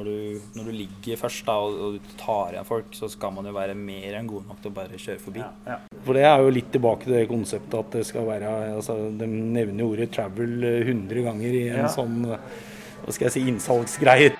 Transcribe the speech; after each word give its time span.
når 0.00 0.08
du, 0.08 0.40
når 0.56 0.64
du 0.70 0.72
ligger 0.74 1.20
først 1.20 1.44
da, 1.46 1.58
og, 1.60 1.76
og 1.84 1.98
du 1.98 2.14
tar 2.20 2.54
igjen 2.56 2.66
folk, 2.68 2.90
så 2.96 3.08
skal 3.12 3.34
man 3.36 3.46
jo 3.50 3.52
være 3.56 3.76
mer 3.78 4.16
enn 4.18 4.28
god 4.30 4.48
nok 4.48 4.62
til 4.64 4.72
å 4.72 4.76
bare 4.80 5.00
kjøre 5.00 5.20
forbi. 5.22 5.44
For 6.06 6.16
det 6.16 6.24
er 6.24 6.40
jo 6.42 6.52
litt 6.56 6.72
tilbake 6.74 7.04
til 7.06 7.18
det 7.18 7.26
konseptet 7.30 7.78
at 7.82 7.96
det 7.98 8.04
skal 8.08 8.26
være 8.28 8.52
altså, 8.78 8.96
De 9.20 9.28
nevner 9.28 9.84
ordet 9.86 10.10
'travel' 10.16 10.64
eh, 10.64 10.82
100 10.88 11.22
ganger 11.28 11.50
i 11.60 11.64
en 11.68 11.84
Ja. 11.84 11.88
sånn 11.92 12.22
hva 13.00 13.12
skal 13.16 13.26
jeg 13.28 13.32
si, 13.32 13.42
innsalgsgreie. 13.48 14.32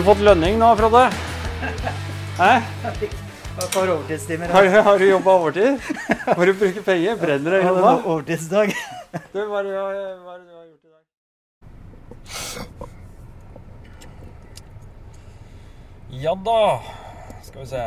Har 0.00 0.04
du 0.04 0.08
fått 0.14 0.22
lønning 0.24 0.54
nå, 0.56 0.68
Frode? 0.78 1.00
Hæ? 2.38 2.52
For 3.68 3.84
overtidstimer. 3.84 4.48
Har, 4.48 4.64
har 4.86 4.96
du 4.96 5.04
jobba 5.04 5.34
overtid? 5.36 5.76
Må 6.38 6.46
du 6.48 6.54
bruke 6.56 6.80
penger? 6.86 7.18
Brenner 7.20 7.52
det 7.52 7.58
i 7.60 7.66
hånda? 7.66 7.90
overtidsdag. 7.98 8.72
Du, 9.34 9.42
hva 9.50 9.58
er 9.60 9.68
det 9.68 9.74
du 9.74 9.76
har 9.76 9.92
gjort 10.70 10.80
i 10.80 10.88
dag? 10.88 11.04
Ja 16.22 16.32
da, 16.48 16.56
skal 17.44 17.60
vi 17.60 17.68
se. 17.74 17.84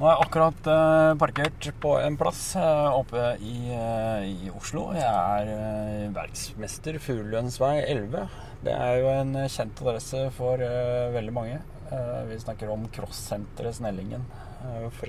Nå 0.00 0.02
er 0.02 0.12
jeg 0.16 0.22
akkurat 0.26 0.74
eh, 0.74 1.12
parkert 1.22 1.70
på 1.86 1.94
en 2.02 2.18
plass 2.18 2.42
eh, 2.58 2.90
oppe 2.90 3.38
i, 3.38 3.70
eh, 3.70 4.26
i 4.34 4.50
Oslo. 4.50 4.88
Jeg 4.98 5.06
er 5.06 6.10
verksmester 6.18 6.98
Fuglelønns 7.06 7.62
vei 7.62 7.76
11. 7.86 8.26
Det 8.58 8.74
er 8.74 8.96
jo 8.98 9.10
en 9.12 9.36
kjent 9.46 9.80
adresse 9.84 10.24
for 10.34 10.58
uh, 10.58 11.14
veldig 11.14 11.34
mange. 11.34 11.60
Uh, 11.92 12.24
vi 12.26 12.38
snakker 12.42 12.70
om 12.72 12.88
crossenteret 12.92 13.76
Snellingen. 13.78 14.24
uh, 14.64 14.90
for, 14.90 15.06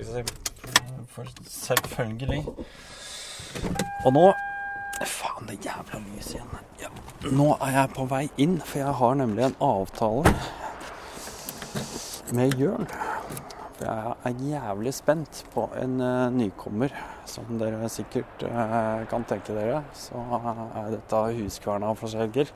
for 1.08 1.26
selvfølgelig. 1.48 2.46
Og 4.06 4.14
nå 4.14 4.28
Faen, 5.00 5.48
det 5.48 5.56
er 5.56 5.70
jævla 5.70 6.00
lys 6.04 6.34
igjen. 6.34 6.56
Ja. 6.82 6.90
Nå 7.32 7.54
er 7.64 7.72
jeg 7.72 7.92
på 7.96 8.04
vei 8.12 8.26
inn, 8.44 8.58
for 8.60 8.82
jeg 8.82 8.96
har 9.00 9.14
nemlig 9.16 9.46
en 9.46 9.56
avtale 9.64 10.34
med 12.36 12.58
Jørn. 12.60 12.90
For 13.78 13.88
jeg 13.88 14.16
er 14.28 14.42
jævlig 14.50 14.94
spent 14.94 15.46
på 15.54 15.70
en 15.80 16.02
uh, 16.04 16.28
nykommer. 16.36 16.92
Som 17.30 17.56
dere 17.62 17.88
sikkert 17.90 18.44
uh, 18.44 19.08
kan 19.10 19.24
tenke 19.30 19.56
dere, 19.56 19.86
så 19.96 20.20
er 20.36 20.92
dette 20.98 21.24
huskverna 21.40 21.94
for 21.96 22.12
selger. 22.12 22.52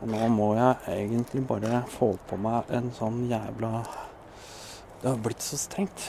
Og 0.00 0.08
nå 0.08 0.28
må 0.32 0.46
jeg 0.56 0.94
egentlig 0.94 1.42
bare 1.48 1.82
få 1.92 2.14
på 2.28 2.38
meg 2.40 2.70
en 2.72 2.88
sånn 2.96 3.26
jævla 3.28 3.82
Det 5.02 5.10
har 5.10 5.20
blitt 5.20 5.44
så 5.44 5.58
strengt. 5.60 6.06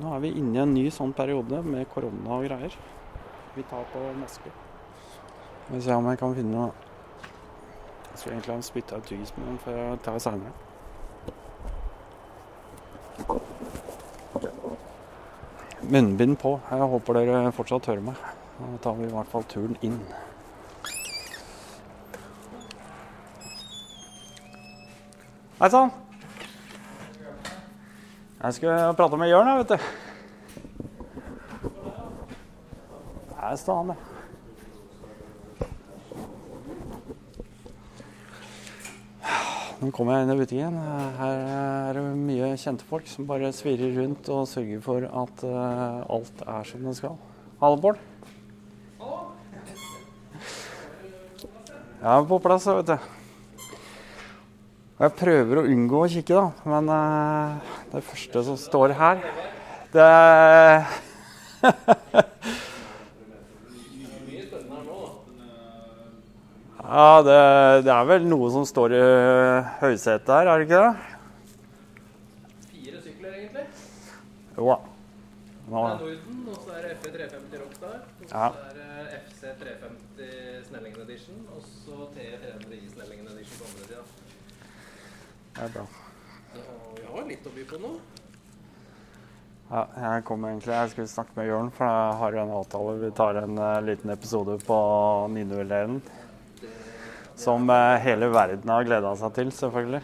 Nå 0.00 0.14
er 0.16 0.22
vi 0.24 0.32
inne 0.40 0.56
i 0.56 0.62
en 0.62 0.72
ny 0.74 0.84
sånn 0.92 1.12
periode 1.16 1.60
med 1.64 1.88
korona 1.92 2.38
og 2.38 2.46
greier. 2.48 2.76
Vi 3.54 3.64
tar 3.68 3.84
på 3.92 4.00
maske. 4.16 4.52
Vi 5.68 5.80
se 5.84 5.92
om 5.92 6.08
jeg 6.08 6.20
kan 6.20 6.34
finne 6.36 6.56
noe 6.56 6.72
Jeg 8.10 8.18
skulle 8.18 8.34
egentlig 8.34 8.54
ha 8.54 8.64
spytta 8.64 8.98
ut 9.00 9.08
tyggismen, 9.08 9.46
men 9.48 9.60
får 9.64 9.78
jeg 9.78 10.02
ta 10.04 10.18
seinere. 10.22 10.52
Munnbind 15.84 16.38
på. 16.40 16.58
Jeg 16.70 16.92
håper 16.94 17.18
dere 17.20 17.52
fortsatt 17.52 17.90
hører 17.90 18.06
meg. 18.08 18.28
Da 18.58 18.76
tar 18.84 19.00
vi 19.00 19.08
i 19.08 19.12
hvert 19.12 19.32
fall 19.32 19.44
turen 19.50 19.76
inn. 19.84 19.98
Hei 25.54 25.68
sann! 25.70 25.92
Jeg 28.42 28.54
skulle 28.56 28.94
prate 28.98 29.18
med 29.20 29.28
Jørn, 29.30 29.50
vet 29.60 29.68
du. 29.70 29.76
Der 33.30 33.54
står 33.62 33.76
han, 33.78 33.92
ja. 33.94 33.98
Nå 39.78 39.92
kommer 39.94 40.16
jeg 40.16 40.26
inn 40.26 40.34
i 40.34 40.38
butikken. 40.42 40.82
Her 41.20 41.40
er 41.46 42.00
det 42.00 42.04
mye 42.18 42.52
kjente 42.58 42.90
folk 42.90 43.06
som 43.14 43.30
bare 43.30 43.54
svirrer 43.54 43.94
rundt 44.02 44.34
og 44.34 44.50
sørger 44.50 44.82
for 44.82 45.06
at 45.06 45.44
eh, 45.46 46.14
alt 46.18 46.46
er 46.50 46.72
som 46.72 46.88
det 46.90 46.98
skal. 46.98 47.14
Hallo, 47.62 47.78
Bård. 47.78 48.02
Jeg 52.02 52.10
er 52.10 52.26
på 52.26 52.42
plass, 52.42 52.66
vet 52.66 52.96
du. 52.96 53.23
Og 54.94 55.02
jeg 55.08 55.12
prøver 55.18 55.58
å 55.58 55.66
unngå 55.66 56.04
å 56.04 56.10
kikke, 56.10 56.34
da. 56.38 56.70
Men 56.70 56.90
uh, 56.92 57.72
det 57.90 58.02
første 58.06 58.44
som 58.46 58.58
står 58.60 58.94
her, 58.98 59.24
det 59.94 60.10
Ja, 66.84 67.22
det, 67.24 67.38
det 67.86 67.92
er 67.94 68.06
vel 68.06 68.26
noe 68.28 68.50
som 68.52 68.64
står 68.68 68.92
i 68.94 69.02
høysetet 69.80 70.28
her, 70.30 70.50
er 70.52 70.60
det 70.60 70.66
ikke 70.68 70.82
det? 70.82 70.92
Fire 72.68 73.00
sykler, 73.06 73.38
egentlig. 73.38 73.64
Jo 74.58 74.68
da. 74.68 74.76
Nå, 75.64 75.80
Det 75.80 75.80
er 75.80 76.02
Norden, 76.04 76.42
og 76.52 76.58
så 76.60 76.74
er 76.76 76.84
det 76.84 76.90
FE350 77.00 77.62
Rockstar. 77.62 77.96
Og 78.04 78.28
så 78.28 78.36
Ja. 78.36 78.50
er 78.68 78.74
det 78.76 78.90
FC350 79.22 80.68
Snellingen 80.68 81.00
Edition, 81.08 81.40
og 81.56 81.64
så 81.64 81.96
TE300i 82.14 82.92
Snellingen 82.92 83.32
Edition 83.32 83.56
på 83.58 83.64
andre 83.70 83.84
sida. 83.88 84.04
Det 85.54 85.68
er 85.68 85.72
bra. 85.76 85.86
Vi 86.98 87.06
har 87.12 87.30
litt 87.30 87.46
å 87.46 87.54
by 87.54 87.64
på 87.70 87.78
nå. 87.82 87.94
Ja, 89.70 89.86
jeg 89.96 90.24
kom 90.28 90.44
egentlig, 90.44 90.74
jeg 90.74 90.90
skulle 90.92 91.10
snakke 91.10 91.38
med 91.38 91.48
Jørn, 91.48 91.70
for 91.74 91.88
jeg 91.88 92.18
har 92.20 92.36
en 92.42 92.52
avtale. 92.58 92.98
Vi 93.00 93.08
tar 93.16 93.38
en 93.40 93.56
uh, 93.58 93.78
liten 93.82 94.12
episode 94.12 94.58
på 94.66 94.76
Ninueleren. 95.32 96.02
Som 97.40 97.70
uh, 97.72 97.96
hele 98.04 98.28
verden 98.30 98.70
har 98.70 98.84
gleda 98.86 99.14
seg 99.18 99.32
til, 99.38 99.54
selvfølgelig. 99.56 100.02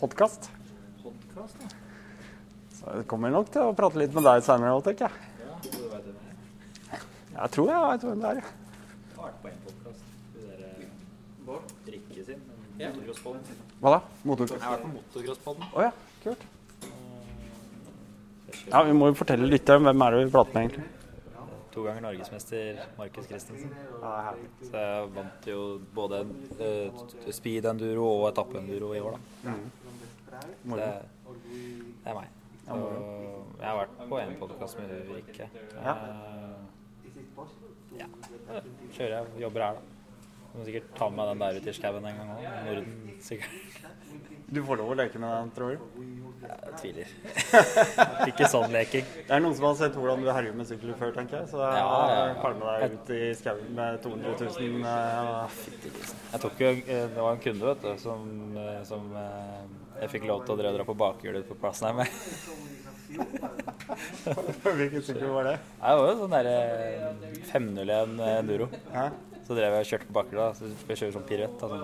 Podkast. 0.00 0.50
Podcast, 1.04 1.62
da. 1.62 1.70
Så 2.74 2.98
jeg 2.98 3.06
kommer 3.08 3.32
nok 3.32 3.52
til 3.54 3.70
å 3.70 3.76
prate 3.78 4.02
litt 4.02 4.12
med 4.12 4.26
deg 4.26 4.42
seinere 4.44 4.82
tenker 4.84 5.06
jeg. 5.06 5.30
Ja. 5.46 6.98
Jeg 7.38 7.54
tror 7.54 7.70
jeg 7.72 7.86
veit 7.86 8.08
hvem 8.10 8.26
det 8.26 8.34
er. 8.34 8.42
ja. 8.42 8.52
Jeg 9.14 9.22
har 9.22 9.30
vært 9.30 9.40
på 9.40 9.52
en 9.52 9.62
podkast. 9.68 10.04
Bård? 11.46 11.72
Rikke 11.86 12.26
sin. 12.26 12.44
Ja. 12.78 12.90
Hva 13.80 13.90
da? 13.94 14.00
Motor... 14.26 14.50
Jeg 14.50 14.62
har 14.64 14.74
vært 14.74 14.82
på 14.82 14.92
Motocrosspodden. 14.96 15.66
Oh, 15.70 15.82
ja, 15.84 15.92
kult. 16.24 16.42
Ja, 18.70 18.82
Vi 18.82 18.94
må 18.96 19.10
jo 19.10 19.16
fortelle 19.18 19.46
litt 19.46 19.70
om 19.70 19.86
hvem 19.86 20.04
er 20.06 20.14
det 20.14 20.24
vi 20.24 20.32
prater 20.34 20.56
med, 20.56 20.66
egentlig. 20.66 20.90
To 21.74 21.82
ganger 21.82 22.04
norgesmester 22.04 22.80
Markus 22.98 23.26
Christensen. 23.26 23.70
Så 24.62 24.82
jeg 24.82 25.08
vant 25.16 25.48
jo 25.50 25.62
både 25.94 26.20
uh, 26.60 27.00
speed-enduro 27.34 28.06
og 28.20 28.28
etappe-enduro 28.30 28.92
i 28.94 29.02
år, 29.02 29.16
da. 29.16 29.54
Mm. 29.54 29.64
Det, 30.74 30.90
det 32.04 32.12
er 32.12 32.18
meg. 32.18 32.30
Så 32.64 32.78
jeg 33.58 33.66
har 33.68 33.80
vært 33.80 33.98
på 34.10 34.20
en 34.22 34.36
podkast 34.42 34.78
med 34.82 34.94
Rikke. 35.14 35.50
Ja. 35.74 35.96
Uh, 35.98 37.44
ja. 37.98 38.08
Kjører 38.94 39.18
jeg, 39.18 39.34
jobber 39.46 39.68
her, 39.68 39.82
da. 39.82 39.93
Må 40.54 40.64
sikkert 40.66 40.92
ta 40.94 41.10
med 41.10 41.32
den 41.32 41.42
der 41.42 41.58
ut 41.58 41.66
i 41.66 41.74
skauen 41.74 42.04
en 42.06 42.20
gang 42.20 42.34
òg. 42.36 42.44
Norden, 42.68 43.14
sikkert. 43.24 43.80
Du 44.54 44.60
får 44.62 44.78
lov 44.78 44.90
å 44.92 44.96
leke 44.98 45.18
med 45.18 45.32
den, 45.32 45.48
tror 45.56 45.72
du? 45.72 46.02
Jeg 46.44 46.74
tviler. 46.78 47.12
Ikke 48.30 48.48
sånn 48.52 48.68
leking. 48.74 49.06
Det 49.16 49.32
er 49.34 49.42
noen 49.42 49.56
som 49.56 49.66
har 49.70 49.78
sett 49.80 49.96
hvordan 49.98 50.22
du 50.22 50.28
herjer 50.30 50.54
med 50.54 50.68
sykler 50.68 50.98
før, 51.00 51.14
tenker 51.16 51.40
jeg. 51.40 51.48
Så 51.50 51.62
jeg 51.62 51.80
Ja, 51.80 51.96
ja, 52.12 52.20
ja. 52.28 52.52
med 52.60 52.66
deg 52.68 52.94
ut 52.94 53.12
i 53.16 53.20
skauen 53.40 53.72
med 53.78 53.98
200 54.04 54.36
000 54.44 54.86
eh, 54.92 55.58
Jeg 56.34 56.44
tok 56.44 56.62
jo, 56.62 56.70
eh, 56.70 57.06
Det 57.16 57.24
var 57.24 57.32
en 57.32 57.44
kunde 57.48 57.72
vet 57.72 57.86
du, 57.88 57.90
som, 58.04 58.28
eh, 58.60 58.82
som 58.86 59.10
eh, 59.24 59.64
jeg 60.04 60.14
fikk 60.18 60.28
lov 60.30 60.44
til 60.46 60.54
å 60.54 60.74
dra 60.76 60.86
på 60.86 60.98
bakhjulet 61.02 61.48
på 61.50 61.58
plassen 61.58 61.90
her 61.90 62.04
med. 62.04 62.83
Hvilken 64.64 65.02
sykkel 65.04 65.30
var 65.34 65.44
det? 65.50 65.54
Det 65.80 65.94
var 66.00 66.08
jo 66.10 66.14
sånn 66.22 66.34
derre 66.34 66.54
501 67.50 68.16
enduro. 68.38 68.68
Hæ? 68.94 69.06
Så 69.44 69.56
drev 69.58 69.74
jeg 69.76 69.84
og 69.84 69.90
kjørte 69.90 70.08
på 70.08 70.16
bakhjulet. 70.16 70.44
da, 70.44 70.54
Så 70.56 70.88
jeg 70.94 71.00
kjøre 71.02 71.14
sånn 71.18 71.26
piruett, 71.28 71.56
da, 71.60 71.68
sånn 71.68 71.82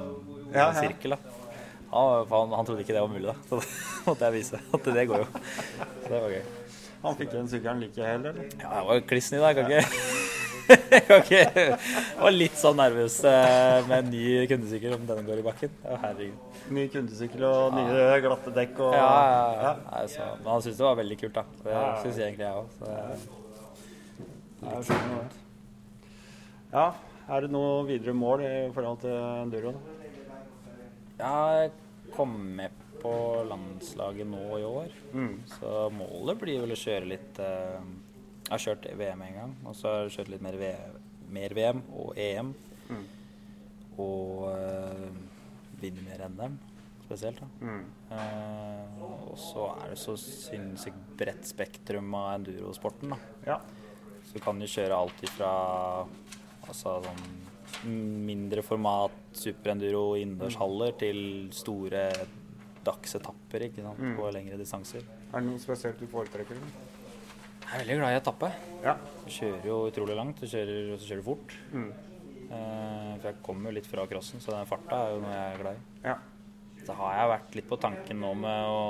Ja, 0.54 0.62
ja. 0.64 0.70
sirkel. 0.80 1.16
da. 1.16 1.18
Han, 1.90 2.26
han, 2.30 2.52
han 2.54 2.66
trodde 2.68 2.84
ikke 2.84 2.94
det 2.96 3.02
var 3.04 3.12
mulig, 3.12 3.28
da. 3.28 3.36
Så 3.50 3.58
da 3.60 3.66
måtte 4.06 4.30
jeg 4.30 4.36
vise 4.38 4.60
at 4.78 4.90
det 4.96 5.06
går 5.10 5.24
jo. 5.24 5.28
Så 5.34 6.08
det 6.14 6.22
var 6.24 6.34
gøy. 6.36 6.42
Han 7.00 7.16
fikk 7.16 7.30
den 7.32 7.46
sykkelen 7.48 7.78
like 7.80 8.04
hel, 8.04 8.26
eller? 8.28 8.48
Ja, 8.60 8.72
jeg 8.78 8.88
var 8.90 9.04
kliss 9.08 9.30
ny, 9.32 9.38
da. 9.40 9.50
Jeg 9.52 9.56
kan 9.56 9.64
ikke 9.70 9.84
jeg 11.30 11.30
Jeg 11.30 11.78
var 12.20 12.32
litt 12.34 12.56
sånn 12.60 12.76
nervøs 12.78 13.16
eh, 13.28 13.80
med 13.88 13.96
en 14.04 14.10
ny 14.12 14.46
kundesykkel 14.50 14.94
om 14.96 15.04
denne 15.08 15.24
går 15.26 15.42
i 15.42 15.44
bakken. 15.46 15.72
Herregud. 16.04 16.46
Ny 16.76 16.84
kundesykkel 16.92 17.44
og 17.48 17.74
nye 17.76 18.06
glatte 18.24 18.52
dekk 18.54 18.80
og 18.86 18.94
Ja, 18.94 19.10
ja, 19.26 19.52
ja. 19.66 20.02
Så, 20.12 20.26
men 20.42 20.50
han 20.52 20.62
syntes 20.64 20.78
det 20.80 20.86
var 20.86 20.98
veldig 21.00 21.18
kult, 21.24 21.36
da. 21.40 21.44
Det 21.64 21.74
Ja, 21.74 21.82
ja. 21.88 21.94
syns 22.04 22.18
egentlig 22.22 22.46
jeg 22.46 22.54
òg. 22.60 22.66
Ja, 22.86 22.98
jeg. 23.10 23.18
Ja, 26.70 26.84
er 27.34 27.40
det 27.46 27.50
noe 27.54 27.80
videre 27.88 28.14
mål 28.14 28.44
i 28.46 28.52
forhold 28.74 29.00
til 29.02 29.16
enduro? 29.16 29.72
da? 29.74 29.80
Jeg 31.20 31.72
kom 32.14 32.32
med 32.56 32.76
på 33.00 33.10
landslaget 33.48 34.28
nå 34.28 34.44
i 34.60 34.64
år, 34.68 34.90
Mm. 35.16 35.40
så 35.56 35.88
målet 35.92 36.38
blir 36.40 36.60
vel 36.60 36.74
å 36.74 36.78
kjøre 36.78 37.08
litt 37.08 37.38
eh, 37.40 37.80
Jeg 38.50 38.56
har 38.56 38.62
kjørt 38.64 38.86
VM 38.98 39.20
en 39.22 39.34
gang, 39.36 39.50
og 39.62 39.74
så 39.78 39.86
har 39.86 40.00
jeg 40.02 40.16
kjørt 40.16 40.30
litt 40.32 40.42
mer, 40.42 40.56
v 40.58 40.70
mer 41.30 41.52
VM 41.54 41.82
og 41.94 42.16
EM. 42.18 42.48
Mm. 42.90 43.04
Og 44.02 44.48
uh, 44.50 45.04
vinne 45.78 46.02
mer 46.02 46.24
NM, 46.26 46.56
spesielt. 47.04 47.38
da. 47.38 47.46
Mm. 47.62 47.84
Uh, 48.10 49.04
og 49.30 49.38
så 49.38 49.68
er 49.76 49.94
det 49.94 50.00
så 50.02 50.16
sinnssykt 50.18 51.14
bredt 51.20 51.46
spektrum 51.46 52.10
av 52.18 52.32
endurosporten. 52.40 53.14
da. 53.14 53.20
Ja. 53.46 53.60
Så 54.26 54.34
du 54.34 54.42
kan 54.42 54.58
jo 54.58 54.66
kjøre 54.74 54.98
alt 54.98 55.24
ifra 55.30 55.54
altså 56.66 56.98
sånn 57.06 57.24
mindre 58.26 58.66
format 58.66 59.14
superenduro 59.38 60.16
innendørshaller 60.18 60.98
til 60.98 61.20
store 61.54 62.08
dagsetapper 62.82 63.68
ikke 63.68 63.84
sant? 63.84 64.02
Mm. 64.02 64.16
på 64.18 64.30
lengre 64.34 64.58
distanser. 64.58 65.06
Er 65.30 65.38
det 65.38 65.46
noe 65.46 65.62
spesielt 65.62 66.02
du 66.02 66.10
foretrekker? 66.10 66.58
eller? 66.58 66.89
Jeg 67.70 67.76
er 67.76 67.84
veldig 67.84 67.96
glad 68.00 68.10
i 68.10 68.18
etappe. 68.18 68.48
Ja. 68.82 68.92
Du 69.22 69.28
kjører 69.30 69.66
jo 69.68 69.74
utrolig 69.86 70.14
langt, 70.18 70.40
og 70.42 70.50
så 70.50 70.58
kjører 70.66 71.20
du 71.20 71.22
fort. 71.22 71.52
Mm. 71.70 71.90
Eh, 72.50 73.12
for 73.20 73.28
jeg 73.28 73.36
kommer 73.46 73.70
jo 73.70 73.76
litt 73.76 73.86
fra 73.86 74.06
crossen, 74.10 74.42
så 74.42 74.56
den 74.56 74.66
farta 74.66 74.98
er 75.04 75.12
jo 75.14 75.20
noe 75.22 75.36
jeg 75.36 75.52
er 75.52 75.60
glad 75.60 75.78
i. 75.78 75.84
Ja. 76.08 76.16
Så 76.82 76.96
har 76.98 77.14
jeg 77.14 77.30
vært 77.30 77.54
litt 77.60 77.68
på 77.70 77.78
tanken 77.84 78.18
nå 78.24 78.32
med 78.42 78.72
å 78.72 78.80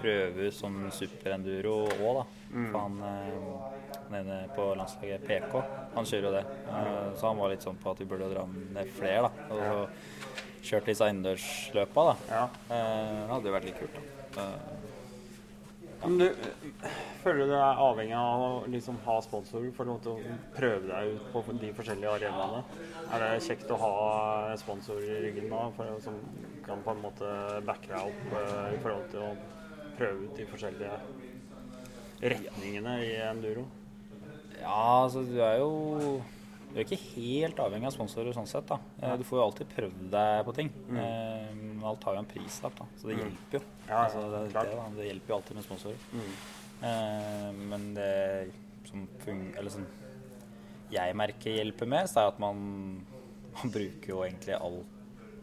prøve 0.00 0.48
som 0.50 0.74
sånn 0.88 0.96
superenduro 0.96 1.76
òg, 1.86 2.18
da. 2.18 2.24
Mm. 2.50 2.66
For 2.72 2.80
han 2.80 2.98
eh, 3.12 4.18
ene 4.18 4.40
på 4.58 4.66
landslaget, 4.82 5.26
PK, 5.30 5.54
han 5.94 6.10
kjører 6.10 6.26
jo 6.26 6.34
det. 6.34 6.44
Eh, 6.66 6.98
så 7.20 7.30
han 7.30 7.38
var 7.44 7.54
litt 7.54 7.68
sånn 7.68 7.78
på 7.78 7.94
at 7.94 8.02
vi 8.02 8.08
burde 8.10 8.32
dra 8.34 8.42
ned 8.50 8.90
flere, 8.98 9.30
da. 9.30 9.46
Og 9.54 9.62
så 9.62 10.66
kjørte 10.72 10.90
disse 10.90 11.12
innendørsløpa, 11.14 12.10
da. 12.10 12.18
ja. 12.34 12.44
Eh, 12.74 13.14
det 13.22 13.30
hadde 13.36 13.52
jo 13.52 13.56
vært 13.60 13.70
litt 13.70 13.80
kult, 13.84 14.02
da. 14.34 14.50
Eh, 16.02 16.08
Men 16.08 16.18
du, 16.18 16.26
føler 17.22 17.46
du 17.46 17.52
deg 17.52 17.80
avhengig 17.86 18.16
av 18.18 18.42
å 18.44 18.50
liksom 18.70 18.98
ha 19.06 19.16
sponsorer 19.24 19.72
for 19.76 19.88
å 19.90 20.16
prøve 20.56 20.84
deg 20.90 21.16
ut 21.16 21.30
på 21.32 21.42
de 21.60 21.72
forskjellige 21.76 22.12
arenaene? 22.18 22.62
Er 23.06 23.22
det 23.22 23.44
kjekt 23.46 23.70
å 23.70 23.78
ha 23.80 23.94
sponsorer 24.60 25.06
i 25.06 25.22
ryggen 25.28 25.50
da, 25.52 25.66
for, 25.76 25.96
som 26.04 26.18
kan 26.66 26.82
på 26.84 26.92
en 26.92 27.02
måte 27.04 27.32
backe 27.66 27.92
deg 27.92 28.10
opp 28.10 28.32
uh, 28.34 28.72
i 28.74 28.80
forhold 28.82 29.06
til 29.12 29.22
å 29.22 29.34
prøve 29.96 30.26
ut 30.26 30.38
de 30.40 30.48
forskjellige 30.50 30.96
retningene 32.34 32.96
i 33.06 33.12
enduro? 33.28 33.66
Ja, 34.58 35.04
altså 35.04 35.22
du 35.28 35.36
er 35.44 35.60
jo 35.60 35.70
Du 36.76 36.82
er 36.82 36.84
ikke 36.84 36.98
helt 37.16 37.56
avhengig 37.64 37.88
av 37.88 37.94
sponsorer 37.94 38.34
sånn 38.36 38.46
sett, 38.50 38.66
da. 38.68 38.76
Eh, 39.00 39.14
Du 39.16 39.22
får 39.24 39.38
jo 39.38 39.44
alltid 39.46 39.68
prøvd 39.72 40.10
deg 40.12 40.42
på 40.44 40.52
ting. 40.58 40.68
Mm. 40.92 41.80
Alt 41.88 42.04
har 42.04 42.18
jo 42.18 42.20
en 42.20 42.28
prislapp, 42.28 42.74
da, 42.76 42.84
så 43.00 43.08
det 43.08 43.16
Mm. 43.16 43.22
hjelper 43.24 43.56
jo. 43.56 43.60
Ja, 43.88 44.02
altså, 44.04 44.24
det, 44.30 44.52
det, 44.52 44.96
det 44.98 45.06
hjelper 45.08 45.28
jo 45.32 45.36
alltid 45.38 45.56
med 45.56 45.64
sponsorer. 45.64 45.96
Mm. 46.12 46.34
Uh, 46.82 47.52
men 47.70 47.94
det 47.94 48.52
som 48.90 49.06
eller 49.56 49.70
som 49.72 49.86
jeg 50.92 51.16
merker 51.16 51.56
hjelper 51.56 51.88
mest, 51.88 52.16
er 52.20 52.28
at 52.28 52.38
man, 52.38 52.60
man 53.56 53.72
bruker 53.72 54.08
jo 54.12 54.20
egentlig 54.26 54.54
alt 54.60 54.92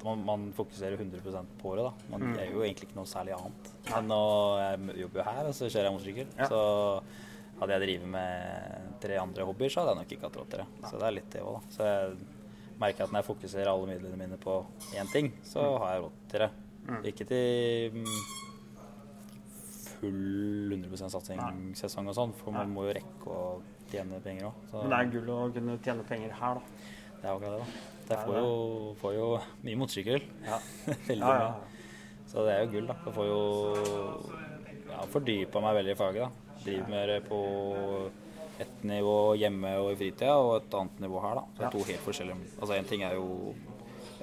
man, 0.03 0.21
man 0.25 0.41
fokuserer 0.53 0.97
100% 0.99 1.45
på 1.61 1.75
det. 1.77 1.83
da. 1.87 1.91
Man 2.11 2.21
Mm. 2.21 2.33
gjør 2.37 2.51
jo 2.53 2.61
egentlig 2.61 2.89
ikke 2.89 2.95
noe 2.99 3.05
særlig 3.09 3.33
annet. 3.39 3.69
Men 3.89 4.07
nå 4.09 4.19
jeg 4.59 4.99
jobber 5.01 5.19
jo 5.23 5.23
her, 5.31 5.45
og 5.47 5.53
så 5.55 5.65
kjører 5.71 5.87
jeg 5.89 5.93
motorsykkel. 5.95 6.27
Ja. 6.37 6.47
Så 6.51 7.03
hadde 7.59 7.71
jeg 7.79 7.81
drevet 7.87 8.07
med 8.11 8.92
tre 9.03 9.17
andre 9.21 9.45
hobbyer, 9.47 9.69
så 9.73 9.81
hadde 9.83 9.93
jeg 9.93 10.01
nok 10.01 10.15
ikke 10.15 10.27
hatt 10.29 10.39
råd 10.41 10.49
til 10.53 10.63
det. 10.63 10.67
Så 10.89 10.99
det 11.01 11.07
er 11.09 11.15
litt 11.19 11.29
det 11.35 11.43
òg, 11.43 11.57
da. 11.59 11.75
Så 11.75 11.89
jeg 11.89 12.15
merker 12.83 13.05
at 13.05 13.11
når 13.13 13.21
jeg 13.21 13.29
fokuserer 13.29 13.71
alle 13.73 13.89
midlene 13.91 14.19
mine 14.23 14.39
på 14.41 14.55
én 14.99 15.11
ting, 15.13 15.29
så 15.47 15.65
har 15.83 15.93
jeg 15.97 16.05
råd 16.07 16.17
til 16.33 16.45
det. 16.45 16.51
Mm. 16.83 17.03
Ikke 17.13 17.27
til 17.29 17.99
mm, 17.99 18.17
full 19.99 20.73
100 20.73 21.13
satsingssesong 21.13 22.09
og 22.11 22.17
sånn, 22.17 22.33
for 22.39 22.55
man 22.55 22.71
må 22.73 22.87
jo 22.89 22.95
rekke 22.97 23.31
å 23.31 23.43
tjene 23.91 24.19
penger 24.23 24.49
òg. 24.49 24.63
Men 24.73 24.91
det 24.93 24.99
er 24.99 25.11
gull 25.13 25.29
å 25.31 25.39
kunne 25.55 25.77
tjene 25.85 26.05
penger 26.09 26.33
her, 26.39 26.59
da. 26.59 26.89
Det 27.21 27.29
er 27.29 27.35
akkurat 27.37 27.53
det, 27.53 27.59
da. 27.61 27.89
Jeg 28.03 28.25
får 28.27 28.35
jo, 28.35 28.49
får 28.99 29.13
jo 29.15 29.27
mye 29.63 29.79
motorsykkel. 29.79 30.25
Ja. 30.43 30.57
veldig 31.07 31.21
Ja, 31.23 31.35
ja. 31.39 31.51
mye. 31.53 31.69
Så 32.33 32.43
det 32.47 32.55
er 32.55 32.65
jo 32.65 32.71
gull, 32.73 32.89
da. 32.89 32.97
Jeg 33.05 33.15
får 33.15 33.29
jo 33.29 33.39
ja, 34.89 34.99
fordypa 35.13 35.61
meg 35.63 35.77
veldig 35.79 35.93
i 35.93 35.99
faget, 36.01 36.25
da. 36.25 36.57
Driver 36.63 36.91
med 36.91 37.09
det 37.13 37.19
på 37.29 37.39
ett 38.59 38.83
nivå 38.83 39.35
hjemme 39.39 39.71
og 39.81 39.91
i 39.93 39.95
fritida, 39.95 40.35
og 40.37 40.55
et 40.61 40.73
annet 40.77 40.99
nivå 41.01 41.21
her, 41.23 41.35
da. 41.35 41.41
Så 41.53 41.57
det 41.57 41.63
Ja. 41.65 41.69
to 41.71 41.83
helt 41.83 42.05
forskjellige 42.05 42.37
Altså 42.61 42.73
én 42.77 42.87
ting 42.89 43.01
er 43.03 43.13
jo 43.15 43.55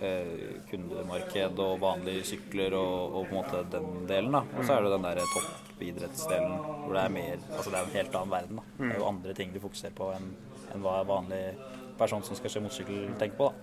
eh, 0.01 0.61
kundemarked 0.71 1.59
og 1.59 1.81
vanlige 1.81 2.25
sykler 2.25 2.73
og, 2.75 3.15
og 3.15 3.27
på 3.29 3.35
en 3.35 3.43
måte 3.43 3.65
den 3.71 4.07
delen, 4.07 4.33
da. 4.33 4.45
Og 4.57 4.65
så 4.65 4.73
er 4.79 4.83
det 4.83 4.93
den 4.93 5.03
der 5.03 5.21
toppidrettsdelen 5.35 6.55
hvor 6.87 6.95
det 6.95 7.05
er 7.05 7.09
mer 7.09 7.37
Altså 7.57 7.71
det 7.71 7.79
er 7.79 7.85
en 7.85 7.97
helt 7.99 8.15
annen 8.15 8.31
verden, 8.31 8.57
da. 8.57 8.63
Det 8.79 8.95
er 8.95 8.99
jo 8.99 9.09
andre 9.09 9.35
ting 9.35 9.53
du 9.53 9.61
fokuserer 9.61 9.93
på 9.99 10.13
enn 10.15 10.31
enn 10.71 10.83
hva 10.85 11.01
en 11.01 11.07
vanlig 11.09 11.57
person 11.99 12.23
som 12.23 12.37
skal 12.37 12.51
kjøre 12.51 12.63
motorsykkel, 12.63 13.17
tenker 13.19 13.37
på, 13.37 13.49
da. 13.51 13.55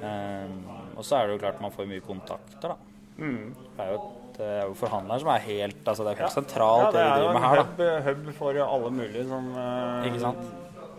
Um, 0.00 0.64
og 0.96 1.04
så 1.04 1.16
er 1.16 1.26
det 1.26 1.34
jo 1.34 1.40
klart 1.42 1.60
man 1.62 1.72
får 1.72 1.88
mye 1.88 2.00
kontakter, 2.04 2.74
da. 2.74 2.76
Mm. 3.16 3.54
Det 3.76 3.84
er 3.84 3.92
jo, 3.92 3.96
et, 4.00 4.19
det 4.40 4.48
er 4.48 4.62
jo 4.70 4.74
forhandleren 4.80 5.20
som 5.22 5.30
er 5.34 5.42
helt 5.44 5.84
altså 5.92 6.06
Det 6.06 6.12
er 6.12 6.16
jo 6.16 6.22
helt 6.24 6.30
Ja. 6.30 6.36
sentralt, 6.40 6.86
Ja, 6.86 6.90
det 6.90 7.00
vi 7.00 7.04
er 7.04 7.10
jo 7.10 7.20
driver 7.20 7.34
med 7.34 7.42
en 7.42 7.48
her, 7.48 7.56
da. 7.60 8.00
hub, 8.08 8.26
hub 8.26 8.34
for 8.40 8.60
alle 8.64 8.90
mulige 8.96 9.24
som 9.28 9.50
uh, 9.54 10.44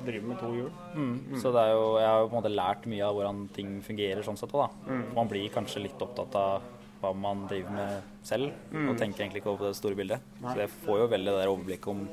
driver 0.05 0.27
med 0.31 0.39
to 0.41 0.51
hjul. 0.55 0.69
Mm. 0.95 1.15
Så 1.41 1.51
det 1.53 1.61
er 1.61 1.71
jo, 1.75 1.83
jeg 2.01 2.07
har 2.09 2.19
jo 2.21 2.27
på 2.27 2.35
en 2.35 2.41
måte 2.41 2.53
lært 2.55 2.85
mye 2.89 3.03
av 3.05 3.13
hvordan 3.17 3.41
ting 3.53 3.73
fungerer 3.85 4.23
sånn 4.25 4.37
sett 4.39 4.53
òg, 4.53 4.63
da. 4.65 4.93
Mm. 4.93 5.03
Man 5.17 5.27
blir 5.29 5.49
kanskje 5.53 5.83
litt 5.83 6.01
opptatt 6.01 6.35
av 6.41 6.61
hva 7.01 7.11
man 7.17 7.47
driver 7.49 7.71
med 7.73 8.01
selv, 8.25 8.51
og 8.73 8.97
tenker 8.97 9.23
egentlig 9.25 9.41
ikke 9.41 9.53
over 9.55 9.67
det 9.71 9.75
store 9.77 9.95
bildet. 9.97 10.19
Mm. 10.37 10.41
Nei. 10.45 10.53
Så 10.53 10.59
jeg 10.65 10.73
får 10.85 10.99
jo 11.01 11.07
veldig 11.15 11.31
det 11.33 11.39
der 11.41 11.53
overblikket 11.53 11.87
om 11.93 12.07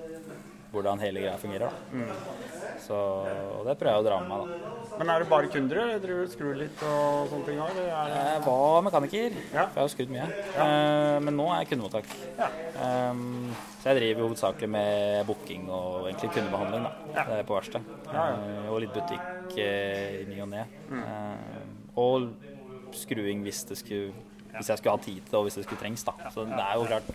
hvordan 0.73 1.01
hele 1.01 1.21
greia 1.25 1.37
fungerer, 1.41 1.73
da. 1.73 2.05
Mm. 2.89 2.91
Så, 2.91 2.99
og 3.59 3.67
det 3.69 3.75
prøver 3.79 3.95
jeg 3.95 4.01
å 4.01 4.07
dra 4.07 4.19
med 4.25 4.29
meg, 4.33 4.39
da. 4.49 4.75
Men 4.99 5.11
er 5.13 5.23
det 5.23 5.29
bare 5.31 5.49
kunder, 5.53 5.79
eller 5.79 6.01
driver 6.03 6.25
du 6.27 6.31
skrur 6.33 6.57
litt 6.59 6.81
og 6.83 7.29
sånne 7.31 7.47
ting? 7.47 7.59
Er. 7.63 8.09
Jeg 8.11 8.41
var 8.47 8.83
mekaniker, 8.83 9.37
Ja. 9.53 9.67
for 9.69 9.79
jeg 9.79 9.85
har 9.85 9.93
skrudd 9.93 10.11
mye. 10.15 10.29
Eh, 10.65 11.19
men 11.23 11.37
nå 11.37 11.47
er 11.53 11.61
jeg 11.63 11.69
kundemottak. 11.73 12.09
Ja. 12.39 12.49
Um, 13.13 13.55
så 13.83 13.93
jeg 13.93 14.01
driver 14.01 14.27
hovedsakelig 14.27 14.69
med 14.69 15.27
booking 15.29 15.69
og 15.71 16.09
egentlig 16.09 16.33
kundebehandling 16.35 16.83
da, 16.89 16.93
Ja. 17.15 17.25
Det 17.29 17.39
er 17.39 17.45
på 17.45 17.59
verkstedet. 17.61 17.85
Ja, 18.13 18.25
ja. 18.33 18.35
Eh, 18.35 18.73
og 18.73 18.81
litt 18.81 18.95
butikk 18.97 19.55
uh, 19.55 20.23
i 20.23 20.27
ny 20.33 20.41
og 20.43 20.49
ne. 20.49 20.65
Eh, 20.91 21.63
og 21.97 22.33
skruing 22.97 23.43
hvis, 23.45 23.65
det 23.69 23.79
skulle, 23.79 24.13
hvis 24.57 24.69
jeg 24.73 24.79
skulle 24.79 24.97
ha 24.97 25.03
tid 25.05 25.21
til 25.21 25.31
det, 25.31 25.35
og 25.35 25.45
hvis 25.47 25.61
det 25.61 25.65
skulle 25.69 25.81
trengs. 25.85 26.03
Da. 26.05 26.13
Så 26.35 26.45
det 26.49 26.59
er 26.59 26.75
jo 26.75 26.87
klart, 26.89 27.11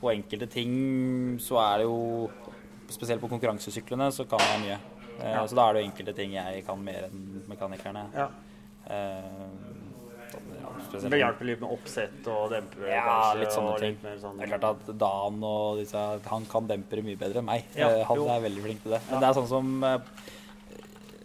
på 0.00 0.10
enkelte 0.10 0.46
ting 0.50 1.38
så 1.38 1.60
er 1.60 1.76
det 1.78 1.84
jo 1.90 2.30
Spesielt 2.88 3.20
på 3.20 3.28
konkurransesyklene 3.28 4.06
så 4.16 4.24
kan 4.24 4.40
jeg 4.40 4.60
mye. 4.62 4.76
Eh, 5.20 5.32
Ja. 5.32 5.46
Så 5.46 5.54
da 5.58 5.68
er 5.68 5.72
det 5.74 5.82
jo 5.84 5.90
enkelte 5.90 6.14
ting 6.16 6.32
jeg 6.32 6.64
kan 6.66 6.82
mer 6.84 7.08
enn 7.08 7.42
mekanikerne. 7.48 8.06
Ja. 8.14 8.28
Eh, 8.88 9.22
ja, 10.60 10.70
spesielt- 10.88 11.10
Det 11.10 11.18
hjelper 11.20 11.44
litt 11.44 11.60
med 11.60 11.70
oppsett 11.70 12.26
og 12.28 12.50
dempere, 12.50 12.88
ja, 12.88 13.02
kanskje? 13.04 13.40
litt 13.40 13.52
sånne 13.52 13.78
ting. 13.80 13.98
litt 14.02 14.20
sånn... 14.22 14.36
Det 14.38 14.48
er 14.52 14.58
klart 14.58 14.64
at 14.88 14.98
Dan 14.98 15.42
og 15.44 15.78
disse 15.78 15.96
Han 16.28 16.44
kan 16.46 16.66
dempere 16.68 17.02
mye 17.02 17.16
bedre 17.16 17.38
enn 17.38 17.44
meg. 17.48 17.64
Ja, 17.74 17.88
Eh, 17.88 18.04
han 18.04 18.16
jo. 18.16 18.28
er 18.28 18.40
veldig 18.40 18.62
flink 18.62 18.82
til 18.82 18.92
det. 18.92 19.00
Men 19.10 19.20
det 19.20 19.28
er 19.28 19.32
sånn 19.40 19.48
som 19.48 19.84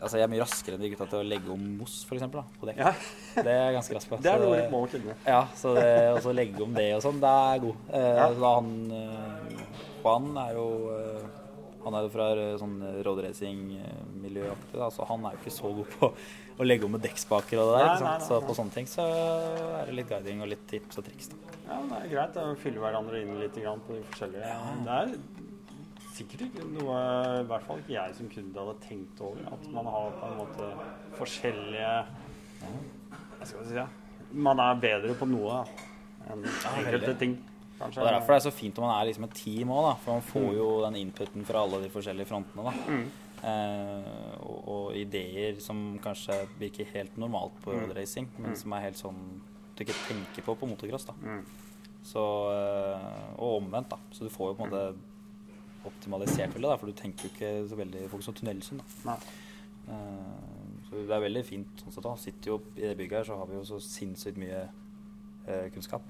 Altså, 0.04 0.18
jeg 0.20 0.24
er 0.28 0.32
mye 0.34 0.42
raskere 0.44 0.76
enn 0.76 0.82
de 0.84 0.90
gutta 0.92 1.06
til 1.08 1.20
å 1.22 1.24
legge 1.24 1.50
om 1.54 1.62
mos, 1.80 1.94
da, 2.10 2.44
på 2.60 2.68
dekk. 2.68 2.76
Ja, 2.78 2.92
Det 3.38 3.48
er 3.48 3.72
jeg 3.72 3.76
ganske 3.78 3.96
rask 3.96 4.10
på. 4.10 4.18
det 4.26 4.32
er 4.34 4.40
noe 4.42 4.58
du 4.60 4.70
må 4.74 4.82
kunne. 4.92 5.16
Ja, 5.26 5.46
så 5.56 5.72
det 5.78 6.12
og 6.12 6.20
så 6.26 6.34
legge 6.36 6.60
om 6.62 6.74
det 6.76 6.90
og 6.98 7.02
sånn, 7.06 7.22
det 7.24 7.32
er 7.32 7.62
god. 7.64 7.78
Uh, 7.88 8.16
Ja. 8.18 8.28
Så 8.28 8.40
da 8.44 8.52
han 8.58 8.92
uh, 8.92 9.64
Juan 10.04 10.26
er 10.44 10.54
jo 10.58 10.66
eh, 10.92 11.23
Han 11.84 11.98
er 11.98 12.06
jo 12.06 12.12
fra 12.14 12.28
eh, 12.38 12.54
sånn 12.62 12.76
roadracing-miljøaktig, 13.06 14.78
da, 14.80 14.90
så 14.94 15.08
han 15.10 15.26
er 15.28 15.36
jo 15.36 15.42
ikke 15.42 15.54
så 15.56 15.72
god 15.80 15.90
på 15.98 16.10
å 16.64 16.68
legge 16.68 16.88
om 16.88 16.94
med 16.96 17.04
dekkspaker 17.04 17.60
og 17.62 17.72
det 17.72 17.80
der. 17.82 17.88
Nei, 17.90 18.02
nei, 18.04 18.18
nei, 18.18 18.28
Så 18.28 18.40
på 18.46 18.56
sånne 18.58 18.76
ting 18.76 18.90
så 18.90 19.06
er 19.08 19.90
det 19.90 19.98
litt 20.00 20.12
guiding 20.12 20.44
og 20.46 20.52
litt 20.54 20.66
tips 20.70 21.02
og 21.02 21.08
triks. 21.08 21.32
da. 21.34 21.56
Ja, 21.68 21.80
det 21.90 22.02
er 22.02 22.12
greit 22.12 22.40
å 22.42 22.46
fylle 22.60 22.84
hverandre 22.84 23.24
inn 23.24 23.38
litt 23.40 23.56
på 23.58 23.96
de 23.96 24.04
forskjellige 24.12 24.54
Det 24.84 24.98
er 25.00 25.14
sikkert 26.14 26.44
ikke 26.46 26.66
noe 26.76 26.98
I 27.40 27.46
hvert 27.50 27.64
fall 27.66 27.80
ikke 27.82 27.96
jeg 27.96 28.18
som 28.18 28.30
kunde 28.30 28.66
hadde 28.66 28.76
tenkt 28.84 29.24
over. 29.24 29.48
At 29.56 29.70
man 29.74 29.90
har 29.90 30.12
på 30.20 30.30
en 30.30 30.38
måte 30.42 30.70
forskjellige 31.18 31.94
Hva 32.64 33.48
skal 33.48 33.64
vi 33.64 33.72
si 33.72 33.80
ja. 33.80 33.88
Man 34.34 34.62
er 34.64 34.80
bedre 34.82 35.16
på 35.18 35.28
noe 35.30 35.64
enn 36.32 36.46
enkelte 36.48 37.14
ting. 37.20 37.34
Kanskje. 37.80 38.00
Og 38.00 38.06
Det 38.06 38.14
er 38.14 38.20
derfor 38.20 38.34
det 38.34 38.46
er 38.46 38.50
så 38.50 38.54
fint 38.54 38.78
om 38.80 38.86
man 38.86 39.02
er 39.02 39.10
liksom 39.12 39.24
et 39.24 39.34
team 39.34 39.68
òg. 39.70 39.98
For 40.00 40.12
man 40.14 40.22
får 40.22 40.42
Mm. 40.50 40.58
jo 40.58 40.82
den 40.84 40.96
inputen 40.96 41.46
fra 41.46 41.60
alle 41.64 41.82
de 41.84 41.90
forskjellige 41.90 42.28
frontene. 42.28 42.64
da. 42.64 42.72
Mm. 42.88 43.12
Eh, 43.44 44.38
og, 44.42 44.68
og 44.68 44.96
ideer 44.96 45.60
som 45.60 46.00
kanskje 46.00 46.48
virker 46.60 46.86
helt 46.94 47.18
normalt 47.18 47.52
på 47.62 47.72
Mm. 47.74 47.82
roadracing, 47.90 48.28
men 48.40 48.56
som 48.56 48.72
er 48.74 48.82
helt 48.82 48.96
sånn 48.98 49.42
du 49.76 49.84
ikke 49.84 49.96
tenker 50.08 50.42
på 50.46 50.56
på 50.58 50.68
motocross. 50.70 51.06
da. 51.08 51.14
Mm. 51.22 51.44
Så, 52.04 52.24
eh, 52.52 53.34
og 53.40 53.62
omvendt, 53.64 53.90
da. 53.90 53.98
Så 54.12 54.20
du 54.24 54.30
får 54.30 54.50
jo 54.50 54.54
på 54.56 54.64
en 54.66 54.70
måte 54.72 54.96
optimalisert 55.86 56.54
veldig, 56.54 56.70
da, 56.70 56.78
for 56.78 56.86
du 56.88 56.94
tenker 56.94 57.24
jo 57.28 57.30
ikke 57.30 57.70
så 57.70 57.76
veldig 57.76 58.08
får 58.10 58.20
ikke 58.20 58.28
sånn 58.30 58.40
tunnelsyn. 58.40 58.82
da. 59.06 59.18
Eh, 59.90 60.84
så 60.90 60.92
det 61.08 61.12
er 61.12 61.20
veldig 61.30 61.44
fint. 61.46 61.68
sånn 61.84 61.92
sett 61.94 62.04
da. 62.04 62.16
Sitter 62.16 62.52
jo 62.52 62.62
I 62.78 62.82
det 62.82 62.98
bygget 62.98 63.12
her 63.18 63.24
så 63.24 63.38
har 63.38 63.46
vi 63.48 63.56
jo 63.56 63.64
så 63.64 63.80
sinnssykt 63.82 64.38
mye 64.38 64.70
eh, 65.48 65.70
kunnskap 65.74 66.02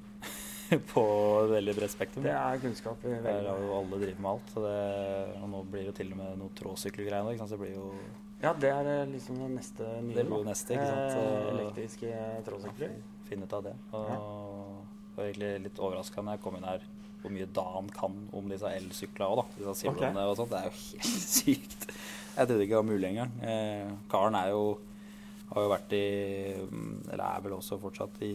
på 0.93 1.03
et 1.43 1.51
veldig 1.53 1.75
bredt 1.77 1.93
spektrum. 1.93 2.25
Det 2.25 2.34
er 2.34 2.60
kunnskap 2.62 3.05
i 3.05 3.13
veldig 3.13 3.50
har 3.51 3.63
jo 3.63 3.72
alle 3.77 4.00
driver 4.03 4.25
med 4.25 4.29
alt. 4.32 4.53
Så 4.53 4.63
det, 4.65 4.75
og 5.39 5.50
nå 5.53 5.63
blir 5.74 5.89
det 5.89 5.96
til 6.00 6.13
og 6.13 6.20
med 6.20 6.39
noe 6.41 6.55
tråsykkelgreier? 6.60 7.39
Så 7.41 7.50
det 7.53 7.62
blir 7.63 7.75
jo 7.77 7.91
Ja, 8.43 8.53
det 8.60 8.72
er 8.74 8.89
eh, 8.91 9.05
liksom 9.12 9.39
neste 9.53 9.88
nye. 10.03 10.17
Det 10.17 10.25
blir 10.27 10.43
jo 10.43 10.50
neste, 10.50 10.75
ikke 10.75 10.89
sant? 10.89 11.20
Eh, 11.20 11.51
Elektriske 11.53 12.25
trådsykler. 12.50 12.98
finne 13.29 13.48
ut 13.48 13.55
av 13.60 13.70
det. 13.70 13.75
Og 13.93 14.10
ja. 14.12 14.20
var 15.15 15.29
egentlig 15.29 15.53
litt 15.67 15.79
overraska 15.79 16.24
når 16.24 16.38
jeg 16.38 16.46
kom 16.48 16.60
inn 16.60 16.67
her 16.67 16.89
hvor 17.24 17.32
mye 17.32 17.48
Dan 17.55 17.88
kan 17.96 18.15
om 18.36 18.50
disse 18.51 18.67
elsyklene 18.67 19.29
òg, 19.32 19.38
da. 19.39 19.60
Disse 19.60 19.75
Zero-ene 19.86 20.25
og 20.27 20.36
sånt. 20.36 20.51
Det 20.51 20.60
er 20.60 20.65
jo 20.67 20.74
helt 21.05 21.22
sykt. 21.24 21.86
Jeg 22.34 22.50
trodde 22.50 22.65
ikke 22.65 22.74
det 22.74 22.82
var 22.82 22.89
mulig 22.89 23.12
engang. 23.13 23.38
Eh, 23.48 23.93
karen 24.12 24.36
er 24.36 24.51
jo 24.51 24.65
har 25.53 25.65
jo 25.65 25.72
vært 25.74 25.93
i 25.96 26.05
mm, 26.65 26.93
Eller 27.13 27.25
er 27.27 27.43
vel 27.46 27.58
også 27.58 27.79
fortsatt 27.82 28.22
i 28.25 28.34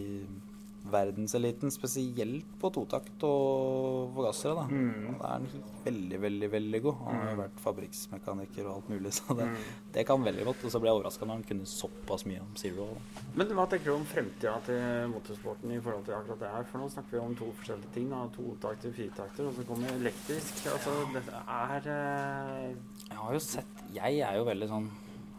verdenseliten, 0.91 1.71
spesielt 1.71 2.45
på 2.61 2.69
totakt 2.73 3.23
og 3.27 4.11
forgassere. 4.15 4.55
da. 4.55 4.63
Mm. 4.69 5.17
Da 5.19 5.25
er 5.25 5.33
han 5.33 5.47
veldig, 5.85 6.19
veldig 6.21 6.49
veldig 6.51 6.81
god. 6.85 6.95
Han 7.05 7.15
har 7.21 7.29
jo 7.33 7.39
vært 7.41 7.59
fabrikksmekaniker 7.65 8.65
og 8.67 8.75
alt 8.75 8.89
mulig, 8.89 9.11
så 9.17 9.35
det, 9.37 9.47
Mm. 9.49 9.55
det 9.93 10.05
kan 10.07 10.23
veldig 10.23 10.45
godt. 10.45 10.63
Og 10.65 10.71
så 10.71 10.79
ble 10.81 10.89
jeg 10.91 10.99
overraska 10.99 11.25
når 11.25 11.33
han 11.39 11.43
kunne 11.43 11.65
såpass 11.65 12.25
mye 12.25 12.41
om 12.41 12.55
Zero. 12.55 12.87
Da. 12.93 13.23
Men 13.35 13.47
hva 13.57 13.67
tenker 13.69 13.85
du 13.85 13.95
om 13.95 14.05
fremtida 14.05 14.55
til 14.65 15.09
motorsporten 15.13 15.71
i 15.71 15.79
forhold 15.79 16.05
til 16.05 16.13
akkurat 16.19 16.39
det 16.39 16.49
her? 16.53 16.63
For 16.71 16.77
nå 16.79 16.89
snakker 16.91 17.11
vi 17.11 17.19
om 17.25 17.35
to 17.35 17.51
forskjellige 17.59 17.93
ting. 17.93 18.09
Da. 18.09 18.23
Totakter, 18.35 18.91
firetakter, 18.95 19.47
og 19.47 19.53
så 19.55 19.65
kommer 19.67 19.87
elektrisk. 19.97 20.65
Altså, 20.73 20.95
dette 21.13 21.43
er 21.47 21.91
eh, 21.93 22.75
Jeg 23.09 23.17
har 23.17 23.33
jo 23.33 23.39
sett 23.39 23.65
Jeg 23.93 24.19
er 24.21 24.35
jo 24.37 24.43
veldig 24.45 24.67
sånn 24.69 24.89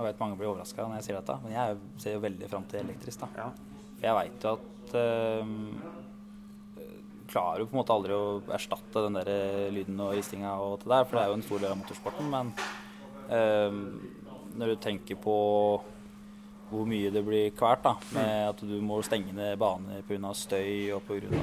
Jeg 0.00 0.06
vet 0.06 0.18
mange 0.20 0.36
blir 0.38 0.48
overraska 0.48 0.82
når 0.88 0.94
jeg 0.96 1.04
sier 1.04 1.16
dette, 1.20 1.34
men 1.44 1.52
jeg 1.52 1.76
ser 2.00 2.14
jo 2.14 2.20
veldig 2.20 2.48
fram 2.48 2.64
til 2.64 2.80
elektrisk. 2.80 3.20
da. 3.20 3.28
Ja. 3.36 3.50
Jeg 4.00 4.16
veit 4.16 4.44
jo 4.44 4.54
at 4.56 4.94
øh, 5.00 5.56
Klarer 7.30 7.62
jo 7.62 7.68
på 7.70 7.76
en 7.76 7.78
måte 7.78 7.94
aldri 7.94 8.16
å 8.16 8.40
erstatte 8.50 9.04
den 9.04 9.20
der 9.20 9.68
lyden 9.70 10.00
og 10.02 10.16
ristinga 10.16 10.56
og 10.58 10.72
alt 10.72 10.82
det 10.82 10.90
der, 10.90 11.04
for 11.06 11.14
det 11.14 11.22
er 11.22 11.28
jo 11.30 11.36
en 11.36 11.44
stor 11.46 11.60
del 11.62 11.70
av 11.70 11.78
motorsporten. 11.78 12.32
Men 12.32 12.50
øh, 13.36 13.76
når 14.58 14.72
du 14.72 14.80
tenker 14.82 15.20
på 15.20 15.36
hvor 16.70 16.86
mye 16.86 17.10
det 17.10 17.22
blir 17.26 17.50
kvert 17.58 17.82
da, 17.82 17.96
med 18.14 18.32
at 18.52 18.60
du 18.62 18.76
må 18.84 19.00
stenge 19.02 19.34
ned 19.34 19.56
baner 19.58 20.04
pga. 20.06 20.30
støy 20.34 20.92
og 20.94 21.02
pga. 21.08 21.40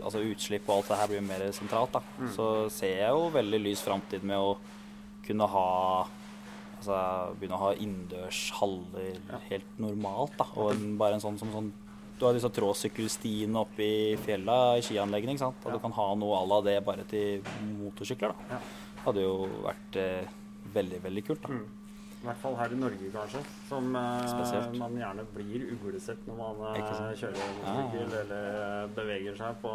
Altså 0.00 0.22
utslipp 0.24 0.68
og 0.68 0.78
alt 0.78 0.92
det 0.92 1.00
her 1.00 1.10
blir 1.12 1.26
mer 1.26 1.44
sentralt, 1.56 1.98
da. 1.98 2.30
så 2.36 2.46
ser 2.72 3.02
jeg 3.02 3.10
jo 3.16 3.28
veldig 3.34 3.60
lys 3.60 3.84
framtid 3.84 4.24
med 4.24 4.40
å 4.40 4.56
kunne 5.26 5.50
ha 5.52 5.68
Altså 6.80 6.96
begynne 7.36 7.58
å 7.58 7.60
ha 7.60 7.74
innendørs 7.76 8.38
haller 8.56 9.18
helt 9.50 9.74
normalt, 9.76 10.32
da. 10.38 10.46
Og 10.56 10.70
en, 10.72 10.94
bare 10.96 11.18
en 11.18 11.20
sånn 11.20 11.36
som 11.36 11.50
sånn 11.52 11.66
Du 12.20 12.26
har 12.28 12.36
disse 12.36 12.50
trådsykkelstiene 12.52 13.56
oppe 13.64 13.80
i 13.80 14.16
fjella 14.20 14.76
i 14.76 14.84
skianleggene, 14.84 15.32
ikke 15.34 15.46
sant. 15.46 15.64
Og 15.64 15.72
du 15.72 15.80
kan 15.80 15.94
ha 15.96 16.08
noe 16.20 16.36
à 16.36 16.44
la 16.50 16.58
det 16.66 16.78
bare 16.84 17.06
til 17.08 17.40
motorsykler, 17.80 18.34
da. 18.36 18.56
Ja. 18.58 18.62
Hadde 19.06 19.22
jo 19.24 19.36
vært 19.64 19.96
eh, 19.96 20.26
veldig, 20.74 20.98
veldig 21.06 21.22
kult, 21.30 21.46
da. 21.46 21.56
Mm. 21.56 21.68
I 22.20 22.26
hvert 22.26 22.40
fall 22.42 22.56
her 22.58 22.72
i 22.74 22.76
Norge, 22.76 23.06
kanskje. 23.14 23.40
Som 23.70 23.94
eh, 23.96 24.66
man 24.76 24.98
gjerne 25.00 25.22
blir 25.32 25.62
uglesett 25.72 26.26
når 26.28 26.36
man 26.36 26.60
eh, 26.76 26.90
kjører 27.16 27.38
motorsykkel 27.40 28.12
eller 28.18 28.92
beveger 28.98 29.38
seg 29.40 29.56
på 29.62 29.72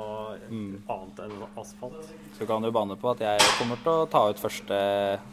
Mm. 0.51 0.75
annet 0.93 1.23
enn 1.25 1.41
asfalt. 1.57 2.13
Så 2.37 2.45
kan 2.45 2.61
du 2.61 2.69
bane 2.75 2.93
på 3.01 3.09
at 3.15 3.25
jeg 3.25 3.41
kommer 3.57 3.81
til 3.81 3.95
å 4.03 4.05
ta 4.13 4.21
ut 4.29 4.37
første 4.45 4.77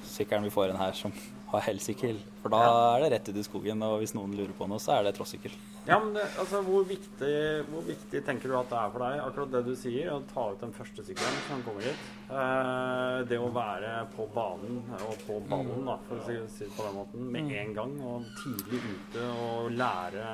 sykkelen 0.09 0.49
vi 0.49 0.55
får 0.57 0.73
inn 0.73 0.81
her 0.81 0.97
som 0.97 1.13
har 1.53 1.69
elsykkel. 1.73 2.19
For 2.43 2.53
da 2.53 2.63
er 2.97 3.05
det 3.05 3.11
rett 3.15 3.29
ut 3.31 3.39
i 3.39 3.45
skogen, 3.47 3.85
og 3.87 4.01
hvis 4.03 4.15
noen 4.17 4.35
lurer 4.39 4.53
på 4.57 4.67
noe, 4.71 4.81
så 4.83 4.97
er 4.97 5.07
det 5.07 5.15
trossykkel. 5.19 5.55
Ja, 5.87 5.99
men 5.99 6.13
det, 6.15 6.25
altså, 6.39 6.61
hvor 6.63 6.85
viktig, 6.87 7.33
hvor 7.67 7.83
viktig 7.87 8.21
tenker 8.27 8.53
du 8.53 8.55
at 8.59 8.69
det 8.71 8.79
er 8.79 8.93
for 8.95 9.03
deg, 9.03 9.23
akkurat 9.25 9.55
det 9.57 9.63
du 9.67 9.73
sier, 9.79 10.13
å 10.15 10.21
ta 10.31 10.45
ut 10.53 10.63
den 10.63 10.75
første 10.77 11.05
sykkelen 11.09 11.41
som 11.49 11.65
kommer 11.67 11.89
hit? 11.89 12.05
Eh, 12.31 13.17
det 13.31 13.41
å 13.43 13.51
være 13.55 13.91
på 14.15 14.29
banen 14.35 14.79
og 15.01 15.27
på 15.27 15.41
ballen, 15.51 15.83
da, 15.89 15.97
for 16.07 16.21
å 16.21 16.27
si 16.29 16.39
si 16.55 16.69
det 16.69 16.77
på 16.77 16.87
den 16.87 16.97
måten, 17.01 17.27
med 17.35 17.51
en 17.65 17.75
gang, 17.81 17.97
og 18.07 18.31
tidlig 18.45 18.83
ute 18.87 19.27
og 19.43 19.75
lære 19.75 20.29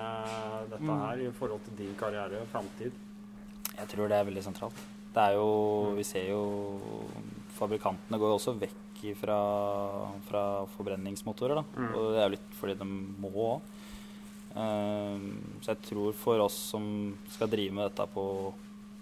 dette 0.74 1.00
her 1.04 1.24
i 1.24 1.32
forhold 1.40 1.64
til 1.66 1.80
din 1.80 1.96
karriere 1.98 2.44
og 2.44 2.52
framtid. 2.52 3.04
Jeg 3.78 3.92
tror 3.94 4.10
det 4.10 4.18
er 4.18 4.28
veldig 4.28 4.44
sentralt. 4.44 4.86
Det 5.14 5.22
er 5.22 5.38
jo 5.38 5.94
Vi 5.96 6.04
ser 6.04 6.28
jo 6.28 6.42
Fabrikantene 7.56 8.18
går 8.20 8.30
jo 8.30 8.36
også 8.36 8.54
vekk 8.60 8.76
fra, 9.14 9.36
fra 10.28 10.42
forbrenningsmotorer, 10.76 11.54
da. 11.60 11.64
Mm. 11.78 11.90
Og 11.94 12.06
det 12.12 12.18
er 12.20 12.26
jo 12.28 12.34
litt 12.36 12.56
fordi 12.58 12.74
de 12.80 12.88
må 13.22 13.30
òg. 13.48 13.60
så 15.62 15.68
jeg 15.74 15.82
tror 15.86 16.12
for 16.16 16.40
oss 16.40 16.56
som 16.72 16.84
skal 17.30 17.50
drive 17.52 17.72
med 17.76 17.84
dette 17.90 18.06
på, 18.14 18.24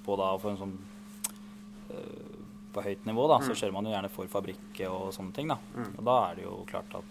på 0.04 0.16
da 0.20 0.32
sånn 0.42 0.74
uh, 1.90 2.32
på 2.74 2.82
høyt 2.84 3.06
nivå, 3.08 3.24
da, 3.30 3.38
så 3.40 3.52
Mm. 3.54 3.58
kjører 3.60 3.72
man 3.72 3.84
jo 3.86 3.92
gjerne 3.94 4.10
for 4.12 4.26
fabrikker 4.28 4.90
og 4.92 5.12
sånne 5.14 5.32
ting. 5.32 5.48
da. 5.48 5.56
Mm. 5.74 5.92
Og 5.98 6.04
da 6.04 6.16
er 6.30 6.34
det 6.36 6.44
jo 6.44 6.64
klart 6.68 6.94
at 6.98 7.04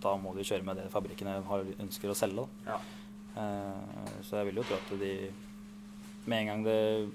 da 0.00 0.12
må 0.16 0.34
de 0.36 0.44
kjøre 0.46 0.62
med 0.64 0.76
det 0.76 0.90
fabrikkene 0.92 1.42
har, 1.42 1.64
ønsker 1.80 2.10
å 2.12 2.14
selge. 2.14 2.46
da. 2.64 2.76
Ja. 2.76 2.78
Uh, 3.38 4.22
Så 4.22 4.36
jeg 4.38 4.46
vil 4.46 4.56
jo 4.62 4.62
tro 4.68 4.76
at 4.76 4.98
de 5.00 5.30
Med 6.26 6.38
en 6.40 6.46
gang 6.46 6.62
det, 6.64 7.10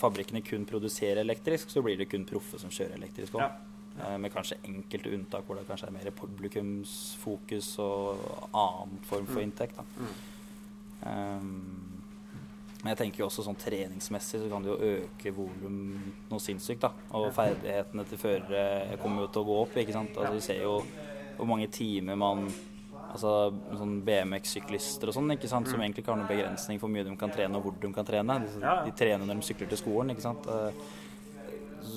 fabrikkene 0.00 0.42
kun 0.42 0.64
produserer 0.64 1.20
elektrisk, 1.20 1.68
så 1.70 1.82
blir 1.82 1.96
det 1.98 2.08
kun 2.08 2.24
proffe 2.24 2.58
som 2.58 2.70
kjører 2.70 2.96
elektrisk 2.96 3.34
òg. 3.34 3.40
Ja. 3.40 3.50
Med 4.20 4.32
kanskje 4.32 4.58
enkelte 4.68 5.12
unntak 5.16 5.46
hvor 5.46 5.56
det 5.56 5.66
kanskje 5.68 5.86
er 5.88 5.92
mer 5.96 6.10
publikumsfokus 6.12 7.78
og 7.82 8.48
annen 8.52 8.98
form 9.08 9.26
for 9.26 9.40
Mm. 9.40 9.46
inntekt. 9.50 9.78
Mm. 9.96 10.14
Um, 11.06 12.02
men 12.82 12.92
jeg 12.92 12.98
tenker 12.98 13.18
jo 13.24 13.26
også 13.26 13.42
sånn 13.46 13.56
treningsmessig 13.58 14.40
så 14.42 14.48
kan 14.50 14.62
det 14.62 14.70
jo 14.70 14.78
øke 14.92 15.32
volum 15.34 16.12
noe 16.30 16.38
sinnssykt. 16.40 16.80
da. 16.80 16.90
Og 17.12 17.32
ferdighetene 17.34 18.04
til 18.06 18.18
førere 18.18 18.98
kommer 19.02 19.22
jo 19.22 19.28
til 19.28 19.42
å 19.42 19.46
gå 19.46 19.60
opp. 19.62 19.76
ikke 19.76 19.92
sant? 19.92 20.16
Altså 20.16 20.32
Du 20.34 20.40
ser 20.40 20.62
jo 20.62 20.82
hvor 21.36 21.46
mange 21.46 21.68
timer 21.70 22.16
man 22.16 22.48
Altså 23.06 23.52
sånn 23.78 24.02
BMX-syklister 24.04 25.08
og 25.08 25.14
sånn, 25.14 25.30
ikke 25.32 25.48
sant, 25.48 25.68
som 25.68 25.78
egentlig 25.80 26.02
ikke 26.02 26.10
har 26.12 26.16
noen 26.18 26.28
begrensning 26.28 26.78
for 26.80 26.88
hvor 26.88 26.92
mye 26.96 27.04
de 27.04 27.16
kan 27.16 27.30
trene 27.30 27.54
og 27.56 27.62
hvor 27.62 27.80
de 27.80 27.92
kan 27.94 28.04
trene. 28.04 28.40
De, 28.44 28.58
Mm. 28.60 28.84
De 28.84 28.90
trener 28.92 29.24
når 29.24 29.34
de 29.40 29.42
sykler 29.46 29.68
til 29.68 29.78
skolen, 29.78 30.10
ikke 30.10 30.20
sant. 30.20 30.44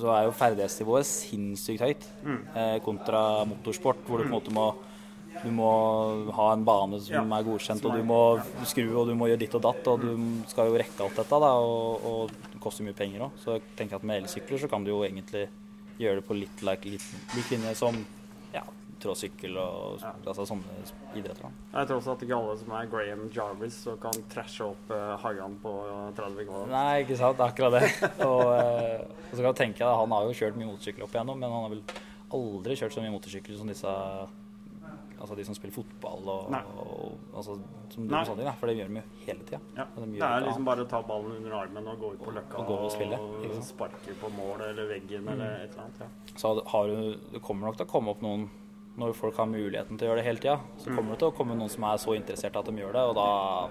Så 0.00 0.08
er 0.14 0.24
jo 0.28 0.32
ferdighetsnivået 0.36 1.06
sinnssykt 1.06 1.80
høyt 1.84 2.06
Mm. 2.24 2.38
eh, 2.56 2.78
kontra 2.84 3.44
motorsport, 3.44 4.00
hvor 4.06 4.18
du 4.22 4.24
på 4.24 4.30
en 4.30 4.38
måte 4.40 4.52
må 4.56 4.70
du 5.40 5.48
må 5.54 5.68
ha 6.34 6.52
en 6.52 6.64
bane 6.66 6.98
som 7.00 7.14
Ja, 7.14 7.38
er 7.38 7.44
godkjent, 7.46 7.84
og 7.86 7.94
du 7.96 8.02
må 8.04 8.18
skru 8.66 8.82
og 8.98 9.06
du 9.08 9.14
må 9.14 9.28
gjøre 9.30 9.38
ditt 9.40 9.54
og 9.56 9.62
datt, 9.62 9.86
og 9.88 10.00
du 10.02 10.10
skal 10.50 10.66
jo 10.68 10.74
rekke 10.76 11.00
alt 11.06 11.16
dette, 11.16 11.38
da, 11.40 11.52
og, 11.54 12.02
og 12.04 12.30
det 12.52 12.60
koster 12.60 12.84
mye 12.84 12.92
penger 12.98 13.22
òg. 13.24 13.30
Så 13.40 13.54
jeg 13.56 13.62
tenker 13.78 13.96
at 13.96 14.04
med 14.04 14.20
elsykler 14.24 14.60
så 14.60 14.68
kan 14.68 14.84
du 14.84 14.90
jo 14.90 14.98
egentlig 15.06 15.46
gjøre 15.98 16.16
det 16.20 16.26
på 16.26 16.36
litt 16.36 16.60
like, 16.66 16.84
lik, 16.84 17.06
lik 17.36 17.48
linje 17.54 17.72
som 17.78 17.96
ja, 18.52 18.64
tråsykkel 19.02 19.56
og 19.60 20.00
Ja. 20.04 20.12
altså 20.26 20.46
sånne 20.48 20.82
idretter. 21.14 21.42
da. 21.42 21.78
Jeg 21.78 21.88
tror 21.88 22.00
også 22.00 22.12
at 22.16 22.22
ikke 22.26 22.36
alle 22.38 22.56
som 22.60 22.74
er 22.78 22.90
Graham 22.92 23.24
Jarvis 23.34 23.78
så 23.86 23.96
kan 24.00 24.12
trashe 24.32 24.64
opp 24.66 24.90
uh, 24.90 25.16
Hagan 25.22 25.56
på 25.62 25.72
30 26.16 26.46
kvadrat. 26.48 26.68
Nei, 26.74 27.00
ikke 27.04 27.16
sant. 27.20 27.36
Det 27.38 27.46
er 27.46 27.54
akkurat 27.54 27.72
det. 27.80 28.10
Og, 28.28 28.44
uh, 28.44 29.00
og 29.30 29.32
så 29.34 29.40
kan 29.40 29.50
jeg 29.50 29.60
tenke 29.64 29.86
at 29.86 29.96
han 30.02 30.10
har 30.16 30.28
jo 30.28 30.36
kjørt 30.42 30.60
mye 30.60 30.70
motorsykkel 30.72 31.06
opp 31.06 31.14
igjennom, 31.16 31.40
men 31.40 31.50
han 31.50 31.66
har 31.66 31.74
vel 31.74 31.82
aldri 32.30 32.76
kjørt 32.78 32.94
så 32.94 33.02
mye 33.02 33.16
motorsykkel 33.16 33.58
som 33.58 33.66
disse 33.70 33.96
Altså 35.20 35.34
de 35.36 35.44
som 35.44 35.52
spiller 35.56 35.74
fotball 35.74 36.28
og, 36.32 36.46
Nei. 36.54 36.60
og 36.80 37.36
altså, 37.36 37.58
som 37.92 38.06
du 38.08 38.12
da. 38.14 38.52
For 38.56 38.70
det 38.70 38.78
gjør 38.78 38.88
de 38.88 39.02
jo 39.02 39.02
hele 39.26 39.44
tida. 39.44 39.58
Ja. 39.76 39.84
De 39.92 40.06
Det 40.14 40.22
er 40.24 40.46
liksom 40.46 40.62
annet. 40.62 40.68
bare 40.70 40.86
å 40.86 40.88
ta 40.88 41.00
ballen 41.04 41.34
under 41.36 41.56
armen 41.58 41.90
og 41.92 41.98
gå 42.00 42.12
ut 42.14 42.22
på 42.24 42.32
løkka 42.38 42.62
Og 42.62 42.70
og 42.86 42.94
spille, 42.94 43.18
sparke 43.66 44.14
på 44.22 44.30
mål 44.32 44.64
eller 44.70 44.88
veggen 44.88 45.28
eller 45.28 45.66
et 45.66 45.74
eller 45.76 45.84
annet. 45.84 46.00
Ja. 46.00 46.38
Så 46.40 46.54
har 46.72 46.88
du, 46.88 47.18
det 47.34 47.42
kommer 47.44 47.68
nok 47.68 47.76
til 47.76 47.84
å 47.84 47.90
komme 47.92 48.14
opp 48.14 48.24
noen 48.24 48.48
Når 48.98 49.14
folk 49.14 49.36
har 49.36 49.46
muligheten 49.46 49.96
til 49.98 50.08
å 50.08 50.10
gjøre 50.10 50.16
det 50.22 50.24
hele 50.26 50.38
tida, 50.42 50.60
så 50.78 50.90
Mm. 50.90 50.96
kommer 50.96 51.10
det 51.12 51.18
til 51.20 51.28
å 51.30 51.34
komme 51.36 51.54
noen 51.56 51.70
som 51.70 51.84
er 51.84 51.96
så 51.96 52.16
interessert 52.16 52.56
at 52.56 52.64
de 52.66 52.72
gjør 52.72 52.92
det, 52.92 53.04
og 53.08 53.14
da 53.14 53.68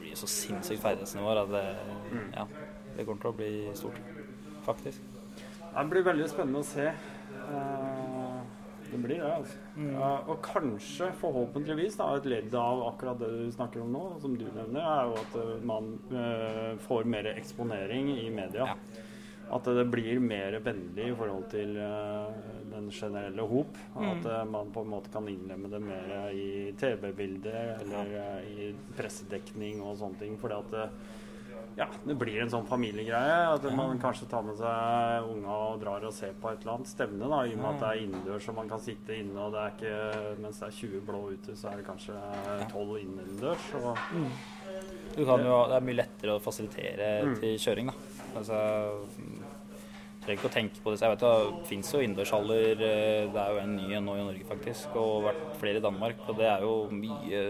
blir 0.00 0.10
det 0.10 0.18
så 0.18 0.26
sinnssykt 0.26 0.80
ferdighetsnivå 0.82 1.42
at 1.42 1.50
det, 1.50 1.76
Mm. 2.12 2.32
ja, 2.34 2.46
det 2.96 3.06
kommer 3.06 3.20
til 3.20 3.30
å 3.32 3.36
bli 3.36 3.70
stort. 3.74 3.98
Faktisk. 4.64 5.00
Det 5.74 5.90
blir 5.90 6.02
veldig 6.02 6.28
spennende 6.28 6.58
å 6.60 6.64
se. 6.64 6.86
Eh, 6.88 8.40
Det 8.90 9.02
blir 9.02 9.16
det, 9.18 9.32
altså. 9.32 9.56
Ja, 9.92 10.20
og 10.28 10.40
kanskje, 10.42 11.10
forhåpentligvis, 11.18 11.96
da, 11.96 12.14
et 12.16 12.24
ledd 12.26 12.54
av 12.54 12.94
akkurat 12.94 13.18
det 13.18 13.28
du 13.28 13.50
snakker 13.50 13.80
om 13.82 13.90
nå, 13.92 14.20
som 14.20 14.36
du 14.36 14.44
nevner, 14.44 14.80
er 14.80 15.08
jo 15.08 15.14
at 15.14 15.34
eh, 15.34 15.64
man 15.64 15.98
eh, 16.12 16.76
får 16.76 17.04
mer 17.04 17.24
eksponering 17.34 18.10
i 18.24 18.30
media. 18.30 18.76
At 19.50 19.64
det 19.64 19.90
blir 19.90 20.20
mer 20.20 20.60
vennlig 20.60 21.10
i 21.10 21.14
forhold 21.14 21.50
til 21.50 21.76
den 22.74 22.90
generelle 22.92 23.48
hop. 23.48 23.76
At 23.94 24.24
mm. 24.26 24.52
man 24.52 24.72
på 24.74 24.84
en 24.84 24.92
måte 24.92 25.12
kan 25.12 25.28
innlemme 25.30 25.70
det 25.72 25.82
mer 25.82 26.14
i 26.34 26.72
TV-bilder 26.80 27.76
eller 27.80 28.14
ja. 28.14 28.30
i 28.44 28.72
pressedekning 28.96 29.82
og 29.84 29.98
sånne 30.00 30.20
ting. 30.20 30.38
Fordi 30.40 30.58
at 30.58 30.74
det, 30.74 30.88
ja, 31.78 31.88
det 32.04 32.14
blir 32.18 32.38
en 32.42 32.50
sånn 32.52 32.66
familiegreie. 32.68 33.38
At 33.56 33.66
man 33.74 33.98
kanskje 34.02 34.28
tar 34.30 34.44
med 34.46 34.58
seg 34.58 35.30
unga 35.30 35.58
og 35.70 35.80
drar 35.82 36.06
og 36.06 36.14
ser 36.14 36.36
på 36.40 36.52
et 36.52 36.62
eller 36.62 36.76
annet 36.76 36.90
stevne. 36.92 37.30
da, 37.30 37.42
I 37.44 37.54
og 37.56 37.62
med 37.62 37.70
at 37.72 37.80
det 37.82 37.90
er 37.90 38.02
innendørs 38.04 38.50
og 38.50 38.58
man 38.60 38.70
kan 38.70 38.82
sitte 38.82 39.18
inne, 39.18 39.38
og 39.46 39.54
det 39.54 39.62
er 39.62 39.78
ikke, 39.78 40.34
mens 40.44 40.60
det 40.62 40.68
er 40.68 40.76
20 40.80 41.06
blå 41.08 41.22
ute, 41.34 41.56
så 41.58 41.70
er 41.70 41.80
det 41.80 41.88
kanskje 41.88 42.18
12 42.72 42.98
innendørs. 43.02 43.70
Og, 43.80 44.04
Du 45.14 45.22
kan 45.22 45.42
jo, 45.46 45.58
det 45.70 45.76
er 45.78 45.86
mye 45.86 46.00
lettere 46.00 46.34
å 46.34 46.42
fasilitere 46.42 47.10
til 47.38 47.58
kjøring, 47.62 47.90
da. 47.92 48.14
Altså, 48.34 48.56
trenger 50.24 50.38
ikke 50.40 50.48
å 50.50 50.54
tenke 50.54 50.82
på 50.84 50.90
det. 50.92 50.98
Så 51.00 51.06
jeg 51.06 51.14
vet 51.14 51.24
Det 51.24 51.66
fins 51.68 51.92
jo 51.94 52.00
innendørshaller. 52.04 52.72
eh, 52.80 53.26
Det 53.32 53.40
er 53.44 53.50
jo 53.54 53.58
en 53.62 53.76
ny 53.76 53.94
en 53.94 54.04
nå 54.08 54.14
i 54.18 54.24
Norge, 54.24 54.44
faktisk. 54.48 54.96
Og 54.96 55.24
vært 55.28 55.42
flere 55.60 55.76
i 55.80 55.84
Danmark. 55.84 56.16
Og 56.28 56.36
det 56.38 56.46
er 56.50 56.60
jo 56.66 56.88
mye 56.90 57.40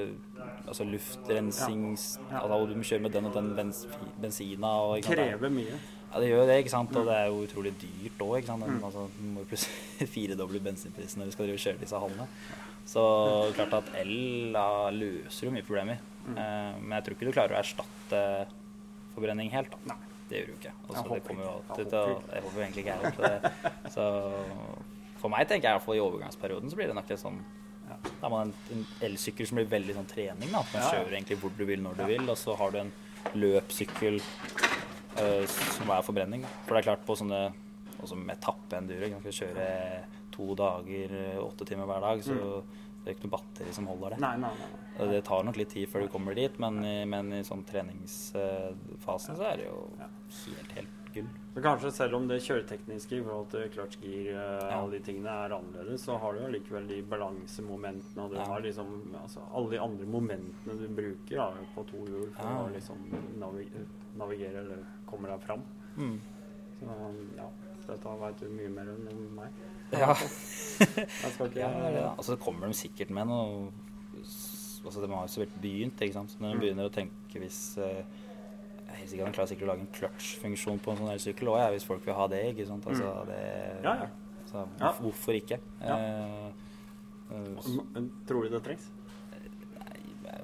altså 0.66 0.84
luftrensings 0.84 2.18
Altså, 2.30 2.66
du 2.68 2.74
må 2.76 2.84
kjøre 2.84 3.00
med 3.02 3.12
den 3.12 3.26
og 3.26 3.34
den 3.34 3.54
bens, 3.56 3.86
bensina. 4.20 4.66
Og, 4.84 4.98
er- 4.98 5.14
krever 5.14 5.50
mye. 5.50 5.78
Ja, 6.14 6.20
det 6.20 6.28
gjør 6.30 6.46
det, 6.46 6.58
ikke 6.64 6.70
sant. 6.70 6.94
Og 6.96 7.06
det 7.06 7.14
er 7.14 7.26
jo 7.26 7.40
utrolig 7.46 7.72
dyrt 7.80 8.18
òg, 8.22 8.36
ikke 8.38 8.46
sant. 8.52 8.64
Den, 8.66 8.80
altså, 8.86 9.08
du 9.18 9.24
må 9.34 9.44
plutselig 9.50 10.08
firedoble 10.14 10.60
bensinprisen 10.62 11.18
når 11.18 11.26
du 11.26 11.32
skal 11.32 11.46
drive 11.48 11.58
og 11.58 11.64
kjøre 11.66 11.80
disse 11.80 11.98
hallene. 11.98 12.28
Så 12.86 13.02
klart 13.56 13.72
at 13.80 13.94
el 14.02 14.52
løser 14.94 15.46
jo 15.48 15.54
mye 15.54 15.64
problemer. 15.66 15.98
Mm. 16.24 16.36
men 16.88 16.92
jeg 16.96 17.04
tror 17.04 17.14
ikke 17.18 17.26
du 17.28 17.32
klarer 17.36 17.52
å 17.52 17.58
erstatte 17.60 18.20
forbrenning 19.14 19.50
helt. 19.52 19.74
da. 19.86 19.94
Det 20.28 20.38
gjør 20.40 20.46
du 20.46 20.52
ikke. 20.56 20.72
Altså, 20.88 20.94
Jeg 20.94 21.04
det 21.04 21.10
håper 21.10 21.28
kommer 21.28 21.44
jo 21.44 21.50
alltid 21.50 21.92
Jeg 21.92 22.14
håper 22.14 22.34
Jeg 22.34 22.42
håper 22.42 22.62
egentlig 22.62 22.84
ikke 22.84 22.94
jeg. 22.94 23.12
Det- 23.84 23.92
så 23.92 24.04
for 25.20 25.28
meg 25.32 25.48
tenker 25.48 25.68
jeg 25.70 25.80
i 25.88 25.96
i 25.96 26.00
overgangsperioden 26.04 26.70
så 26.70 26.76
blir 26.76 26.86
det 26.86 26.94
nok 26.94 27.10
en 27.10 27.16
sånn 27.16 27.38
Da 27.88 27.96
har 28.22 28.30
man 28.30 28.48
en, 28.48 28.54
en 28.72 28.86
elsykkel 29.08 29.46
som 29.46 29.56
blir 29.56 29.66
veldig 29.68 29.94
sånn 29.94 30.06
trening. 30.08 30.50
da, 30.50 30.62
Man 30.72 30.82
kjører 30.90 31.12
egentlig 31.12 31.38
hvor 31.40 31.50
du 31.56 31.64
vil, 31.64 31.80
når 31.82 31.94
du 31.96 32.04
vil. 32.06 32.30
Og 32.30 32.36
så 32.36 32.56
har 32.56 32.70
du 32.70 32.78
en 32.80 32.92
løpssykkel 33.34 34.20
eh, 34.20 35.44
som 35.46 35.90
er 35.90 36.02
forbrenning. 36.02 36.44
For 36.66 36.74
det 36.74 36.80
er 36.82 36.88
klart 36.94 37.04
på 37.06 37.16
sånne 37.16 37.52
også 38.02 38.16
med 38.16 38.36
etappe-enduro, 38.36 39.10
man 39.12 39.20
skal 39.20 39.32
kjøre 39.38 39.68
to 40.34 40.54
dager, 40.58 41.12
eh, 41.14 41.38
åtte 41.44 41.64
timer 41.68 41.86
hver 41.86 42.00
dag, 42.04 42.24
så 42.24 42.34
det 43.04 43.12
er 43.12 43.14
ikke 43.16 43.28
noe 43.28 43.36
batteri 43.38 43.72
som 43.72 43.86
holder 43.86 44.10
det. 44.16 44.18
Mm. 44.18 44.26
Nei, 44.26 44.36
nei, 44.36 44.50
nei. 44.98 45.08
Det 45.12 45.24
tar 45.24 45.42
nok 45.44 45.56
litt 45.56 45.70
tid 45.70 45.88
før 45.88 46.00
du 46.04 46.08
kommer 46.08 46.34
dit, 46.34 46.58
men 46.58 46.84
i, 46.84 47.04
men 47.04 47.32
i 47.32 47.42
sånn 47.46 47.64
treningsfasen 47.68 49.36
så 49.38 49.46
er 49.52 49.56
det 49.62 49.66
jo 49.68 49.78
helt, 50.58 50.72
helt 50.78 51.00
gull. 51.14 51.28
Så 51.54 51.62
kanskje 51.62 51.90
selv 51.94 52.14
om 52.18 52.24
det 52.28 52.40
kjøretekniske 52.42 53.16
i 53.18 53.22
forhold 53.22 53.48
til 53.52 53.68
clutch 53.70 53.98
gear, 54.02 54.34
uh, 54.34 54.68
Ja. 54.70 54.80
alle 54.80 54.90
de 54.98 55.00
tingene 55.06 55.30
er 55.30 55.54
annerledes, 55.54 56.02
så 56.04 56.16
har 56.18 56.32
du 56.34 56.40
allikevel 56.44 56.86
likevel 56.86 56.88
de 56.88 57.02
balansemomentene, 57.02 58.22
og 58.24 58.30
du 58.30 58.36
Ja. 58.36 58.44
har 58.44 58.60
liksom 58.60 59.14
altså, 59.22 59.40
alle 59.54 59.70
de 59.70 59.78
andre 59.80 60.06
momentene 60.06 60.78
du 60.80 60.88
bruker 60.88 61.36
da, 61.36 61.50
på 61.76 61.84
to 61.86 61.96
hjul 62.06 62.30
for 62.34 62.42
Ja. 62.42 62.64
å 62.66 62.72
liksom 62.74 62.98
navi 63.38 63.68
navigere 64.16 64.58
eller 64.64 64.84
komme 65.06 65.26
deg 65.28 65.40
fram. 65.42 65.62
Mm. 65.96 66.20
Så 66.80 67.36
ja, 67.36 67.48
dette 67.86 68.18
veit 68.20 68.40
du 68.40 68.48
mye 68.48 68.68
mer 68.68 68.82
enn 68.94 69.34
meg. 69.34 69.48
Ja. 69.92 70.14
Ja, 71.54 72.14
Altså, 72.16 72.34
så 72.34 72.36
kommer 72.38 72.66
de 72.66 72.74
sikkert 72.74 73.10
med 73.10 73.26
noe 73.28 73.70
altså, 74.84 75.00
De 75.00 75.08
har 75.12 75.26
jo 75.26 75.32
så 75.32 75.40
vidt 75.44 75.54
begynt. 75.62 76.00
ikke 76.02 76.12
sant? 76.12 76.30
Så 76.30 76.40
når 76.40 76.48
de 76.52 76.54
Mm. 76.54 76.60
begynner 76.60 76.88
å 76.88 76.92
tenke 76.92 77.40
hvis 77.40 77.76
Jeg 77.76 78.04
er 78.94 79.00
helt 79.02 79.10
sikkert 79.12 79.26
De 79.30 79.36
klarer 79.36 79.50
sikkert 79.52 79.66
å 79.68 79.70
lage 79.72 79.84
en 79.84 79.92
clutch-funksjon 79.98 80.78
på 80.84 80.92
en 80.94 80.98
sånn 81.02 81.12
elsykkel 81.14 81.50
òg, 81.52 81.62
hvis 81.74 81.86
folk 81.88 82.04
vil 82.06 82.14
ha 82.18 82.26
det. 82.32 82.42
ikke 82.54 82.66
sant? 82.68 82.86
Altså, 82.90 83.12
det 83.28 83.40
Mm. 83.78 83.84
Ja, 83.84 83.94
ja. 84.04 84.08
Så. 84.50 84.66
Hvorfor 85.02 85.34
ikke? 85.34 85.58
Ja. 85.82 85.96
Uh, 87.30 88.04
Tror 88.28 88.42
du 88.44 88.48
det 88.52 88.62
trengs? 88.62 88.90
det 90.22 90.30
er 90.30 90.36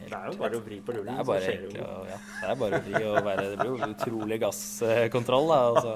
helt- 0.00 0.10
Det 0.10 0.18
er 0.18 0.30
jo 0.32 0.38
bare 0.38 0.56
å 0.58 0.62
vri 0.64 0.80
på 0.80 0.92
Det 0.92 1.08
er 1.08 1.24
bare 1.24 1.40
det 1.40 1.48
egentlig 1.52 1.78
jo. 1.80 2.04
ja, 2.08 2.18
Det 2.40 2.50
er 2.50 2.56
bare 2.56 2.72
å 2.72 2.82
vri 2.82 3.04
og 3.04 3.24
være 3.24 3.44
Det 3.50 3.58
blir 3.58 3.70
jo 3.70 3.86
utrolig 3.94 4.40
gasskontroll, 4.42 5.48
da. 5.48 5.60
Og 5.70 5.76
så, 5.82 5.92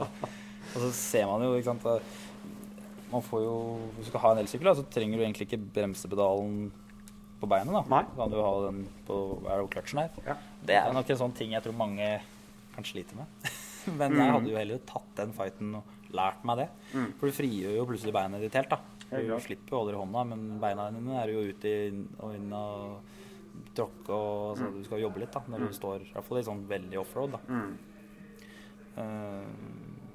og 0.75 0.81
så 0.83 0.91
ser 0.93 1.27
man 1.27 1.43
jo, 1.43 1.55
ikke 1.59 1.65
sant 1.65 1.83
Man 3.13 3.23
får 3.23 3.43
jo 3.43 3.57
Hvis 3.97 4.05
du 4.07 4.11
skal 4.11 4.21
ha 4.21 4.31
en 4.33 4.39
elsykkel, 4.45 4.75
så 4.77 4.85
trenger 4.91 5.19
du 5.19 5.25
egentlig 5.25 5.47
ikke 5.49 5.61
bremsepedalen 5.75 6.71
på 7.41 7.49
beinet, 7.51 7.75
da. 7.75 7.83
Nei. 7.93 8.03
Så 8.09 8.19
kan 8.21 8.33
du 8.33 8.39
ha 8.41 8.53
den 8.67 8.83
på 9.07 9.17
Er 9.45 9.61
det 9.61 9.71
kløtsjen 9.75 10.03
her? 10.03 10.19
Ja. 10.25 10.37
Det 10.67 10.79
er 10.81 10.95
nok 10.97 11.13
en 11.13 11.21
sånn 11.21 11.37
ting 11.37 11.53
jeg 11.57 11.65
tror 11.67 11.77
mange 11.77 12.09
kan 12.75 12.87
slite 12.87 13.19
med. 13.19 13.51
Men 13.99 14.17
jeg 14.19 14.33
hadde 14.35 14.51
jo 14.51 14.59
heller 14.59 14.87
tatt 14.89 15.13
den 15.21 15.35
fighten 15.37 15.77
og 15.79 16.15
lært 16.17 16.47
meg 16.49 16.65
det. 16.65 16.69
Mm. 16.95 17.11
For 17.19 17.29
du 17.29 17.37
frigjør 17.37 17.77
jo 17.77 17.89
plutselig 17.91 18.15
beinet 18.17 18.43
ditt 18.43 18.57
helt, 18.59 18.73
da. 18.73 18.81
Du 19.07 19.29
ja, 19.29 19.37
slipper 19.43 19.71
jo 19.71 19.77
å 19.77 19.83
holde 19.85 19.95
i 19.95 19.99
hånda, 20.01 20.23
men 20.33 20.47
beina 20.59 20.89
dine 20.91 21.21
er 21.21 21.31
jo 21.31 21.45
ute 21.47 21.75
og 22.27 22.33
inn 22.35 22.49
og 22.57 23.13
tråkke 23.77 24.13
og 24.13 24.41
altså, 24.51 24.71
Du 24.75 24.81
skal 24.89 25.05
jobbe 25.05 25.23
litt 25.23 25.37
da, 25.37 25.43
når 25.53 25.69
du 25.69 25.77
står 25.77 26.03
i 26.03 26.11
hvert 26.11 26.27
fall 26.27 26.41
i 26.41 26.47
sånn 26.49 26.65
veldig 26.73 26.99
offroad. 27.01 27.37
da. 27.37 27.41
Mm. 27.47 27.77
Eh, 29.03 29.53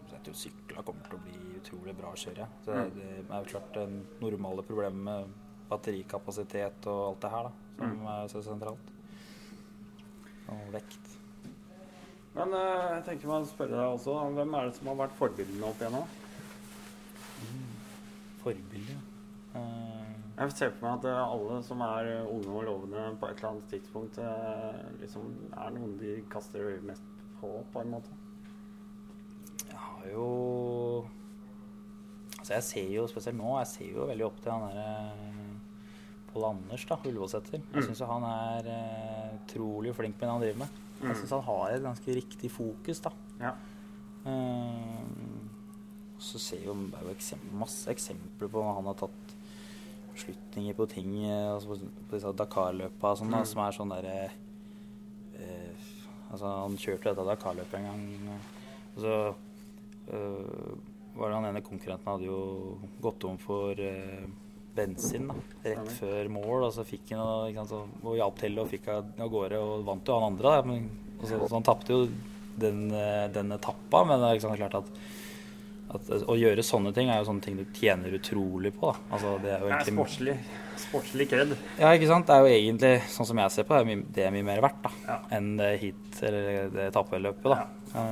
så 0.10 0.18
jeg 0.18 0.26
tror 0.26 0.38
sykla 0.42 0.84
kommer 0.90 1.08
til 1.08 1.20
å 1.20 1.24
bli 1.24 1.56
utrolig 1.62 1.96
bra 1.98 2.12
å 2.12 2.20
kjøre. 2.20 2.50
Så 2.66 2.76
det, 2.76 2.84
det 2.98 3.24
er 3.24 3.46
jo 3.46 3.52
klart 3.54 3.72
det 3.78 3.88
normale 4.20 4.68
problemet 4.68 5.08
med 5.08 5.40
batterikapasitet 5.72 6.88
og 6.92 7.02
alt 7.10 7.22
det 7.26 7.32
her, 7.36 7.50
da, 7.50 7.52
som 7.82 8.08
er 8.14 8.32
så 8.36 8.44
sentralt. 8.46 8.92
Og 10.52 10.66
vekt. 10.76 11.08
Men 12.36 12.54
eh, 12.56 12.88
jeg 12.98 13.06
tenker 13.10 13.28
meg 13.32 13.46
å 13.46 13.50
spørre 13.52 13.76
deg 13.78 13.94
også, 13.98 14.18
hvem 14.38 14.58
er 14.60 14.68
det 14.70 14.76
som 14.78 14.92
har 14.92 15.00
vært 15.06 15.18
forbildene 15.20 15.68
opp 15.68 15.82
igjennom? 15.84 16.18
Forbilde. 18.42 18.98
Eh, 19.56 20.08
Jeg 20.42 20.54
ser 20.56 20.72
for 20.74 20.88
meg 20.88 20.94
at 21.02 21.08
eh, 21.12 21.22
alle 21.36 21.58
som 21.68 21.82
er 21.86 22.08
eh, 22.16 22.30
unge 22.32 22.54
og 22.56 22.64
lovende 22.66 23.02
på 23.20 23.28
et 23.28 23.36
eller 23.42 23.50
annet 23.52 23.68
tidspunkt, 23.74 24.18
eh, 24.24 24.78
liksom 25.04 25.28
er 25.52 25.74
noen 25.76 25.98
de 26.00 26.14
kaster 26.32 26.78
mest 26.88 27.04
på, 27.42 27.52
på 27.74 27.84
en 27.84 27.92
måte. 27.98 28.16
Jeg 29.68 29.78
har 29.88 30.08
jo 30.14 30.30
Altså 32.42 32.54
jeg 32.56 32.64
ser 32.66 32.88
jo 32.96 33.04
spesielt 33.12 33.38
nå, 33.38 33.52
jeg 33.60 33.68
ser 33.70 33.92
jo 33.94 34.08
veldig 34.10 34.26
opp 34.26 34.40
til 34.42 34.50
han 34.56 34.64
derre 34.72 35.41
Pål 36.32 36.48
Anders, 36.48 36.86
da, 36.88 36.98
Ullevålseter. 37.04 37.60
Jeg 37.74 37.88
syns 37.88 38.04
han 38.08 38.26
er 38.28 38.72
eh, 38.72 39.28
utrolig 39.36 39.94
flink 39.98 40.16
med 40.18 40.26
det 40.26 40.32
han 40.32 40.46
driver 40.46 40.64
med. 40.64 40.80
Jeg 41.02 41.20
syns 41.20 41.36
han 41.36 41.46
har 41.50 41.74
et 41.74 41.86
ganske 41.86 42.16
riktig 42.18 42.52
fokus, 42.54 43.02
da. 43.04 43.12
Ja. 43.42 43.54
Eh, 44.32 45.02
så 46.22 46.40
ser 46.40 46.66
jo, 46.68 46.76
det 46.92 47.00
er 47.00 47.08
jo 47.08 47.16
eksem 47.16 47.46
masse 47.58 47.90
eksempler 47.92 48.52
på 48.52 48.62
hva 48.62 48.76
han 48.78 48.90
har 48.92 49.00
tatt 49.00 49.36
beslutninger 50.12 50.76
på 50.78 50.86
ting 50.92 51.16
eh, 51.24 51.54
altså 51.56 51.72
på, 51.72 51.90
på 52.10 52.18
disse 52.18 52.34
Dakar-løpa 52.38 53.16
sånn, 53.18 53.32
mm. 53.34 53.48
som 53.50 53.64
er 53.64 53.78
sånn 53.78 53.96
derre 53.96 54.18
eh, 55.40 55.90
Altså, 56.32 56.48
han 56.48 56.78
kjørte 56.80 57.10
dette 57.10 57.26
Dakar-løpet 57.28 57.74
en 57.76 57.88
gang, 57.90 58.04
og 58.94 59.02
så 59.04 59.16
eh, 60.16 60.70
var 61.18 61.28
det 61.28 61.36
han 61.36 61.48
ene 61.50 61.64
konkurrenten 61.66 62.08
hadde 62.08 62.30
jo 62.30 62.38
gått 63.04 63.26
om 63.28 63.36
for 63.42 63.76
eh, 63.84 64.30
bensin 64.76 65.30
da, 65.32 65.38
rett 65.66 65.94
før 65.98 66.30
mål, 66.32 66.68
og 66.68 66.76
så 66.76 66.86
fikk 66.88 67.14
han 67.16 67.24
og, 67.24 67.62
sant, 67.70 68.04
og 68.04 68.20
hjalp 68.20 68.38
til 68.42 68.60
og 68.62 68.70
fikk 68.72 68.92
av 68.94 69.10
gårde, 69.32 69.60
og 69.62 69.88
vant 69.88 70.08
jo 70.08 70.20
han 70.20 70.30
andre. 70.34 70.54
Da, 70.58 70.68
men, 70.68 70.90
så, 71.22 71.40
så 71.42 71.56
han 71.58 71.68
tapte 71.68 71.96
jo 71.96 72.06
den, 72.62 72.86
eh, 72.96 73.26
den 73.34 73.52
etappa, 73.58 74.06
men 74.08 74.24
det 74.24 74.32
er 74.36 74.46
sant, 74.46 74.60
klart 74.62 74.80
at 74.84 74.94
at 75.92 76.12
å 76.30 76.36
gjøre 76.40 76.64
sånne 76.64 76.94
ting 76.96 77.10
er 77.12 77.20
jo 77.20 77.28
sånne 77.28 77.44
ting 77.44 77.58
du 77.60 77.66
tjener 77.76 78.14
utrolig 78.16 78.72
på. 78.78 78.92
Da. 78.92 79.16
Altså, 79.16 79.34
det 79.44 79.52
er 79.52 79.64
jo 79.64 79.68
Det 79.68 79.72
er 79.72 79.78
egentlig 79.78 79.96
sportslig, 79.98 80.36
sportslig 80.86 81.28
kred. 81.32 81.56
Ja, 81.82 81.92
ikke 81.98 82.08
sant. 82.12 82.30
Det 82.30 82.38
er 82.38 82.46
jo 82.46 82.54
egentlig, 82.56 82.94
sånn 83.12 83.28
som 83.28 83.42
jeg 83.44 83.54
ser 83.56 83.68
på 83.68 83.80
det, 83.80 83.98
det 84.16 84.26
er 84.28 84.36
mye 84.36 84.48
mer 84.48 84.64
verdt 84.64 84.80
da, 84.86 84.94
Ja. 85.08 85.18
enn 85.38 85.50
det 85.60 85.72
hit 85.82 86.22
eller 86.24 86.72
det 86.72 86.88
etappeløpet. 86.92 87.44
Da. 87.52 87.68
Ja. 87.92 88.06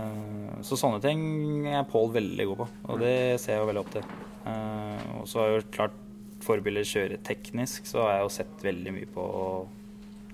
så 0.65 0.75
sånne 0.75 0.99
ting 1.01 1.67
er 1.71 1.87
Pål 1.87 2.11
veldig 2.17 2.45
god 2.49 2.57
på, 2.59 2.67
og 2.89 2.99
det 2.99 3.39
ser 3.39 3.55
jeg 3.55 3.61
jo 3.61 3.69
veldig 3.71 3.83
opp 3.85 3.93
til. 3.95 4.03
Eh, 4.49 5.07
og 5.21 5.27
så 5.29 5.45
er 5.45 5.53
jo 5.53 5.65
klart 5.71 5.95
forbilder 6.43 6.87
kjører 6.87 7.21
teknisk, 7.25 7.87
så 7.89 8.05
har 8.05 8.17
jeg 8.17 8.25
jo 8.25 8.31
sett 8.39 8.65
veldig 8.65 8.95
mye 8.95 9.09
på 9.13 9.25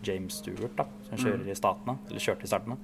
James 0.06 0.40
Stewart, 0.42 0.76
da, 0.78 0.86
som 1.08 1.22
kjører 1.22 1.48
i 1.50 1.58
statene, 1.58 1.98
eller 2.10 2.24
kjørte 2.24 2.46
i 2.46 2.52
startene. 2.52 2.78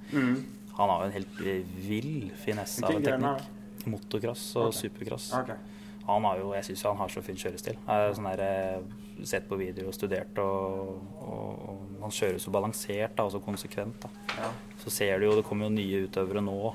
Han 0.78 0.88
har 0.88 1.02
jo 1.02 1.10
en 1.10 1.14
helt 1.18 1.42
vill 1.84 2.30
finesse 2.42 2.84
av 2.86 2.96
en 2.96 3.04
teknikk. 3.04 3.50
Motocross 3.92 4.44
og 4.56 4.70
okay. 4.70 4.78
supercross. 4.78 5.28
Okay. 5.40 5.56
Han 6.06 6.26
har 6.26 6.38
jo, 6.38 6.52
jeg 6.56 6.66
syns 6.66 6.84
han 6.86 6.98
har 6.98 7.10
så 7.10 7.22
fin 7.22 7.38
kjørestil. 7.38 7.76
Jeg 7.78 7.86
har 7.86 8.14
sånn 8.16 8.28
der, 8.30 8.42
eh, 8.46 9.26
sett 9.28 9.44
på 9.50 9.58
video 9.58 9.88
og 9.90 9.94
studert, 9.94 10.38
og, 10.42 11.02
og, 11.22 11.66
og 11.68 12.00
han 12.02 12.14
kjører 12.14 12.40
så 12.42 12.54
balansert 12.54 13.14
da, 13.18 13.26
og 13.26 13.34
så 13.34 13.42
konsekvent. 13.42 14.06
Da. 14.06 14.10
Ja. 14.38 14.48
Så 14.82 14.94
ser 14.94 15.20
du 15.20 15.28
jo, 15.28 15.36
det 15.38 15.44
kommer 15.46 15.68
jo 15.68 15.76
nye 15.76 16.06
utøvere 16.08 16.42
nå 16.42 16.72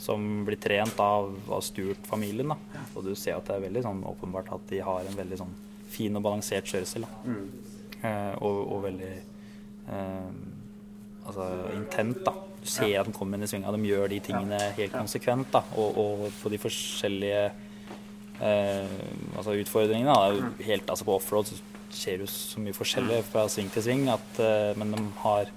som 0.00 0.44
blir 0.46 0.56
trent 0.56 1.00
av, 1.02 1.32
av 1.50 1.64
Stuart-familien. 1.64 2.54
da. 2.54 2.84
Og 2.94 3.04
du 3.04 3.14
ser 3.18 3.36
at 3.36 3.48
det 3.48 3.58
er 3.58 3.66
veldig 3.66 3.82
sånn 3.84 4.04
åpenbart 4.08 4.54
at 4.56 4.70
de 4.70 4.80
har 4.84 5.04
en 5.06 5.18
veldig 5.18 5.40
sånn 5.42 5.52
fin 5.90 6.16
og 6.16 6.22
balansert 6.24 6.68
kjørestil. 6.70 7.04
Mm. 7.24 7.42
Eh, 8.00 8.34
og, 8.40 8.60
og 8.76 8.84
veldig 8.86 9.10
eh, 9.90 10.30
altså 11.26 11.48
intent, 11.76 12.22
da. 12.26 12.36
Du 12.60 12.68
ser 12.68 12.98
at 13.00 13.08
de 13.08 13.12
kommer 13.16 13.38
inn 13.38 13.46
i 13.46 13.48
svinga. 13.48 13.72
De 13.72 13.88
gjør 13.88 14.10
de 14.12 14.18
tingene 14.20 14.58
helt 14.76 14.92
konsekvent. 14.92 15.48
da, 15.54 15.62
Og, 15.80 15.96
og 16.02 16.26
på 16.42 16.50
de 16.52 16.58
forskjellige 16.60 17.44
eh, 18.40 18.98
altså 19.36 19.54
utfordringene. 19.60 20.12
Da. 20.12 20.34
Jo 20.36 20.50
Helt, 20.66 20.90
altså 20.92 21.06
på 21.08 21.16
offroad 21.16 21.48
så 21.48 21.56
skjer 21.90 22.20
jo 22.22 22.28
så 22.30 22.60
mye 22.62 22.76
forskjellig 22.76 23.22
fra 23.32 23.46
sving 23.50 23.70
til 23.74 23.82
sving, 23.88 24.04
at, 24.12 24.36
eh, 24.44 24.76
men 24.78 24.92
de 24.94 25.00
har 25.24 25.48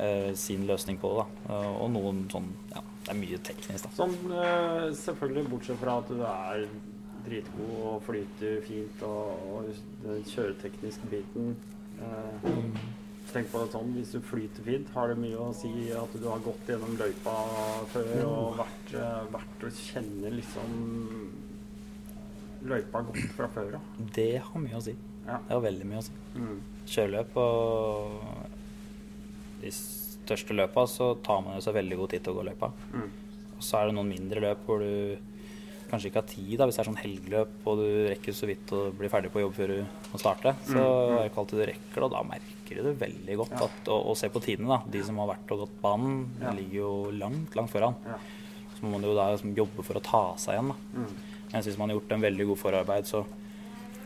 eh, 0.00 0.32
sin 0.34 0.64
løsning 0.66 0.96
på 1.02 1.12
det. 1.12 1.26
da. 1.44 1.54
Eh, 1.58 1.70
Og 1.84 1.92
noen 1.94 2.24
sånn 2.32 2.48
Ja, 2.72 2.80
det 3.04 3.12
er 3.12 3.20
mye 3.20 3.38
teknisk, 3.44 3.84
da. 3.84 3.92
Sånn, 4.00 4.16
eh, 4.32 4.88
selvfølgelig 5.04 5.44
bortsett 5.52 5.78
fra 5.84 5.98
at 6.00 6.08
du 6.08 6.24
er 6.24 6.64
dritgod 7.24 7.72
og 7.90 8.02
flyter 8.06 8.60
fint 8.66 9.06
og, 9.06 9.46
og 9.54 9.70
den 10.04 10.22
kjøretekniske 10.28 11.10
biten. 11.12 11.54
Eh, 12.02 12.50
tenk 13.32 13.48
på 13.50 13.62
det 13.62 13.72
sånn, 13.72 13.94
hvis 13.96 14.12
du 14.14 14.20
flyter 14.24 14.66
fint, 14.66 14.92
har 14.94 15.10
det 15.10 15.16
mye 15.20 15.40
å 15.40 15.48
si 15.56 15.72
at 15.96 16.14
du 16.20 16.28
har 16.28 16.42
gått 16.44 16.70
gjennom 16.70 16.94
løypa 17.00 17.34
før 17.94 18.12
og 18.28 18.60
vært, 18.60 18.94
eh, 19.00 19.24
vært 19.34 19.66
og 19.66 19.80
kjenner 19.80 20.36
liksom 20.36 20.76
løypa 22.68 23.02
godt 23.08 23.26
fra 23.36 23.48
før 23.56 23.78
av. 23.80 23.90
Det 24.16 24.30
har 24.44 24.62
mye 24.62 24.78
å 24.78 24.84
si. 24.84 24.94
Ja. 25.24 25.40
Det 25.40 25.52
har 25.56 25.64
veldig 25.64 25.88
mye 25.88 26.00
å 26.00 26.06
si. 26.06 26.16
Mm. 26.36 26.56
Kjøreløp 26.94 27.36
og 27.40 27.52
de 29.64 29.72
største 29.72 30.56
løpa 30.56 30.84
så 30.90 31.14
tar 31.24 31.44
man 31.44 31.58
jo 31.58 31.64
så 31.64 31.74
veldig 31.76 32.00
god 32.00 32.12
tid 32.12 32.24
til 32.24 32.34
å 32.34 32.38
gå 32.38 32.48
løypa. 32.50 32.72
Mm. 32.92 33.08
Og 33.56 33.62
så 33.64 33.80
er 33.80 33.88
det 33.88 33.96
noen 33.96 34.12
mindre 34.12 34.42
løp 34.44 34.66
hvor 34.68 34.84
du 34.84 35.32
kanskje 35.94 36.10
ikke 36.10 36.20
har 36.20 36.28
tid, 36.34 36.52
da, 36.60 36.66
hvis 36.68 36.76
det 36.76 36.82
er 36.84 36.88
sånn 36.90 37.00
helgeløp 37.00 37.68
og 37.70 37.80
du 37.80 37.86
rekker 38.10 38.36
så 38.36 38.48
vidt 38.50 38.72
å 38.76 38.82
bli 38.98 39.08
ferdig 39.12 39.30
på 39.32 39.40
jobb 39.44 39.54
før 39.56 39.72
du 39.72 39.78
må 40.12 40.20
starte. 40.20 40.52
Så 40.68 40.78
er 40.82 41.14
det 41.22 41.28
ikke 41.30 41.42
alltid 41.44 41.60
du 41.62 41.66
rekker 41.70 41.94
det, 42.00 42.08
og 42.08 42.14
da 42.16 42.22
merker 42.34 42.80
du 42.80 42.82
det 42.90 42.94
veldig 43.00 43.36
godt. 43.40 43.54
Ja. 43.56 43.68
At, 43.70 43.90
og, 43.94 44.08
og 44.12 44.18
se 44.20 44.30
på 44.34 44.42
tidene, 44.44 44.74
da. 44.74 44.80
De 44.94 45.02
som 45.06 45.20
har 45.22 45.30
vært 45.34 45.54
og 45.54 45.64
gått 45.64 45.78
banen, 45.82 46.18
Ja. 46.42 46.52
ligger 46.58 46.80
jo 46.82 46.92
langt, 47.22 47.54
langt 47.56 47.72
foran. 47.72 47.96
Ja. 48.04 48.18
Så 48.74 48.82
må 48.84 48.96
man 48.98 49.06
jo 49.06 49.14
da 49.16 49.30
liksom 49.32 49.54
jobbe 49.56 49.84
for 49.86 49.96
å 50.00 50.04
ta 50.04 50.22
seg 50.42 50.58
igjen. 50.58 50.74
da. 50.74 51.00
Mm. 51.00 51.16
Mens 51.54 51.66
hvis 51.70 51.78
man 51.78 51.88
har 51.92 51.96
gjort 52.00 52.12
en 52.16 52.24
veldig 52.26 52.46
god 52.50 52.58
forarbeid, 52.58 53.06
så 53.06 53.24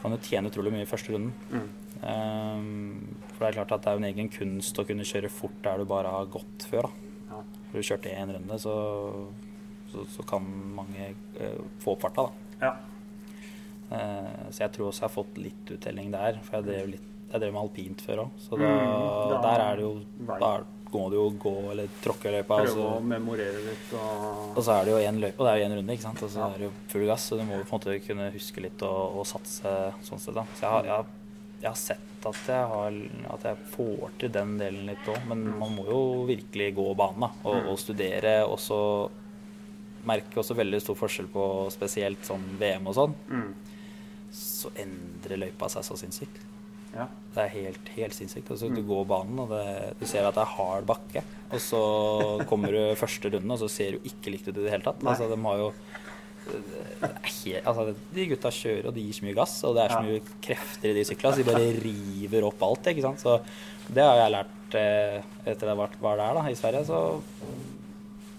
kan 0.02 0.12
du 0.14 0.18
tjene 0.22 0.50
utrolig 0.52 0.70
mye 0.74 0.84
i 0.84 0.90
første 0.90 1.14
runden. 1.14 1.32
Mm. 1.50 1.68
Um, 1.98 3.16
for 3.32 3.42
det 3.42 3.48
er 3.48 3.56
klart 3.58 3.72
at 3.74 3.82
det 3.82 3.90
er 3.90 3.96
jo 3.96 4.02
en 4.04 4.10
egen 4.12 4.28
kunst 4.30 4.78
å 4.78 4.84
kunne 4.86 5.06
kjøre 5.08 5.30
fort 5.32 5.56
der 5.64 5.80
du 5.80 5.88
bare 5.90 6.12
har 6.12 6.28
gått 6.30 6.66
før. 6.70 6.86
da. 6.86 6.90
Ja. 7.32 7.40
For 7.70 7.80
du 7.80 7.88
kjørte 7.88 8.12
én 8.14 8.34
runde, 8.36 8.58
så, 8.62 8.74
så, 9.92 10.04
så 10.16 10.22
kan 10.28 10.44
mange 10.76 11.10
eh, 11.40 11.58
få 11.82 11.92
opp 11.96 12.00
farta, 12.06 12.28
da. 12.28 12.66
ja. 12.68 12.72
Eh, 13.90 14.48
så 14.52 14.64
jeg 14.66 14.72
tror 14.74 14.90
også 14.90 15.04
jeg 15.04 15.08
har 15.08 15.14
fått 15.14 15.38
litt 15.40 15.70
uttelling 15.78 16.10
der. 16.12 16.40
For 16.44 16.58
jeg 16.58 16.66
drev, 16.68 16.88
litt, 16.96 17.06
jeg 17.32 17.40
drev 17.44 17.54
med 17.54 17.62
alpint 17.62 18.02
før 18.04 18.24
òg, 18.26 18.34
så 18.44 18.58
da, 18.60 18.66
Mm, 18.68 19.30
da- 19.30 19.40
der 19.46 19.60
er 19.68 19.76
det 19.76 19.82
jo 19.86 19.94
Da 20.40 20.98
må 20.98 21.10
du 21.10 21.16
jo 21.16 21.30
gå 21.36 21.70
eller 21.70 21.88
tråkke 22.02 22.30
løypa. 22.32 22.62
Prøve 22.62 22.72
så- 22.74 22.96
å 22.96 23.02
memorere 23.04 23.58
litt 23.64 23.92
og 23.92 24.56
og 24.56 24.62
så 24.64 24.80
er 24.80 24.84
det 24.86 24.92
jo 24.92 25.10
én 25.10 25.20
løype, 25.20 25.38
og 25.40 25.44
det 25.46 25.52
er 25.52 25.58
jo 25.58 25.66
én 25.68 25.76
runde, 25.78 25.92
ikke 25.92 26.02
sant. 26.02 26.22
Og 26.22 26.30
så 26.30 26.46
er 26.54 26.58
det 26.58 26.64
jo 26.68 26.72
full 26.88 27.06
gass, 27.06 27.28
så 27.30 27.36
du 27.38 27.44
må 27.44 27.58
jo 27.58 27.64
på 27.64 27.74
en 27.74 27.80
måte 27.80 28.06
kunne 28.06 28.32
huske 28.32 28.60
litt 28.62 28.82
og, 28.82 29.16
og 29.18 29.26
satse 29.26 29.92
sånn 30.02 30.18
sett, 30.18 30.34
da. 30.34 30.44
Så 30.54 30.60
jeg 30.62 30.70
har, 30.70 30.82
jeg, 30.84 30.90
har, 30.92 31.06
jeg 31.60 31.68
har 31.68 31.76
sett 31.76 31.98
at 32.26 32.34
jeg, 32.46 32.68
har, 32.68 32.92
at 33.34 33.42
jeg 33.42 33.56
får 33.72 34.10
til 34.18 34.28
den 34.30 34.58
delen 34.58 34.86
litt 34.86 35.04
òg, 35.06 35.26
men 35.28 35.58
man 35.58 35.76
må 35.76 35.84
jo 35.86 36.24
virkelig 36.26 36.74
gå 36.74 36.96
banen, 36.96 37.20
da. 37.20 37.30
Og, 37.44 37.68
og 37.68 37.78
studere, 37.78 38.44
og 38.48 38.58
så 38.58 39.10
merker 40.06 40.40
også 40.42 40.54
veldig 40.58 40.80
stor 40.82 40.94
forskjell 40.98 41.26
på 41.32 41.44
spesielt 41.74 42.22
sånn 42.26 42.44
VM 42.60 42.86
og 42.86 42.94
sånn. 42.94 43.14
mm. 43.28 43.54
Så 44.38 44.70
endrer 44.76 45.38
løypa 45.40 45.68
seg 45.72 45.84
så 45.86 45.96
sinnssykt. 45.96 46.42
Ja. 46.94 47.06
Det 47.34 47.42
er 47.44 47.48
helt, 47.52 47.88
helt 47.96 48.14
sinnssykt. 48.16 48.50
Altså, 48.50 48.68
Du 48.74 48.82
går 48.82 49.04
banen, 49.08 49.38
og 49.40 49.48
det, 49.52 49.94
du 50.00 50.04
ser 50.08 50.26
at 50.28 50.34
det 50.36 50.42
er 50.44 50.52
hard 50.56 50.86
bakke. 50.88 51.22
Og 51.52 51.60
så 51.62 51.80
kommer 52.48 52.72
du 52.74 52.80
første 52.98 53.30
runden, 53.32 53.50
og 53.54 53.58
så 53.62 53.68
ser 53.72 53.96
du 53.96 54.08
ikke 54.08 54.32
likt 54.34 54.48
ut 54.48 54.56
i 54.56 54.64
det 54.66 54.70
hele 54.72 54.84
tatt. 54.84 55.00
Altså, 55.04 55.28
de 55.32 55.38
har 55.44 55.58
jo 55.62 55.70
er 56.48 57.16
helt, 57.28 57.66
altså, 57.68 57.94
De 58.14 58.26
gutta 58.30 58.50
kjører, 58.56 58.86
og 58.88 58.94
de 58.96 59.02
gir 59.04 59.16
så 59.18 59.24
mye 59.26 59.36
gass, 59.36 59.56
og 59.68 59.74
det 59.76 59.82
er 59.84 59.94
så 59.94 59.98
Ja. 60.00 60.06
mye 60.08 60.22
krefter 60.44 60.90
i 60.90 60.94
de 60.96 61.04
syklene, 61.04 61.34
så 61.36 61.42
de 61.44 61.50
bare 61.50 61.72
river 61.84 62.46
opp 62.48 62.62
alt. 62.62 62.86
ikke 62.92 63.02
sant? 63.04 63.20
Så 63.20 63.40
det 63.92 64.02
har 64.04 64.16
jeg 64.16 64.32
lært 64.32 64.54
etter 64.68 65.22
etter 65.48 65.66
jeg 65.72 65.76
var, 65.76 65.90
var 66.00 66.16
der 66.20 66.34
da, 66.34 66.42
i 66.48 66.54
Sverige. 66.54 66.84
så 66.84 67.20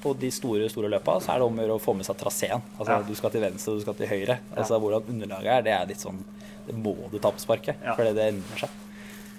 på 0.01 0.13
de 0.19 0.29
store 0.31 0.69
store 0.71 0.89
løpa 0.89 1.17
så 1.21 1.33
er 1.35 1.39
det 1.41 1.47
om 1.49 1.57
å 1.59 1.63
gjøre 1.65 1.77
å 1.79 1.81
få 1.83 1.95
med 1.97 2.05
seg 2.07 2.17
traseen. 2.17 2.61
Altså, 2.77 2.91
Ja. 2.91 3.01
Du 3.07 3.15
skal 3.15 3.31
til 3.31 3.41
venstre, 3.41 3.73
du 3.75 3.81
skal 3.81 3.93
til 3.99 4.07
høyre. 4.07 4.39
Altså 4.55 4.79
Hvordan 4.79 5.03
underlaget 5.09 5.51
er, 5.57 5.61
det 5.61 5.73
er 5.75 5.85
litt 5.87 5.99
sånn 6.03 6.23
Det 6.69 6.75
må 6.77 6.93
du 7.11 7.17
ta 7.19 7.31
på 7.31 7.39
sparket, 7.41 7.75
Ja. 7.83 7.95
fordi 7.95 8.13
det 8.13 8.33
endrer 8.33 8.59
seg. 8.65 8.69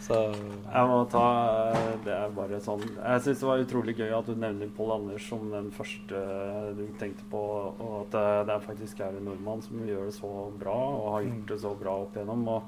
Så 0.01 0.17
Jeg 0.35 0.87
må 0.91 1.09
ta 1.11 1.73
Det 2.05 2.11
er 2.13 2.29
bare 2.35 2.59
sånn 2.61 2.81
Jeg 2.83 3.21
syns 3.23 3.39
det 3.41 3.47
var 3.47 3.59
utrolig 3.63 3.95
gøy 3.97 4.11
at 4.19 4.27
du 4.27 4.35
nevner 4.35 4.69
Pål 4.77 4.93
Anders 4.97 5.29
som 5.29 5.51
den 5.53 5.71
første 5.71 6.75
du 6.77 6.87
tenkte 6.99 7.23
på, 7.31 7.39
og 7.79 8.01
at 8.01 8.11
det, 8.17 8.47
det 8.49 8.63
faktisk 8.67 9.01
er 9.01 9.15
en 9.17 9.25
nordmann 9.29 9.63
som 9.63 9.77
gjør 9.87 10.07
det 10.07 10.15
så 10.17 10.51
bra, 10.59 10.75
og 10.75 11.13
har 11.15 11.23
gjort 11.29 11.47
det 11.53 11.61
så 11.61 11.75
bra 11.79 11.95
opp 12.03 12.17
igjennom. 12.17 12.49
Og 12.49 12.63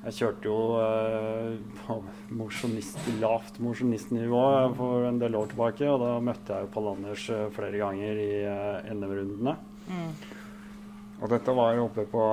jeg 0.00 0.16
kjørte 0.16 0.48
jo 0.48 0.58
eh, 0.80 1.56
på 1.82 1.98
motionist, 2.32 3.00
lavt 3.20 3.58
mosjonistnivå 3.60 4.44
for 4.78 5.04
en 5.04 5.20
del 5.20 5.36
år 5.36 5.50
tilbake, 5.52 5.84
og 5.92 6.00
da 6.00 6.14
møtte 6.24 6.56
jeg 6.56 6.64
jo 6.64 6.70
Pallanders 6.72 7.26
Anders 7.26 7.26
eh, 7.36 7.48
flere 7.52 7.82
ganger 7.82 8.20
i 8.22 8.30
eh, 8.48 8.94
NM-rundene. 8.94 9.56
Og 11.20 11.28
dette 11.28 11.52
var 11.52 11.74
jo 11.76 11.84
oppe 11.84 12.06
på 12.08 12.24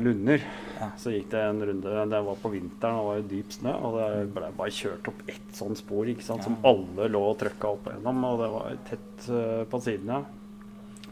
Lunder. 0.00 0.40
Ja. 0.78 0.88
Så 0.96 1.12
gikk 1.12 1.28
det 1.34 1.42
en 1.44 1.60
runde 1.60 2.04
Det 2.08 2.20
var 2.24 2.38
på 2.40 2.52
vinteren, 2.54 2.96
og 2.96 3.10
var 3.10 3.18
jo 3.18 3.26
dyp 3.34 3.52
snø. 3.52 3.74
Og 3.84 3.96
det 3.98 4.08
ble 4.32 4.48
bare 4.56 4.72
kjørt 4.72 5.10
opp 5.12 5.20
ett 5.28 5.50
sånt 5.52 5.76
spor 5.76 6.08
ikke 6.08 6.24
sant, 6.24 6.46
som 6.48 6.56
alle 6.64 7.10
lå 7.12 7.20
og 7.20 7.36
trøkka 7.42 7.74
opp 7.74 7.90
gjennom. 7.92 8.24
Og 8.30 8.40
det 8.40 8.48
var 8.54 8.78
tett 8.88 9.28
uh, 9.28 9.66
på 9.68 9.82
sidene. 9.84 10.22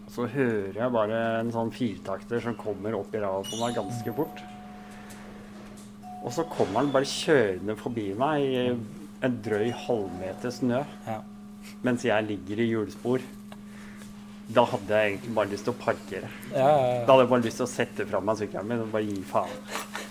Så 0.08 0.24
hører 0.24 0.80
jeg 0.80 0.94
bare 0.94 1.20
en 1.42 1.52
sånn 1.52 1.74
firtakter 1.74 2.40
som 2.40 2.56
kommer 2.56 2.96
opp 2.96 3.12
i 3.12 3.20
ræva 3.20 3.44
på 3.44 3.60
meg 3.60 3.76
ganske 3.76 4.16
fort. 4.16 4.40
Og 6.24 6.32
så 6.34 6.44
kommer 6.50 6.82
han 6.82 6.92
bare 6.92 7.08
kjørende 7.08 7.76
forbi 7.78 8.08
meg 8.18 8.44
i 8.44 8.62
en 9.26 9.36
drøy 9.44 9.70
halvmeter 9.86 10.52
snø 10.54 10.80
ja. 11.06 11.18
mens 11.86 12.04
jeg 12.06 12.26
ligger 12.26 12.62
i 12.62 12.68
hjulspor. 12.72 13.22
Da 14.48 14.64
hadde 14.64 14.96
jeg 14.96 15.12
egentlig 15.12 15.34
bare 15.36 15.52
lyst 15.52 15.66
til 15.68 15.74
å 15.74 15.80
parkere. 15.82 16.30
Ja, 16.54 16.64
ja, 16.64 16.86
ja. 16.94 17.02
Da 17.04 17.12
hadde 17.12 17.26
jeg 17.26 17.32
bare 17.34 17.44
lyst 17.44 17.60
til 17.60 17.66
å 17.66 17.70
sette 17.70 18.06
fra 18.08 18.20
meg 18.24 18.40
sykkelen 18.40 18.70
min 18.70 18.84
og 18.86 18.90
bare 18.94 19.04
gi 19.10 19.20
faen. 19.28 19.58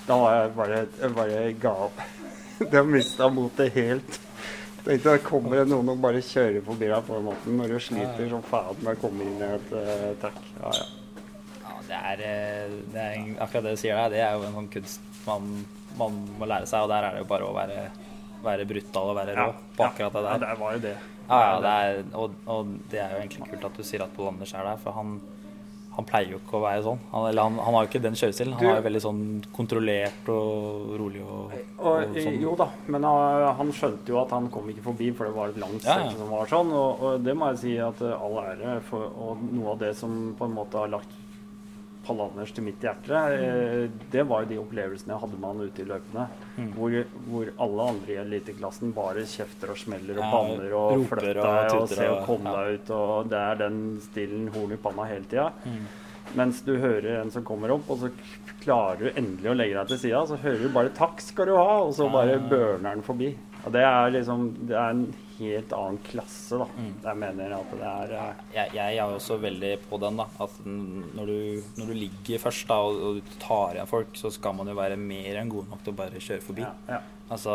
Da 0.08 0.17
var 0.22 0.36
jeg 0.38 0.52
bare, 0.60 0.82
jeg 1.02 1.15
bare 1.17 1.39
ga 1.63 1.74
opp. 1.88 2.04
Jeg 2.62 2.89
mista 2.89 3.28
motet 3.34 3.74
helt. 3.76 4.20
Tenkte 4.88 5.17
det 5.17 5.24
kommer 5.26 5.60
det 5.60 5.65
noen 5.67 5.89
og 5.91 6.00
bare 6.00 6.22
kjører 6.24 6.62
forbi 6.63 6.88
deg 6.88 7.04
på 7.08 7.17
den 7.17 7.26
måten 7.28 7.58
når 7.60 7.74
du 7.74 7.80
sliter 7.84 8.30
som 8.32 8.46
faen 8.48 8.78
med 8.86 8.93
å 8.93 9.02
komme 9.02 9.26
inn 9.26 9.41
i 9.41 9.50
et 9.58 9.74
uh, 9.76 10.13
trekk. 10.22 10.38
Ja, 10.62 10.72
ja. 10.78 10.86
Ja, 11.65 11.74
det 11.89 11.98
er, 12.12 12.24
eh, 12.30 12.78
det 12.93 13.02
er 13.04 13.17
en- 13.17 13.36
akkurat 13.43 13.65
det 13.67 13.74
du 13.76 13.82
sier 13.82 14.00
der. 14.00 14.13
Det 14.15 14.22
er 14.24 14.38
jo 14.38 14.46
en 14.48 14.56
sånn 14.62 14.70
kunst 14.78 15.20
man, 15.28 15.50
man 15.99 16.17
må 16.39 16.49
lære 16.49 16.67
seg, 16.69 16.83
og 16.86 16.89
der 16.93 17.07
er 17.10 17.17
det 17.17 17.23
jo 17.25 17.29
bare 17.29 17.47
å 17.49 17.53
være, 17.57 17.88
være 18.43 18.67
brutal 18.69 19.13
og 19.13 19.17
være 19.21 19.38
rå 19.38 19.47
på 19.77 19.88
akkurat 19.88 20.13
det 20.19 20.25
Ja, 20.27 20.36
der. 20.38 20.45
det 20.47 20.60
var 20.62 20.75
jo 20.77 20.83
det. 20.89 20.97
Ja, 21.27 21.39
ja, 21.43 21.55
det 21.63 21.71
er, 21.88 22.03
og, 22.15 22.36
og 22.47 22.75
det 22.91 22.99
er 23.03 23.10
jo 23.17 23.23
egentlig 23.25 23.49
kult 23.51 23.65
at 23.71 23.75
du 23.81 23.83
sier 23.83 24.05
at 24.05 24.13
Pål 24.15 24.29
Anders 24.31 24.53
er 24.55 24.63
der, 24.63 24.77
for 24.79 24.95
han, 24.95 25.17
han 25.97 26.05
pleier 26.07 26.29
jo 26.36 26.39
ikke 26.39 26.55
å 26.55 26.62
være 26.63 26.83
sånn. 26.86 27.01
Han, 27.12 27.25
eller 27.31 27.47
han, 27.49 27.57
han 27.65 27.75
har 27.75 27.83
jo 27.83 27.89
ikke 27.89 28.01
den 28.05 28.15
kjørestilen. 28.15 28.53
Han 28.55 28.69
er 28.69 28.77
jo 28.79 28.86
veldig 28.86 29.01
sånn 29.03 29.21
kontrollert 29.57 30.29
og 30.31 30.93
rolig 31.01 31.23
og, 31.25 31.51
Og, 31.81 31.89
og 31.91 32.15
sånn. 32.21 32.38
jo 32.45 32.53
da, 32.62 32.69
men 32.95 33.03
uh, 33.10 33.49
han 33.60 33.73
skjønte 33.75 34.13
jo 34.13 34.21
at 34.21 34.31
han 34.38 34.47
kom 34.53 34.69
ikke 34.71 34.86
forbi, 34.88 35.10
for 35.17 35.27
det 35.27 35.36
var 35.36 35.51
et 35.51 35.60
langt 35.65 35.83
Ja, 35.89 35.97
ja. 36.05 36.12
som 36.15 36.31
var 36.31 36.47
sånn. 36.53 36.71
Og, 36.77 37.03
og 37.10 37.25
det 37.27 37.36
må 37.36 37.51
jeg 37.51 37.62
si 37.65 37.75
at 37.89 37.99
uh, 38.07 38.13
all 38.23 38.39
ære 38.45 38.77
for 38.88 39.10
Og 39.27 39.43
noe 39.51 39.73
av 39.75 39.81
det 39.83 39.91
som 39.99 40.15
på 40.39 40.47
en 40.47 40.55
måte 40.62 40.79
har 40.79 40.93
lagt 40.95 41.12
Anders 42.10 42.52
til 42.56 42.63
mitt 42.63 42.80
hjerte, 42.82 43.12
eh, 43.36 43.89
det 44.12 44.24
var 44.28 44.43
jo 44.43 44.50
de 44.50 44.58
opplevelsene 44.62 45.13
jeg 45.13 45.20
hadde 45.24 45.39
med 45.39 45.48
han 45.50 45.62
ute 45.67 45.82
i 45.84 45.86
løpene. 45.86 46.28
Mm. 46.58 46.72
Hvor, 46.74 46.96
hvor 47.28 47.52
alle 47.65 47.88
andre 47.93 48.13
i 48.13 48.20
eliteklassen 48.24 48.93
bare 48.93 49.26
kjefter 49.28 49.70
og 49.72 49.78
smeller 49.78 50.17
og 50.17 50.24
Ja, 50.24 50.32
banner 50.32 50.74
og 50.80 51.06
flytter 51.10 51.34
deg 51.41 51.72
og 51.76 51.82
og 51.82 51.89
se 51.89 52.08
og- 52.10 52.26
kom 52.26 52.46
ja. 52.46 52.56
deg 52.63 52.80
ut, 52.80 52.89
og 52.91 53.30
det 53.30 53.38
er 53.39 53.56
den 53.56 53.80
stilen 54.02 54.48
horn 54.56 54.72
i 54.72 54.78
panna 54.78 55.04
hele 55.06 55.26
tida. 55.26 55.52
Mm. 55.65 55.88
Mens 56.36 56.62
du 56.62 56.78
hører 56.78 57.22
en 57.22 57.32
som 57.32 57.43
kommer 57.43 57.72
opp, 57.72 57.89
og 57.89 57.98
så 58.00 58.10
klarer 58.62 58.98
du 59.00 59.10
endelig 59.15 59.48
å 59.52 59.56
legge 59.56 59.76
deg 59.80 59.88
til 59.88 59.98
sida, 59.98 60.26
så 60.28 60.36
hører 60.41 60.60
du 60.63 60.70
bare 60.70 60.89
'takk 60.89 61.22
skal 61.22 61.46
du 61.46 61.56
ha', 61.56 61.88
og 61.88 61.93
så 61.93 62.10
bare 62.12 62.39
børner 62.50 62.93
den 62.96 63.02
forbi. 63.02 63.36
Og 63.65 63.72
det 63.72 63.82
er 63.82 64.10
liksom 64.12 64.67
Det 64.67 64.76
er 64.76 64.89
en 64.89 65.13
helt 65.39 65.73
annen 65.78 66.00
klasse, 66.06 66.58
da. 66.62 66.67
Mm. 66.78 66.93
Jeg 67.04 67.19
mener 67.23 67.56
at 67.58 67.73
det 67.73 67.89
er 67.91 68.13
eh, 68.19 68.41
jeg, 68.56 68.73
jeg 68.78 68.97
er 69.02 69.17
også 69.17 69.38
veldig 69.43 69.73
på 69.89 70.00
den, 70.04 70.17
da. 70.21 70.26
At 70.43 70.58
når 70.67 71.32
du, 71.32 71.38
når 71.82 71.91
du 71.91 71.95
ligger 72.06 72.41
først 72.43 72.67
da, 72.69 72.80
og, 72.88 72.97
og 73.10 73.19
du 73.21 73.36
tar 73.43 73.78
igjen 73.78 73.89
folk, 73.91 74.15
så 74.17 74.32
skal 74.34 74.56
man 74.58 74.71
jo 74.71 74.78
være 74.78 74.97
mer 75.02 75.41
enn 75.41 75.52
god 75.54 75.69
nok 75.73 75.86
til 75.86 75.95
å 75.95 76.00
bare 76.02 76.23
kjøre 76.23 76.45
forbi. 76.50 76.65
ja, 76.65 76.73
ja. 76.97 77.04
Altså, 77.28 77.52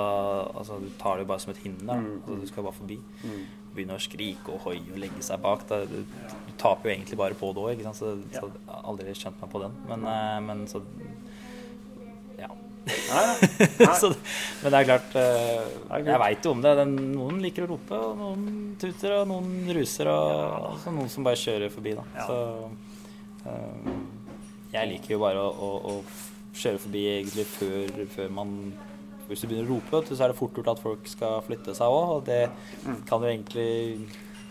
altså, 0.53 0.75
du 0.83 0.90
tar 1.01 1.16
det 1.16 1.23
jo 1.25 1.29
bare 1.31 1.40
som 1.40 1.51
et 1.55 1.61
hinder. 1.64 1.97
Mm, 1.97 2.16
Altså, 2.27 2.35
du 2.42 2.49
skal 2.51 2.64
bare 2.66 2.77
forbi. 2.77 2.99
Mm. 3.25 3.38
Begynne 3.73 3.95
å 3.97 4.03
skrike 4.05 4.53
og 4.53 4.66
hoie 4.66 4.83
og 4.92 4.99
legge 5.01 5.23
seg 5.25 5.40
bak. 5.40 5.62
Da. 5.71 5.79
Du, 5.88 6.03
du 6.05 6.51
taper 6.61 6.90
jo 6.90 6.92
egentlig 6.92 7.16
bare 7.16 7.38
på 7.40 7.49
det 7.57 7.62
òg, 7.71 7.81
så, 7.97 8.11
så 8.35 8.51
aldri 8.83 9.14
skjønt 9.16 9.40
meg 9.40 9.49
på 9.55 9.62
den. 9.64 9.79
Men, 9.88 10.05
eh, 10.12 10.40
men 10.45 10.61
så. 10.68 10.83
Nei, 12.87 13.25
nei. 13.29 13.88
så, 14.01 14.09
men 14.62 14.73
det 14.75 14.79
er 14.81 14.87
klart 14.88 15.16
eh. 15.21 15.66
Jeg 16.03 16.21
veit 16.25 16.47
jo 16.49 16.55
om 16.57 16.62
det. 16.64 16.73
Noen 16.90 17.38
liker 17.45 17.66
å 17.66 17.71
rope, 17.75 17.99
og 18.09 18.16
noen 18.18 18.47
tuter, 18.83 19.14
og 19.21 19.29
noen 19.31 19.53
ruser, 19.77 20.11
og 20.11 20.73
og 20.83 20.88
noen 20.97 21.11
som 21.12 21.27
bare 21.27 21.38
kjører 21.38 21.71
forbi, 21.75 21.92
da. 21.99 22.07
Så 22.27 22.38
eh, 23.47 23.92
jeg 24.73 24.90
liker 24.95 25.14
jo 25.16 25.21
bare 25.23 25.42
å, 25.45 25.53
å, 25.53 25.71
å 25.92 26.57
kjøre 26.59 26.81
forbi 26.83 27.05
egentlig 27.18 27.47
før, 27.49 28.03
før 28.16 28.35
man 28.40 28.57
Hvis 29.29 29.45
du 29.45 29.47
begynner 29.49 29.68
å 29.71 29.77
rope, 29.79 30.03
så 30.11 30.25
er 30.27 30.33
det 30.33 30.37
fort 30.40 30.57
gjort 30.59 30.73
at 30.75 30.81
folk 30.83 31.07
skal 31.09 31.38
flytte 31.47 31.73
seg 31.79 31.88
òg, 31.95 32.16
og 32.18 32.25
det 32.29 32.42
Mm. 32.83 32.97
kan 33.07 33.23
jo 33.23 33.29
egentlig 33.31 34.09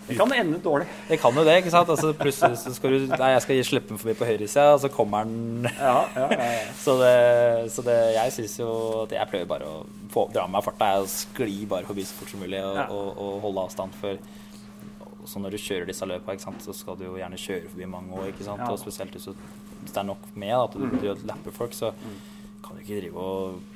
Det 0.08 0.18
kan 0.18 0.34
ende 0.34 0.58
dårlig. 0.64 0.88
Det 1.08 1.18
kan 1.22 1.36
jo 1.38 1.44
det, 1.46 1.56
ikke 1.62 1.72
sant? 1.72 1.90
Altså, 1.94 2.12
plutselig 2.18 2.58
så 2.60 2.74
skal 2.76 2.96
du 2.96 3.12
Nei, 3.12 3.30
jeg 3.36 3.44
skal 3.46 3.64
slippe 3.68 3.92
den 3.94 4.02
forbi 4.02 4.16
på 4.18 4.28
høyresida, 4.28 4.74
og 4.76 4.82
så 4.84 4.90
kommer 4.92 5.28
den 5.30 5.68
Ja, 5.70 5.96
ja, 6.18 6.28
ja, 6.34 6.50
ja. 6.52 6.68
så 6.84 6.98
det, 7.00 7.16
så 7.76 7.86
det 7.86 7.98
jeg 8.18 8.36
syns 8.38 8.58
jo 8.60 8.70
at 9.04 9.16
Jeg 9.16 9.32
prøver 9.32 9.50
bare 9.54 9.70
å 9.70 9.82
få, 10.12 10.28
dra 10.34 10.48
med 10.48 10.58
meg 10.58 10.66
farta 10.68 10.92
og 11.04 11.10
skli 11.12 11.64
bare 11.70 11.88
forbi 11.88 12.06
så 12.08 12.18
fort 12.18 12.34
som 12.34 12.42
mulig 12.44 12.60
og, 12.66 12.82
og, 12.92 13.10
og 13.16 13.36
holde 13.46 13.68
avstand. 13.70 13.96
For 14.02 14.20
så 15.30 15.40
når 15.40 15.56
du 15.56 15.62
kjører 15.62 15.88
disse 15.88 16.08
løpa, 16.10 16.36
så 16.40 16.74
skal 16.76 16.98
du 17.00 17.06
jo 17.06 17.18
gjerne 17.20 17.40
kjøre 17.40 17.70
forbi 17.72 17.90
mange 17.90 18.18
år. 18.18 18.32
Ikke 18.34 18.48
sant? 18.48 18.66
Og 18.68 18.80
spesielt 18.82 19.14
hvis, 19.16 19.30
hvis 19.84 19.94
det 19.94 20.02
er 20.02 20.10
nok 20.10 20.26
med 20.34 20.56
da, 20.56 20.64
at 20.66 20.76
du 20.76 20.88
driver 20.98 21.14
og 21.14 21.28
lapper 21.30 21.56
folk, 21.56 21.78
så 21.78 21.94
kan 22.66 22.76
du 22.76 22.84
ikke 22.84 23.00
drive 23.04 23.22
og 23.22 23.71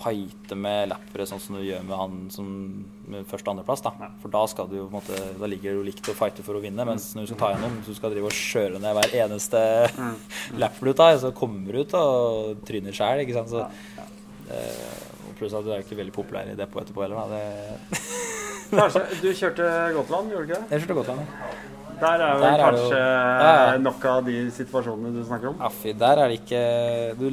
fighte 0.00 0.56
med 0.56 0.88
lappere 0.90 1.26
sånn 1.28 1.40
som 1.42 1.56
du 1.58 1.62
gjør 1.66 1.82
med 1.84 1.96
han 2.00 2.14
som 2.32 2.46
med 3.10 3.26
første- 3.28 3.48
og 3.50 3.54
andreplass. 3.58 3.82
Da. 3.84 3.92
For 4.22 4.32
da, 4.32 4.44
skal 4.48 4.68
du 4.70 4.76
på 4.78 4.86
en 4.88 4.94
måte, 4.96 5.18
da 5.40 5.46
ligger 5.50 5.76
du 5.76 5.82
likt 5.84 6.08
å 6.08 6.14
fighte 6.16 6.42
for 6.46 6.56
å 6.56 6.62
vinne, 6.64 6.86
mens 6.88 7.10
når 7.14 7.26
du 7.26 7.32
skal 7.34 7.40
ta 7.44 7.50
gjennom, 7.54 7.78
så 7.84 7.94
skal 7.98 8.10
du 8.10 8.16
drive 8.16 8.30
og 8.30 8.36
skjøre 8.38 8.80
ned 8.80 8.96
hver 8.96 9.14
eneste 9.24 9.62
lapper 10.58 10.90
du 10.90 10.92
tar, 10.98 11.18
så 11.22 11.32
kommer 11.36 11.72
du 11.76 11.82
ut 11.84 11.94
og 12.00 12.64
tryner 12.68 12.96
sjæl, 12.96 13.24
ikke 13.26 13.36
sant. 13.38 13.52
Så, 13.52 13.66
eh, 14.50 14.94
og 15.28 15.34
pluss 15.38 15.54
at 15.54 15.64
du 15.66 15.72
er 15.74 15.82
ikke 15.84 15.98
veldig 16.00 16.14
populær 16.16 16.48
i 16.50 16.56
depot 16.58 16.82
etterpå 16.84 17.04
heller, 17.04 17.28
da. 17.30 18.00
Kanskje, 18.70 19.02
du 19.24 19.28
kjørte 19.34 19.66
Gotland, 19.96 20.30
gjorde 20.32 20.46
du 20.46 20.52
ikke 20.52 20.60
det? 20.62 20.70
jeg 20.70 20.84
kjørte 20.86 20.98
Gotland, 21.02 21.20
ja. 21.26 21.50
Der 22.00 22.22
er 22.24 22.38
vel 22.38 22.40
Der 22.40 22.48
er 22.48 22.56
det 22.56 22.60
jo- 22.60 22.88
kanskje 22.88 22.98
Ja, 22.98 23.48
ja. 23.72 23.72
nok 23.84 24.04
av 24.08 24.24
de 24.24 24.36
situasjonene 24.56 25.10
du 25.18 25.24
snakker 25.28 25.50
om? 25.50 25.58
Fy, 25.82 25.92
der 26.00 26.22
er 26.22 26.30
det 26.32 26.38
ikke 26.40 26.62
du, 27.18 27.26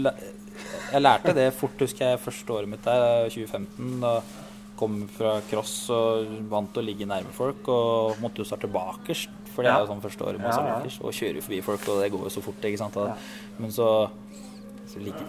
Jeg 0.93 1.03
lærte 1.03 1.33
det 1.35 1.47
fort, 1.57 1.79
husker 1.83 2.11
jeg, 2.13 2.21
første 2.23 2.53
året 2.53 2.71
mitt 2.71 2.85
der, 2.85 3.27
2015. 3.33 3.97
Da 4.03 4.13
kom 4.77 4.99
fra 5.09 5.39
cross 5.49 5.73
og 5.93 6.29
vant 6.51 6.69
til 6.73 6.83
å 6.83 6.85
ligge 6.85 7.07
nærme 7.09 7.33
folk 7.33 7.65
og 7.73 8.19
måtte 8.21 8.43
jo 8.43 8.47
starte 8.47 8.69
bakerst. 8.71 9.33
For 9.55 9.65
det 9.65 9.73
er 9.73 9.81
jo 9.81 9.89
sånn 9.89 10.03
første 10.03 10.27
året 10.27 10.41
man 10.41 10.53
står 10.53 10.67
ja. 10.67 10.77
bakerst 10.77 11.01
og 11.01 11.17
kjører 11.17 11.45
forbi 11.45 11.61
folk, 11.65 11.87
og 11.89 12.03
det 12.03 12.11
går 12.13 12.27
jo 12.27 12.33
så 12.35 12.43
fort, 12.45 12.67
ikke 12.69 12.81
sant. 12.83 12.99
Men 13.57 13.73
så, 13.73 13.89
så 14.91 15.01
ligge, 15.01 15.25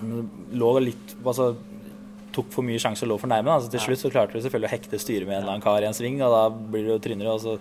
lå 0.52 0.72
litt 0.84 1.16
Altså 1.22 1.54
tok 2.38 2.50
for 2.52 2.66
mye 2.66 2.80
sjanse 2.82 3.06
og 3.06 3.12
lå 3.14 3.16
for 3.22 3.30
nærme. 3.32 3.50
Altså, 3.50 3.70
Så 3.70 3.74
til 3.74 3.84
slutt 3.86 4.02
så 4.04 4.12
klarte 4.12 4.36
du 4.36 4.44
selvfølgelig 4.44 4.68
å 4.68 4.74
hekte 4.74 5.00
styret 5.00 5.26
med 5.26 5.38
en 5.38 5.42
eller 5.42 5.54
annen 5.56 5.64
kar 5.64 5.82
i 5.82 5.88
en 5.88 5.96
sving, 5.96 6.20
og 6.22 6.34
da 6.34 6.42
blir 6.52 6.84
det 6.84 6.92
jo 6.92 7.00
trynnere. 7.06 7.34
Og 7.34 7.40
så, 7.42 7.56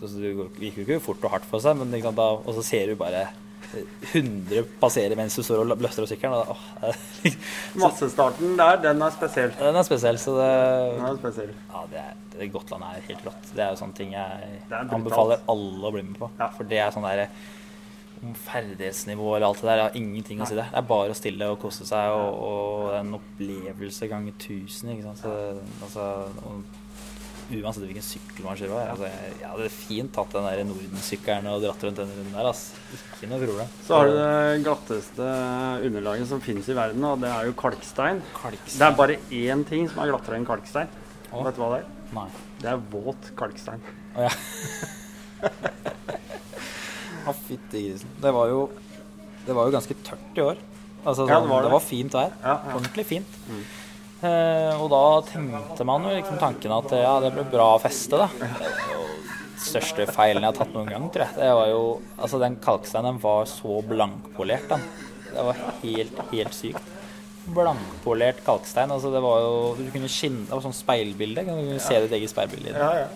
så, 0.00 0.08
så 0.08 0.16
det 0.16 0.32
gikk 0.64 0.80
jo 0.80 0.86
ikke 0.86 1.04
fort 1.04 1.28
og 1.28 1.36
hardt 1.36 1.48
for 1.50 1.62
seg, 1.62 1.76
men 1.78 1.92
sant, 1.92 2.18
da, 2.18 2.30
og 2.40 2.56
så 2.56 2.64
ser 2.66 2.90
du 2.90 2.96
bare 2.98 3.28
100 4.12 4.66
passerer 4.80 5.16
mens 5.18 5.36
du 5.38 5.42
står 5.44 5.62
og 5.62 5.72
løfter 5.82 6.04
opp 6.04 6.10
sykkelen. 6.10 6.36
Og 6.36 6.52
åh, 6.56 7.38
Massestarten 7.82 8.56
der, 8.58 8.82
den 8.84 9.02
er 9.06 9.14
spesiell. 9.14 9.54
den 9.58 9.80
er 9.80 9.88
spesiell, 9.88 10.20
så 10.20 10.36
det, 10.38 10.50
Den 10.98 11.08
er 11.08 11.18
spesiell. 11.22 11.54
ja, 11.72 11.86
det 11.92 12.02
er, 12.02 12.20
det, 12.34 12.50
Gotland 12.54 12.86
er 12.88 13.02
helt 13.08 13.26
rått. 13.28 13.50
Det 13.54 13.64
er 13.64 13.74
jo 13.74 13.80
sånne 13.80 13.98
ting 13.98 14.14
jeg 14.16 14.52
er 14.68 14.78
anbefaler 14.82 15.42
alle 15.52 15.88
å 15.90 15.94
bli 15.94 16.06
med 16.10 16.20
på. 16.20 16.30
Ja. 16.40 16.52
For 16.56 16.68
det 16.68 16.80
er 16.84 16.94
sånn 16.94 17.08
derre 17.08 17.28
om 18.22 18.34
ferdighetsnivå 18.38 19.32
eller 19.34 19.48
alt 19.48 19.60
det 19.62 19.66
der, 19.66 19.80
jeg 19.80 19.88
har 19.88 19.96
ingenting 19.98 20.42
å 20.42 20.46
si 20.46 20.54
det. 20.54 20.68
Det 20.70 20.78
er 20.78 20.84
bare 20.86 21.10
å 21.10 21.18
stille 21.18 21.48
og 21.50 21.58
kose 21.64 21.86
seg, 21.88 22.12
og, 22.14 22.36
og 22.46 22.92
en 23.00 23.16
opplevelse 23.18 24.06
ganger 24.10 24.36
tusen. 24.38 24.92
Ikke 24.94 25.08
sant? 25.08 25.24
Så, 25.24 25.32
altså, 25.82 26.06
og, 26.46 26.81
uansett 27.50 27.82
hvilken 27.84 28.04
sykkel 28.06 28.44
man 28.46 28.56
kjører. 28.60 28.90
Altså, 28.92 29.08
jeg, 29.10 29.32
jeg 29.40 29.48
hadde 29.50 29.68
fint 29.74 30.12
tatt 30.16 30.32
den 30.36 30.46
der 30.48 30.62
Norden-sykkelen 30.68 31.48
og 31.52 31.62
dratt 31.64 31.82
rundt 31.88 31.98
den 32.02 32.12
runden 32.16 32.36
der. 32.36 32.48
Altså. 32.52 32.82
Ikke 32.98 33.30
noe 33.32 33.40
problem. 33.42 33.72
Så 33.86 33.98
har 33.98 34.08
du 34.08 34.14
det 34.18 34.62
glatteste 34.66 35.28
underlaget 35.88 36.30
som 36.30 36.40
finnes 36.44 36.70
i 36.72 36.76
verden, 36.78 37.04
og 37.10 37.20
det 37.24 37.30
er 37.32 37.48
jo 37.50 37.56
kalkstein. 37.64 38.22
Kalkstein. 38.38 38.78
Det 38.78 38.88
er 38.88 38.98
bare 39.02 39.18
én 39.42 39.64
ting 39.68 39.88
som 39.90 40.04
er 40.04 40.12
glattere 40.14 40.38
enn 40.40 40.48
kalkstein. 40.48 40.88
Å. 41.32 41.42
Vet 41.48 41.58
du 41.58 41.62
hva 41.64 41.70
det 41.74 41.82
er? 41.82 41.90
Nei. 42.12 42.28
Det 42.62 42.68
er 42.74 42.82
våt 42.92 43.30
kalkstein. 43.40 43.82
Å 44.16 44.26
ja. 44.28 44.32
Å, 47.22 47.32
fytti 47.46 47.80
grisen. 47.88 48.10
Det 48.22 48.32
var 48.34 48.48
jo 48.50 48.64
Det 49.46 49.54
var 49.56 49.66
jo 49.68 49.74
ganske 49.74 49.94
tørt 50.06 50.38
i 50.38 50.42
år. 50.44 50.58
Altså, 51.02 51.24
Ja, 51.26 51.38
sånn, 51.38 51.46
det 51.48 51.50
var 51.50 51.62
det, 51.64 51.68
det. 51.68 51.74
var 51.74 51.82
fint 51.82 52.14
vær. 52.14 52.34
Ja, 52.44 52.52
ja. 52.62 52.74
Ordentlig 52.78 53.04
fint. 53.08 53.38
Eh, 53.50 53.62
og 54.22 54.86
da 54.92 55.04
tenkte 55.26 55.86
man 55.88 56.04
jo 56.06 56.14
liksom 56.14 56.38
tanken 56.38 56.74
at 56.76 56.92
ja, 56.94 57.14
det 57.24 57.32
ble 57.34 57.46
bra 57.50 57.72
feste, 57.82 58.20
da. 58.20 58.28
Jo 58.92 59.02
største 59.62 60.06
feilen 60.10 60.42
jeg 60.42 60.50
har 60.52 60.58
tatt 60.58 60.74
noen 60.74 60.90
gang, 60.90 61.08
tror 61.12 61.26
jeg. 61.26 61.38
Det 61.38 61.50
var 61.58 61.70
jo 61.70 61.82
Altså, 62.18 62.40
den 62.42 62.58
kalksteinen 62.62 63.20
var 63.22 63.46
så 63.50 63.78
blankpolert, 63.86 64.68
den. 64.72 64.86
Det 65.32 65.44
var 65.48 65.60
helt, 65.82 66.22
helt 66.32 66.56
sykt. 66.56 66.90
Blankpolert 67.52 68.42
kalkstein. 68.46 68.92
Altså, 68.94 69.10
det 69.14 69.22
var 69.24 69.42
jo 69.42 69.54
Du 69.78 69.88
kunne 69.90 70.10
skinne 70.12 70.46
Det 70.46 70.54
var 70.54 70.64
sånn 70.66 70.76
speilbilde. 70.76 71.46
Du 71.46 71.52
kunne 71.52 71.82
se 71.82 72.00
ditt 72.04 72.16
eget 72.18 72.32
speilbilde. 72.32 72.70
i 72.70 72.76
det. 72.76 73.08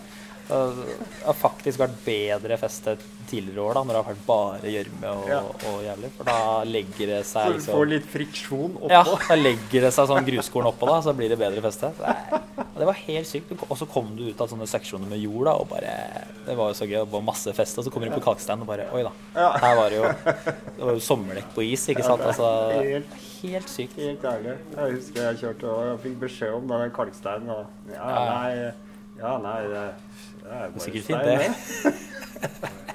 Det 0.47 1.25
har 1.27 1.35
faktisk 1.35 1.81
vært 1.83 1.97
bedre 2.07 2.57
feste 2.61 2.97
tidligere 3.27 3.65
år, 3.65 3.75
da, 3.75 3.81
når 3.83 3.97
det 3.97 3.99
har 3.99 4.11
vært 4.13 4.27
bare 4.29 4.71
gjørme 4.71 5.09
og, 5.11 5.25
Ja. 5.29 5.41
og 5.43 5.81
jævlig. 5.83 6.11
For 6.15 6.25
da 6.29 6.37
legger 6.65 7.07
det 7.11 7.23
seg 7.27 7.49
liksom 7.57 7.75
får 7.75 7.89
litt 7.91 8.07
friksjon 8.13 8.77
oppå. 8.79 8.91
Ja, 8.93 9.03
da 9.03 9.35
legger 9.35 9.81
det 9.89 9.91
seg 9.97 10.07
sånn 10.13 10.29
gruskorn 10.29 10.69
oppå, 10.71 10.87
da, 10.87 11.01
så 11.03 11.15
blir 11.19 11.29
det 11.35 11.39
bedre 11.41 11.65
feste. 11.65 11.91
Nei, 11.99 12.41
Det 12.77 12.85
var 12.87 12.93
helt 13.01 13.27
sykt. 13.27 13.51
Og 13.71 13.77
så 13.81 13.87
kom 13.89 14.15
du 14.17 14.23
ut 14.29 14.41
av 14.45 14.49
sånne 14.53 14.67
seksjoner 14.69 15.09
med 15.09 15.19
jord, 15.19 15.45
da, 15.49 15.55
og 15.59 15.69
bare 15.71 15.93
Det 16.47 16.55
var 16.57 16.69
jo 16.71 16.75
så 16.79 16.87
gøy. 16.87 17.01
Det 17.03 17.11
var 17.11 17.23
masse 17.27 17.53
fest, 17.57 17.79
Og 17.79 17.85
så 17.85 17.91
kommer 17.91 18.07
du 18.11 18.15
på 18.21 18.23
kalkstein 18.23 18.61
og 18.61 18.67
bare 18.69 18.87
Oi 18.95 19.03
da. 19.03 19.13
Her 19.35 19.75
var 19.77 19.91
det 19.91 19.97
jo 19.99 20.05
Det 20.13 20.85
var 20.85 20.93
jo 20.93 21.01
sommerdekk 21.01 21.51
på 21.57 21.65
is, 21.73 21.87
ikke 21.89 22.05
sant? 22.05 22.21
Altså 22.23 22.47
Helt, 22.77 23.07
Helt 23.43 23.69
sykt. 23.69 23.97
helt 23.97 24.23
ærlig. 24.23 24.55
Jeg 24.77 24.93
husker 24.95 25.23
jeg 25.33 25.37
kjørte 25.43 25.65
og 25.73 25.85
jeg 25.89 25.99
fikk 26.05 26.19
beskjed 26.21 26.55
om 26.55 26.69
den 26.69 26.91
kalksteinen. 26.91 27.51
Og 27.51 27.67
ja, 27.91 28.07
Ja. 28.07 28.25
nei, 28.31 28.73
ja, 29.19 29.39
nei 29.39 29.61
det, 29.73 29.85
det 30.47 30.59
er 30.63 30.75
Sikkert 30.85 31.09
fint, 31.11 31.23
det. 31.27 31.95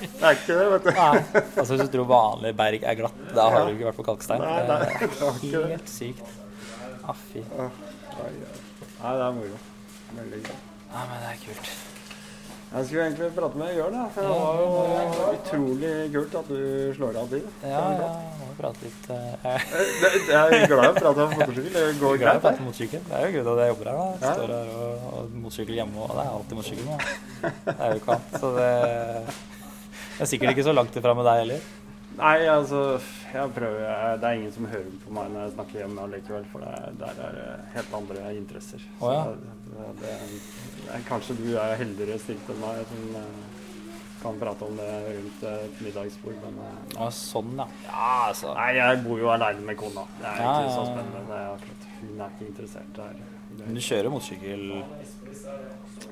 Det 0.00 0.22
er 0.24 0.30
ikke 0.32 0.54
det, 0.56 0.66
vet 0.72 0.86
du. 0.86 0.90
Nei. 0.96 1.42
Altså 1.60 1.74
Hvis 1.74 1.82
du 1.82 1.90
tror 1.92 2.06
vanlig 2.08 2.54
berg 2.56 2.86
er 2.88 2.96
glatt, 2.96 3.18
da 3.36 3.44
har 3.52 3.66
du 3.68 3.74
ikke 3.74 3.90
vært 3.90 3.98
på 3.98 4.06
kalkstein. 4.06 4.40
Nei, 4.40 4.62
nei, 4.70 4.78
det 5.02 5.10
var 5.20 5.36
ikke 5.36 5.50
det. 5.52 5.68
Helt 5.74 5.92
sykt. 5.92 6.32
Ah, 7.04 7.20
fy. 7.32 7.42
Nei, 7.44 7.68
det 9.04 9.26
er 9.26 9.36
moro. 9.36 9.60
Veldig 10.16 10.40
gøy. 10.46 10.58
Nei, 10.94 11.04
men 11.04 11.20
det 11.20 11.30
er 11.34 11.42
kult. 11.44 11.72
Jeg 12.70 12.86
skulle 12.86 13.04
egentlig 13.08 13.28
prate 13.34 13.58
med 13.58 13.72
Jørn, 13.74 13.96
for 14.14 14.26
det 14.26 14.30
var 14.30 14.60
jo 14.62 15.30
utrolig 15.34 15.94
kult 16.14 16.36
at 16.38 16.50
du 16.52 16.60
slår 16.94 17.16
av 17.18 17.32
bil. 17.32 17.48
Ja, 17.66 17.80
ja, 17.98 18.10
må 18.38 18.50
prate 18.60 18.84
litt 18.86 19.08
eh, 19.10 19.46
Jeg 19.50 19.96
det, 20.04 20.20
jeg 20.30 20.60
er 20.60 20.70
glad 20.70 20.84
i 20.86 20.92
å 20.92 20.94
prate 21.00 21.24
om 21.24 21.34
motorsykkel. 21.34 21.72
Det 21.74 21.82
er 21.82 21.98
går 21.98 21.98
glad 21.98 22.14
i 22.14 22.20
å 22.20 22.22
greit. 22.22 22.44
prate 22.46 22.66
motorsykkel. 22.68 23.02
Det 23.08 23.18
er 23.18 23.26
jo 23.26 23.32
gøy 23.34 23.42
at 23.42 23.62
jeg 23.64 23.72
jobber 23.74 23.90
her. 23.90 23.98
da. 23.98 24.06
Jeg 24.22 24.38
står 24.38 24.54
her 24.54 24.72
og 24.76 25.10
og 25.10 25.34
motorsykkel 25.42 25.80
hjemme, 25.80 26.06
og 26.06 26.14
det 26.14 26.22
er 26.24 26.32
alltid 26.36 26.60
motorsykkel 26.60 26.90
nå. 26.92 27.00
Det 27.66 27.76
er 27.76 27.90
jo 27.90 28.02
ikke 28.02 28.18
annet. 28.18 28.38
Så 28.44 28.52
det 28.60 28.70
det 30.20 30.26
er 30.26 30.28
sikkert 30.28 30.50
ikke 30.52 30.64
så 30.66 30.72
langt 30.76 30.96
ifra 31.00 31.12
med 31.16 31.24
deg 31.24 31.38
heller. 31.40 31.68
Nei, 32.18 32.38
altså 32.52 32.80
jeg 33.32 33.52
prøver, 33.56 34.16
Det 34.20 34.26
er 34.28 34.34
ingen 34.36 34.52
som 34.52 34.66
hører 34.68 34.90
på 35.00 35.12
meg 35.16 35.30
når 35.32 35.46
jeg 35.46 35.52
snakker 35.54 35.78
hjemme 35.80 36.02
allikevel, 36.04 36.44
for 36.52 36.66
det, 36.66 36.90
der 37.00 37.20
er 37.24 37.62
helt 37.72 37.94
andre 37.96 38.32
interesser. 38.36 38.84
Oh, 39.00 39.08
ja. 39.14 39.22
Så 39.24 39.36
det, 39.70 39.86
det, 40.02 40.10
er, 40.12 40.34
kanskje 41.08 41.36
du 41.38 41.48
er 41.56 41.76
heldigere 41.80 42.18
stilt 42.22 42.50
enn 42.52 42.60
meg 42.62 42.84
som 42.90 43.16
eh, 43.20 43.48
kan 44.20 44.36
prate 44.36 44.66
om 44.66 44.76
det 44.76 44.88
rundt 45.16 45.44
et 45.48 45.78
middagsbord, 45.80 46.34
men 46.44 46.58
eh, 46.66 46.78
Ja, 46.98 47.06
sånn, 47.16 47.54
ja. 47.56 47.66
Ja, 47.86 48.08
altså. 48.28 48.52
Nei, 48.58 48.70
jeg 48.76 49.02
bor 49.06 49.18
jo 49.22 49.30
aleine 49.32 49.64
med 49.64 49.78
kona. 49.80 50.04
Det 50.20 50.26
er 50.28 50.42
Ja, 50.42 50.50
ikke 50.60 50.74
så 50.74 50.80
ja, 50.80 50.84
ja. 50.84 50.90
spennende. 50.90 51.22
Det 51.30 51.38
er 51.38 51.48
akkurat, 51.54 51.86
hun 52.00 52.20
er 52.26 52.34
ikke 52.34 52.48
interessert 52.50 52.90
der. 52.98 53.20
Men 53.60 53.74
du 53.74 53.80
kjører 53.82 54.12
motorsykkel 54.14 54.64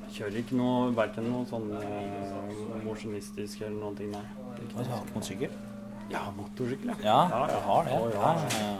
Kjører 0.09 0.35
ikke 0.41 0.57
noe, 0.57 0.89
verken 0.97 1.27
noe 1.31 1.45
sånn 1.49 1.69
eh, 1.77 2.81
mosjonistisk 2.83 3.61
eller 3.61 3.77
noen 3.77 3.95
ting, 3.99 4.09
nei. 4.11 4.25
Du 4.59 4.73
har 4.79 4.87
ikke 4.89 5.13
motorsykkel? 5.15 5.53
Ja, 6.09 6.23
motorsykkel, 6.35 6.91
Ja, 7.05 7.19
Ja, 7.29 7.43
jeg 7.53 7.61
har 7.69 7.85
det. 7.87 7.93
Å, 7.99 8.09
Ja, 8.15 8.33
ja. 8.41 8.63
ja. 8.63 8.73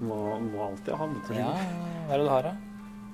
Må, 0.00 0.16
må 0.40 0.62
alltid 0.70 0.94
ha 0.96 1.04
ja. 1.04 1.12
motorsykkel. 1.12 1.68
Hva 2.08 2.14
er 2.16 2.16
det 2.16 2.24
du 2.24 2.32
har, 2.32 2.48
da? 2.48 2.54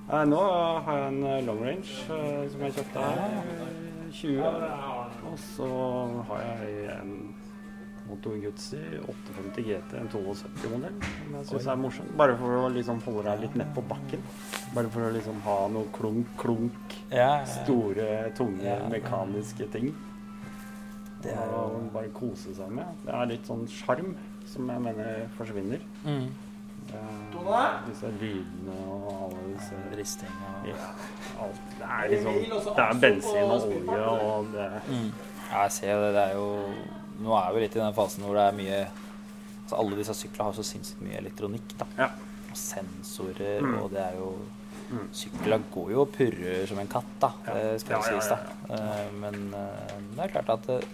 Nei, 0.07 0.23
nå 0.31 0.39
har 0.87 1.01
jeg 1.01 1.07
en 1.11 1.23
eh, 1.27 1.41
long 1.47 1.63
range 1.67 1.95
eh, 2.15 2.45
som 2.53 2.61
jeg 2.63 2.77
kjøpte 2.77 3.03
her. 3.03 3.41
eh, 3.43 4.13
20. 4.15 4.45
Og 5.33 5.41
så 5.43 5.67
har 6.29 6.45
jeg 6.47 6.85
en 6.95 7.11
Moto 8.07 8.37
Guzzi 8.39 8.79
850 9.03 9.65
GT, 9.67 9.97
en 9.99 10.09
72-modell, 10.13 10.95
som 11.03 11.35
jeg 11.41 11.49
syns 11.51 11.67
er 11.73 11.81
morsom. 11.83 12.13
Bare 12.21 12.37
for 12.39 12.55
å 12.61 12.69
liksom 12.71 13.01
holde 13.03 13.25
deg 13.27 13.43
litt 13.49 13.57
nedpå 13.59 13.83
bakken. 13.91 14.23
Bare 14.77 14.93
for 14.95 15.09
å 15.09 15.11
liksom 15.17 15.41
ha 15.49 15.57
noe 15.75 15.91
klunk-klunk, 15.97 16.95
Ja, 17.11 17.41
ja. 17.43 17.45
store, 17.57 18.07
tunge, 18.39 18.63
Ja. 18.63 18.79
mekaniske 18.93 19.67
ting. 19.75 19.91
Det 21.27 21.33
er 21.35 21.51
jo 21.51 21.83
bare 21.93 22.13
kose 22.15 22.55
seg 22.55 22.71
med. 22.71 22.87
Det 23.05 23.11
er 23.13 23.27
litt 23.27 23.47
sånn 23.51 23.67
sjarm 23.67 24.15
som 24.47 24.69
jeg 24.71 24.81
mener 24.87 25.27
forsvinner. 25.37 25.81
mm. 26.07 26.29
Eh, 26.95 27.87
disse 27.87 28.11
lydene 28.21 28.77
og 28.91 29.09
alle 29.27 29.43
disse 29.53 29.79
Risting 29.99 30.37
og 30.49 30.69
ja, 30.71 30.91
alt. 31.45 31.61
Det 31.79 31.89
er 31.89 32.13
liksom 32.13 32.35
Det 32.77 32.85
er 32.85 33.01
bensin 33.01 33.51
og 33.51 33.67
olje 33.71 34.07
og 34.27 34.53
det 34.55 34.69
mm. 34.89 35.11
jeg 35.53 35.73
ser 35.79 36.01
det. 36.05 36.13
Det 36.15 36.23
er 36.23 36.37
jo 36.37 36.49
Nå 37.17 37.33
er 37.39 37.53
vi 37.55 37.61
litt 37.65 37.77
i 37.77 37.81
den 37.81 37.95
fasen 37.97 38.27
hvor 38.27 38.37
det 38.37 38.45
er 38.45 38.57
mye 38.59 38.81
altså 39.63 39.79
Alle 39.81 39.97
disse 39.99 40.15
syklene 40.15 40.51
har 40.51 40.57
så 40.59 40.63
sinnssykt 40.67 41.01
mye 41.03 41.17
elektronikk, 41.19 41.73
da. 41.81 41.87
Ja. 41.99 42.11
Og 42.51 42.57
sensorer, 42.61 43.61
Mm. 43.61 43.79
og 43.83 43.91
det 43.91 44.05
er 44.05 44.15
jo 44.21 44.37
Mm. 44.87 45.09
Sykla 45.13 45.57
går 45.75 45.89
jo 45.91 46.01
og 46.05 46.13
purrer 46.15 46.67
som 46.71 46.79
en 46.79 46.87
katt, 46.87 47.09
da. 47.21 47.31
Ja. 47.47 47.55
Det 47.55 47.81
skal 47.81 47.97
jo 47.97 48.03
Ja, 48.05 48.13
ja, 48.13 48.21
sies, 48.21 48.31
ja, 48.31 48.37
da. 48.69 48.75
Eh, 48.77 49.13
Men 49.21 49.55
eh, 49.55 49.95
det 50.15 50.25
er 50.25 50.29
klart 50.29 50.49
at 50.55 50.67
det, 50.67 50.85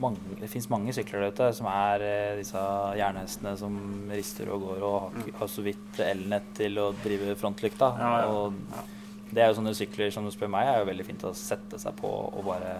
mange, 0.00 0.36
det 0.40 0.48
fins 0.50 0.68
mange 0.72 0.94
sykler 0.96 1.26
der 1.26 1.34
ute 1.34 1.48
som 1.56 1.68
er 1.70 2.04
eh, 2.06 2.38
disse 2.40 2.62
jernhestene 2.98 3.56
som 3.60 3.76
rister 4.12 4.50
og 4.54 4.64
går 4.66 4.86
og 4.86 4.96
har, 5.00 5.28
har 5.42 5.50
så 5.52 5.64
vidt 5.66 6.00
elnett 6.04 6.48
til 6.58 6.80
å 6.82 6.90
drive 7.02 7.36
frontlykta. 7.40 7.90
Ja, 8.00 8.14
ja. 8.22 8.30
Og 8.30 9.28
det 9.30 9.44
er 9.44 9.52
jo 9.52 9.60
sånne 9.60 9.76
sykler 9.78 10.10
som 10.14 10.26
du 10.26 10.32
spør 10.34 10.50
meg, 10.52 10.68
er 10.68 10.80
jo 10.82 10.88
veldig 10.90 11.06
fint 11.06 11.28
å 11.28 11.34
sette 11.36 11.78
seg 11.78 11.94
på 12.00 12.10
og 12.10 12.42
bare 12.46 12.78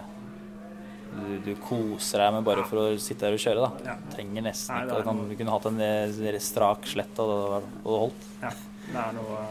du, 1.11 1.31
du 1.43 1.51
koser 1.59 2.23
deg 2.23 2.35
med 2.37 2.45
bare 2.47 2.63
for 2.67 2.79
å 2.79 2.99
sitte 3.01 3.27
her 3.27 3.35
og 3.35 3.43
kjøre, 3.43 3.65
da. 3.65 3.91
Ja. 3.91 3.95
Trenger 4.13 4.45
nesten 4.45 4.77
Nei, 4.77 4.83
ikke 4.87 5.11
er 5.11 5.23
Du 5.27 5.33
kunne 5.41 5.55
hatt 5.57 5.67
en 5.67 5.81
eh, 5.83 6.37
strak 6.43 6.87
slett, 6.87 7.19
og 7.19 7.31
det 7.57 7.81
holdt. 7.83 8.27
Ja. 8.43 8.53
Det 8.91 8.99
er 8.99 9.13
noe, 9.15 9.41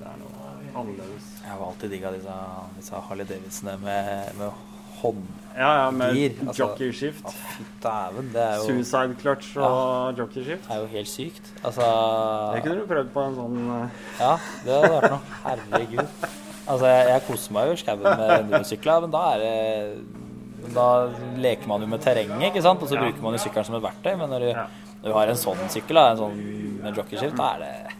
det 0.00 0.08
er 0.08 0.16
noe 0.20 0.48
annerledes. 0.80 1.28
Jeg 1.40 1.52
har 1.52 1.62
alltid 1.66 1.92
digga 1.94 2.12
disse, 2.14 2.38
disse 2.78 3.02
Harley 3.08 3.28
Davidsene 3.28 3.76
med, 3.84 4.32
med 4.40 4.48
hånd... 5.02 5.26
Ja, 5.50 5.70
ja, 5.76 5.86
med 5.90 6.14
altså- 6.46 6.54
jockeyskift. 6.62 7.24
Å, 7.26 7.32
dæven, 7.82 8.28
det 8.32 8.40
er 8.44 8.60
jo 8.60 8.66
Suicide 8.68 9.16
clutch 9.20 9.56
og 9.58 10.20
jockeyskift. 10.20 10.68
det 10.68 10.76
er 10.76 10.80
jo 10.84 10.86
helt 10.94 11.10
sykt. 11.10 11.50
Altså 11.66 11.88
Det 12.54 12.62
kunne 12.64 12.76
du 12.78 12.86
prøvd 12.88 13.10
på 13.16 13.24
en 13.26 13.34
sånn 13.40 13.58
uh... 13.66 14.04
Ja, 14.20 14.30
det 14.64 14.76
hadde 14.78 14.92
vært 14.94 15.10
noe. 15.16 15.20
Herregud. 15.44 16.06
Altså, 16.70 16.86
jeg, 16.86 17.06
jeg 17.10 17.24
koser 17.26 17.56
meg 17.56 17.66
jo 17.66 17.74
i 17.76 17.80
skauen 17.82 18.04
med 18.06 18.34
endurosykler, 18.38 19.04
men 19.04 19.14
da 19.16 19.22
er 19.34 19.44
det 19.44 20.74
Da 20.76 20.86
leker 21.42 21.66
man 21.72 21.82
jo 21.82 21.88
med 21.90 22.02
terrenget, 22.04 22.46
ikke 22.52 22.62
sant? 22.62 22.82
Og 22.84 22.88
så 22.92 22.94
Ja. 22.96 23.02
bruker 23.08 23.24
man 23.24 23.34
jo 23.34 23.42
sykkelen 23.42 23.66
som 23.66 23.74
et 23.80 23.82
verktøy. 23.88 24.12
Men 24.20 24.30
når 24.30 24.44
du, 24.46 24.50
Ja. 24.54 24.66
når 25.02 25.08
du 25.08 25.16
har 25.18 25.32
en 25.32 25.40
sånn 25.40 25.64
sykkel, 25.72 25.98
da, 25.98 26.10
en 26.12 26.20
sånn 26.20 26.36
med 26.84 26.96
jockeyskift, 27.00 27.36
da 27.36 27.54
er 27.56 27.64
det 27.64 27.96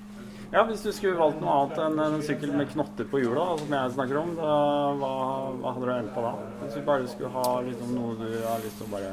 Ja, 0.51 0.65
hvis 0.67 0.81
du 0.83 0.91
skulle 0.91 1.15
valgt 1.15 1.39
noe 1.39 1.53
annet 1.55 1.77
enn 1.85 2.01
en 2.03 2.23
sykkel 2.27 2.51
med 2.59 2.73
knotter 2.73 3.07
på 3.07 3.21
hjula, 3.23 3.45
som 3.61 3.75
jeg 3.77 3.93
snakker 3.95 4.19
om, 4.19 4.33
da, 4.35 4.55
hva, 4.99 5.11
hva 5.61 5.75
hadde 5.77 5.87
du 5.87 5.93
endt 5.95 6.11
på 6.17 6.25
da? 6.25 6.33
Hvis 6.65 6.75
du 6.75 6.81
bare 6.89 7.07
skulle 7.13 7.31
ha 7.37 7.53
liksom, 7.69 7.93
noe 7.95 8.17
du 8.19 8.33
har 8.43 8.65
lyst 8.65 8.81
til 8.83 8.89
å 8.89 8.95
bare 8.97 9.13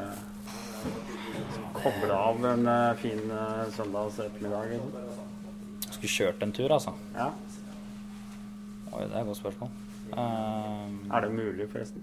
koble 1.78 2.17
av 2.17 2.47
en 2.56 2.71
eh, 2.73 2.97
fin 3.04 3.21
uh, 3.30 3.67
søndags 3.76 4.17
ettermiddag? 4.26 4.73
Liksom. 4.73 5.86
Skulle 5.91 6.13
kjørt 6.15 6.41
en 6.47 6.56
tur, 6.58 6.73
altså. 6.73 6.95
Ja. 7.13 7.30
Oi, 8.95 9.04
det 9.04 9.12
er 9.13 9.21
et 9.21 9.30
godt 9.30 9.41
spørsmål. 9.43 9.73
Um, 10.17 10.97
Er 11.12 11.21
det 11.21 11.34
mulig, 11.38 11.69
forresten? 11.69 12.02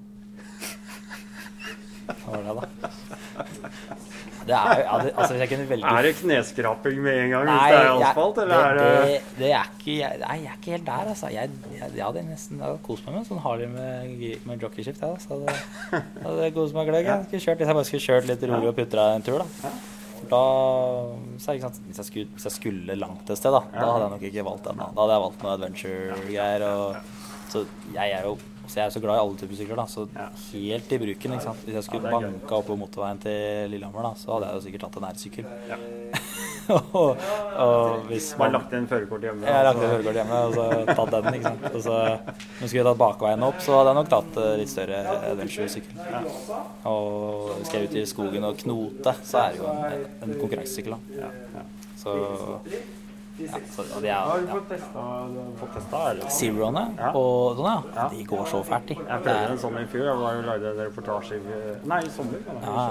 Hva 2.06 2.34
var 2.34 2.42
det, 2.44 2.54
da? 2.60 2.64
Det 4.44 4.52
er 4.52 4.80
jo 4.84 4.96
det, 5.00 5.12
Altså, 5.16 5.36
jeg 5.40 5.68
velge 5.70 5.88
Er 5.88 6.02
det 6.04 6.10
kneskraping 6.18 6.98
med 7.04 7.18
en 7.22 7.30
gang 7.32 7.46
Nei, 7.48 7.54
hvis 7.54 7.70
det 7.72 7.78
er 7.78 7.86
jeg- 7.86 8.08
asfalt, 8.10 8.40
eller 8.42 8.54
det, 8.54 8.66
er 8.66 8.74
det 8.74 9.08
det, 9.14 9.22
det 9.38 9.50
er 9.56 9.70
ikke 9.72 9.94
jeg, 9.98 10.18
Nei, 10.20 10.36
jeg 10.42 10.50
er 10.52 10.58
ikke 10.58 10.74
helt 10.74 10.86
der, 10.90 11.08
altså. 11.14 11.30
Jeg, 11.32 11.50
jeg, 11.78 11.90
jeg 11.96 12.04
hadde 12.04 12.24
nesten 12.28 12.60
jeg 12.60 12.78
kost 12.84 13.06
meg 13.06 13.14
med 13.16 13.22
en 13.22 13.28
sånn 13.30 13.42
Harley 13.46 13.70
med, 13.72 14.46
med 14.50 14.62
jockeyskift. 14.66 15.00
Ja, 15.00 15.14
så 15.22 15.38
hadde, 15.38 15.56
hadde 16.26 16.44
jeg 16.44 16.54
kost 16.58 16.76
meg 16.76 16.90
gløgg. 16.92 17.08
Jeg 17.32 17.40
kjørt, 17.46 17.64
jeg 17.64 17.78
bare 17.80 17.88
skulle 17.88 18.04
kjørt 18.04 18.28
litt 18.30 18.46
rolig 18.52 18.68
og 18.72 18.76
putra 18.78 19.08
en 19.16 19.24
tur, 19.26 19.40
da. 19.44 19.72
Da, 20.24 20.42
så, 21.40 21.56
sant, 21.60 21.80
hvis, 21.88 21.98
jeg 22.00 22.08
skulle, 22.08 22.28
hvis 22.36 22.46
jeg 22.48 22.54
skulle 22.58 22.96
langt 23.00 23.28
et 23.32 23.40
sted, 23.40 23.52
da, 23.52 23.60
da 23.74 23.84
hadde 23.90 24.04
jeg 24.06 24.14
nok 24.14 24.26
ikke 24.30 24.44
valgt 24.46 24.68
den. 24.68 24.80
Da, 24.80 24.86
da 24.92 25.02
hadde 25.04 25.16
jeg 25.16 25.24
valgt 25.24 25.44
noe 25.44 25.54
adventure-greier. 25.58 26.66
Så 27.52 27.64
jeg 27.96 28.14
er 28.18 28.28
jo 28.28 28.36
så 28.66 28.80
jeg 28.80 28.86
er 28.86 28.94
så 28.94 29.00
glad 29.04 29.16
i 29.18 29.22
alle 29.24 29.36
typer 29.40 29.56
sykler, 29.60 29.76
da. 29.76 29.86
Så 29.90 30.06
Ja. 30.14 30.28
helt 30.52 30.92
i 30.92 30.98
bruken, 30.98 31.32
ikke 31.36 31.42
sant. 31.48 31.64
Hvis 31.66 31.74
jeg 31.78 31.84
skulle 31.84 32.10
Ja, 32.10 32.18
banka 32.20 32.54
opp 32.58 32.66
på 32.66 32.76
motorveien 32.78 33.18
til 33.20 33.70
Lillehammer, 33.70 34.02
da, 34.08 34.12
så 34.16 34.32
hadde 34.34 34.46
jeg 34.50 34.54
jo 34.54 34.64
sikkert 34.68 34.80
tatt 34.86 34.96
en 35.02 35.08
R-sykkel. 35.10 35.44
Ja. 35.68 35.76
og, 36.96 37.18
og 37.60 38.06
hvis 38.08 38.30
Bare 38.38 38.46
man 38.48 38.54
lagt 38.56 38.70
igjen 38.72 38.86
førerkortet 38.88 39.26
hjemme? 39.28 39.44
jeg 39.44 39.52
har 39.54 39.66
lagt 39.68 39.82
igjen 39.82 39.90
førerkortet 39.92 40.20
hjemme 40.22 40.38
og 40.40 40.54
så 40.54 40.94
tatt 40.96 41.10
den. 41.26 41.34
ikke 41.34 41.50
sant? 41.50 41.66
Og 41.74 41.82
så, 41.84 41.96
men 42.60 42.68
skulle 42.70 42.80
jeg 42.80 42.88
tatt 42.88 43.02
bakveien 43.04 43.42
opp, 43.50 43.58
så 43.60 43.76
hadde 43.78 43.92
jeg 43.92 43.98
nok 44.00 44.10
tatt 44.14 44.38
eh, 44.44 44.54
litt 44.62 44.72
større 44.72 45.02
adventure-sykkel. 45.32 45.94
Og 46.88 47.64
skal 47.68 47.80
jeg 47.84 47.90
ut 47.90 47.96
i 48.00 48.06
skogen 48.08 48.48
og 48.48 48.56
knote, 48.64 49.14
så 49.28 49.44
er 49.44 49.56
det 49.58 49.60
jo 49.60 49.70
en, 49.74 50.06
en 50.24 50.36
konkurransesykkel. 50.40 50.96
da. 50.96 51.24
Ja, 51.26 51.30
ja. 51.58 51.66
Så, 52.00 52.16
ja, 53.38 53.58
så 53.74 53.82
Har 54.04 54.40
du 54.40 54.46
fått 54.46 54.68
testa, 54.68 55.04
fått 55.58 55.72
testa 55.74 56.10
eller? 56.10 56.28
Zeroene 56.30 56.84
Ja. 56.98 57.10
og 57.14 57.56
sånn, 57.58 57.66
ja. 57.66 57.82
Ja. 57.96 58.08
De 58.12 58.24
går 58.30 58.44
så 58.46 58.62
fælt, 58.64 58.86
de. 58.86 58.94
Jeg 58.94 59.22
prøvde 59.24 59.50
en 59.50 59.58
sånn 59.58 59.78
i 59.80 59.86
fjor. 59.90 60.04
Jeg 60.06 60.16
var 60.22 60.34
jo 60.34 60.42
lagde 60.46 60.70
en 60.70 60.80
reportasje 60.84 61.40
Nei, 61.84 62.00
i 62.04 62.08
sommer. 62.14 62.38
Ja. 62.62 62.86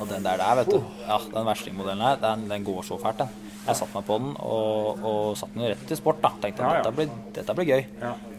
Og 0.00 0.08
den 0.08 0.22
der 0.24 0.36
der, 0.40 0.54
vet 0.62 0.70
du. 0.72 0.80
Ja, 1.06 1.18
den 1.34 1.44
verstingmodellen 1.46 2.00
her, 2.06 2.16
den, 2.16 2.48
den 2.48 2.64
går 2.64 2.82
så 2.88 2.96
fælt, 2.98 3.18
den. 3.18 3.28
Jeg 3.66 3.76
satte 3.76 3.92
meg 3.98 4.06
på 4.08 4.16
den 4.18 4.30
og, 4.40 5.02
og 5.04 5.36
satte 5.36 5.58
den 5.58 5.68
rett 5.74 5.82
til 5.90 5.96
sport, 6.00 6.22
da. 6.22 6.30
Tenkte 6.40 6.62
Ja, 6.64 6.74
ja. 6.78 6.82
dette, 6.82 6.94
blir, 6.96 7.10
dette 7.36 7.54
blir 7.58 7.68
gøy. 7.68 7.82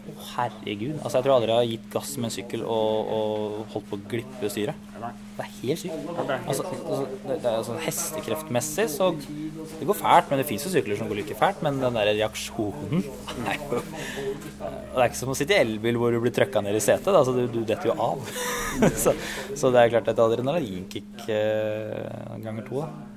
Å, 0.01 0.13
herregud. 0.33 0.95
Altså, 0.97 1.19
jeg 1.19 1.25
tror 1.25 1.35
aldri 1.35 1.51
jeg 1.51 1.59
har 1.59 1.67
gitt 1.69 1.89
gass 1.93 2.13
med 2.17 2.29
en 2.31 2.33
sykkel 2.33 2.63
og, 2.65 3.11
og 3.13 3.73
holdt 3.73 3.89
på 3.91 3.99
å 3.99 4.05
glippe 4.13 4.49
styret. 4.49 4.87
Det 5.01 5.43
er 5.43 5.51
helt 5.61 5.81
sykt. 5.81 6.09
Altså, 6.21 6.65
altså, 6.65 7.03
det, 7.25 7.35
det 7.43 7.49
er 7.49 7.57
altså, 7.59 7.75
hestekreftmessig 7.81 8.85
så 8.93 9.07
Det 9.17 9.87
går 9.89 9.97
fælt, 9.97 10.29
men 10.29 10.41
det 10.41 10.47
fins 10.49 10.65
jo 10.67 10.73
sykler 10.73 10.99
som 10.99 11.09
går 11.09 11.21
like 11.21 11.37
fælt. 11.37 11.61
Men 11.65 11.79
den 11.81 11.97
der 11.97 12.11
reaksjonen 12.11 13.05
er 13.51 13.61
jo 13.61 13.81
Det 13.81 14.97
er 14.97 15.07
ikke 15.07 15.21
som 15.21 15.33
å 15.33 15.37
sitte 15.37 15.57
i 15.57 15.61
elbil 15.61 16.01
hvor 16.01 16.13
du 16.13 16.19
blir 16.23 16.33
trøkka 16.35 16.65
ned 16.65 16.77
i 16.77 16.83
setet. 16.83 17.13
Altså, 17.13 17.37
du, 17.37 17.45
du 17.49 17.61
detter 17.61 17.93
jo 17.93 17.97
av. 18.01 18.33
så, 19.03 19.15
så 19.53 19.73
det 19.73 19.85
er 19.85 19.95
klart 19.95 20.11
et 20.11 20.25
adrenalinkick 20.25 21.25
eh, 21.29 22.37
ganger 22.41 22.69
to. 22.69 22.83
da. 22.85 23.10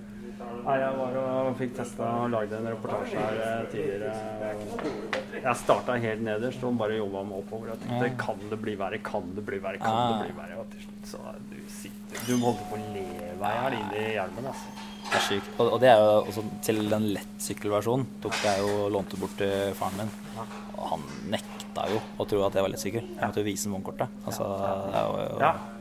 Nei, 0.65 0.77
jeg 0.81 0.97
var 0.97 1.17
og 1.21 1.57
fikk 1.59 1.75
testa 1.77 2.07
og 2.23 2.31
lagde 2.33 2.57
en 2.57 2.69
reportasje 2.73 3.21
her 3.21 3.41
eh, 3.45 3.67
tidligere. 3.73 4.13
Jeg 5.45 5.59
starta 5.61 5.97
helt 6.01 6.23
nederst 6.25 6.63
og 6.65 6.79
bare 6.81 6.97
jobba 6.97 7.25
meg 7.29 7.43
oppover. 7.43 7.73
Jeg 7.75 7.83
tenkte 7.85 8.11
kan 8.23 8.41
det 8.53 8.59
bli 8.63 8.77
verre, 8.81 9.01
kan 9.05 9.29
det 9.37 9.45
bli 9.45 9.59
verre, 9.65 9.81
kan 9.83 9.99
det 10.23 10.31
bli 10.31 10.39
verre? 10.39 10.61
Og 10.63 10.71
til 10.73 10.87
slutt 10.87 11.11
så 11.11 11.35
du 11.51 11.59
sitter 11.69 12.25
Du 12.31 12.35
holder 12.41 12.65
på 12.71 12.79
å 12.79 12.83
leve 12.95 13.53
her 13.59 13.77
inne 13.81 14.01
i 14.01 14.15
hjelmen, 14.15 14.49
altså. 14.53 14.75
Det 15.05 15.19
er 15.19 15.25
sykt. 15.27 15.51
Og, 15.61 15.75
det 15.83 15.91
er 15.91 16.01
jo 16.01 16.13
også 16.23 16.45
til 16.65 16.81
den 16.89 17.11
lettsykkelversjonen 17.13 18.07
tok 18.25 18.39
jeg 18.47 18.63
jo 18.65 18.87
lånte 18.95 19.19
bort 19.21 19.35
til 19.37 19.75
faren 19.77 20.01
min. 20.01 20.15
Og 20.79 20.87
han 20.95 21.05
nekta 21.35 21.85
jo 21.93 22.01
å 22.17 22.27
tro 22.31 22.41
at 22.47 22.57
jeg 22.57 22.65
var 22.65 22.73
lettsykkel. 22.73 23.05
Jeg 23.11 23.21
måtte 23.21 23.45
jo 23.45 23.49
vise 23.51 23.73
vognkortet. 23.75 24.17
Altså, 24.25 24.49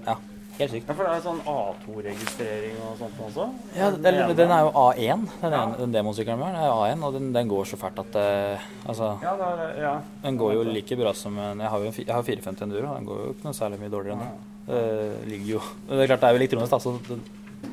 Ja. 0.03 0.17
Helt 0.59 0.71
sykt. 0.73 0.87
Ja, 0.89 0.93
for 0.93 1.07
det 1.07 1.13
er 1.17 1.21
sånn 1.23 1.39
A2-registrering 1.49 2.77
og 2.85 2.95
sånt 2.99 3.19
også. 3.27 3.45
Ja, 3.77 3.89
den, 3.93 4.19
den 4.37 4.53
er 4.53 4.63
jo 4.65 4.71
A1, 4.83 5.25
den, 5.41 5.55
ja. 5.55 5.61
den 5.79 5.95
demosykkelen 5.95 6.41
min 6.41 6.57
er 6.59 6.69
A1, 6.71 7.03
og 7.07 7.17
den, 7.17 7.29
den 7.35 7.51
går 7.51 7.69
så 7.69 7.79
fælt 7.81 8.01
at 8.03 8.17
eh, 8.21 8.65
Altså, 8.85 9.13
Ja, 9.23 9.33
er, 9.47 9.63
ja. 9.81 9.93
den 10.23 10.37
går 10.39 10.55
jo 10.57 10.65
like 10.67 10.97
bra 10.99 11.13
som 11.17 11.37
en 11.39 11.63
Jeg 11.63 11.71
har 11.73 11.79
jo 11.85 11.89
en 11.91 11.97
jeg 12.03 12.13
har 12.13 12.25
450 12.27 12.65
Enduro, 12.67 12.93
den 12.97 13.07
går 13.09 13.21
jo 13.23 13.31
ikke 13.35 13.47
noe 13.49 13.57
særlig 13.57 13.79
mye 13.81 13.93
dårligere 13.93 14.17
enn 14.17 14.25
det. 14.25 14.49
Det 14.67 14.83
ligger 15.31 15.49
jo 15.55 15.61
Det 15.89 16.03
er 16.03 16.11
klart 16.13 16.23
det 16.23 16.29
er 16.29 16.35
jo 16.37 16.41
elektronisk, 16.43 16.71
da, 16.75 16.79
så 16.79 16.95
den, 17.09 17.23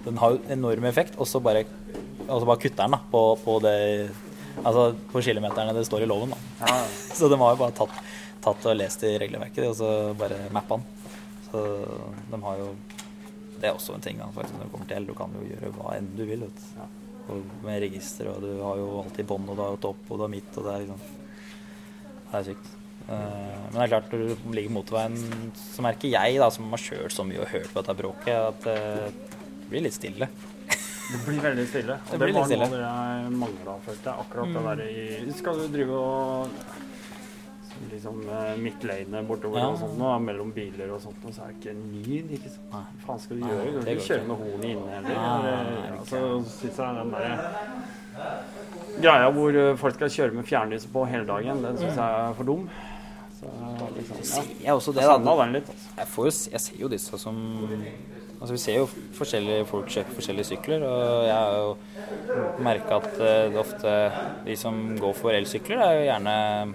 den 0.07 0.23
har 0.23 0.35
jo 0.35 0.41
enorm 0.57 0.89
effekt, 0.91 1.19
og 1.21 1.29
så 1.29 1.43
bare, 1.45 1.65
altså 2.27 2.45
bare 2.49 2.63
kutter 2.65 2.85
den 2.87 2.97
da, 2.97 3.03
på, 3.13 3.25
på 3.45 3.59
det 3.67 3.77
Altså 4.61 4.91
på 5.13 5.23
kilometerne 5.25 5.73
det 5.77 5.85
står 5.87 6.03
i 6.05 6.09
loven, 6.11 6.33
da. 6.35 6.41
ja. 6.67 6.81
Så 7.17 7.29
de 7.33 7.37
har 7.41 7.55
jo 7.55 7.61
bare 7.63 7.73
tatt, 7.77 7.95
tatt 8.45 8.67
og 8.67 8.75
lest 8.77 9.05
i 9.09 9.15
regelverket, 9.21 9.63
og 9.71 9.77
så 9.79 9.91
bare 10.19 10.49
mappa 10.53 10.77
den. 10.77 11.00
Så 11.51 11.61
de 12.31 12.43
har 12.43 12.59
jo 12.63 12.73
Det 13.61 13.69
er 13.69 13.77
også 13.77 13.93
en 13.93 14.01
ting 14.05 14.17
da, 14.17 14.31
faktisk, 14.33 14.57
når 14.57 14.65
det 14.65 14.73
kommer 14.73 14.89
til 14.89 14.97
el. 14.97 15.07
Du 15.11 15.15
kan 15.19 15.35
jo 15.37 15.45
gjøre 15.45 15.71
hva 15.77 15.95
enn 15.99 16.11
du 16.17 16.23
vil. 16.25 16.47
Vet. 16.47 16.67
Ja. 16.79 16.87
Og 17.31 17.57
med 17.63 17.83
register, 17.85 18.31
og 18.33 18.41
du 18.43 18.51
har 18.63 18.79
jo 18.81 18.87
alltid 19.03 19.27
bånd, 19.29 19.51
og 19.53 19.59
du 19.59 19.63
har 19.63 19.75
jo 19.75 19.81
topp, 19.85 20.05
og 20.09 20.17
du 20.17 20.25
har 20.25 20.33
midt, 20.33 20.55
og 20.57 20.65
det 20.67 20.73
er 20.73 20.85
liksom 20.87 21.03
Det 22.31 22.39
er 22.39 22.47
sykt. 22.49 22.71
Uh, 23.11 23.17
Men 23.71 23.77
det 23.77 23.83
er 23.85 23.93
klart, 23.93 24.13
når 24.13 24.23
du 24.23 24.51
ligger 24.55 24.75
motorveien, 24.75 25.53
så 25.59 25.83
merker 25.85 26.13
jeg, 26.13 26.39
da, 26.41 26.49
som 26.55 26.71
har 26.73 26.83
kjørt 26.83 27.15
så 27.15 27.27
mye 27.27 27.43
og 27.43 27.53
hørt 27.53 27.69
på 27.73 27.83
dette 27.83 27.97
bråket, 27.99 28.37
at 28.37 28.69
eh, 28.71 29.09
det 29.11 29.71
blir 29.73 29.85
litt 29.87 29.97
stille. 29.97 30.29
Det 31.11 31.21
blir 31.27 31.41
veldig 31.43 31.65
stille. 31.67 31.97
Og 32.07 32.13
Det 32.13 32.29
det, 32.31 32.35
var 32.37 32.53
noe. 32.53 32.69
Mm. 32.71 32.77
jeg 32.85 33.33
mangla, 33.41 33.75
følte 33.87 34.13
jeg. 34.13 34.25
Akkurat 34.25 34.55
det 34.55 34.63
der 34.69 34.83
i 34.87 35.35
Skal 35.41 35.59
du 35.59 35.65
drive 35.75 35.97
og 35.99 36.61
liksom 37.91 38.21
eh, 38.29 38.53
midtlane 38.61 39.23
bortover 39.29 39.59
Ja. 39.63 39.69
og 39.71 39.79
sånt 39.81 40.01
og 40.01 40.23
mellom 40.23 40.53
biler 40.53 40.93
og 40.95 41.01
sånt, 41.01 41.25
og 41.25 41.35
så 41.35 41.47
er 41.47 41.53
det 41.53 41.57
ikke 41.61 41.71
en 41.75 42.03
lyd, 42.05 42.35
ikke 42.37 42.53
sant. 42.53 42.71
Hva 42.73 42.85
faen 43.07 43.23
skal 43.25 43.41
du 43.41 43.47
gjøre? 43.49 43.73
Du 43.73 43.81
kan 43.81 43.93
ikke 43.95 44.09
kjøre 44.11 44.29
med 44.29 44.37
hornet 44.43 44.69
inne 44.75 44.95
heller. 44.95 45.15
Nei, 45.17 45.99
altså, 45.99 46.23
synes 46.59 46.79
jeg 46.79 46.95
den 47.01 47.11
der 47.17 47.35
greia 49.01 49.33
hvor 49.35 49.57
eh, 49.57 49.77
folk 49.81 49.99
skal 49.99 50.15
kjøre 50.17 50.39
med 50.39 50.49
fjernlyset 50.49 50.93
på 50.93 51.05
hele 51.09 51.27
dagen, 51.29 51.65
den 51.65 51.79
syns 51.81 51.97
jeg 51.97 52.23
er 52.23 52.39
for 52.39 52.53
dum. 52.53 52.71
Så 53.41 53.51
liksom, 53.97 54.17
ja. 54.21 54.25
ser 54.29 54.49
jeg 54.67 54.73
også 54.75 54.93
det, 54.93 55.05
da. 55.09 55.15
altså. 55.17 55.77
Jeg, 55.97 56.09
får 56.15 56.27
jo, 56.27 56.33
jeg 56.53 56.61
ser 56.61 56.81
jo 56.83 56.89
disse 56.93 57.19
som 57.19 57.39
Altså, 58.41 58.55
vi 58.55 58.59
ser 58.63 58.77
jo 58.79 58.87
forskjellige 59.19 59.65
folk 59.69 59.91
kjøpe 59.93 60.15
forskjellige 60.17 60.49
sykler, 60.49 60.85
og 60.89 61.27
jeg 61.27 61.35
har 61.37 61.57
jo 61.59 62.63
merka 62.65 62.97
at 62.97 63.19
eh, 63.21 63.51
det 63.53 63.59
ofte 63.61 63.97
de 64.47 64.55
som 64.57 64.79
går 64.97 65.13
for 65.19 65.37
elsykler, 65.37 65.83
er 65.85 65.99
jo 65.99 66.07
gjerne 66.07 66.37
eh, 66.63 66.73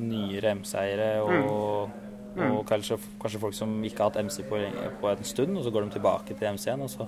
nyere 0.00 0.54
MC-eiere 0.58 1.08
og, 1.22 1.90
og 2.38 2.60
kanskje, 2.68 2.98
kanskje 3.20 3.40
folk 3.42 3.54
som 3.56 3.72
ikke 3.84 3.98
har 4.04 4.10
hatt 4.12 4.20
MC 4.24 4.42
på, 4.48 4.60
på 5.00 5.10
en 5.10 5.24
stund, 5.26 5.56
og 5.58 5.64
så 5.66 5.72
går 5.74 5.86
de 5.88 5.96
tilbake 5.98 6.36
til 6.38 6.48
MC-en, 6.54 6.82
og 6.86 6.90
så 6.92 7.06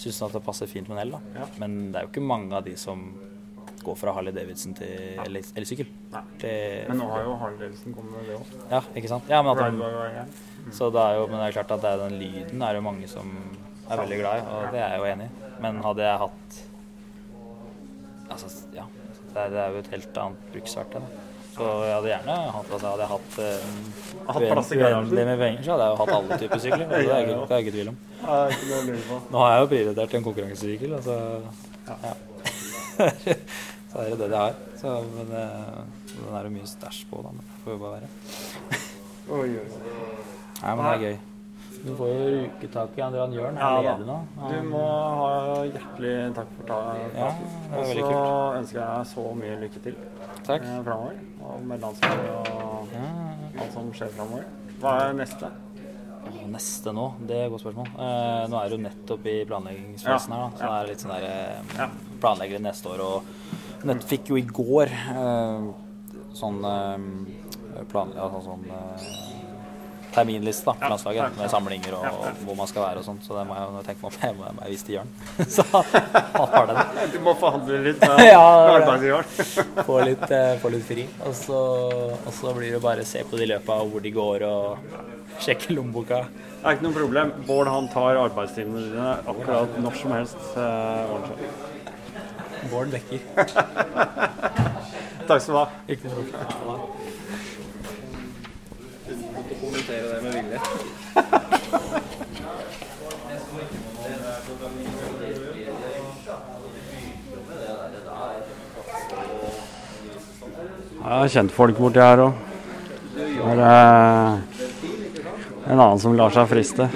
syns 0.00 0.18
de 0.20 0.24
at 0.26 0.32
det 0.38 0.42
passer 0.46 0.66
fint 0.70 0.88
med 0.88 0.98
en 0.98 1.02
el. 1.06 1.10
da. 1.16 1.46
Men 1.60 1.78
det 1.92 2.00
er 2.00 2.06
jo 2.06 2.12
ikke 2.12 2.24
mange 2.24 2.56
av 2.56 2.64
de 2.64 2.76
som 2.80 3.02
går 3.80 3.96
fra 3.96 4.12
Harley 4.12 4.32
Davidson 4.36 4.74
til 4.76 5.20
el- 5.24 5.40
elsykkel. 5.56 5.86
Men 6.88 6.98
nå 7.00 7.06
har 7.14 7.22
jo 7.24 7.34
Harley 7.40 7.58
Davidson 7.62 7.94
kommet 7.96 8.12
med 8.18 8.28
det 8.28 8.36
òg. 8.36 8.54
Ja, 8.70 8.80
ikke 8.96 9.08
sant? 9.08 9.28
Ja, 9.32 9.40
men, 9.42 9.56
at 9.56 9.72
de, 9.72 10.72
så 10.76 10.90
det 10.92 11.00
er 11.00 11.14
jo, 11.16 11.26
men 11.30 11.38
det 11.40 11.46
er 11.48 11.56
klart 11.56 11.70
at 11.78 11.84
det 11.84 11.90
er 11.94 12.02
den 12.08 12.18
lyden 12.20 12.62
er 12.66 12.74
jo 12.76 12.82
mange 12.84 13.08
som 13.08 13.30
er 13.90 13.96
veldig 14.02 14.18
glad 14.20 14.42
i, 14.42 14.44
og 14.52 14.72
det 14.74 14.80
er 14.84 14.92
jeg 14.92 15.00
jo 15.00 15.08
enig 15.14 15.28
i. 15.30 15.52
Men 15.64 15.80
hadde 15.84 16.04
jeg 16.04 16.18
hatt 16.26 16.60
Altså, 18.30 18.46
ja. 18.76 18.84
Det 19.30 19.36
er, 19.40 19.48
det 19.50 19.58
er 19.62 19.72
jo 19.74 19.80
et 19.82 19.88
helt 19.94 20.18
annet 20.22 20.44
bruksverktøy. 20.52 21.00
da. 21.00 21.24
Så 21.50 21.66
jeg 21.84 21.94
hadde 21.96 22.10
gjerne 22.12 22.34
hatt 22.54 22.68
altså, 22.70 22.90
Hadde 22.92 23.02
jeg 23.04 23.10
hatt 23.10 23.38
eh, 23.44 23.62
Hatt 24.30 24.44
uendelig 24.94 25.24
med 25.26 25.38
penger, 25.42 25.62
så 25.66 25.72
hadde 25.74 25.86
jeg 25.86 25.92
jo 25.92 25.98
hatt 26.00 26.12
alle 26.16 26.38
typer 26.42 26.62
sykler. 26.62 26.84
Det 26.90 27.00
er 27.00 27.24
ikke, 27.24 27.38
det 27.40 27.56
er 27.56 27.64
ikke 27.64 27.74
tvil 27.76 27.90
om. 27.92 27.96
Nå 29.34 29.42
har 29.44 29.54
jeg 29.54 29.62
jo 29.64 29.70
prioritert 29.72 30.14
en 30.18 30.26
konkurransesykkel, 30.28 30.94
altså. 31.00 31.16
Ja. 31.90 32.12
så 33.90 34.04
er 34.04 34.12
det 34.12 34.18
det 34.20 34.28
de 34.30 34.36
har. 34.38 34.54
Så, 34.80 34.94
men 35.16 35.32
eh, 35.40 35.80
den 36.12 36.36
er 36.38 36.46
jo 36.46 36.52
mye 36.54 36.70
stæsj 36.70 37.02
på, 37.10 37.24
da. 37.26 37.34
Men 37.34 37.42
det 37.48 37.58
får 37.64 37.74
jo 37.74 37.80
bare 37.82 37.98
være. 37.98 38.12
Nei, 40.60 40.72
men 40.76 40.84
det 40.84 40.92
er 40.92 41.04
gøy. 41.08 41.18
Du 41.80 41.94
får 41.96 42.08
jo 42.12 42.24
ruketak 42.34 42.98
i 42.98 43.02
Andrean 43.02 43.32
Jørn. 43.32 43.56
Ja, 43.56 43.70
ledig 43.80 44.06
nå? 44.08 44.16
Du 44.50 44.56
må 44.68 44.82
ha 45.20 45.30
hjertelig 45.64 46.12
takk 46.36 46.50
for 46.58 46.66
ta- 46.68 46.96
Ja, 47.16 47.30
Og 47.78 47.86
så 47.86 48.10
ønsker 48.58 48.80
jeg 48.80 49.06
så 49.14 49.24
mye 49.38 49.56
lykke 49.62 49.82
til 49.86 49.96
Takk. 50.44 50.62
eh, 50.62 50.82
framover. 50.84 51.16
Og 51.40 51.62
med 51.64 51.80
landslaget 51.80 52.30
og 52.52 52.88
Ja, 52.92 53.06
alt 53.62 53.72
som 53.72 53.90
skjer 53.92 54.08
framover. 54.18 54.44
Hva 54.80 54.94
er 55.08 55.12
neste? 55.14 55.50
ja. 55.50 56.46
Neste 56.46 56.92
nå? 56.92 57.14
Det 57.26 57.36
er 57.36 57.44
et 57.46 57.50
godt 57.50 57.62
spørsmål. 57.64 57.86
Eh, 57.98 58.46
nå 58.48 58.60
er 58.64 58.68
du 58.68 58.76
nettopp 58.76 59.26
i 59.26 59.44
planleggingsfasen 59.48 60.32
her, 60.32 60.40
da. 60.40 60.50
Så 60.50 60.58
det 60.58 60.82
er 60.82 60.86
litt 60.86 60.98
sånn 61.00 61.14
der 61.16 61.24
eh, 61.24 61.88
Planlegger 62.20 62.60
neste 62.60 62.86
år 62.92 63.00
og 63.00 63.22
nett 63.84 64.04
fikk 64.04 64.28
jo 64.28 64.36
i 64.36 64.42
går 64.42 64.86
eh, 64.92 65.72
sånn 66.34 66.60
eh, 66.64 67.84
plan... 67.88 68.12
Ja, 68.14 68.28
sånn, 68.28 68.44
sånn 68.44 68.64
eh, 68.68 69.39
terminliste 70.14 70.66
da, 70.66 70.74
for 70.78 70.92
landslaget 70.94 71.36
med 71.38 71.50
samlinger 71.52 71.94
og 71.98 72.04
hvor 72.44 72.56
man 72.58 72.68
skal 72.70 72.82
være 72.84 73.02
og 73.02 73.06
sånn. 73.06 73.20
Så 73.24 73.36
det 73.36 73.44
må 73.48 73.56
jeg 73.56 73.68
jo 73.68 73.82
tenke 73.86 74.00
meg 74.02 74.10
om. 74.10 74.18
Jeg 74.24 74.36
må, 74.36 74.64
jeg 74.64 74.74
vise 74.74 74.86
til 74.88 74.96
Jørn. 74.96 75.10
Så 75.54 75.66
han 75.70 76.52
har 76.54 76.68
det. 76.70 77.06
Du 77.14 77.18
må 77.24 77.34
forhandle 77.40 77.80
litt 77.86 78.04
med 78.04 78.22
Ja, 78.32 78.44
arbeidsgiveren. 78.74 79.28
Få 79.88 79.98
litt, 80.06 80.26
eh, 80.34 80.52
få 80.62 80.72
litt 80.74 80.86
fri. 80.88 81.06
Og 81.26 81.34
så, 81.36 81.60
og 82.18 82.32
så 82.36 82.54
blir 82.56 82.76
det 82.76 82.82
bare 82.84 83.06
se 83.08 83.22
på 83.26 83.40
de 83.40 83.48
løpa 83.50 83.80
og 83.82 83.94
hvor 83.94 84.04
de 84.04 84.12
går 84.14 84.46
og 84.48 85.40
sjekke 85.40 85.74
lommeboka. 85.76 86.24
Det 86.60 86.66
er 86.66 86.76
ikke 86.76 86.86
noe 86.88 86.96
problem. 86.98 87.30
Bård 87.48 87.70
han 87.72 87.88
tar 87.92 88.18
arbeidstimene 88.20 88.82
dine 88.90 89.12
akkurat 89.32 89.78
når 89.80 90.00
som 90.02 90.12
helst. 90.18 90.42
Eh. 90.60 91.68
Bård 92.70 92.92
vekker. 92.92 93.20
Takk 95.30 95.40
skal 95.40 95.54
du 95.54 95.58
ha. 95.62 95.66
Ikke 95.88 96.10
noe 96.10 96.26
problem. 96.28 97.18
Kommentere 99.70 100.14
det 100.14 100.22
med 100.22 100.32
vilje. 100.34 100.60
Ja, 111.04 111.28
kjentfolk 111.28 111.78
borti 111.78 112.02
her 112.02 112.24
òg. 112.24 112.32
Det 113.14 113.54
er 113.54 114.42
en 115.70 115.78
annen 115.78 116.02
som 116.02 116.18
lar 116.18 116.34
seg 116.34 116.50
friste. 116.50 116.90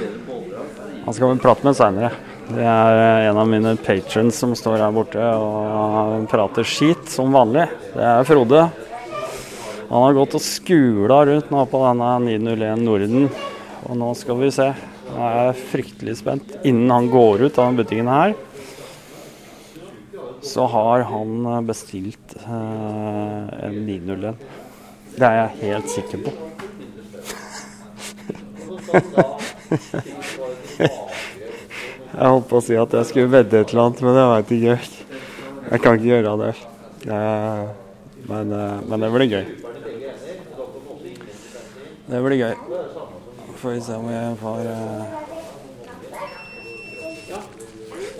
Han 1.04 1.14
skal 1.14 1.30
vi 1.30 1.42
prate 1.44 1.62
med 1.68 1.78
seinere. 1.78 2.10
Det 2.48 2.66
er 2.74 3.28
en 3.28 3.38
av 3.38 3.46
mine 3.54 3.76
patrons 3.86 4.34
som 4.42 4.58
står 4.58 4.82
her 4.82 4.98
borte 4.98 5.22
og 5.22 6.26
prater 6.32 6.66
skit 6.66 7.06
som 7.12 7.30
vanlig. 7.38 7.68
Det 7.94 8.02
er 8.16 8.26
Frode. 8.26 8.66
Han 9.94 10.02
har 10.02 10.16
gått 10.16 10.32
og 10.34 10.42
skula 10.42 11.20
rundt 11.28 11.52
nå 11.54 11.60
på 11.70 11.78
denne 11.84 12.06
901 12.24 12.80
Norden. 12.82 13.28
Og 13.86 13.94
nå 14.00 14.08
skal 14.18 14.40
vi 14.40 14.48
se. 14.50 14.64
Nå 15.06 15.20
er 15.22 15.36
jeg 15.38 15.60
fryktelig 15.70 16.16
spent. 16.18 16.50
Innen 16.66 16.90
han 16.90 17.06
går 17.12 17.44
ut 17.44 17.54
av 17.54 17.68
denne 17.68 17.78
butikken 17.78 18.10
her, 18.10 18.34
så 20.42 20.66
har 20.72 21.06
han 21.12 21.46
bestilt 21.68 22.34
eh, 22.40 23.44
en 23.68 23.76
901. 23.86 24.34
Det 25.14 25.26
er 25.28 25.36
jeg 25.38 25.60
helt 25.60 25.88
sikker 25.94 26.18
på. 26.26 26.30
jeg 32.18 32.26
holdt 32.34 32.50
på 32.50 32.58
å 32.58 32.66
si 32.66 32.74
at 32.82 32.98
jeg 32.98 33.12
skulle 33.12 33.30
vedde 33.38 33.62
et 33.62 33.70
eller 33.70 33.86
annet, 33.86 34.02
men 34.02 34.18
det 34.18 34.26
veit 34.32 34.50
ikke. 34.58 34.76
Jeg 35.70 35.78
kan 35.86 36.02
ikke 36.02 36.12
gjøre 36.16 36.36
det. 36.42 36.52
Eh, 37.06 37.83
men, 38.28 38.52
eh, 38.52 38.80
men 38.88 39.00
det 39.00 39.10
blir 39.10 39.26
gøy. 39.26 39.44
Det 42.06 42.20
blir 42.24 42.36
gøy. 42.36 42.54
Får 43.56 43.70
vi 43.70 43.80
se 43.80 43.96
om 43.96 44.10
jeg 44.12 44.36
får 44.40 44.66
uh, 44.68 45.04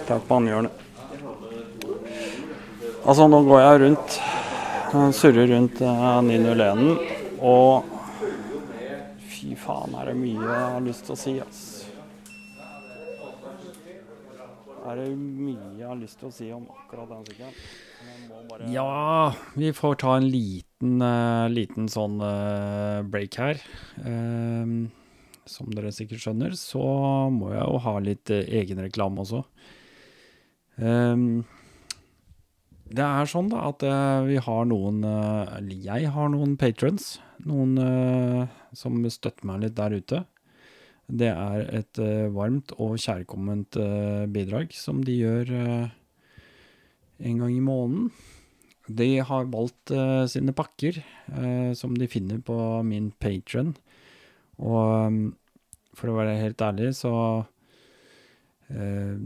tak 0.09 0.27
på 0.29 0.39
han. 0.39 0.69
Altså, 3.05 3.29
nå 3.29 3.43
går 3.45 3.61
jeg 3.61 3.81
rundt, 3.85 4.19
eh, 4.95 5.11
surrer 5.13 5.53
rundt 5.53 5.81
uh, 5.85 6.21
901-en, 6.25 6.99
og 7.45 7.85
fy 9.29 9.53
faen, 9.61 9.97
er 10.01 10.13
det 10.13 10.17
mye 10.21 10.41
jeg 10.41 10.69
har 10.77 10.85
lyst 10.89 11.05
til 11.09 11.17
å 11.17 11.21
si, 11.21 11.39
ass. 11.45 11.65
Er 14.85 15.01
det 15.01 15.11
mye 15.17 15.75
jeg 15.77 15.89
har 15.89 16.01
lyst 16.01 16.21
til 16.21 16.29
å 16.29 16.37
si 16.41 16.53
om 16.53 16.65
akkurat 16.73 17.13
den 17.13 17.29
sykkelen? 17.29 17.61
Ja, 18.71 19.35
vi 19.59 19.73
får 19.75 19.99
ta 20.01 20.17
en 20.19 20.29
liten, 20.31 21.01
uh, 21.03 21.51
liten 21.51 21.89
sånn 21.91 22.21
uh, 22.23 23.03
break 23.09 23.39
her. 23.41 23.61
Uh, 23.99 24.87
som 25.45 25.69
dere 25.75 25.93
sikkert 25.93 26.23
skjønner, 26.23 26.55
så 26.57 26.85
må 27.35 27.53
jeg 27.53 27.65
jo 27.65 27.81
ha 27.85 27.97
litt 28.05 28.33
uh, 28.33 28.45
egenreklame 28.61 29.25
også. 29.27 29.43
Ehm, 30.83 31.45
det 32.95 33.05
er 33.05 33.31
sånn 33.31 33.51
da 33.53 33.65
at 33.71 33.83
eh, 33.87 34.21
vi 34.29 34.39
har 34.43 34.69
noen, 34.69 35.03
eh, 35.07 35.57
eller 35.59 35.89
jeg 35.89 36.13
har 36.15 36.31
noen 36.33 36.57
patrons, 36.61 37.17
noen 37.47 37.79
eh, 37.81 38.55
som 38.77 38.99
støtter 39.11 39.49
meg 39.49 39.65
litt 39.65 39.77
der 39.79 39.97
ute. 39.97 40.23
Det 41.09 41.31
er 41.31 41.67
et 41.75 42.01
eh, 42.01 42.29
varmt 42.33 42.75
og 42.79 42.97
kjærkomment 43.01 43.79
eh, 43.81 44.25
bidrag 44.33 44.75
som 44.77 45.03
de 45.05 45.17
gjør 45.21 45.55
eh, 45.59 45.95
en 47.19 47.39
gang 47.39 47.57
i 47.57 47.61
måneden. 47.65 48.11
De 48.87 49.19
har 49.19 49.49
valgt 49.49 49.95
uh, 49.97 50.27
sine 50.29 50.53
pakker 50.57 50.99
uh, 51.33 51.73
som 51.77 51.95
de 51.97 52.09
finner 52.11 52.43
på 52.45 52.57
min 52.85 53.11
patron. 53.21 53.73
Og 54.61 55.09
um, 55.09 55.23
for 55.97 56.11
å 56.11 56.19
være 56.19 56.37
helt 56.43 56.61
ærlig, 56.63 56.93
så 56.99 57.15
uh, 58.69 59.17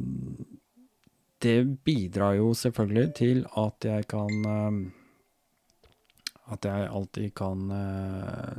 Det 1.42 1.58
bidrar 1.86 2.38
jo 2.38 2.52
selvfølgelig 2.54 3.10
til 3.14 3.44
at 3.56 3.84
jeg 3.86 4.06
kan 4.10 4.32
At 6.50 6.64
jeg 6.64 6.88
alltid 6.88 7.34
kan 7.36 7.68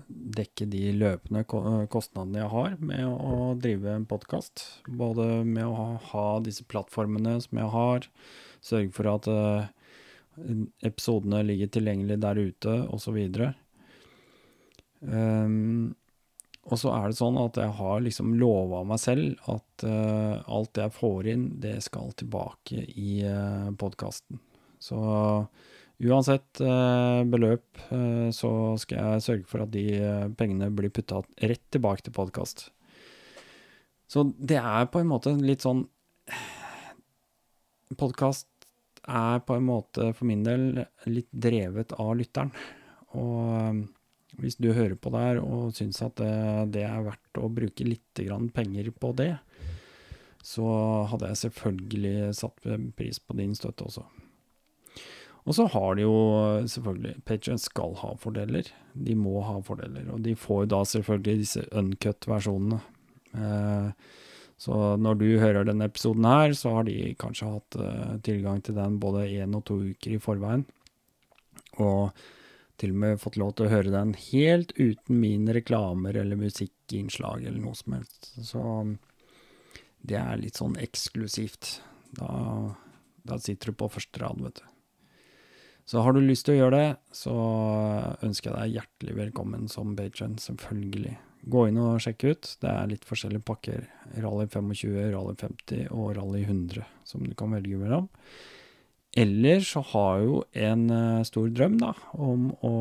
dekke 0.07 0.67
de 0.69 0.91
løpende 0.93 1.41
kostnadene 1.89 2.43
jeg 2.43 2.51
har 2.53 2.75
med 2.79 3.07
å 3.09 3.55
drive 3.57 3.95
en 3.95 4.05
podkast. 4.05 4.61
Både 4.87 5.43
med 5.43 5.65
å 5.65 5.97
ha 6.11 6.27
disse 6.45 6.63
plattformene 6.69 7.39
som 7.41 7.57
jeg 7.57 7.73
har, 7.73 8.05
sørge 8.65 8.91
for 8.95 9.09
at 9.11 9.29
eh, 9.31 9.69
episodene 10.87 11.41
ligger 11.47 11.71
tilgjengelig 11.73 12.19
der 12.23 12.39
ute, 12.39 12.75
osv. 12.93 13.17
Um, 14.99 15.95
og 16.69 16.77
så 16.77 16.91
er 16.93 17.09
det 17.09 17.17
sånn 17.17 17.39
at 17.39 17.57
jeg 17.57 17.71
har 17.79 18.01
liksom 18.03 18.35
lova 18.37 18.83
meg 18.87 19.01
selv 19.01 19.49
at 19.49 19.85
uh, 19.87 20.37
alt 20.45 20.77
jeg 20.77 20.93
får 20.95 21.29
inn, 21.33 21.45
det 21.63 21.79
skal 21.85 22.13
tilbake 22.19 22.83
i 22.93 23.21
uh, 23.25 23.71
podkasten. 23.79 24.41
Så 24.79 24.99
uansett 25.99 26.61
uh, 26.63 27.23
beløp, 27.27 27.65
uh, 27.91 28.29
så 28.35 28.51
skal 28.79 28.99
jeg 28.99 29.25
sørge 29.25 29.47
for 29.49 29.65
at 29.65 29.73
de 29.73 29.85
eh, 29.97 30.27
pengene 30.39 30.69
blir 30.71 30.93
putta 30.93 31.23
rett 31.43 31.65
tilbake 31.73 32.05
til 32.05 32.15
podkast. 32.15 32.69
Så 34.09 34.29
det 34.37 34.61
er 34.61 34.87
på 34.89 35.01
en 35.01 35.09
måte 35.09 35.35
litt 35.37 35.65
sånn 35.65 35.83
Podkast 37.97 38.45
er 39.09 39.39
på 39.41 39.55
en 39.57 39.65
måte 39.65 40.11
for 40.13 40.27
min 40.29 40.43
del 40.45 40.83
litt 41.09 41.29
drevet 41.33 41.95
av 41.97 42.11
lytteren. 42.19 42.51
Og 43.17 43.79
hvis 44.37 44.59
du 44.61 44.69
hører 44.75 44.93
på 44.93 45.09
der 45.15 45.39
og 45.41 45.73
syns 45.73 46.03
at 46.05 46.19
det, 46.21 46.33
det 46.75 46.83
er 46.85 47.07
verdt 47.07 47.41
å 47.41 47.49
bruke 47.49 47.87
litt 47.87 48.21
penger 48.53 48.91
på 48.93 49.13
det, 49.17 49.33
så 50.45 50.67
hadde 51.09 51.31
jeg 51.31 51.41
selvfølgelig 51.43 52.15
satt 52.37 52.69
pris 52.95 53.19
på 53.19 53.39
din 53.41 53.57
støtte 53.57 53.89
også. 53.89 54.05
Og 55.49 55.55
så 55.57 55.65
har 55.73 55.97
de 55.97 56.05
jo 56.05 56.15
selvfølgelig 56.69 57.23
Patrion 57.25 57.57
skal 57.57 57.95
ha 58.03 58.13
fordeler. 58.21 58.69
De 58.93 59.15
må 59.17 59.39
ha 59.47 59.57
fordeler. 59.65 60.05
Og 60.13 60.21
de 60.21 60.35
får 60.37 60.67
da 60.69 60.83
selvfølgelig 60.85 61.41
disse 61.41 61.63
uncut-versjonene. 61.73 62.81
Eh, 63.33 64.09
så 64.59 64.75
når 64.99 65.19
du 65.21 65.27
hører 65.39 65.67
denne 65.67 65.87
episoden 65.87 66.25
her, 66.27 66.51
så 66.57 66.73
har 66.75 66.87
de 66.89 67.13
kanskje 67.19 67.47
hatt 67.47 67.77
uh, 67.79 68.17
tilgang 68.25 68.59
til 68.65 68.75
den 68.75 68.97
både 68.99 69.29
én 69.39 69.55
og 69.55 69.63
to 69.69 69.77
uker 69.93 70.17
i 70.17 70.19
forveien. 70.19 70.65
Og 71.79 72.11
til 72.79 72.91
og 72.91 72.99
med 73.03 73.21
fått 73.21 73.37
lov 73.39 73.53
til 73.55 73.67
å 73.67 73.71
høre 73.71 73.93
den 73.93 74.11
helt 74.19 74.73
uten 74.75 75.19
mine 75.19 75.55
reklamer 75.55 76.15
eller 76.19 76.39
musikkinnslag 76.39 77.45
eller 77.45 77.59
noe 77.63 77.75
som 77.79 77.95
helst. 77.95 78.33
Så 78.43 78.63
det 80.03 80.19
er 80.19 80.43
litt 80.43 80.59
sånn 80.59 80.75
eksklusivt. 80.79 81.77
Da, 82.19 82.29
da 83.27 83.39
sitter 83.39 83.71
du 83.71 83.79
på 83.79 83.91
første 83.91 84.23
rad, 84.23 84.43
vet 84.43 84.59
du. 84.59 84.67
Så 85.89 86.03
har 86.05 86.13
du 86.13 86.21
lyst 86.21 86.45
til 86.45 86.57
å 86.57 86.59
gjøre 86.59 86.77
det, 86.83 86.89
så 87.15 87.33
ønsker 88.27 88.51
jeg 88.51 88.59
deg 88.59 88.75
hjertelig 88.77 89.15
velkommen 89.23 89.71
som 89.71 89.95
patron, 89.97 90.35
selvfølgelig. 90.37 91.15
Gå 91.41 91.67
inn 91.69 91.79
og 91.79 92.01
sjekke 92.03 92.33
ut. 92.33 92.53
Det 92.61 92.69
er 92.69 92.89
litt 92.91 93.07
forskjellige 93.07 93.45
pakker. 93.47 93.85
Rally 94.19 94.47
25, 94.51 94.95
Rally 95.13 95.35
50 95.39 95.91
og 95.95 96.15
Rally 96.17 96.43
100 96.43 96.87
som 97.07 97.23
du 97.25 97.35
kan 97.37 97.53
velge 97.55 97.79
mellom. 97.79 98.09
Eller 99.17 99.63
så 99.65 99.81
har 99.89 100.19
jeg 100.19 100.27
jo 100.27 100.41
en 100.67 100.83
uh, 100.93 101.23
stor 101.25 101.47
drøm 101.49 101.79
da, 101.81 101.95
om 102.13 102.51
å 102.61 102.75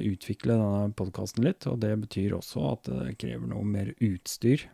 utvikle 0.00 0.56
denne 0.56 0.94
podkasten 0.96 1.44
litt. 1.44 1.66
Og 1.68 1.82
det 1.82 1.92
betyr 2.06 2.38
også 2.38 2.64
at 2.70 2.88
det 2.88 3.18
krever 3.20 3.50
noe 3.50 3.66
mer 3.68 3.92
utstyr. 3.98 4.64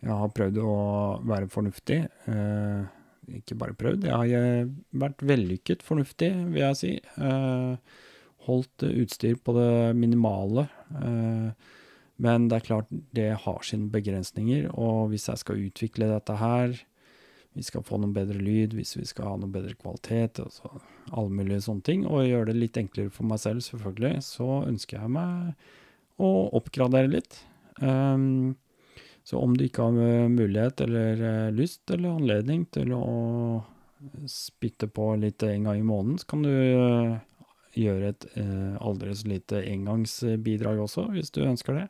Jeg 0.00 0.16
har 0.16 0.32
prøvd 0.32 0.60
å 0.64 0.76
være 1.28 1.48
fornuftig. 1.52 1.98
Eh, 2.32 2.84
ikke 3.40 3.56
bare 3.60 3.76
prøvd, 3.78 4.06
jeg 4.08 4.16
har 4.16 4.30
eh, 4.38 4.70
vært 5.02 5.24
vellykket 5.28 5.84
fornuftig, 5.84 6.30
vil 6.54 6.62
jeg 6.62 6.78
si. 6.78 6.92
Eh, 6.96 7.98
holdt 8.48 8.86
utstyr 8.88 9.36
på 9.44 9.52
det 9.52 9.72
minimale. 10.00 10.64
Uh, 10.88 11.52
men 12.20 12.48
det 12.50 12.58
er 12.58 12.66
klart, 12.68 12.92
det 13.16 13.30
har 13.46 13.66
sine 13.66 13.90
begrensninger, 13.92 14.68
og 14.76 15.10
hvis 15.12 15.28
jeg 15.30 15.40
skal 15.40 15.66
utvikle 15.66 16.10
dette 16.10 16.36
her, 16.40 16.76
vi 17.56 17.64
skal 17.66 17.82
få 17.82 17.98
noe 17.98 18.14
bedre 18.14 18.38
lyd, 18.38 18.76
hvis 18.78 18.94
vi 18.98 19.06
skal 19.08 19.32
ha 19.32 19.36
noe 19.40 19.50
bedre 19.50 19.74
kvalitet, 19.74 20.38
altså 20.42 20.70
alle 21.10 21.34
mulige 21.34 21.64
sånne 21.64 21.86
ting, 21.86 22.04
og 22.06 22.28
gjøre 22.28 22.52
det 22.52 22.58
litt 22.60 22.78
enklere 22.78 23.12
for 23.14 23.26
meg 23.26 23.40
selv, 23.42 23.64
selvfølgelig, 23.66 24.20
så 24.26 24.62
ønsker 24.68 25.00
jeg 25.00 25.14
meg 25.16 26.20
å 26.20 26.30
oppgradere 26.60 27.10
litt. 27.10 27.40
Um, 27.80 28.54
så 29.26 29.40
om 29.40 29.56
du 29.56 29.66
ikke 29.66 29.88
har 29.88 30.28
mulighet 30.32 30.80
eller 30.84 31.20
eh, 31.22 31.50
lyst 31.54 31.90
eller 31.92 32.16
anledning 32.18 32.64
til 32.72 32.92
å 32.96 33.04
spytte 34.28 34.88
på 34.88 35.12
litt 35.20 35.42
en 35.44 35.68
gang 35.68 35.78
i 35.78 35.86
måneden, 35.86 36.18
så 36.18 36.30
kan 36.32 36.44
du 36.46 36.50
eh, 36.50 37.18
gjøre 37.78 38.12
et 38.14 38.26
eh, 38.40 38.76
aldri 38.80 39.14
så 39.14 39.30
lite 39.30 39.62
engangsbidrag 39.70 40.80
også, 40.86 41.10
hvis 41.14 41.32
du 41.36 41.42
ønsker 41.44 41.76
det. 41.76 41.86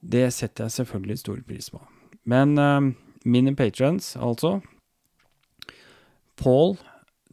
Det 0.00 0.26
setter 0.32 0.66
jeg 0.66 0.80
selvfølgelig 0.80 1.18
stor 1.20 1.40
pris 1.46 1.70
på. 1.72 1.80
Men 2.28 2.56
uh, 2.58 2.92
mine 3.24 3.54
patrons, 3.56 4.14
altså 4.16 4.60
Pål, 6.40 6.78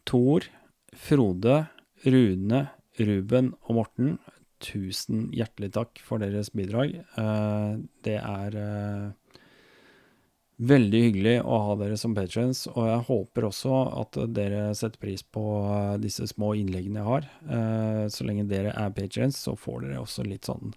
Thor, 0.08 0.44
Frode, 0.92 1.62
Rune, 2.04 2.66
Ruben 2.98 3.54
og 3.64 3.78
Morten, 3.78 4.18
tusen 4.60 5.28
hjertelig 5.32 5.70
takk 5.76 6.02
for 6.04 6.20
deres 6.20 6.50
bidrag. 6.52 6.98
Uh, 7.16 7.80
det 8.04 8.18
er 8.20 8.58
uh, 8.58 9.38
veldig 10.68 11.02
hyggelig 11.06 11.34
å 11.40 11.60
ha 11.68 11.78
dere 11.80 11.96
som 11.96 12.16
patrons, 12.16 12.66
og 12.74 12.90
jeg 12.90 13.06
håper 13.08 13.48
også 13.48 13.80
at 14.02 14.20
dere 14.34 14.68
setter 14.76 15.00
pris 15.00 15.22
på 15.22 15.44
disse 16.02 16.26
små 16.34 16.52
innleggene 16.58 16.98
jeg 16.98 17.06
har. 17.06 17.28
så 18.10 18.26
lenge 18.26 18.48
dere 18.50 18.72
er 18.74 18.96
patrons, 18.96 19.38
så 19.38 19.54
får 19.54 19.84
dere 19.84 20.00
også 20.02 20.26
litt 20.26 20.50
sånn 20.50 20.74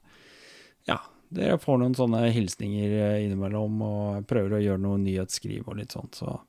ja, 0.85 0.99
dere 1.31 1.59
får 1.61 1.79
noen 1.79 1.95
sånne 1.95 2.25
hilsninger 2.35 2.95
eh, 2.99 3.17
innimellom 3.25 3.83
og 3.87 4.29
prøver 4.29 4.57
å 4.57 4.63
gjøre 4.65 4.83
noe 4.83 4.99
nyhetsskriv 5.01 5.67
og 5.69 5.79
litt 5.79 5.95
sånt, 5.95 6.19
så 6.19 6.39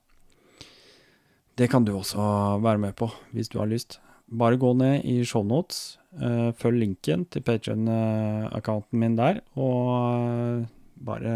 det 1.59 1.69
kan 1.69 1.85
du 1.85 1.93
også 1.93 2.23
være 2.63 2.81
med 2.81 2.95
på, 2.97 3.07
hvis 3.31 3.51
du 3.53 3.59
har 3.61 3.69
lyst. 3.69 3.99
Bare 4.33 4.57
gå 4.57 4.71
ned 4.73 5.03
i 5.05 5.19
shownotes, 5.27 5.99
uh, 6.17 6.49
følg 6.57 6.79
linken 6.81 7.27
til 7.29 7.43
Patrion-accounten 7.45 8.97
min 8.97 9.19
der, 9.19 9.43
og 9.53 9.91
uh, 9.93 10.63
bare 10.97 11.35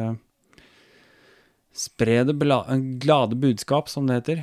spre 1.78 2.24
det 2.26 2.34
glade 3.04 3.38
budskap, 3.38 3.92
som 3.94 4.10
det 4.10 4.24
heter. 4.24 4.40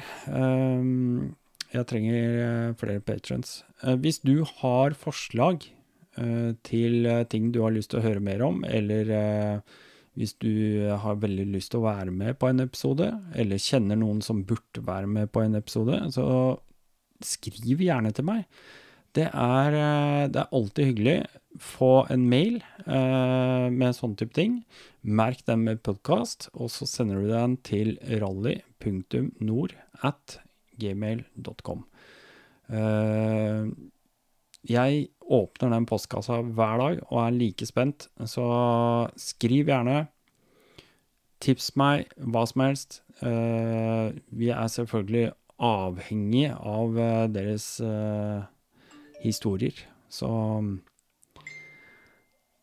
Jeg 1.74 1.88
trenger 1.90 2.76
flere 2.78 3.02
patrons. 3.02 3.64
hvis 3.82 4.20
du 4.22 4.44
har 4.60 4.94
forslag 4.94 5.66
Eh, 5.66 5.83
til 6.66 7.06
eh, 7.10 7.24
ting 7.30 7.50
du 7.54 7.62
har 7.64 7.74
lyst 7.74 7.92
til 7.92 8.00
å 8.00 8.06
høre 8.06 8.22
mer 8.24 8.44
om, 8.46 8.62
eller 8.66 9.10
eh, 9.14 9.74
hvis 10.14 10.36
du 10.42 10.86
har 11.02 11.18
veldig 11.22 11.48
lyst 11.50 11.72
til 11.72 11.82
å 11.82 11.88
være 11.88 12.14
med 12.14 12.38
på 12.38 12.50
en 12.50 12.62
episode, 12.62 13.08
eller 13.34 13.62
kjenner 13.62 13.98
noen 13.98 14.20
som 14.22 14.44
burde 14.46 14.84
være 14.86 15.10
med 15.10 15.32
på 15.34 15.42
en 15.42 15.58
episode, 15.58 15.98
så 16.14 16.26
skriv 17.24 17.82
gjerne 17.82 18.12
til 18.14 18.28
meg. 18.28 18.44
Det 19.14 19.26
er, 19.30 19.74
det 20.30 20.40
er 20.42 20.54
alltid 20.54 20.90
hyggelig. 20.90 21.16
Få 21.62 22.04
en 22.10 22.24
mail 22.30 22.56
eh, 22.86 23.66
med 23.70 23.94
sånne 23.94 24.18
type 24.18 24.34
ting. 24.34 24.60
Merk 25.02 25.44
den 25.46 25.66
med 25.66 25.82
podkast, 25.86 26.48
og 26.54 26.70
så 26.74 26.86
sender 26.90 27.22
du 27.22 27.30
den 27.30 27.58
til 27.66 27.94
rally.nord 28.22 29.76
at 30.02 30.38
gmail.com. 30.82 31.84
Eh, 32.74 33.68
jeg 34.64 35.08
åpner 35.30 35.72
den 35.72 35.86
postkassa 35.88 36.40
hver 36.42 36.80
dag 36.80 37.00
og 37.08 37.20
er 37.22 37.36
like 37.36 37.66
spent, 37.68 38.08
så 38.28 38.44
skriv 39.20 39.70
gjerne. 39.70 40.04
Tips 41.44 41.72
meg 41.80 42.10
hva 42.16 42.44
som 42.48 42.64
helst. 42.64 43.00
Uh, 43.20 44.12
vi 44.34 44.50
er 44.52 44.70
selvfølgelig 44.70 45.32
avhengig 45.64 46.48
av 46.52 46.96
uh, 46.98 47.26
deres 47.30 47.66
uh, 47.84 48.44
historier, 49.22 49.76
så 50.12 50.30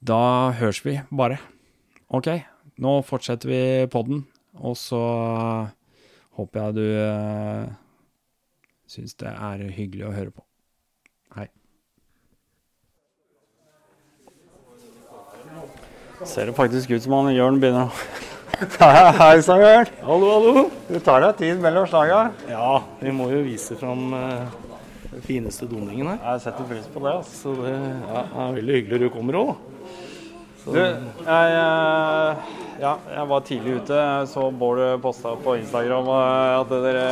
da 0.01 0.21
høres 0.57 0.81
vi 0.85 0.97
bare. 1.13 1.39
OK, 2.11 2.33
nå 2.81 2.97
fortsetter 3.07 3.51
vi 3.51 3.61
podden, 3.91 4.25
og 4.59 4.75
så 4.79 5.01
håper 6.37 6.65
jeg 6.65 6.75
du 6.75 7.77
syns 8.91 9.15
det 9.21 9.31
er 9.31 9.63
hyggelig 9.71 10.09
å 10.09 10.15
høre 10.15 10.33
på. 10.35 10.43
Hei. 11.37 11.47
Ser 16.25 16.45
det 16.45 16.53
faktisk 16.53 16.91
ut 16.91 17.01
som 17.01 17.13
han 17.17 17.31
Jørn 17.33 17.57
begynner 17.61 17.89
å 17.89 18.19
Hei 19.17 19.39
sann, 19.41 19.61
Jørn. 19.63 19.87
Hallo, 20.05 20.27
hallo. 20.35 20.63
Du 20.85 20.99
tar 21.01 21.23
deg 21.23 21.39
tid 21.39 21.61
mellom 21.63 21.87
slaga? 21.89 22.27
Ja, 22.45 22.75
vi 22.99 23.13
må 23.15 23.25
jo 23.31 23.39
vise 23.41 23.73
fram 23.79 24.11
uh, 24.13 24.51
den 25.07 25.23
fineste 25.25 25.65
doningen 25.65 26.11
her. 26.11 26.19
Jeg 26.21 26.43
setter 26.43 26.67
pris 26.69 26.85
på 26.93 27.01
det. 27.01 27.15
altså. 27.15 27.39
Så 27.39 27.55
det 27.63 27.73
ja, 27.73 28.21
er 28.43 28.53
veldig 28.59 28.75
hyggelig 28.77 28.99
du 29.01 29.07
kommer 29.15 29.39
òg. 29.39 29.55
Du, 30.61 30.77
jeg, 30.77 31.53
eh, 31.57 32.51
ja, 32.83 32.91
jeg 33.15 33.25
var 33.31 33.47
tidlig 33.47 33.79
ute. 33.79 33.97
Jeg 33.97 34.29
så 34.29 34.43
Bård 34.53 34.83
posta 35.01 35.33
på 35.41 35.55
Instagram 35.57 36.11
eh, 36.19 36.59
at 36.59 36.75
dere 36.85 37.07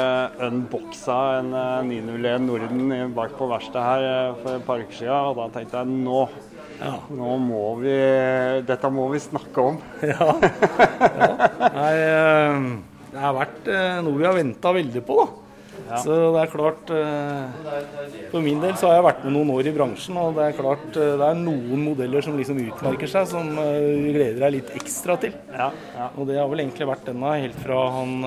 unboxa 0.51 1.17
en 1.39 1.49
901 1.89 2.45
Norden 2.45 3.17
bak 3.17 3.33
på 3.39 3.49
verkstedet 3.49 3.87
her 3.89 4.37
for 4.43 4.59
et 4.59 4.69
par 4.69 4.85
uker 4.85 5.01
siden. 5.01 5.17
Og 5.31 5.41
da 5.41 5.49
tenkte 5.57 5.81
jeg 5.81 5.97
nå 6.05 6.27
ja. 6.79 6.95
Nå 7.11 7.33
må 7.43 7.65
vi 7.81 7.97
Dette 8.67 8.91
må 8.93 9.09
vi 9.13 9.19
snakke 9.23 9.67
om. 9.71 9.81
ja. 10.11 10.29
ja. 10.39 11.29
Nei, 11.75 11.91
eh, 12.05 12.71
det 13.09 13.21
har 13.25 13.35
vært 13.35 13.69
eh, 13.73 13.99
noe 14.05 14.19
vi 14.19 14.27
har 14.27 14.37
venta 14.37 14.73
veldig 14.75 15.03
på, 15.05 15.19
da. 15.19 15.45
Ja. 15.89 15.99
Så 16.03 16.15
det 16.35 16.41
er 16.43 16.49
klart 16.51 16.89
eh, 16.93 18.25
For 18.29 18.43
min 18.45 18.59
del 18.61 18.75
så 18.77 18.89
har 18.89 18.97
jeg 18.97 19.05
vært 19.07 19.21
med 19.25 19.33
noen 19.33 19.53
år 19.55 19.69
i 19.71 19.73
bransjen, 19.73 20.19
og 20.21 20.35
det 20.37 20.45
er 20.45 20.57
klart 20.57 20.87
det 20.93 21.27
er 21.29 21.39
noen 21.39 21.85
modeller 21.87 22.25
som 22.25 22.37
liksom 22.37 22.59
utmerker 22.61 23.09
seg, 23.09 23.29
som 23.31 23.51
vi 23.57 24.13
gleder 24.15 24.43
deg 24.45 24.57
litt 24.59 24.73
ekstra 24.79 25.17
til. 25.21 25.35
Ja, 25.51 25.71
ja. 25.95 26.09
Og 26.15 26.29
det 26.29 26.39
har 26.39 26.51
vel 26.51 26.63
egentlig 26.65 26.89
vært 26.91 27.07
denne 27.09 27.35
helt 27.41 27.59
fra 27.63 27.85
han 27.97 28.19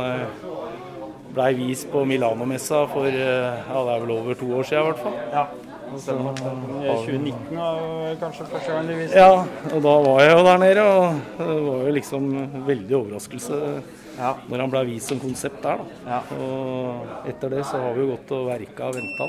blei 1.32 1.52
vist 1.56 1.86
på 1.92 2.02
Milano-messa 2.08 2.82
for 2.92 3.08
ja, 3.08 3.52
det 3.62 3.94
er 3.94 4.02
vel 4.02 4.16
over 4.18 4.36
to 4.36 4.50
år 4.58 4.66
siden 4.68 4.82
i 4.82 4.90
hvert 4.90 5.06
fall. 5.06 5.70
Ja. 5.92 6.94
2019 7.04 7.56
var 7.56 8.16
kanskje 8.20 8.46
første 8.48 8.72
gang 8.72 8.88
du 8.88 8.94
viste 8.96 9.18
Ja, 9.18 9.32
og 9.72 9.82
da 9.84 9.96
var 10.06 10.22
jeg 10.22 10.32
jo 10.32 10.44
der 10.46 10.62
nede. 10.62 10.86
Og 10.86 11.42
det 11.42 11.58
var 11.66 11.82
jo 11.86 11.96
liksom 11.98 12.30
veldig 12.68 12.96
overraskelse 13.00 13.58
ja. 14.18 14.32
når 14.48 14.64
han 14.64 14.72
ble 14.72 14.84
vist 14.92 15.12
som 15.12 15.20
konsept 15.22 15.62
der. 15.64 15.82
da. 15.82 16.16
Ja. 16.16 16.20
Og 16.38 17.28
etter 17.30 17.56
det 17.56 17.64
så 17.68 17.80
har 17.82 17.96
vi 17.96 18.04
jo 18.04 18.12
gått 18.14 18.34
og 18.36 18.48
verka 18.50 18.90
og 18.90 18.98
venta. 18.98 19.28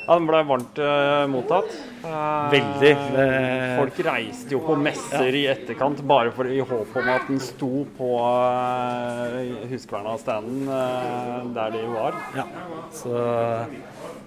Ja, 0.00 0.16
Den 0.16 0.26
ble 0.26 0.40
varmt 0.48 0.78
uh, 0.82 1.26
mottatt. 1.30 1.74
Uh, 2.02 2.48
Veldig. 2.50 2.94
Det- 3.14 3.76
Folk 3.78 4.00
reiste 4.08 4.56
jo 4.56 4.62
på 4.64 4.74
messer 4.80 5.36
i 5.38 5.44
etterkant 5.52 6.00
bare 6.08 6.32
for, 6.34 6.48
i 6.50 6.58
håp 6.58 6.96
om 6.98 7.12
at 7.12 7.28
den 7.28 7.38
sto 7.44 7.84
på 7.98 8.08
uh, 8.18 9.68
Huskverna-standen 9.70 10.66
uh, 10.66 11.46
der 11.54 11.76
de 11.76 11.84
var. 11.92 12.18
Ja, 12.40 12.48
så 12.96 13.22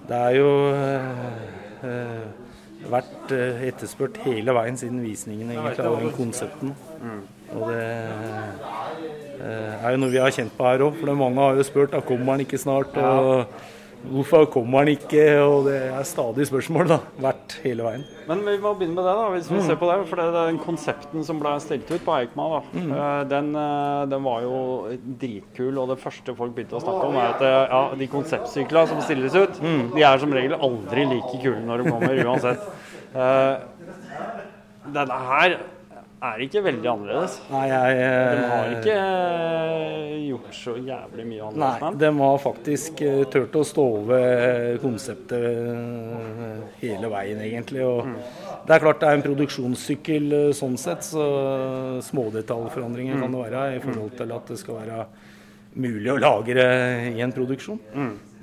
det 0.08 0.16
er 0.16 0.34
jo 0.36 0.48
eh, 0.76 1.04
eh, 1.26 1.63
vært 2.90 3.32
eh, 3.34 3.62
etterspurt 3.68 4.18
hele 4.24 4.54
veien 4.56 4.76
siden 4.78 5.02
visningen 5.04 5.52
egentlig 5.54 5.86
av 5.86 6.00
den 6.00 6.12
konsepten. 6.16 6.74
Og 7.54 7.70
det 7.70 7.84
eh, 9.40 9.84
er 9.84 9.94
jo 9.94 10.00
noe 10.02 10.12
vi 10.12 10.20
har 10.22 10.34
kjent 10.34 10.54
på 10.56 10.66
her 10.68 10.84
òg, 10.86 10.98
for 11.00 11.16
mange 11.18 11.40
har 11.40 11.58
jo 11.58 11.66
spurt 11.66 11.94
da 11.94 12.02
kommer 12.04 12.34
han 12.34 12.44
ikke 12.44 12.60
snart. 12.60 12.96
og 12.98 13.46
Hvorfor 14.04 14.44
kommer 14.52 14.82
han 14.82 14.90
ikke? 14.92 15.22
Og 15.40 15.64
det 15.68 15.76
er 15.88 16.06
stadig 16.06 16.46
spørsmål, 16.48 16.88
da. 16.90 16.98
Hvert 17.24 17.56
hele 17.64 17.86
veien. 17.86 18.04
Men 18.28 18.42
vi 18.44 18.56
må 18.60 18.74
begynne 18.76 18.96
med 18.96 19.06
det, 19.06 19.14
da, 19.16 19.26
hvis 19.32 19.50
vi 19.52 19.60
ser 19.64 19.78
på 19.80 19.88
det. 19.88 19.96
For 20.10 20.20
det 20.20 20.26
er 20.26 20.50
den 20.50 20.60
konsepten 20.62 21.24
som 21.26 21.40
ble 21.40 21.54
stilt 21.64 21.90
ut 21.90 22.04
på 22.04 22.16
Eikma, 22.18 22.48
da. 22.52 22.60
mm. 22.74 22.94
Den, 23.32 23.50
eh, 23.60 24.00
den 24.12 24.26
var 24.26 24.44
jo 24.44 24.56
dritkul. 25.24 25.72
Og 25.80 25.92
det 25.92 25.98
første 26.02 26.36
folk 26.36 26.56
begynte 26.56 26.78
å 26.78 26.84
snakke 26.84 27.10
om, 27.10 27.18
er 27.20 27.32
at 27.32 27.44
eh, 27.48 27.60
ja, 27.72 27.82
de 28.02 28.10
konseptsyklene 28.12 28.92
som 28.92 29.04
stilles 29.04 29.38
ut, 29.38 29.62
de 29.94 30.08
er 30.08 30.20
som 30.22 30.36
regel 30.36 30.56
aldri 30.58 31.06
like 31.10 31.40
kule 31.40 31.62
når 31.64 31.84
de 31.84 31.94
kommer, 31.94 32.24
uansett. 32.28 32.68
uh, 33.18 33.54
Denne 34.94 35.16
her 35.30 35.56
er 36.28 36.42
ikke 36.44 36.62
veldig 36.64 36.88
annerledes. 36.90 37.34
Nei, 37.52 37.64
jeg 37.70 37.96
De 37.98 38.44
har 38.50 38.68
eh, 38.68 38.74
ikke 38.78 38.94
eh, 38.98 40.14
gjort 40.28 40.56
så 40.58 40.74
jævlig 40.78 41.26
mye 41.28 41.42
annerledes. 41.48 41.82
Nei, 41.84 41.92
de 42.04 42.10
har 42.20 42.38
faktisk 42.44 43.02
eh, 43.06 43.20
turt 43.34 43.58
å 43.60 43.64
stå 43.66 43.86
ved 44.08 44.78
konseptet 44.82 45.46
eh, 45.50 46.64
hele 46.84 47.10
veien, 47.12 47.42
egentlig. 47.44 47.84
Og 47.86 48.08
Det 48.64 48.76
er 48.78 48.84
klart 48.86 49.02
det 49.02 49.10
er 49.10 49.18
en 49.20 49.26
produksjonssykkel 49.28 50.38
eh, 50.38 50.48
sånn 50.56 50.78
sett, 50.80 51.04
så 51.04 51.26
smådetaljforandringer 52.08 53.20
kan 53.20 53.34
det 53.34 53.44
være 53.46 53.64
i 53.76 53.82
forhold 53.84 54.16
til 54.18 54.34
at 54.38 54.50
det 54.52 54.58
skal 54.62 54.80
være 54.82 55.04
mulig 55.74 56.06
å 56.12 56.20
lagre 56.22 56.64
i 57.10 57.20
en 57.24 57.32
produksjon. 57.34 57.80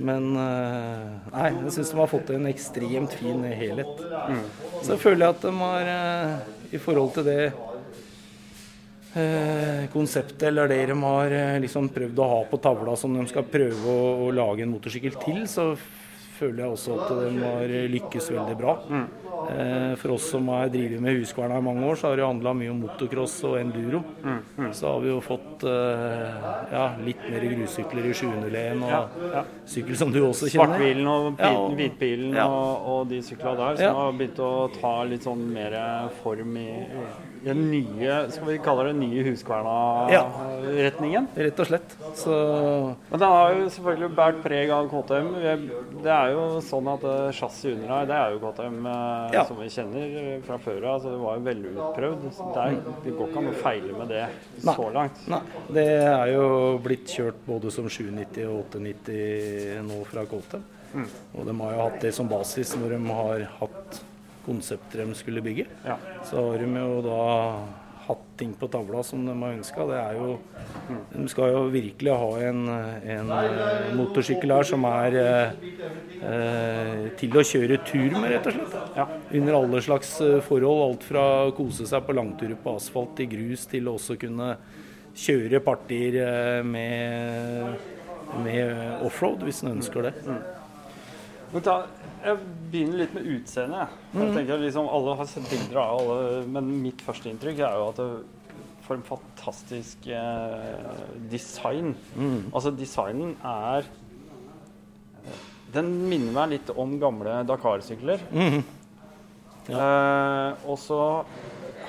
Men 0.01 0.31
eh, 0.35 1.11
nei, 1.31 1.49
jeg 1.63 1.75
syns 1.77 1.91
de 1.93 1.99
har 2.01 2.09
fått 2.11 2.31
en 2.35 2.49
ekstremt 2.49 3.13
fin 3.21 3.43
helhet. 3.47 4.01
Så 4.81 4.95
jeg 4.95 5.03
føler 5.03 5.27
jeg 5.27 5.35
at 5.37 5.45
de 5.45 5.53
har, 5.61 5.91
eh, 5.95 6.73
i 6.75 6.79
forhold 6.81 7.13
til 7.15 7.27
det 7.27 7.39
eh, 9.15 9.87
konseptet 9.93 10.43
eller 10.51 10.67
det 10.71 10.85
de 10.91 10.99
har 11.03 11.31
eh, 11.31 11.59
liksom 11.63 11.89
prøvd 11.93 12.19
å 12.23 12.29
ha 12.35 12.43
på 12.51 12.61
tavla 12.63 12.95
som 12.97 13.13
de 13.17 13.25
skal 13.31 13.43
prøve 13.43 13.87
å, 13.87 14.27
å 14.27 14.31
lage 14.35 14.63
en 14.65 14.71
motorsykkel 14.75 15.17
til, 15.25 15.43
så 15.47 15.73
føler 16.41 16.63
jeg 16.63 16.73
også 16.73 16.93
at 16.97 17.09
de 17.21 17.41
har 17.45 17.71
lykkes 17.93 18.31
veldig 18.33 18.55
bra. 18.57 18.71
Eh, 19.51 19.91
for 20.01 20.15
oss 20.15 20.25
som 20.31 20.47
har 20.49 20.71
drevet 20.73 21.01
med 21.01 21.19
Huskverna 21.19 21.59
i 21.61 21.65
mange 21.65 21.85
år, 21.85 21.99
så 22.01 22.07
har 22.09 22.17
det 22.17 22.25
handla 22.25 22.53
mye 22.57 22.71
om 22.73 22.79
motocross 22.81 23.35
og 23.45 23.59
enduro. 23.59 23.99
Så 24.73 24.87
har 24.89 25.03
vi 25.03 25.11
jo 25.11 25.19
fått 25.21 25.65
eh, 25.69 26.47
ja, 26.73 26.87
litt 27.05 27.21
mer 27.29 27.45
grussykler 27.45 28.09
i 28.09 28.13
701 28.17 28.81
og 28.87 29.37
sykkel 29.69 29.99
som 30.01 30.13
du 30.13 30.17
også 30.25 30.49
kjenner. 30.49 30.73
Svartbilen 30.79 31.11
og 31.13 31.41
Ja, 31.45 31.51
og- 31.59 31.75
hvitbilen 31.77 32.33
ja. 32.39 32.47
og, 32.49 32.89
og 32.95 33.05
de 33.13 33.21
sykla 33.25 33.53
der, 33.61 33.77
som 33.77 33.85
Ja. 33.85 33.93
har 33.99 34.17
begynt 34.17 34.41
å 34.41 34.51
ta 34.81 34.95
litt 35.13 35.29
sånn 35.29 35.45
mer 35.53 35.77
form 36.23 36.57
i, 36.57 36.67
i 36.71 37.05
den 37.43 37.61
nye 37.71 38.17
Skal 38.31 38.47
vi 38.47 38.57
kalle 38.63 38.83
det 38.89 38.95
nye 38.99 39.23
Huskverna-retningen? 39.25 41.27
Ja, 41.35 41.43
Rett 41.47 41.59
og 41.63 41.67
slett. 41.69 41.95
Så 42.17 42.33
Men 43.09 43.19
den 43.19 43.29
har 43.33 43.53
jo 43.55 43.69
selvfølgelig 43.73 44.09
båret 44.17 44.41
preg 44.43 44.69
av 44.75 44.89
KTM. 44.91 45.29
Det 46.03 46.11
er 46.13 46.33
jo 46.35 46.43
sånn 46.65 46.89
at 46.93 47.03
eh, 47.07 47.31
chassis 47.37 47.71
under 47.73 47.93
her, 47.95 48.09
det 48.09 48.17
er 48.19 48.35
jo 48.35 48.41
KTM 48.43 48.77
eh, 48.91 49.35
Ja. 49.37 49.45
som 49.47 49.59
vi 49.61 49.69
kjenner 49.73 50.17
eh, 50.21 50.35
fra 50.45 50.57
før 50.61 50.87
av. 50.93 50.97
Det 51.05 51.15
var 51.21 51.39
jo 51.39 51.45
velutprøvd. 51.47 52.27
Det, 52.29 52.65
er- 52.65 52.81
det 53.05 53.15
går 53.17 53.31
ikke 53.31 53.41
an 53.43 53.51
å 53.51 53.55
feile 53.61 53.97
med 53.97 54.07
det 54.13 54.25
Nei. 54.65 54.75
så 54.75 54.85
langt. 54.93 55.23
Nei, 55.31 55.41
det 55.79 55.87
er 56.03 56.33
jo 56.35 56.45
blitt 56.83 57.07
kjørt 57.17 57.41
både 57.47 57.71
som 57.73 57.89
790 57.89 58.51
og 58.51 58.61
890 58.75 59.81
nå 59.89 60.03
fra 60.11 60.27
KTM. 60.29 60.63
Og 61.39 61.45
de 61.47 61.53
har 61.61 61.71
jo 61.77 61.83
hatt 61.85 62.01
det 62.03 62.11
som 62.13 62.27
basis 62.27 62.73
når 62.75 62.97
de 62.97 63.01
har 63.15 63.45
hatt 63.61 64.01
konsepter 64.45 65.05
de 65.05 65.15
skulle 65.17 65.43
bygge. 65.45 65.67
Ja. 65.85 65.97
Så 66.27 66.41
har 66.49 66.61
de 66.61 66.81
jo 66.81 66.99
da 67.05 67.21
hatt 68.07 68.23
ting 68.37 68.53
på 68.53 68.67
tavla 68.67 69.03
som 69.03 69.25
de 69.25 69.35
har 69.41 69.53
ønska. 69.53 69.85
De 71.13 71.27
skal 71.29 71.51
jo 71.53 71.61
virkelig 71.73 72.15
ha 72.17 72.29
en, 72.47 72.61
en 73.15 73.31
motorsykkel 73.97 74.53
her 74.55 74.67
som 74.67 74.85
er 74.89 75.17
eh, 75.21 77.05
til 77.21 77.37
å 77.37 77.45
kjøre 77.45 77.79
tur 77.87 78.17
med, 78.17 78.27
rett 78.33 78.49
og 78.49 78.57
slett. 78.57 78.77
Ja. 78.97 79.07
Under 79.39 79.59
alle 79.61 79.83
slags 79.85 80.15
eh, 80.25 80.39
forhold. 80.45 80.83
Alt 80.89 81.07
fra 81.07 81.25
å 81.47 81.55
kose 81.55 81.87
seg 81.89 82.05
på 82.07 82.17
langturer 82.17 82.57
på 82.59 82.75
asfalt 82.79 83.15
til 83.19 83.29
grus, 83.35 83.67
til 83.69 83.87
å 83.87 83.95
også 83.99 84.17
kunne 84.21 84.55
kjøre 85.17 85.61
partier 85.63 86.17
eh, 86.25 86.61
med, 86.65 87.77
med 88.41 89.05
offroad, 89.05 89.45
hvis 89.45 89.61
en 89.65 89.75
ønsker 89.75 90.09
det. 90.09 90.15
Men 91.51 91.63
ta, 91.65 91.81
jeg 92.25 92.37
begynner 92.71 93.01
litt 93.01 93.13
med 93.15 93.27
utseendet. 93.35 93.79
jeg. 93.79 94.19
Jeg 94.21 94.35
tenker 94.35 94.61
liksom, 94.61 94.87
Alle 94.91 95.15
har 95.19 95.25
sett 95.29 95.49
bilder 95.49 95.79
av 95.81 95.99
alle, 95.99 96.45
men 96.47 96.69
mitt 96.83 97.01
første 97.05 97.29
inntrykk 97.31 97.59
er 97.65 97.79
jo 97.79 97.89
at 97.89 98.01
det 98.01 98.11
for 98.81 98.97
en 98.97 99.05
fantastisk 99.07 100.07
eh, 100.11 101.01
design. 101.31 101.93
Altså, 102.51 102.71
designen 102.75 103.35
er 103.45 103.85
Den 105.71 105.87
minner 106.09 106.33
meg 106.35 106.49
litt 106.57 106.71
om 106.75 106.97
gamle 106.99 107.37
Dakar-sykler. 107.47 108.19
eh, 109.69 110.65
og 110.67 110.77
så 110.81 110.99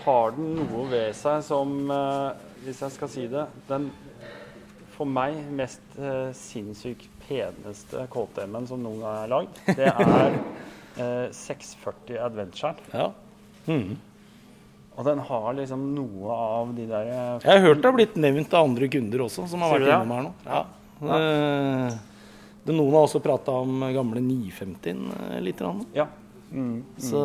har 0.04 0.36
den 0.36 0.54
noe 0.60 0.84
ved 0.92 1.10
seg 1.18 1.42
som, 1.46 1.90
eh, 1.90 2.30
hvis 2.62 2.82
jeg 2.84 2.94
skal 2.94 3.10
si 3.10 3.26
det 3.32 3.46
Den 3.68 3.90
for 4.94 5.08
meg 5.08 5.40
mest 5.50 5.96
eh, 5.98 6.30
sinnssykt 6.36 7.08
peneste 7.32 8.06
KTM-en 8.12 8.68
som 8.68 8.82
noen 8.84 9.02
gang 9.02 9.18
er 9.24 9.32
lagd, 9.32 9.60
det 9.80 9.88
er 9.88 10.38
eh, 11.00 11.28
640 11.32 12.20
Adventure. 12.20 12.76
Ja. 12.92 13.10
Og 14.92 15.04
den 15.08 15.20
har 15.24 15.52
liksom 15.56 15.84
noe 15.96 16.36
av 16.36 16.72
de 16.76 16.86
der 16.88 17.08
eh, 17.08 17.44
Jeg 17.44 17.50
har 17.50 17.66
hørt 17.66 17.82
det 17.82 17.88
har 17.88 17.96
blitt 17.96 18.16
nevnt 18.20 18.54
av 18.54 18.68
andre 18.68 18.88
kunder 18.92 19.26
også, 19.26 19.46
som 19.48 19.64
har 19.64 19.76
vært 19.76 19.88
innom 19.88 20.16
her 20.16 20.26
nå. 20.26 20.32
Ja. 20.46 20.64
Det, 21.02 21.20
det, 22.66 22.74
noen 22.76 22.92
har 22.94 23.06
også 23.06 23.22
prata 23.24 23.54
om 23.64 23.86
gamle 23.94 24.20
950-en 24.22 25.06
eh, 25.16 25.38
litt. 25.42 25.62
grann. 25.62 25.86
Ja. 25.96 26.10
Mm. 26.52 26.82
Så 27.00 27.22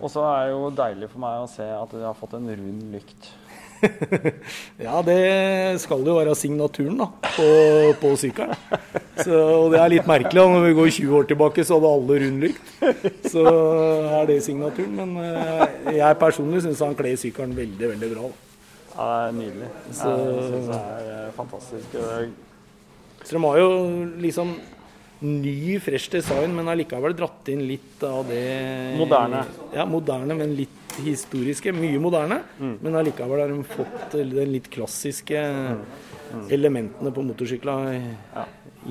Og 0.00 0.08
så 0.08 0.22
er 0.24 0.46
det 0.46 0.54
jo 0.54 0.70
deilig 0.72 1.10
for 1.12 1.20
meg 1.26 1.42
å 1.42 1.50
se 1.52 1.66
at 1.68 1.92
de 1.92 2.00
har 2.06 2.16
fått 2.16 2.38
en 2.38 2.48
rund 2.48 2.86
lykt. 2.94 3.28
Ja, 4.86 5.00
det 5.06 5.80
skal 5.82 6.04
jo 6.06 6.14
være 6.18 6.34
signaturen 6.38 6.96
da, 7.00 7.06
på, 7.36 7.46
på 8.00 8.12
sykkelen. 8.20 8.54
Så, 9.20 9.32
og 9.36 9.70
det 9.74 9.80
er 9.82 9.92
litt 9.92 10.08
merkelig. 10.08 10.38
da, 10.40 10.46
Når 10.52 10.64
vi 10.68 10.74
går 10.78 10.90
20 10.98 11.16
år 11.20 11.28
tilbake, 11.30 11.64
så 11.66 11.78
hadde 11.78 11.92
alle 11.98 12.18
rund 12.24 12.42
lykt. 12.46 12.72
Så 13.32 13.44
er 14.20 14.26
det 14.30 14.38
signaturen. 14.46 14.96
Men 14.98 15.14
eh, 15.22 15.94
jeg 15.98 16.18
personlig 16.20 16.62
syns 16.66 16.82
han 16.84 16.96
kler 16.98 17.16
sykkelen 17.20 17.56
veldig, 17.56 17.92
veldig 17.94 18.10
bra. 18.14 18.28
da. 18.30 18.42
Ja, 18.96 19.06
det 19.06 19.28
er 19.28 19.36
nydelig. 19.40 19.70
Så- 19.92 20.14
Jeg 20.16 20.48
synes 20.50 20.70
det 20.72 20.80
er 20.80 21.12
eh, 21.16 21.30
fantastisk. 21.36 21.96
Så 23.26 23.34
de 23.36 23.42
har 23.42 23.58
jo 23.58 23.70
liksom 24.22 24.54
ny, 25.20 25.78
fresh 25.80 26.10
design, 26.12 26.52
men 26.56 26.68
allikevel 26.68 27.14
dratt 27.16 27.48
inn 27.52 27.62
litt 27.68 28.02
av 28.04 28.26
det 28.28 28.96
Moderne. 28.98 29.44
Ja, 29.74 29.86
moderne, 29.88 30.36
men 30.36 30.52
litt 30.58 30.98
historiske. 31.04 31.72
Mye 31.76 32.00
moderne, 32.00 32.42
men 32.58 32.94
allikevel 32.96 33.42
har 33.44 33.52
de 33.52 33.62
fått 33.68 34.16
den 34.16 34.52
litt 34.52 34.68
klassiske 34.72 35.40
elementene 36.52 37.12
på 37.14 37.22
motorsykla 37.24 37.74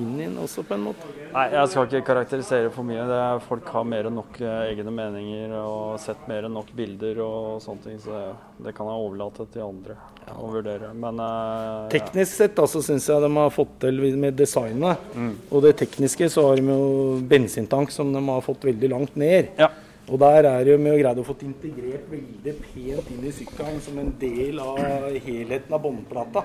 inn 0.02 0.18
inn 0.22 0.36
også, 0.42 0.64
på 0.66 0.76
en 0.76 0.84
måte. 0.88 1.08
Nei, 1.32 1.44
jeg 1.52 1.70
skal 1.72 1.88
ikke 1.88 2.02
karakterisere 2.10 2.72
for 2.74 2.86
mye. 2.88 3.04
Det 3.08 3.20
er, 3.20 3.40
folk 3.44 3.70
har 3.74 3.86
mer 3.88 4.08
enn 4.08 4.16
nok 4.18 4.40
eh, 4.42 4.72
egne 4.72 4.92
meninger 4.94 5.54
og 5.60 5.96
sett 6.02 6.26
mer 6.30 6.48
enn 6.48 6.54
nok 6.56 6.70
bilder 6.76 7.22
og 7.24 7.62
sånne 7.64 7.86
ting, 7.86 7.98
så 8.02 8.12
det, 8.14 8.26
det 8.66 8.74
kan 8.76 8.90
jeg 8.90 9.06
overlate 9.06 9.48
til 9.54 9.64
andre 9.66 9.96
å 10.34 10.50
vurdere. 10.50 10.92
Men 10.96 11.22
eh, 11.22 11.88
Teknisk 11.96 12.36
sett 12.42 12.60
altså, 12.62 12.82
syns 12.84 13.08
jeg 13.10 13.24
de 13.24 13.32
har 13.36 13.54
fått 13.54 13.78
til 13.86 14.04
med 14.16 14.36
designet. 14.38 15.10
Og 15.50 15.64
det 15.64 15.76
tekniske 15.82 16.30
så 16.32 16.48
har 16.50 16.60
de 16.60 16.70
jo 16.70 17.18
bensintank 17.28 17.92
som 17.94 18.12
de 18.14 18.22
har 18.28 18.44
fått 18.44 18.68
veldig 18.68 18.92
langt 18.92 19.18
ned. 19.20 19.52
Ja. 19.60 19.70
Og 20.06 20.20
der 20.22 20.46
er 20.46 20.60
det 20.62 20.70
jo 20.70 20.78
med 20.78 20.94
å 20.94 20.98
greie 21.00 21.18
å 21.18 21.26
få 21.26 21.34
integrert 21.42 22.04
veldig 22.10 22.52
pent 22.62 23.08
inn 23.10 23.24
i 23.26 23.32
sykkelen 23.34 23.80
som 23.82 23.96
en 23.98 24.12
del 24.20 24.60
av 24.62 24.78
helheten 25.24 25.74
av 25.74 25.82
båndplata. 25.82 26.44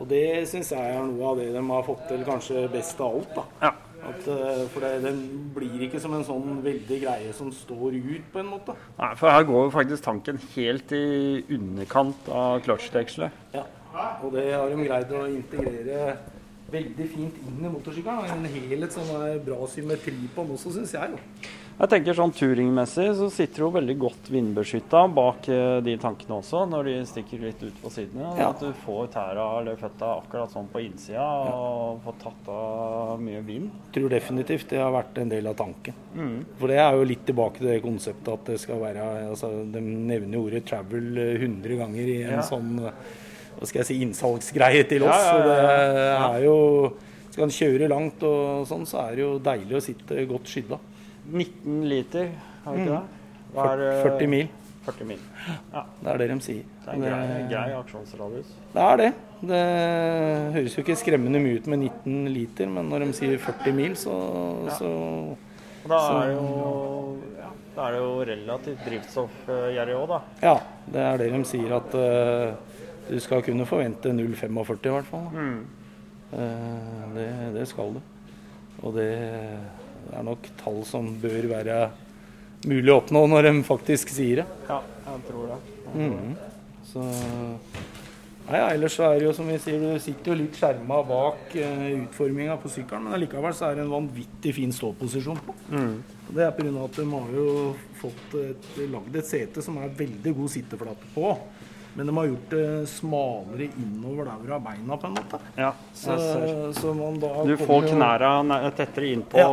Og 0.00 0.08
det 0.10 0.48
syns 0.50 0.72
jeg 0.74 0.94
er 0.94 1.02
noe 1.06 1.30
av 1.30 1.40
det 1.40 1.50
de 1.54 1.64
har 1.70 1.86
fått 1.86 2.06
til 2.10 2.24
kanskje 2.26 2.66
best 2.72 3.00
av 3.00 3.18
alt. 3.18 3.34
da. 3.36 3.44
Ja. 3.62 3.72
At, 4.04 4.26
eh, 4.28 4.64
for 4.68 4.84
det, 4.84 4.90
den 5.04 5.20
blir 5.54 5.86
ikke 5.86 6.00
som 6.02 6.12
en 6.12 6.26
sånn 6.26 6.58
veldig 6.64 6.98
greie 7.06 7.32
som 7.36 7.48
står 7.54 7.96
ut, 7.96 8.26
på 8.34 8.42
en 8.42 8.50
måte. 8.52 8.74
Nei, 8.98 9.14
for 9.16 9.32
her 9.32 9.46
går 9.48 9.72
faktisk 9.72 10.04
tanken 10.04 10.40
helt 10.54 10.92
i 10.92 11.44
underkant 11.56 12.28
av 12.28 12.60
clutchdekselet. 12.66 13.32
Ja. 13.54 13.64
Og 14.22 14.34
det 14.34 14.48
har 14.52 14.68
de 14.68 14.84
greid 14.84 15.12
å 15.14 15.24
integrere 15.30 16.16
veldig 16.74 17.06
fint 17.12 17.36
inn 17.46 17.60
i 17.64 17.70
motorsykkelen. 17.70 18.32
En 18.34 18.48
helhet 18.50 18.92
som 18.92 19.08
er 19.22 19.38
bra 19.44 19.64
symmetri 19.70 20.16
på 20.34 20.44
den 20.44 20.56
også, 20.58 20.74
syns 20.74 20.96
jeg. 20.96 21.14
jo. 21.14 21.52
Jeg 21.74 21.90
tenker 21.90 22.14
sånn 22.14 22.30
Turingmessig 22.30 23.08
så 23.18 23.26
sitter 23.34 23.64
hun 23.66 23.72
veldig 23.74 23.94
godt 23.98 24.28
vindbeskytta 24.30 25.00
bak 25.10 25.48
eh, 25.50 25.80
de 25.82 25.96
tankene 25.98 26.36
også, 26.36 26.60
når 26.70 26.86
de 26.86 26.92
stikker 27.10 27.40
litt 27.42 27.64
ut 27.66 27.80
på 27.82 27.90
sidene. 27.90 28.28
Ja. 28.38 28.52
At 28.52 28.62
du 28.62 28.68
får 28.84 29.08
tæra 29.16 29.46
eller 29.58 29.74
føtta 29.80 30.12
akkurat 30.20 30.54
sånn 30.54 30.68
på 30.70 30.84
innsida 30.84 31.24
og 31.50 31.98
får 32.04 32.16
tatt 32.22 32.50
av 32.54 33.18
mye 33.26 33.42
vind. 33.48 33.72
tror 33.96 34.12
definitivt 34.14 34.70
det 34.70 34.78
har 34.84 34.94
vært 34.94 35.18
en 35.24 35.34
del 35.34 35.50
av 35.50 35.56
tanken. 35.58 35.98
For 36.60 36.70
det 36.70 36.78
er 36.78 36.94
jo 36.94 37.08
litt 37.10 37.26
tilbake 37.26 37.58
til 37.58 37.72
det 37.72 37.80
konseptet 37.82 38.32
at 38.36 38.46
det 38.52 38.60
skal 38.62 38.78
være 38.78 39.08
altså, 39.32 39.50
De 39.74 39.82
nevner 39.82 40.38
ordet 40.38 40.62
'travel' 40.70 41.18
eh, 41.18 41.34
100 41.42 41.76
ganger 41.82 42.06
i 42.06 42.22
en 42.22 42.38
Ja. 42.38 42.46
sånn 42.46 42.78
eh, 42.86 42.92
hva 43.58 43.66
skal 43.66 43.82
jeg 43.82 43.86
si, 43.90 43.98
innsalgsgreie 44.06 44.86
til 44.88 45.02
Ja, 45.02 45.10
oss. 45.10 45.26
ja, 45.26 45.34
Så 45.34 45.38
ja, 45.42 46.28
det 46.30 46.38
er 46.38 46.44
jo 46.46 46.92
Skal 47.34 47.44
en 47.44 47.50
kjøre 47.50 47.88
langt 47.90 48.22
og 48.22 48.62
sånn, 48.70 48.86
så 48.86 49.08
er 49.10 49.16
det 49.16 49.22
jo 49.26 49.38
deilig 49.42 49.74
å 49.74 49.82
sitte 49.82 50.24
godt 50.30 50.46
skydda. 50.46 50.78
19 51.32 51.84
liter, 51.88 52.30
har 52.64 52.76
vi 52.76 52.84
ikke 52.84 52.98
det? 52.98 53.24
Hva 53.54 53.70
er, 53.72 53.82
eh, 53.92 54.02
40 54.02 54.30
mil. 54.30 54.48
40 54.84 55.06
mil. 55.08 55.20
Det 56.02 56.10
er 56.12 56.18
det 56.20 56.28
de 56.28 56.36
sier. 56.44 56.64
Det 56.84 56.90
er 56.92 56.98
en 56.98 57.04
grei, 57.06 57.36
grei 57.48 57.76
aksjonsradius. 57.78 58.50
Det 58.74 58.82
er 58.84 59.00
det. 59.00 59.10
Det 59.44 59.60
høres 60.56 60.76
jo 60.76 60.84
ikke 60.84 60.96
skremmende 61.00 61.40
mye 61.40 61.60
ut 61.60 61.68
med 61.72 61.86
19 61.86 62.28
liter, 62.32 62.70
men 62.72 62.90
når 62.92 63.06
de 63.06 63.16
sier 63.16 63.40
40 63.40 63.76
mil, 63.76 63.96
så, 63.96 64.14
så 64.76 64.90
Og 65.84 65.90
da 65.92 66.00
er 66.22 66.32
jo, 66.32 66.44
ja, 67.38 67.50
da 67.76 67.86
er 67.86 67.96
det 67.96 68.02
jo 68.02 68.12
relativt 68.30 68.84
drivstoffgjerrig 68.88 69.96
òg, 70.00 70.06
da. 70.14 70.20
Ja, 70.44 70.54
det 70.92 71.04
er 71.04 71.20
det 71.20 71.30
de 71.34 71.42
sier 71.48 71.76
at 71.76 71.96
uh, 71.96 72.80
du 73.08 73.18
skal 73.20 73.44
kunne 73.44 73.68
forvente 73.68 74.12
0,45 74.16 74.88
i 74.88 74.94
hvert 74.96 75.08
fall. 75.08 75.26
Mm. 75.32 75.64
Uh, 76.34 77.16
det, 77.16 77.30
det 77.56 77.68
skal 77.68 77.96
du. 77.96 78.00
Og 78.84 78.96
det 78.96 79.10
er 80.12 80.26
nok 80.26 80.50
tall 80.60 80.82
som 80.88 81.08
bør 81.22 81.48
være 81.50 81.78
mulig 82.68 82.92
å 82.92 83.00
oppnå 83.00 83.24
når 83.30 83.48
de 83.48 83.54
faktisk 83.66 84.12
sier 84.14 84.42
det. 84.42 84.46
Ja, 84.68 84.80
jeg 85.08 85.26
tror 85.28 85.54
det. 85.54 85.60
Mm. 85.94 86.34
Så 86.88 87.04
Nei, 88.44 88.58
ja, 88.60 88.64
ellers 88.74 88.92
så 88.98 89.06
er 89.06 89.22
det 89.22 89.24
jo 89.24 89.30
som 89.32 89.46
vi 89.48 89.54
sier, 89.56 89.80
du 89.80 90.00
sitter 90.04 90.30
jo 90.30 90.34
litt 90.36 90.56
skjerma 90.58 90.98
bak 91.08 91.54
uh, 91.56 91.84
utforminga 92.02 92.58
på 92.60 92.68
sykkelen, 92.74 93.06
men 93.06 93.16
allikevel 93.16 93.54
så 93.56 93.70
er 93.70 93.78
det 93.78 93.86
en 93.86 93.94
vanvittig 93.94 94.52
fin 94.58 94.74
ståposisjon 94.74 95.40
på. 95.46 95.54
Mm. 95.72 95.94
Det 96.28 96.44
er 96.44 96.52
pga. 96.52 96.72
at 96.82 96.98
de 96.98 97.06
har 97.08 97.30
jo 97.38 97.46
fått 98.02 98.36
et, 98.42 98.68
lagd 98.92 99.16
et 99.16 99.30
sete 99.30 99.64
som 99.64 99.78
er 99.80 99.96
veldig 99.96 100.34
god 100.36 100.52
sitteflate 100.52 101.08
på. 101.14 101.30
Men 101.94 102.06
de 102.10 102.16
har 102.16 102.26
gjort 102.26 102.48
det 102.50 102.64
smalere 102.90 103.68
innover 103.78 104.26
der 104.26 104.38
hvor 104.40 104.54
har 104.56 104.62
beina, 104.64 104.96
på 104.98 105.06
en 105.06 105.14
måte. 105.14 105.38
Ja, 105.56 105.72
Så, 105.94 106.16
så 106.74 106.94
Du 107.46 107.54
får 107.60 107.86
knærne 107.92 108.58
tettere 108.74 109.12
innpå 109.14 109.44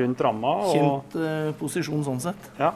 rundt 0.00 0.24
ramma. 0.24 0.54
Og, 0.64 0.72
Kjent 0.72 1.18
eh, 1.20 1.50
posisjon 1.60 2.04
sånn 2.06 2.22
sett. 2.24 2.48
ja, 2.58 2.72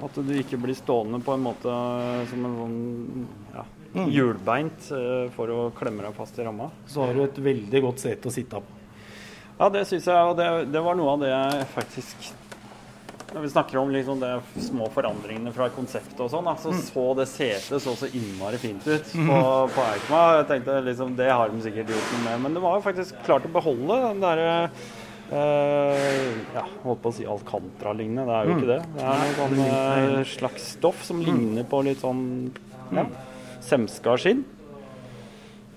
at 0.00 0.16
du 0.16 0.32
ikke 0.32 0.56
blir 0.56 0.74
stående 0.78 1.20
på 1.20 1.34
en 1.36 1.44
måte 1.44 1.74
som 2.30 2.48
en 2.48 2.56
sånn 2.62 3.28
ja, 3.58 3.66
Mm. 3.90 4.06
hjulbeint 4.14 4.90
eh, 4.94 5.24
for 5.34 5.50
å 5.50 5.62
klemme 5.74 6.04
deg 6.04 6.14
fast 6.14 6.36
i 6.38 6.44
ramma. 6.46 6.68
Så 6.86 7.02
har 7.02 7.16
du 7.16 7.24
et 7.24 7.38
veldig 7.42 7.80
godt 7.82 7.98
sete 7.98 8.30
å 8.30 8.30
sitte 8.30 8.60
på. 8.62 8.76
Ja, 9.58 9.66
det 9.68 9.82
syns 9.90 10.06
jeg, 10.06 10.28
og 10.30 10.36
det, 10.38 10.46
det 10.70 10.82
var 10.84 10.94
noe 10.94 11.16
av 11.16 11.24
det 11.24 11.32
jeg 11.32 11.66
faktisk 11.74 12.28
Når 13.30 13.44
vi 13.44 13.50
snakker 13.52 13.78
om 13.78 13.90
liksom 13.94 14.18
de 14.20 14.30
små 14.64 14.88
forandringene 14.90 15.52
fra 15.54 15.68
konseptet 15.70 16.18
og 16.24 16.30
sånn, 16.32 16.48
så 16.58 16.72
Mm. 16.72 16.80
så 16.82 17.04
det 17.16 17.26
setet 17.30 17.82
så 17.84 17.92
så 17.96 18.08
innmari 18.10 18.58
fint 18.58 18.82
ut 18.88 19.04
på, 19.12 19.36
på 19.74 19.84
Eikma. 19.86 20.22
Jeg 20.40 20.48
tenkte 20.48 20.80
liksom, 20.84 21.14
Det 21.16 21.28
har 21.30 21.48
de 21.52 21.62
sikkert 21.62 21.92
gjort 21.94 22.10
noe 22.16 22.24
med, 22.24 22.40
men 22.42 22.54
det 22.58 22.62
var 22.64 22.74
jo 22.78 22.82
faktisk 22.88 23.14
klart 23.24 23.46
å 23.46 23.52
beholde 23.54 24.00
den 24.08 24.20
derre 24.24 24.70
eh, 25.30 26.30
ja, 26.56 26.64
holdt 26.82 27.02
på 27.04 27.12
å 27.12 27.14
si 27.14 27.24
Alcantara-lignende. 27.30 28.26
Det 28.26 28.34
er 28.34 28.48
jo 28.50 28.56
ikke 28.58 28.70
det. 28.72 28.80
Det 28.96 29.04
er 29.06 29.20
noe 29.22 29.34
sånn 29.38 29.60
eh, 30.18 30.24
slags 30.34 30.70
stoff 30.74 31.04
som 31.06 31.20
ligner 31.22 31.68
på 31.70 31.84
litt 31.86 32.02
sånn 32.02 32.24
ja, 32.96 33.06
semska 33.62 34.16
skinn. 34.18 34.42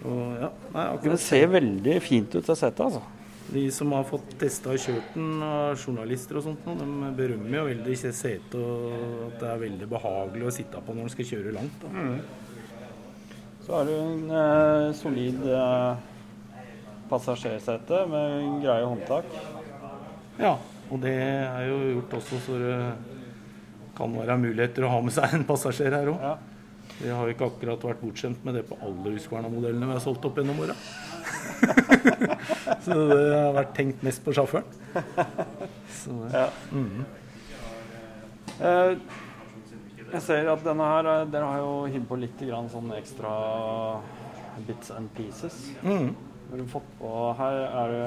Og, 0.04 0.24
ja, 0.42 0.50
nei, 0.74 0.88
det 1.06 1.20
ser 1.24 1.48
veldig 1.54 2.00
fint 2.04 2.34
ut, 2.36 2.42
det 2.50 2.58
setet, 2.60 2.82
altså. 2.90 3.04
De 3.52 3.64
som 3.76 3.92
har 3.92 4.06
fått 4.08 4.38
testa 4.40 4.72
og 4.72 4.80
kjørt 4.80 5.16
den, 5.18 5.42
av 5.44 5.76
journalister 5.76 6.40
og 6.40 6.46
sånt, 6.46 6.64
de 6.64 7.10
berømmer 7.18 7.58
jo 7.60 7.66
veldig 7.68 7.98
setet 8.00 8.56
og 8.58 9.28
at 9.28 9.36
det 9.42 9.50
er 9.52 9.62
veldig 9.66 9.90
behagelig 9.92 10.48
å 10.48 10.54
sitte 10.56 10.82
på 10.86 10.96
når 10.96 11.10
en 11.10 11.14
skal 11.14 11.30
kjøre 11.34 11.54
langt. 11.58 11.84
Da. 11.84 12.06
Så 13.64 13.76
har 13.76 13.88
du 13.88 13.94
en 13.96 14.32
eh, 14.40 14.88
solid 15.00 15.44
eh, 15.48 16.64
passasjersete 17.12 18.06
med 18.12 18.64
greie 18.64 18.88
håndtak. 18.88 19.36
Ja, 20.40 20.56
og 20.90 21.04
det 21.04 21.14
er 21.16 21.68
jo 21.70 21.78
gjort 21.98 22.18
også 22.20 22.40
så 22.48 22.58
det 22.60 22.78
kan 23.98 24.16
være 24.18 24.40
muligheter 24.42 24.88
å 24.88 24.96
ha 24.96 25.02
med 25.06 25.14
seg 25.16 25.36
en 25.38 25.46
passasjer 25.48 25.94
her 25.94 26.12
òg. 26.16 26.24
Ja. 26.24 26.36
Vi 26.94 27.10
har 27.10 27.30
ikke 27.30 27.48
akkurat 27.50 27.84
vært 27.88 28.02
bortskjemt 28.04 28.44
med 28.46 28.58
det 28.58 28.66
på 28.70 28.78
alle 28.84 29.16
Husqvarna-modellene 29.16 29.90
vi 29.90 29.96
har 29.96 30.04
solgt 30.04 30.26
opp 30.28 30.38
gjennom 30.40 30.60
åra. 30.64 30.76
så 32.86 32.98
det 33.10 33.36
har 33.36 33.54
vært 33.58 33.74
tenkt 33.78 34.04
mest 34.06 34.24
på 34.26 34.34
sjåføren. 34.36 34.66
Så 35.90 36.18
det- 36.28 36.34
Ja. 36.38 36.48
Eh, 38.62 38.98
jeg 40.14 40.22
ser 40.22 40.50
at 40.52 40.62
denne 40.64 40.86
her 40.86 41.08
eh, 41.10 41.24
Dere 41.34 41.48
har 41.50 41.58
jo 41.64 41.72
hivd 41.90 42.06
på 42.08 42.20
litt 42.22 42.44
sånn 42.70 42.92
ekstra 43.00 43.32
bits 44.68 44.92
and 44.92 45.10
pieces. 45.16 45.72
Mm. 45.82 46.14
Har 46.52 46.58
du 46.62 46.66
fått 46.70 46.90
på 47.00 47.12
Her 47.40 47.56
er 47.66 47.88
det 47.90 48.02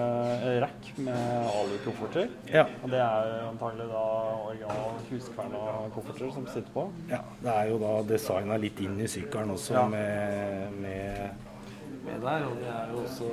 en 0.47 0.61
rack 0.63 0.91
med 1.03 1.49
alukofferter. 1.51 2.29
Ja. 2.53 2.63
Og 2.85 2.93
det 2.93 3.01
er 3.03 3.33
antagelig 3.49 3.89
da 3.91 4.03
original 4.47 5.01
Huskverna-kofferter 5.11 6.31
som 6.33 6.47
sitter 6.47 6.71
på. 6.77 6.85
Ja, 7.11 7.25
det 7.43 7.51
er 7.57 7.73
jo 7.73 7.81
da 7.83 7.97
designa 8.07 8.57
litt 8.63 8.79
inn 8.85 9.01
i 9.03 9.09
sykkelen 9.11 9.51
også 9.57 9.75
Ja. 9.75 9.87
med, 9.91 10.79
med, 10.79 11.31
med 12.07 12.23
der. 12.25 12.47
Og 12.47 12.57
det 12.61 12.71
er 12.73 12.93
jo 12.93 13.03
også 13.05 13.31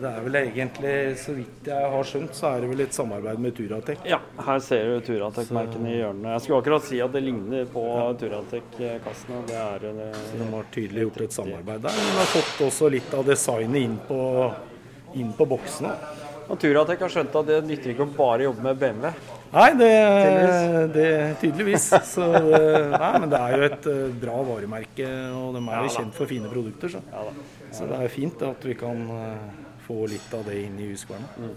Det 0.00 0.08
er 0.10 0.20
vel 0.24 0.38
egentlig, 0.40 0.94
så 1.22 1.34
vidt 1.36 1.68
jeg 1.70 1.90
har 1.92 2.08
skjønt, 2.08 2.34
så 2.34 2.48
er 2.50 2.64
det 2.64 2.70
vel 2.72 2.82
et 2.82 2.96
samarbeid 2.96 3.38
med 3.44 3.54
Turatek. 3.56 4.02
Ja, 4.08 4.18
her 4.48 4.58
ser 4.64 4.90
du 4.90 5.06
Turatek-merkene 5.06 5.92
i 5.92 5.96
hjørnet. 6.00 6.28
Jeg 6.32 6.44
skulle 6.44 6.60
akkurat 6.64 6.88
si 6.88 7.00
at 7.04 7.14
det 7.14 7.22
ligner 7.22 7.68
på 7.70 7.84
Turatek-kassene. 8.20 9.44
Det 9.46 9.58
er 9.60 9.86
det. 9.86 10.10
Så 10.26 10.40
de 10.40 10.50
har 10.56 10.70
tydelig 10.74 11.06
gjort 11.06 11.24
et 11.28 11.38
samarbeid 11.38 11.86
der. 11.86 12.02
Men 12.02 12.20
har 12.20 12.30
fått 12.34 12.66
også 12.66 12.90
litt 12.96 13.16
av 13.16 13.26
designet 13.30 13.86
inn 13.86 13.98
på, 14.08 14.20
inn 15.14 15.32
på 15.38 15.48
boksene. 15.54 15.94
Og 16.46 16.58
Turatek 16.62 17.00
har 17.02 17.10
skjønt 17.10 17.34
at 17.38 17.48
det 17.48 17.62
nytter 17.66 17.94
ikke 17.94 18.06
å 18.06 18.14
bare 18.18 18.46
jobbe 18.46 18.66
med 18.68 18.82
BMW. 18.82 19.10
Nei, 19.52 19.68
det, 19.78 19.90
det 20.94 21.10
tydeligvis. 21.40 21.86
Så 22.04 22.26
det- 22.32 22.98
nei, 22.98 23.12
men 23.22 23.30
det 23.30 23.40
er 23.40 23.56
jo 23.56 23.68
et 23.68 23.86
eh, 23.92 24.02
bra 24.24 24.36
varemerke, 24.50 25.10
og 25.36 25.54
de 25.56 25.62
er 25.64 25.86
jo 25.86 25.94
kjent 25.96 26.14
for 26.16 26.30
fine 26.30 26.50
produkter. 26.52 26.96
Så, 26.96 27.02
så 27.72 27.88
det 27.90 28.00
er 28.02 28.12
fint 28.12 28.42
at 28.46 28.66
vi 28.66 28.74
kan 28.78 29.04
eh, 29.16 29.50
få 29.86 30.06
litt 30.10 30.34
av 30.34 30.44
det 30.48 30.58
inn 30.64 30.78
i 30.82 30.90
Husqvarna. 30.90 31.28
Mm. 31.38 31.54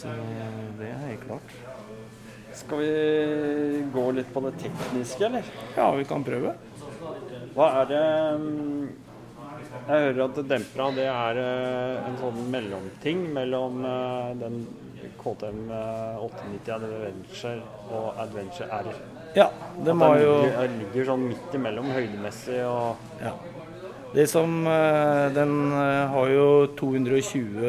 Så 0.00 0.12
det 0.78 0.88
er 0.88 1.06
helt 1.10 1.26
klart. 1.28 1.54
Skal 2.56 2.80
vi 2.82 3.84
gå 3.94 4.04
litt 4.16 4.32
på 4.34 4.42
det 4.48 4.56
tekniske, 4.58 5.22
eller? 5.28 5.46
Ja, 5.76 5.90
vi 5.94 6.04
kan 6.08 6.24
prøve. 6.26 6.56
Hva 7.54 7.66
er 7.80 7.86
det 7.90 8.02
mm, 8.40 8.88
Jeg 9.88 10.02
hører 10.04 10.20
at 10.24 10.40
dempera 10.50 10.88
det 10.94 11.06
er 11.10 11.38
eh, 11.42 12.08
en 12.08 12.18
sånn 12.20 12.40
mellomting 12.52 13.22
mellom 13.34 13.80
eh, 13.86 14.32
den 14.40 14.60
KTM 15.20 15.60
eh, 15.70 16.22
890 16.26 16.74
Adventure 16.74 17.62
og 17.90 18.20
Adventure 18.24 18.68
R. 18.82 18.90
Ja, 19.36 19.46
de 19.86 19.94
har 20.00 20.16
jo 20.18 20.32
ligger, 20.42 20.72
ligger 20.80 21.04
sånn 21.12 21.26
midt 21.30 21.54
imellom 21.54 21.90
høydemessig 21.94 22.58
og 22.66 22.96
ja. 23.22 23.34
Det 24.10 24.24
som 24.26 24.56
eh, 24.66 25.28
Den 25.36 25.52
eh, 25.70 26.08
har 26.10 26.32
jo 26.34 26.46
220 26.80 27.68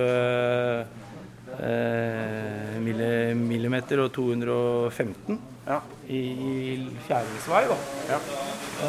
eh, 1.61 2.79
millimeter 2.81 4.01
og 4.05 4.09
215 4.15 5.37
Ja. 5.67 5.77
i, 6.09 6.17
i 6.17 6.89
fjæringsvei, 7.05 7.61
da. 7.69 7.77
ja. 8.09 8.19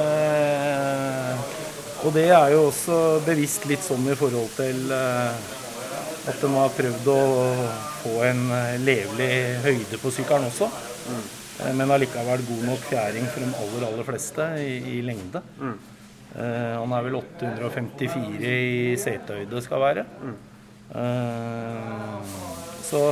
Eh, 0.00 1.34
og 2.02 2.14
det 2.16 2.24
er 2.34 2.48
jo 2.54 2.62
også 2.70 2.96
bevisst 3.26 3.66
litt 3.70 3.84
sånn 3.84 4.08
i 4.10 4.16
forhold 4.18 4.48
til 4.56 4.88
eh, 4.96 5.36
at 6.30 6.38
de 6.38 6.50
har 6.54 6.74
prøvd 6.76 7.08
å 7.12 7.20
få 8.02 8.16
en 8.28 8.42
eh, 8.54 8.76
levelig 8.82 9.30
høyde 9.64 9.98
på 10.02 10.12
sykkelen 10.14 10.50
også. 10.50 10.70
Mm. 11.02 11.22
men 11.76 11.90
allikevel 11.90 12.44
god 12.46 12.62
nok 12.64 12.84
fjæring 12.88 13.26
for 13.30 13.42
de 13.42 13.48
aller, 13.58 13.86
aller 13.88 14.06
fleste 14.06 14.46
i, 14.62 14.76
i 14.96 15.00
lengde. 15.04 15.42
Eh, 16.32 16.74
han 16.78 16.94
er 16.96 17.04
vel 17.06 17.18
854 17.18 18.38
i 18.40 18.96
setehøyde 19.00 19.62
skal 19.64 19.82
være. 19.82 20.04
Eh, 20.92 22.32
så 22.86 23.02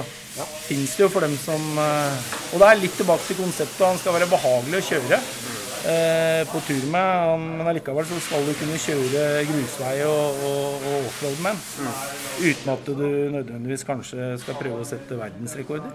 finnes 0.66 0.94
det 0.96 1.04
jo 1.04 1.10
for 1.12 1.24
dem 1.24 1.32
som 1.40 1.62
eh, 1.80 2.32
Og 2.52 2.60
det 2.60 2.66
er 2.68 2.80
litt 2.82 2.96
tilbake 2.98 3.24
til 3.28 3.38
konseptet. 3.40 3.86
Han 3.86 4.00
skal 4.00 4.16
være 4.16 4.30
behagelig 4.30 4.80
å 4.80 4.88
kjøre. 4.88 5.20
Eh, 5.88 6.42
på 6.50 6.60
tur 6.66 6.86
med. 6.92 7.10
Han, 7.30 7.48
men 7.58 7.70
allikevel 7.72 8.06
så 8.08 8.20
skal 8.24 8.46
du 8.46 8.54
kunne 8.58 8.78
kjøre 8.80 9.26
grusvei 9.48 9.96
og, 10.06 10.44
og, 10.50 10.86
og 10.90 11.08
offroad 11.10 11.42
med 11.46 11.60
den. 11.60 11.92
Uten 12.40 12.72
at 12.74 12.88
du 12.88 13.06
nødvendigvis 13.36 13.86
kanskje 13.88 14.32
skal 14.42 14.58
prøve 14.60 14.80
å 14.82 14.88
sette 14.88 15.18
verdensrekorder. 15.20 15.92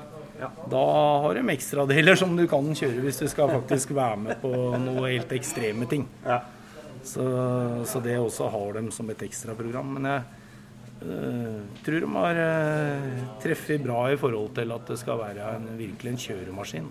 Da 0.70 0.86
har 1.24 1.38
de 1.38 1.44
ekstradeler 1.54 2.18
som 2.20 2.34
du 2.36 2.44
kan 2.52 2.68
kjøre 2.76 3.04
hvis 3.06 3.22
du 3.24 3.28
skal 3.32 3.54
faktisk 3.54 3.94
være 4.02 4.20
med 4.26 4.42
på 4.42 4.52
noe 4.84 5.08
helt 5.08 5.32
ekstreme 5.36 5.88
ting. 5.92 6.08
Så, 7.06 7.26
så 7.86 8.02
det 8.02 8.18
også 8.18 8.50
har 8.50 8.76
dem 8.80 8.90
som 8.94 9.10
et 9.14 9.22
ekstraprogram. 9.28 9.94
Men 9.98 10.10
jeg 10.10 10.24
øh, 11.06 11.60
tror 11.86 12.02
de 12.02 12.12
har 12.18 12.42
øh, 12.46 13.24
treffet 13.44 13.84
bra 13.84 14.08
i 14.12 14.18
forhold 14.20 14.56
til 14.58 14.74
at 14.76 14.90
det 14.90 15.00
skal 15.00 15.22
være 15.22 15.56
en, 15.60 15.70
virkelig 15.78 16.12
en 16.12 16.24
kjøremaskin. 16.26 16.90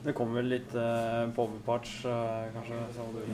Det 0.00 0.14
kommer 0.16 0.40
vel 0.40 0.48
litt 0.54 0.72
uh, 0.72 1.28
powerparts, 1.36 1.98
uh, 2.08 2.46
kanskje? 2.54 2.78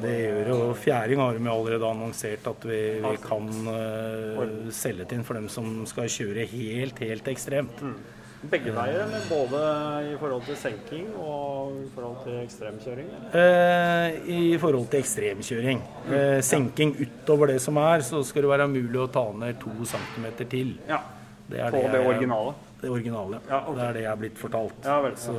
Det 0.03 0.15
gjør 0.19 0.49
jo 0.51 0.59
Fjæring 0.83 1.21
har 1.23 1.39
vi 1.39 1.51
allerede 1.53 1.87
annonsert 1.87 2.49
at 2.51 2.67
vi, 2.67 2.81
vi 3.05 3.15
kan 3.23 3.47
uh, 3.71 4.71
selge 4.75 5.07
til 5.13 5.23
for 5.27 5.39
dem 5.39 5.47
som 5.53 5.85
skal 5.87 6.11
kjøre 6.11 6.47
helt, 6.51 6.99
helt 7.07 7.31
ekstremt. 7.31 7.85
Begge 8.47 8.71
veier, 8.75 9.07
men 9.11 9.23
både 9.31 9.61
i 10.13 10.17
forhold 10.21 10.45
til 10.47 10.59
senking 10.61 11.07
og 11.19 11.73
i 11.81 11.87
forhold 11.95 12.19
til 12.27 12.37
ekstremkjøring? 12.43 13.09
Eh, 13.41 14.19
I 14.37 14.59
forhold 14.61 14.87
til 14.93 15.01
ekstremkjøring. 15.01 15.81
Eh, 16.13 16.37
senking 16.47 16.93
utover 17.01 17.51
det 17.55 17.57
som 17.65 17.81
er, 17.81 18.05
så 18.07 18.21
skal 18.29 18.45
det 18.45 18.53
være 18.53 18.69
mulig 18.71 19.01
å 19.03 19.09
ta 19.11 19.25
ned 19.41 19.59
to 19.63 19.73
centimeter 19.89 20.47
til. 20.53 20.75
Ja. 20.87 21.01
Det 21.49 21.59
er 21.65 21.71
På 21.75 21.81
det 21.81 21.99
jeg- 22.03 22.07
originale? 22.13 22.55
Det 22.83 22.91
originale. 22.93 23.41
Ja, 23.49 23.63
okay. 23.65 23.75
Det 23.81 23.85
er 23.89 23.93
det 23.97 24.03
jeg 24.05 24.13
er 24.13 24.21
blitt 24.21 24.39
fortalt. 24.39 24.85
Ja 24.85 25.01
vel. 25.01 25.17
Så, 25.17 25.35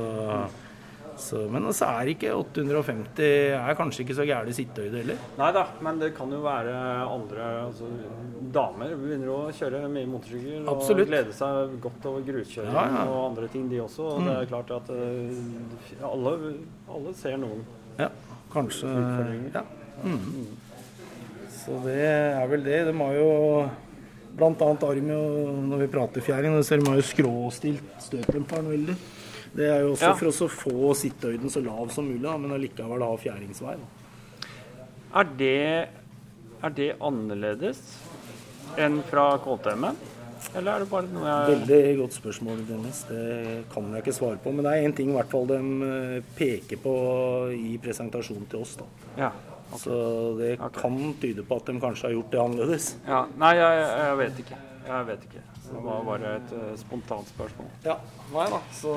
så, 1.18 1.40
men 1.50 1.66
så 1.74 1.88
er 1.98 2.10
ikke 2.12 2.32
850 2.36 3.22
er 3.58 3.76
kanskje 3.78 4.04
ikke 4.04 4.16
så 4.18 4.26
gæren 4.28 4.54
sittehøyde 4.56 5.00
heller. 5.02 5.22
Nei 5.38 5.48
da, 5.56 5.64
men 5.84 5.98
det 6.00 6.12
kan 6.16 6.30
jo 6.32 6.38
være 6.44 6.74
andre 7.04 7.48
altså, 7.66 7.88
Damer 8.54 8.94
begynner 8.96 9.32
å 9.34 9.40
kjøre 9.54 9.82
mye 9.92 10.08
motorsykkel 10.08 10.62
og 10.62 10.70
Absolutt. 10.76 11.10
glede 11.10 11.34
seg 11.36 11.74
godt 11.84 12.06
over 12.08 12.24
gruskjøring 12.28 12.78
Ja, 12.78 12.84
ja. 12.94 13.02
og 13.10 13.18
andre 13.32 13.50
ting, 13.52 13.66
de 13.70 13.82
også. 13.84 14.06
Og 14.14 14.24
det 14.28 14.36
er 14.36 14.48
klart 14.52 14.72
at 14.78 14.92
eh, 14.94 16.06
alle, 16.08 16.32
alle 16.88 17.12
ser 17.18 17.36
noen. 17.42 17.66
Ja, 17.98 18.08
kanskje 18.54 18.94
ja. 19.52 19.66
Mm. 20.06 20.46
Så 21.58 21.76
det 21.84 22.00
er 22.06 22.48
vel 22.48 22.64
det. 22.64 22.80
De 22.88 22.96
har 22.96 23.14
jo 23.18 23.28
annet 24.62 24.84
har 24.86 24.98
når 25.68 25.80
vi 25.82 25.88
prater 25.90 26.22
fjæring, 26.22 26.54
så 26.62 26.78
de 26.78 26.86
har 26.86 27.00
jo 27.00 27.06
skråstilt 27.06 27.96
støtdemperen 28.04 28.70
veldig. 28.70 28.94
Det 29.54 29.68
er 29.68 29.80
jo 29.82 29.92
også 29.94 30.10
Ja. 30.10 30.14
for 30.14 30.28
oss 30.28 30.40
å 30.42 30.48
få 30.48 30.94
sittehøyden 30.94 31.50
så 31.50 31.62
lav 31.64 31.90
som 31.90 32.04
mulig, 32.08 32.22
da, 32.22 32.36
men 32.36 32.50
allikevel 32.52 33.02
ha 33.02 33.16
fjæringsvei. 33.16 33.76
Da. 33.78 34.48
Er 35.20 35.24
det, 35.38 35.88
er 36.62 36.70
det 36.76 36.90
annerledes 37.00 37.80
enn 38.78 39.02
fra 39.08 39.38
KTM-en? 39.38 39.96
Eller 40.54 40.72
er 40.76 40.78
det 40.84 40.88
bare 40.90 41.08
noe 41.12 41.26
jeg 41.26 41.48
Veldig 41.66 41.96
godt 41.98 42.12
spørsmål, 42.14 42.60
Dennis. 42.68 43.02
Det 43.08 43.64
kan 43.72 43.88
jeg 43.92 44.04
ikke 44.04 44.14
svare 44.14 44.38
på. 44.38 44.52
Men 44.54 44.64
det 44.64 44.72
er 44.72 44.86
én 44.88 44.94
ting 44.96 45.10
i 45.10 45.16
hvert 45.16 45.30
fall 45.32 45.46
de 45.50 45.58
eh, 45.58 46.22
peker 46.38 46.78
på 46.80 46.92
i 47.52 47.76
presentasjonen 47.82 48.46
til 48.48 48.60
oss. 48.62 48.76
da. 48.78 48.84
Ja. 49.18 49.30
Så 49.76 50.38
det 50.38 50.54
kan 50.78 51.14
tyde 51.20 51.42
på 51.44 51.56
at 51.58 51.66
de 51.66 51.80
kanskje 51.82 52.06
har 52.08 52.14
gjort 52.14 52.30
det 52.32 52.40
annerledes. 52.40 52.94
ja. 53.06 53.26
Nei, 53.36 53.54
jeg, 53.58 53.82
jeg 53.98 54.16
vet 54.22 54.38
ikke. 54.44 54.58
Jeg 54.88 55.06
vet 55.10 55.26
ikke. 55.28 55.42
Det 55.68 55.82
var 55.84 56.04
bare 56.06 56.36
et 56.38 56.54
uh, 56.56 56.70
spontant 56.80 57.28
spørsmål. 57.34 57.68
Ja, 57.84 57.98
nei 58.32 58.46
da, 58.52 58.60
så 58.76 58.94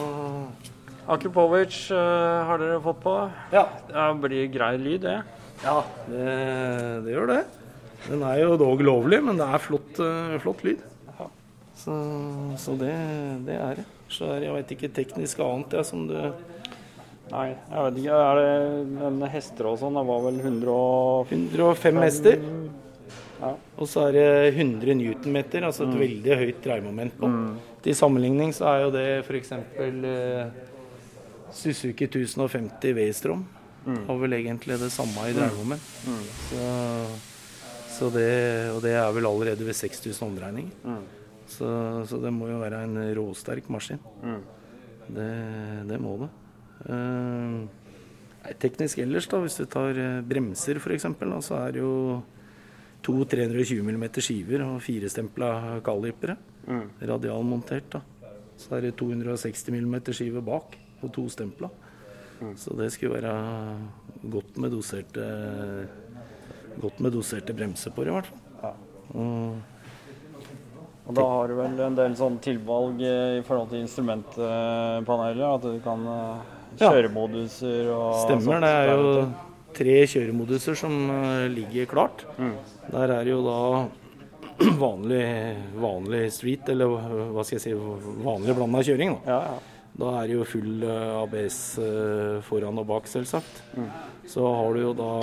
Akupovic 1.12 1.84
uh, 1.92 2.46
har 2.48 2.62
dere 2.62 2.80
fått 2.84 3.02
på. 3.04 3.16
Ja. 3.54 3.66
Det 3.90 4.08
blir 4.24 4.48
grei 4.54 4.76
lyd, 4.80 5.02
det. 5.08 5.18
Ja, 5.62 5.82
det, 6.08 6.30
det 7.06 7.18
gjør 7.18 7.34
det. 7.34 7.42
Den 8.08 8.24
er 8.26 8.40
jo 8.42 8.56
dog 8.58 8.82
lovlig, 8.82 9.20
men 9.26 9.38
det 9.38 9.46
er 9.46 9.62
flott, 9.62 10.00
uh, 10.00 10.38
flott 10.42 10.64
lyd. 10.68 10.88
Så, 11.82 11.94
så 12.62 12.76
det, 12.78 12.94
det 13.48 13.58
er 13.58 13.80
det. 13.80 13.86
Så 14.12 14.28
er, 14.30 14.44
jeg 14.46 14.54
vet 14.54 14.74
ikke 14.76 14.90
teknisk 14.94 15.40
annet 15.42 15.80
jeg, 15.80 15.88
som 15.88 16.08
du 16.10 16.18
Nei, 17.32 17.54
jeg 17.56 17.84
vet 17.86 17.98
ikke. 18.02 18.16
Er 18.20 19.12
det 19.22 19.30
hester 19.32 19.70
og 19.70 19.78
sånn? 19.80 19.96
Det 19.96 20.04
var 20.04 20.24
vel 20.26 20.40
100 20.42 20.74
105 21.32 22.00
hester. 22.04 22.42
Og 23.82 23.88
så 23.90 24.04
er 24.08 24.12
det 24.14 24.26
100 24.54 24.94
newtonmeter, 25.00 25.64
altså 25.66 25.88
et 25.88 25.96
veldig 25.98 26.36
høyt 26.38 26.60
dreiemoment 26.62 27.16
på. 27.18 27.30
Til 27.82 27.96
sammenligning 27.98 28.52
så 28.54 28.68
er 28.70 28.84
jo 28.84 28.92
det 28.94 29.06
f.eks. 29.26 29.52
Eh, 29.58 30.52
Suzuki 31.52 32.06
1050 32.06 32.94
V-strom. 33.00 33.42
Har 34.06 34.20
vel 34.22 34.38
egentlig 34.38 34.78
det 34.78 34.92
samme 34.94 35.26
i 35.26 35.34
dreiemoment. 35.34 35.82
Så, 36.52 36.68
så 37.98 38.10
det, 38.14 38.30
og 38.76 38.84
det 38.86 38.94
er 38.94 39.10
vel 39.18 39.26
allerede 39.26 39.66
ved 39.66 39.74
6000 39.74 40.28
omdreininger. 40.28 41.00
Så, 41.52 41.68
så 42.08 42.22
det 42.22 42.32
må 42.32 42.48
jo 42.48 42.62
være 42.62 42.84
en 42.86 43.00
råsterk 43.18 43.66
maskin. 43.74 44.00
Det, 45.12 45.32
det 45.90 45.98
må 46.00 46.14
det. 46.22 46.30
Uh, 46.86 47.66
teknisk 48.62 49.02
ellers, 49.04 49.28
da, 49.30 49.42
hvis 49.44 49.58
du 49.60 49.66
tar 49.70 49.98
eh, 49.98 50.22
bremser 50.26 50.80
f.eks., 50.80 51.10
så 51.46 51.58
er 51.66 51.76
det 51.76 51.82
jo 51.84 52.22
to 53.02 53.16
320 53.26 53.82
mm 53.84 54.04
skiver 54.22 54.62
og 54.66 54.82
firestempla 54.86 55.80
kalipere. 55.86 56.36
Radialmontert. 57.02 57.90
da. 57.92 58.02
Så 58.58 58.76
er 58.78 58.82
det 58.82 58.96
260 59.00 59.70
mm 59.74 59.96
skive 60.14 60.42
bak 60.46 60.78
og 61.02 61.12
to 61.16 61.26
stempla. 61.30 61.70
Så 62.58 62.74
det 62.78 62.92
skulle 62.94 63.22
være 63.22 63.34
godt 64.30 64.58
med 64.58 64.72
doserte 64.74 65.26
Godt 66.82 67.00
med 67.04 67.12
doserte 67.14 67.54
bremser 67.54 67.92
på 67.92 68.04
det, 68.06 68.10
i 68.10 68.16
hvert 68.16 68.30
fall. 68.30 68.76
Og 69.14 69.58
Og 71.10 71.16
da 71.18 71.26
har 71.28 71.48
du 71.50 71.56
vel 71.58 71.80
en 71.84 71.96
del 71.98 72.14
sånn 72.16 72.38
tilvalg 72.40 73.02
eh, 73.04 73.40
i 73.40 73.44
forhold 73.44 73.70
til 73.74 73.82
instrumentpaneler? 73.82 75.56
At 75.58 75.62
du 75.66 75.80
kan 75.84 76.06
eh, 76.08 76.38
Ja. 76.80 76.88
kjøremoduser 76.94 77.90
og 77.92 78.14
Stemmer. 78.22 78.46
sånt 78.46 78.62
Det 78.64 78.70
er 78.72 78.94
jo. 78.96 79.26
Tre 79.76 79.98
kjøremoduser 80.10 80.78
som 80.80 80.94
eh, 81.16 81.48
ligger 81.54 81.90
klart. 81.92 82.26
Der 82.92 83.16
er 83.18 83.26
det 83.28 83.34
jo 83.34 83.42
da 83.46 83.60
vanlig, 84.86 85.26
vanlig 85.82 86.24
street, 86.36 86.70
eller 86.70 86.92
hva 87.34 87.44
skal 87.46 87.58
jeg 87.58 87.64
si, 87.70 87.76
vanlig 88.26 88.56
blanda 88.58 88.84
kjøring. 88.86 89.16
Da. 89.26 89.36
Ja, 89.36 89.40
ja. 89.56 89.88
da 90.04 90.12
er 90.20 90.30
det 90.30 90.36
jo 90.38 90.48
full 90.50 90.86
eh, 90.86 91.14
ABS 91.22 91.60
eh, 91.82 92.36
foran 92.48 92.82
og 92.82 92.90
bak, 92.92 93.10
selvsagt. 93.10 93.64
Så 94.30 94.46
har 94.46 94.76
du 94.78 94.84
jo 94.84 94.92
da 94.98 95.14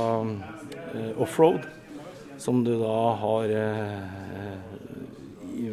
eh, 0.94 1.12
offroad, 1.22 1.68
som 2.38 2.62
du 2.66 2.74
da 2.78 2.96
har 3.18 3.50
eh, 3.50 4.58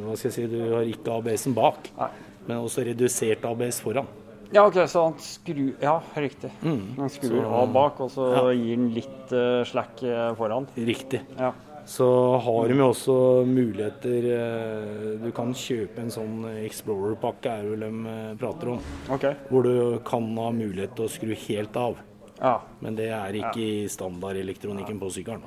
Hva 0.02 0.16
skal 0.18 0.30
jeg 0.32 0.36
si, 0.36 0.46
du 0.50 0.60
har 0.74 0.88
ikke 0.90 1.14
ABS-en 1.20 1.54
bak, 1.58 1.90
Nei. 1.98 2.08
men 2.48 2.58
også 2.64 2.86
redusert 2.88 3.44
ABS 3.46 3.82
foran. 3.86 4.08
Ja, 4.52 4.66
OK, 4.68 4.74
så 4.88 5.04
han 5.10 5.14
skrur 5.20 5.74
Ja, 5.82 6.02
riktig. 6.16 6.52
Han 6.62 7.10
skrur 7.10 7.42
Så- 7.42 7.46
av 7.62 7.72
bak, 7.74 8.00
og 8.02 8.10
så 8.12 8.32
Ja. 8.36 8.52
gir 8.54 8.76
han 8.78 8.90
litt 8.94 9.32
uh, 9.32 9.64
slack 9.64 10.04
eh, 10.04 10.34
foran. 10.36 10.68
Riktig. 10.76 11.22
Ja. 11.38 11.54
Så 11.86 12.40
har 12.42 12.68
de 12.68 12.74
jo 12.80 12.88
også 12.90 13.46
muligheter 13.46 14.26
eh, 14.34 15.18
Du 15.22 15.32
kan 15.32 15.54
kjøpe 15.54 16.00
en 16.02 16.10
sånn 16.10 16.46
Explorer-pakke, 16.66 17.46
er 17.46 17.64
vel 17.70 17.80
de 17.86 18.38
prater 18.42 18.70
om. 18.74 18.80
OK. 19.14 19.26
Hvor 19.52 19.64
du 19.64 20.00
kan 20.04 20.36
ha 20.38 20.50
mulighet 20.52 20.96
til 20.96 21.06
å 21.06 21.10
skru 21.14 21.36
helt 21.48 21.76
av. 21.78 21.98
Ja. 22.42 22.62
Men 22.82 22.96
det 22.96 23.12
er 23.14 23.38
ikke 23.38 23.62
i 23.62 23.88
standardelektronikken 23.88 25.00
på 25.00 25.12
sykkelen. 25.14 25.44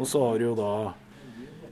Og 0.00 0.06
så 0.08 0.22
har 0.24 0.38
du 0.38 0.44
jo 0.48 0.54
da 0.56 0.94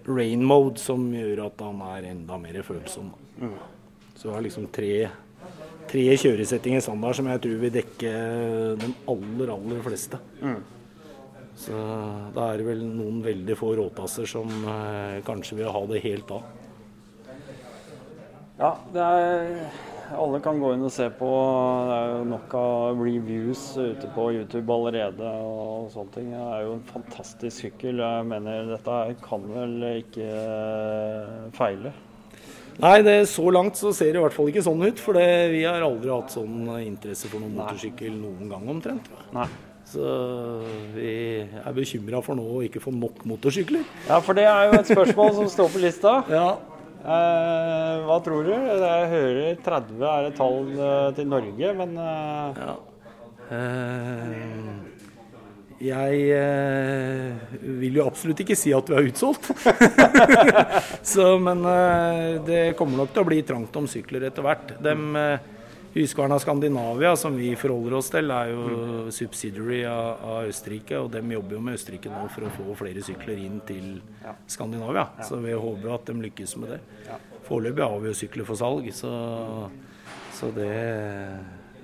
rain 0.06 0.44
mode, 0.44 0.78
som 0.78 1.06
gjør 1.10 1.46
at 1.46 1.60
han 1.64 1.80
er 1.96 2.10
enda 2.12 2.36
mer 2.38 2.60
følsom. 2.62 3.10
Mm. 3.40 3.54
Så 4.14 4.28
du 4.28 4.34
har 4.34 4.42
liksom 4.44 4.68
tre, 4.70 5.08
tre 5.90 6.04
kjøresettinger 6.20 6.82
standard 6.84 7.18
som 7.18 7.28
jeg 7.30 7.42
tror 7.44 7.60
vil 7.62 7.74
dekke 7.74 8.14
de 8.80 8.90
aller, 9.10 9.52
aller 9.54 9.84
fleste. 9.84 10.20
Så 11.54 11.78
da 12.34 12.50
er 12.50 12.60
det 12.60 12.66
vel 12.66 12.82
noen 12.82 13.20
veldig 13.24 13.56
få 13.58 13.74
råtasser 13.78 14.26
som 14.28 14.50
eh, 14.50 15.20
kanskje 15.26 15.60
vil 15.60 15.70
ha 15.70 15.82
det 15.90 16.02
helt 16.04 16.32
av. 16.34 16.46
Ja, 18.58 18.76
det 18.94 19.02
er 19.02 19.60
Alle 20.14 20.38
kan 20.44 20.58
gå 20.60 20.74
inn 20.74 20.84
og 20.84 20.92
se 20.92 21.06
på. 21.16 21.28
Det 21.88 21.94
er 21.96 22.10
jo 22.12 22.24
nok 22.28 22.54
av 22.60 22.98
reviews 23.00 23.62
ute 23.78 24.10
på 24.14 24.26
YouTube 24.36 24.74
allerede 24.74 25.30
og 25.46 25.88
sånne 25.94 26.12
ting. 26.12 26.28
Det 26.34 26.42
er 26.44 26.66
jo 26.66 26.74
en 26.76 26.84
fantastisk 26.90 27.62
sykkel. 27.62 28.02
Jeg 28.04 28.26
mener 28.28 28.68
dette 28.68 28.98
kan 29.24 29.46
vel 29.54 29.78
ikke 30.04 30.28
feile. 31.56 31.94
Nei, 32.82 32.96
det, 33.06 33.16
så 33.30 33.46
langt 33.54 33.78
så 33.78 33.92
ser 33.94 34.10
det 34.12 34.18
i 34.18 34.24
hvert 34.24 34.34
fall 34.34 34.50
ikke 34.50 34.64
sånn 34.66 34.82
ut. 34.82 34.98
For 35.02 35.18
det, 35.18 35.28
vi 35.54 35.62
har 35.68 35.84
aldri 35.84 36.10
hatt 36.10 36.34
sånn 36.34 36.66
interesse 36.82 37.30
for 37.30 37.44
noen 37.44 37.54
motorsykkel 37.60 38.18
noen 38.18 38.50
gang 38.50 38.68
omtrent. 38.74 39.08
Nei. 39.36 39.46
Så 39.84 40.02
vi 40.94 41.10
er 41.44 41.74
bekymra 41.76 42.22
for 42.24 42.38
nå 42.38 42.44
å 42.56 42.62
ikke 42.66 42.82
få 42.82 42.94
nok 42.96 43.22
motorsykler. 43.28 43.84
Ja, 44.08 44.18
for 44.24 44.36
det 44.36 44.48
er 44.50 44.70
jo 44.70 44.78
et 44.80 44.90
spørsmål 44.90 45.34
som 45.42 45.50
står 45.52 45.74
på 45.76 45.84
lista. 45.84 46.20
Ja, 46.34 46.54
Eh, 47.04 47.96
hva 48.08 48.14
tror 48.24 48.46
du? 48.46 48.52
Jeg 48.54 49.08
hører 49.10 49.58
30 49.60 50.04
er 50.08 50.28
et 50.30 50.38
tall 50.40 50.70
eh, 50.72 51.08
til 51.18 51.26
Norge, 51.28 51.72
men 51.76 51.98
eh, 52.00 52.60
ja. 52.62 52.76
Eh, 53.52 54.70
jeg 55.84 56.20
eh, 56.32 57.56
vil 57.60 57.98
jo 57.98 58.06
absolutt 58.08 58.40
ikke 58.44 58.56
si 58.56 58.72
at 58.74 58.88
vi 58.88 58.96
er 58.96 59.08
utsolgt. 59.10 59.50
Så, 61.14 61.26
men 61.42 61.64
eh, 61.68 62.30
det 62.46 62.62
kommer 62.78 63.02
nok 63.02 63.12
til 63.12 63.24
å 63.24 63.28
bli 63.28 63.42
trangt 63.46 63.76
om 63.80 63.88
sykler 63.90 64.28
etter 64.30 64.46
hvert. 64.46 64.74
Dem, 64.84 65.10
eh, 65.18 65.50
Husqvarna 65.94 66.40
Skandinavia, 66.42 67.12
som 67.16 67.36
vi 67.38 67.52
forholder 67.58 67.98
oss 68.00 68.08
til, 68.10 68.32
er 68.34 68.50
jo 68.50 69.12
subsidiary 69.14 69.84
av, 69.86 70.24
av 70.26 70.48
Østerrike. 70.50 70.98
Og 71.04 71.12
de 71.12 71.22
jobber 71.36 71.58
jo 71.58 71.62
med 71.68 71.78
Østerrike 71.78 72.10
nå 72.10 72.24
for 72.34 72.48
å 72.48 72.54
få 72.56 72.78
flere 72.80 73.04
sykler 73.04 73.44
inn 73.44 73.60
til 73.68 74.00
Skandinavia. 74.50 75.06
Så 75.28 75.38
vi 75.44 75.54
håper 75.54 75.86
jo 75.90 75.94
at 75.94 76.10
de 76.10 76.18
lykkes 76.24 76.56
med 76.62 76.74
det. 76.74 76.80
Foreløpig 77.46 77.84
har 77.86 78.02
vi 78.02 78.10
jo 78.10 78.18
sykler 78.18 78.48
for 78.48 78.58
salg, 78.58 78.86
så, 78.96 79.12
så 80.32 80.48
det, 80.56 80.72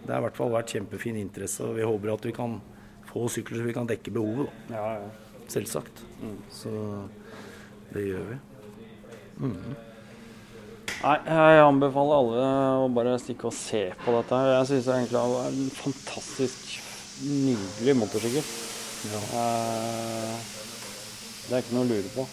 det 0.07 0.09
har 0.09 0.23
i 0.23 0.25
hvert 0.25 0.39
fall 0.41 0.55
vært 0.57 0.73
kjempefin 0.73 1.21
interesse. 1.21 1.63
Og 1.69 1.77
vi 1.77 1.87
håper 1.87 2.15
at 2.17 2.31
vi 2.31 2.35
kan 2.35 2.57
få 3.11 3.27
sykler 3.33 3.61
så 3.61 3.67
vi 3.69 3.77
kan 3.77 3.89
dekke 3.91 4.15
behovet. 4.15 4.49
Ja, 4.73 4.87
ja. 5.01 5.45
Selvsagt. 5.51 6.03
Så 6.55 6.71
det 7.95 8.07
gjør 8.07 8.27
vi. 8.31 8.41
Nei, 11.01 11.17
jeg 11.25 11.63
anbefaler 11.65 12.19
alle 12.21 12.49
å 12.85 12.89
bare 12.93 13.17
stikke 13.23 13.49
og 13.49 13.57
se 13.57 13.87
på 14.05 14.15
dette. 14.19 14.37
her. 14.37 14.53
Jeg 14.59 14.69
syns 14.71 14.91
egentlig 14.95 15.17
det 15.17 15.23
er 15.23 15.47
en 15.49 15.71
fantastisk 15.79 16.75
nydelig 17.25 17.97
motorsykkel. 18.03 18.51
Ja. 19.11 19.21
det 21.49 21.57
er 21.57 21.63
ikke 21.65 21.77
noe 21.79 21.87
å 21.87 21.89
lure 21.89 22.13
på. 22.13 22.27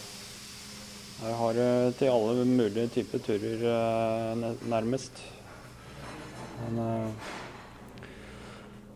Jeg 1.17 1.33
har 1.39 1.55
det 1.57 1.69
til 1.97 2.11
alle 2.13 2.43
mulige 2.45 2.91
typer 2.93 3.23
turer 3.25 3.63
eh, 3.71 4.43
nærmest. 4.69 5.23
Men 6.59 6.81
eh, 6.83 7.31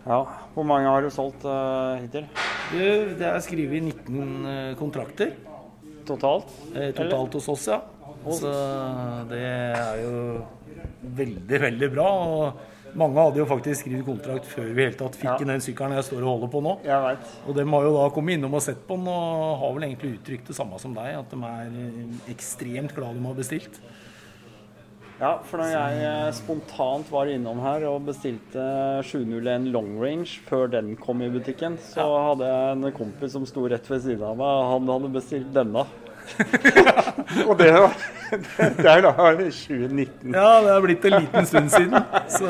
ja, 0.05 0.19
hvor 0.55 0.65
mange 0.65 0.89
har 0.89 1.03
du 1.05 1.09
solgt 1.13 1.43
uh, 1.45 1.99
hittil? 2.01 2.25
Du, 2.71 2.81
det 3.19 3.27
er 3.27 3.39
skrevet 3.43 3.83
19 3.83 4.45
eh, 4.47 4.73
kontrakter 4.79 5.33
Totalt? 6.07 6.49
eh, 6.73 6.89
totalt 6.95 7.35
hos 7.37 7.49
oss, 7.51 7.67
ja. 7.69 7.81
Så 8.31 8.49
det 9.29 9.39
er 9.43 10.01
jo 10.01 10.13
veldig, 11.17 11.59
veldig 11.67 11.89
bra. 11.93 12.07
Og 12.25 12.97
mange 12.99 13.23
hadde 13.23 13.39
jo 13.41 13.45
faktisk 13.49 13.85
skrevet 13.85 14.05
kontrakt 14.07 14.47
før 14.51 14.69
vi 14.75 14.85
helt 14.85 14.97
tatt 14.99 15.15
fikk 15.19 15.29
Ja. 15.39 15.47
den 15.53 15.63
sykkelen 15.63 15.95
jeg 15.95 16.07
står 16.09 16.23
og 16.25 16.29
holder 16.33 16.51
på 16.53 16.61
nå. 16.65 16.73
Jeg 16.85 17.01
vet. 17.05 17.31
Og 17.47 17.55
de 17.55 17.65
har 17.71 17.87
jo 17.87 17.93
da 17.95 18.09
kommet 18.13 18.37
innom 18.37 18.57
og 18.57 18.61
sett 18.65 18.81
på 18.87 18.97
den 18.99 19.07
og 19.07 19.59
har 19.61 19.73
vel 19.77 19.87
egentlig 19.87 20.13
uttrykt 20.19 20.47
det 20.51 20.57
samme 20.57 20.79
som 20.81 20.93
deg, 20.97 21.15
at 21.21 21.29
de 21.31 21.39
er 21.51 21.75
eh, 21.85 22.31
ekstremt 22.33 22.95
glad 22.97 23.15
de 23.15 23.25
har 23.25 23.37
bestilt. 23.37 23.81
Ja, 25.22 25.36
for 25.45 25.61
når 25.61 25.67
jeg 25.69 25.97
eh, 26.01 26.30
spontant 26.34 27.09
var 27.13 27.30
innom 27.30 27.59
her 27.61 27.84
og 27.91 28.07
bestilte 28.07 28.63
701 29.05 29.67
long 29.69 29.91
range 30.01 30.39
før 30.47 30.72
den 30.74 30.95
kom 30.97 31.22
i 31.22 31.30
butikken, 31.30 31.76
så 31.91 32.07
hadde 32.26 32.47
jeg 32.49 32.72
en 32.74 32.88
kompis 32.95 33.36
som 33.38 33.45
sto 33.45 33.67
rett 33.69 33.86
ved 33.91 34.01
siden 34.01 34.26
av 34.26 34.39
meg. 34.39 34.49
og 34.49 34.72
Han 34.72 34.89
hadde 34.95 35.11
bestilt 35.13 35.51
denne. 35.53 35.86
og 37.49 37.53
det, 37.59 37.69
var, 37.76 37.93
det 38.80 38.89
er 38.89 39.05
da 39.05 39.13
2019. 39.13 40.34
Ja, 40.34 40.49
det 40.65 40.74
er 40.74 40.88
blitt 40.88 41.05
en 41.05 41.17
liten 41.19 41.49
stund 41.51 41.69
siden. 41.76 42.09
Så 42.39 42.49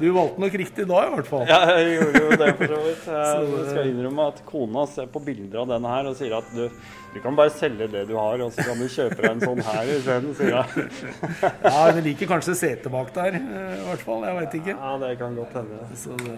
du 0.00 0.08
valgte 0.14 0.42
nok 0.44 0.56
riktig 0.62 0.86
da, 0.88 1.02
i 1.06 1.12
hvert 1.14 1.28
fall. 1.28 1.44
Ja, 1.50 1.60
jeg 1.78 1.98
gjorde 1.98 2.22
jo 2.24 2.38
det 2.42 2.50
for 2.58 2.74
så 2.74 2.80
vidt. 2.86 3.06
Jeg 3.12 3.68
skal 3.68 3.88
innrømme 3.90 4.26
at 4.32 4.42
kona 4.48 4.84
ser 4.90 5.08
på 5.12 5.22
bilder 5.24 5.62
av 5.62 5.70
denne 5.72 5.92
her 5.92 6.10
og 6.10 6.18
sier 6.18 6.34
at 6.36 6.52
du, 6.56 6.66
du 7.14 7.18
kan 7.24 7.36
bare 7.38 7.52
selge 7.54 7.88
det 7.92 8.04
du 8.10 8.14
har, 8.18 8.42
og 8.44 8.52
så 8.54 8.66
kan 8.66 8.80
du 8.80 8.86
kjøpe 8.90 9.18
deg 9.20 9.30
en 9.30 9.42
sånn 9.44 9.62
her 9.66 9.92
isteden, 9.96 10.34
sier 10.38 10.54
jeg. 10.58 10.86
Ja, 11.66 11.78
hun 11.92 12.02
liker 12.04 12.30
kanskje 12.34 12.56
setet 12.58 12.92
bak 12.92 13.12
der, 13.16 13.38
eh, 13.40 13.72
i 13.78 13.88
hvert 13.88 14.04
fall. 14.06 14.26
Jeg 14.28 14.38
veit 14.40 14.58
ikke. 14.60 14.76
Ja, 14.76 14.92
det 15.02 15.14
kan 15.20 15.36
godt 15.38 15.58
hende. 15.60 15.82
Så 15.98 16.16
det, 16.22 16.36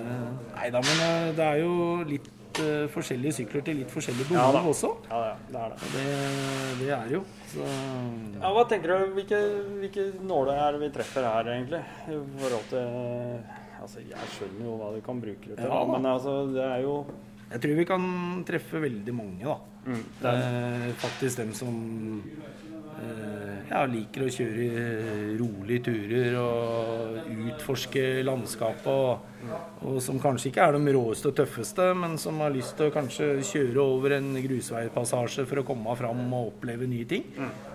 nei 0.54 0.72
da, 0.74 0.82
men 0.84 1.04
eh, 1.08 1.28
det 1.38 1.50
er 1.50 1.62
jo 1.64 1.76
litt 2.08 2.32
eh, 2.62 2.86
forskjellige 2.92 3.36
sykler 3.40 3.64
til 3.66 3.80
litt 3.82 3.92
forskjellige 3.92 4.28
behov 4.30 4.58
Ja 4.58 4.62
også. 4.70 4.90
Ja, 5.10 5.20
ja, 5.30 5.34
det 5.50 5.60
er 5.64 5.74
det. 5.74 5.90
Det, 5.94 6.06
det 6.80 6.92
er 6.98 7.12
jo. 7.16 7.20
Så 7.50 7.66
Ja, 8.40 8.54
hva 8.54 8.64
tenker 8.70 8.94
du, 8.94 9.12
hvilke, 9.18 9.42
hvilke 9.82 10.08
nåler 10.22 10.62
er 10.62 10.76
det 10.76 10.82
vi 10.86 10.94
treffer 10.96 11.28
her 11.28 11.52
egentlig? 11.56 11.84
I 12.08 12.18
forhold 12.40 12.66
til 12.72 12.90
Altså, 13.84 14.00
jeg 14.00 14.28
skjønner 14.32 14.64
jo 14.64 14.74
hva 14.80 14.90
du 14.94 15.00
kan 15.04 15.18
bruke 15.20 15.50
det 15.50 15.58
til, 15.58 15.66
Ja, 15.68 15.80
men 15.90 16.06
altså, 16.08 16.38
det 16.54 16.62
er 16.64 16.84
jo 16.86 16.98
jeg 17.54 17.60
tror 17.62 17.76
vi 17.78 17.84
kan 17.86 18.04
treffe 18.48 18.80
veldig 18.82 19.12
mange, 19.14 19.44
da. 19.44 19.56
Mm, 19.84 20.04
det 20.20 20.30
er, 20.30 20.86
Eh, 20.88 20.92
faktisk 20.98 21.36
dem 21.42 21.52
som 21.54 21.74
eh, 22.98 23.33
ja, 23.74 23.82
liker 23.90 24.24
å 24.24 24.30
kjøre 24.30 24.66
eh, 24.78 25.28
rolige 25.40 25.88
turer 25.88 26.36
og 26.38 27.30
utforske 27.50 28.04
landskapet. 28.26 28.86
Og, 28.86 29.84
og 29.84 30.00
som 30.04 30.20
kanskje 30.22 30.52
ikke 30.52 30.64
er 30.68 30.78
de 30.78 30.94
råeste 30.94 31.32
og 31.32 31.36
tøffeste, 31.40 31.90
men 31.98 32.16
som 32.20 32.38
har 32.44 32.54
lyst 32.54 32.76
til 32.78 32.88
å 32.88 32.94
kanskje 32.94 33.34
kjøre 33.50 33.82
over 33.82 34.16
en 34.20 34.32
grusveipassasje 34.38 35.46
for 35.50 35.60
å 35.60 35.66
komme 35.66 35.98
fram 35.98 36.22
og 36.30 36.52
oppleve 36.54 36.88
nye 36.90 37.08
ting. 37.10 37.26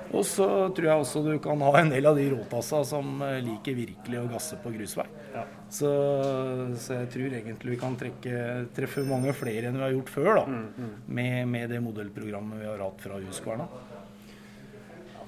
Og 0.10 0.24
så 0.26 0.48
tror 0.74 0.88
jeg 0.88 1.04
også 1.04 1.22
du 1.22 1.34
kan 1.44 1.62
ha 1.62 1.74
en 1.78 1.92
del 1.92 2.08
av 2.10 2.18
de 2.18 2.26
råtassa 2.32 2.82
som 2.88 3.20
eh, 3.26 3.42
liker 3.46 3.78
virkelig 3.78 4.24
å 4.24 4.30
gasse 4.32 4.58
på 4.64 4.72
grusvei. 4.74 5.06
Ja. 5.36 5.46
Så, 5.70 5.92
så 6.82 7.04
jeg 7.04 7.12
tror 7.14 7.36
egentlig 7.38 7.76
vi 7.76 7.82
kan 7.84 8.00
trekke, 8.00 8.40
treffe 8.74 9.04
mange 9.06 9.36
flere 9.38 9.70
enn 9.70 9.78
vi 9.78 9.86
har 9.86 9.94
gjort 9.94 10.16
før, 10.16 10.32
da. 10.40 10.64
Med, 11.06 11.44
med 11.52 11.70
det 11.76 11.84
modellprogrammet 11.86 12.64
vi 12.64 12.72
har 12.72 12.82
hatt 12.88 13.06
fra 13.06 13.22
Husqvarna. 13.22 13.70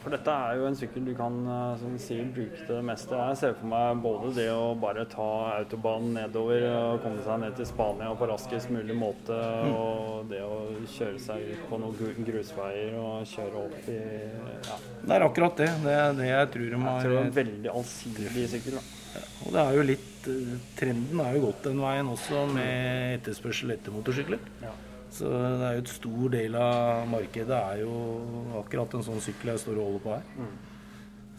For 0.01 0.13
dette 0.13 0.33
er 0.33 0.57
jo 0.57 0.65
en 0.65 0.77
sykkel 0.77 1.05
du 1.05 1.11
kan 1.17 1.35
eh, 1.45 1.73
som 1.81 1.97
sier, 2.01 2.29
bruke 2.33 2.57
til 2.57 2.71
det 2.73 2.83
meste. 2.87 3.17
Jeg 3.29 3.39
ser 3.41 3.55
for 3.59 3.69
meg 3.71 4.01
både 4.03 4.31
det 4.37 4.47
å 4.53 4.71
bare 4.81 5.05
ta 5.11 5.27
autobanen 5.59 6.15
nedover 6.17 6.65
og 6.71 7.03
komme 7.03 7.21
seg 7.25 7.41
ned 7.43 7.57
til 7.59 7.69
Spania 7.69 8.11
på 8.17 8.29
raskest 8.31 8.71
mulig 8.73 8.97
måte, 8.97 9.37
og 9.71 10.29
det 10.31 10.41
å 10.45 10.61
kjøre 10.95 11.21
seg 11.21 11.51
ut 11.51 11.67
på 11.69 11.81
noen 11.83 12.25
grusveier 12.31 12.97
og 13.01 13.27
kjøre 13.29 13.65
opp 13.65 13.91
i 13.91 13.99
Ja, 14.01 14.79
Det 15.05 15.15
er 15.17 15.27
akkurat 15.27 15.61
det. 15.61 15.69
Det 15.85 15.97
er 15.99 16.17
det 16.17 16.31
jeg 16.31 16.51
tror 16.55 16.65
de 16.65 16.71
jeg 16.71 16.87
har 16.87 17.05
tror 17.05 17.15
det 17.15 17.21
er 17.21 17.29
en 17.29 17.37
veldig 17.41 17.75
allsidig 17.81 18.49
sykkel. 18.55 18.79
da. 18.79 18.87
Og 19.45 19.51
det 19.55 19.61
er 19.63 19.75
jo 19.75 19.83
litt 19.89 20.29
eh, 20.31 20.53
Trenden 20.79 21.21
er 21.23 21.35
jo 21.35 21.43
gått 21.49 21.67
den 21.67 21.81
veien 21.83 22.09
også 22.11 22.45
med 22.51 23.19
etterspørsel 23.19 23.75
etter 23.75 23.93
motorsykler. 23.95 24.41
Ja. 24.63 24.73
Så 25.11 25.27
det 25.27 25.65
er 25.67 25.73
jo 25.75 25.83
et 25.83 25.91
stor 25.91 26.29
del 26.31 26.55
av 26.55 27.07
markedet 27.11 27.57
er 27.57 27.81
jo 27.83 27.95
akkurat 28.61 28.93
en 28.95 29.03
sånn 29.03 29.23
sykkel 29.23 29.51
jeg 29.53 29.63
står 29.65 29.79
og 29.81 29.87
holder 29.89 30.05
på 30.05 30.13
her. 30.15 30.51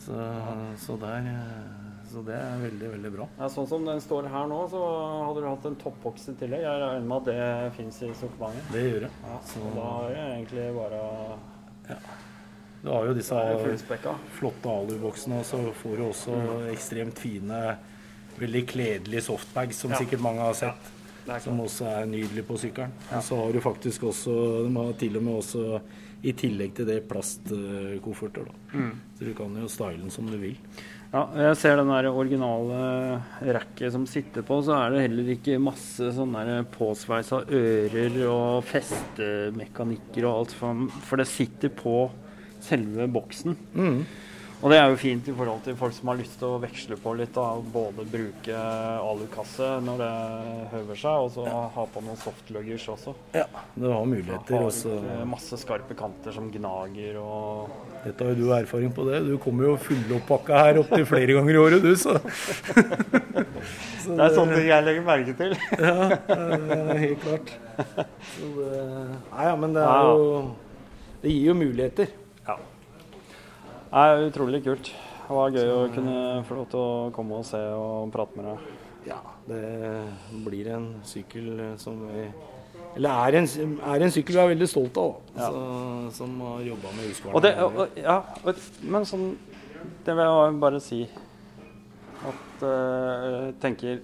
Så, 0.02 0.18
så, 0.82 0.96
der, 1.00 1.28
så 2.10 2.24
det 2.26 2.34
er 2.36 2.58
veldig, 2.66 2.88
veldig 2.96 3.12
bra. 3.14 3.28
Ja, 3.38 3.48
sånn 3.54 3.68
som 3.70 3.86
den 3.86 4.02
står 4.02 4.28
her 4.32 4.48
nå, 4.50 4.58
så 4.72 4.82
hadde 5.28 5.44
du 5.44 5.48
hatt 5.48 5.68
en 5.70 5.78
toppboks 5.80 6.28
i 6.32 6.36
tillegg. 6.40 6.64
Jeg 6.66 6.82
regner 6.82 7.06
med 7.06 7.16
at 7.22 7.30
det 7.30 7.76
fins 7.78 8.02
i 8.02 8.10
sortimentet. 8.18 8.72
Det 8.74 8.84
gjør 8.88 9.06
det. 9.06 9.12
Ja, 9.30 9.38
Så 9.52 9.62
da 9.76 9.86
har 9.92 10.10
det 10.10 10.26
egentlig 10.26 10.68
bare 10.76 11.02
du 12.82 12.88
har 12.90 13.06
jo 13.06 13.14
disse 13.14 13.36
er 13.38 13.60
flotte 14.34 14.70
aluboksene, 14.72 15.38
og 15.38 15.46
så 15.46 15.60
får 15.84 16.00
du 16.00 16.02
også 16.08 16.38
ekstremt 16.72 17.20
fine, 17.22 17.60
veldig 18.40 18.62
kledelige 18.72 19.22
softbags, 19.28 19.78
som 19.84 19.92
Ja. 19.92 20.00
sikkert 20.02 20.20
mange 20.20 20.40
har 20.42 20.54
sett. 20.58 20.91
Som 21.44 21.60
også 21.62 21.86
er 21.86 22.06
nydelig 22.10 22.44
på 22.48 22.56
sykkelen. 22.58 22.92
Og 23.14 23.22
så 23.22 23.36
har 23.38 23.52
du 23.54 23.60
faktisk 23.62 24.02
også 24.10 24.32
De 24.66 24.72
har 24.76 24.96
til 24.98 25.16
og 25.16 25.22
med 25.22 25.36
også 25.42 25.80
i 26.22 26.32
tillegg 26.38 26.74
til 26.76 26.86
det 26.86 27.00
plastkofferter. 27.10 28.44
da. 28.46 28.54
Så 29.18 29.26
du 29.26 29.32
kan 29.34 29.54
jo 29.58 29.68
style 29.70 29.98
den 30.02 30.10
som 30.10 30.26
du 30.30 30.36
vil. 30.38 30.56
Ja, 31.12 31.26
jeg 31.36 31.56
ser 31.60 31.76
den 31.76 31.90
der 31.92 32.06
originale 32.08 33.22
racket 33.52 33.92
som 33.92 34.06
sitter 34.08 34.40
på, 34.48 34.62
så 34.64 34.72
er 34.78 34.94
det 34.94 35.02
heller 35.02 35.26
ikke 35.34 35.58
masse 35.60 36.06
sånne 36.16 36.62
påsveisa 36.72 37.42
ører 37.52 38.16
og 38.30 38.62
festemekanikker 38.64 40.24
og 40.24 40.38
alt, 40.38 40.54
for, 40.56 40.86
for 41.04 41.20
det 41.20 41.26
sitter 41.28 41.68
på 41.68 41.96
selve 42.62 43.08
boksen. 43.12 43.58
Og 44.62 44.70
det 44.70 44.76
er 44.78 44.92
jo 44.92 44.98
fint 45.00 45.26
i 45.26 45.32
forhold 45.34 45.64
til 45.64 45.74
folk 45.74 45.94
som 45.96 46.08
har 46.12 46.18
lyst 46.20 46.36
til 46.38 46.46
å 46.54 46.58
veksle 46.62 46.94
på 47.02 47.12
litt. 47.18 47.32
da, 47.34 47.48
Både 47.74 48.04
bruke 48.06 48.58
alukasse 49.02 49.66
når 49.82 49.96
det 49.98 50.10
høver 50.70 51.00
seg, 51.00 51.24
og 51.24 51.32
så 51.34 51.46
ha 51.74 51.86
på 51.90 52.02
noen 52.06 52.20
softluggers 52.20 52.84
også. 52.92 53.14
Ja, 53.34 53.48
du 53.74 53.88
har 53.90 54.04
muligheter. 54.06 54.54
Har 54.54 54.68
Også. 54.68 54.94
masse 55.26 55.58
skarpe 55.58 55.96
kanter 55.98 56.30
som 56.36 56.46
gnager 56.54 57.18
og 57.18 57.72
Dette 58.04 58.22
har 58.26 58.32
jo 58.34 58.46
du 58.48 58.54
erfaring 58.54 58.94
på 58.94 59.04
det. 59.10 59.20
Du 59.26 59.34
kommer 59.42 59.66
jo 59.66 59.74
fullopppakka 59.82 60.62
her 60.68 60.78
opptil 60.80 61.04
flere 61.10 61.36
ganger 61.38 61.54
i 61.54 61.60
året, 61.62 61.82
du, 61.82 61.92
så. 61.98 62.14
så 64.02 64.14
Det 64.16 64.24
er 64.24 64.34
sånne 64.34 64.56
ting 64.58 64.68
jeg 64.70 64.86
legger 64.86 65.06
merke 65.06 65.34
til. 65.38 65.54
Ja, 65.86 66.08
det 66.30 66.78
er 66.78 67.02
helt 67.02 67.22
klart. 67.26 67.52
Så 68.32 68.50
det, 68.58 68.80
nei, 69.32 69.46
ja, 69.48 69.54
men 69.58 69.74
det 69.74 69.82
er 69.82 69.90
Ja, 69.90 70.02
ja. 70.06 70.14
jo 70.14 71.22
Det 71.22 71.34
gir 71.34 71.50
jo 71.50 71.54
muligheter. 71.58 72.14
Ja. 72.46 72.56
Er 73.92 74.22
utrolig 74.24 74.62
kult. 74.64 74.88
Det 75.22 75.34
var 75.36 75.52
gøy 75.52 75.68
å 75.68 75.80
kunne 75.92 76.14
få 76.48 76.56
lov 76.56 76.68
til 76.72 76.80
å 76.80 77.10
komme 77.12 77.40
og 77.40 77.44
se 77.44 77.60
og 77.76 78.08
prate 78.12 78.38
med 78.38 78.46
deg. 78.48 78.70
Ja, 79.04 79.18
det 79.48 79.60
blir 80.46 80.70
en 80.72 80.86
sykkel 81.04 81.50
som 81.80 81.98
vi 82.06 82.24
Eller 82.96 83.26
er 83.26 83.36
en, 83.40 83.48
er 83.88 84.04
en 84.04 84.12
sykkel 84.14 84.36
vi 84.36 84.42
er 84.42 84.50
veldig 84.52 84.68
stolt 84.70 84.96
av. 85.00 85.12
Ja. 85.36 85.48
Så, 85.48 86.22
som 86.22 86.40
har 86.44 86.64
jobba 86.70 86.94
med 86.96 87.10
Husqvarna. 87.10 87.86
Ja, 88.00 88.16
og, 88.44 88.64
men 88.94 89.08
sånn 89.08 89.26
Det 90.06 90.16
vil 90.16 90.24
jeg 90.24 90.58
bare 90.62 90.80
si 90.80 91.02
at 92.22 92.64
eh, 92.64 93.28
jeg 93.28 93.54
tenker 93.60 94.02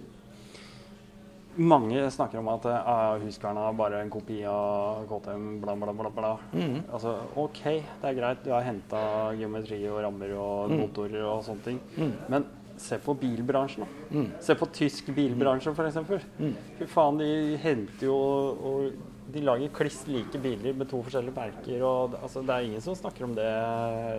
Mange 1.58 2.04
snakker 2.14 2.38
om 2.38 2.48
at 2.52 2.66
uh, 2.70 3.16
Husqvarna 3.22 3.64
er 3.68 3.78
bare 3.78 4.02
en 4.04 4.10
kopi 4.14 4.36
av 4.46 5.00
KTM, 5.10 5.46
bla, 5.64 5.74
bla, 5.80 5.92
bla. 5.92 6.10
bla. 6.14 6.30
Mm. 6.54 6.84
Altså, 6.94 7.16
OK, 7.36 7.62
det 7.64 8.12
er 8.12 8.14
greit, 8.14 8.44
du 8.44 8.52
har 8.54 8.62
henta 8.62 9.00
geometri 9.38 9.80
og 9.90 9.98
rammer 10.04 10.36
og 10.38 10.70
Mm. 10.70 10.78
motorer 10.84 11.24
og 11.26 11.42
sånne 11.42 11.64
ting. 11.64 11.80
Mm. 11.96 12.12
Men 12.30 12.46
se 12.78 12.98
på 13.02 13.16
bilbransjen, 13.18 13.82
da. 13.82 14.14
Mm. 14.14 14.28
Se 14.40 14.54
på 14.54 14.68
tysk 14.70 15.10
bilbransje, 15.16 15.72
f.eks. 15.74 16.22
Mm. 16.38 16.54
Fy 16.78 16.86
faen, 16.86 17.18
de 17.18 17.56
henter 17.58 18.06
jo 18.06 18.14
og 18.16 18.92
De 19.28 19.42
lager 19.44 19.68
kliss 19.76 20.06
like 20.08 20.38
biler 20.40 20.72
med 20.72 20.88
to 20.88 21.02
forskjellige 21.04 21.34
merker. 21.36 21.82
Og, 21.84 22.14
altså, 22.22 22.40
det 22.40 22.48
er 22.54 22.64
ingen 22.64 22.80
som 22.80 22.94
snakker 22.96 23.26
om 23.26 23.34
det. 23.36 23.44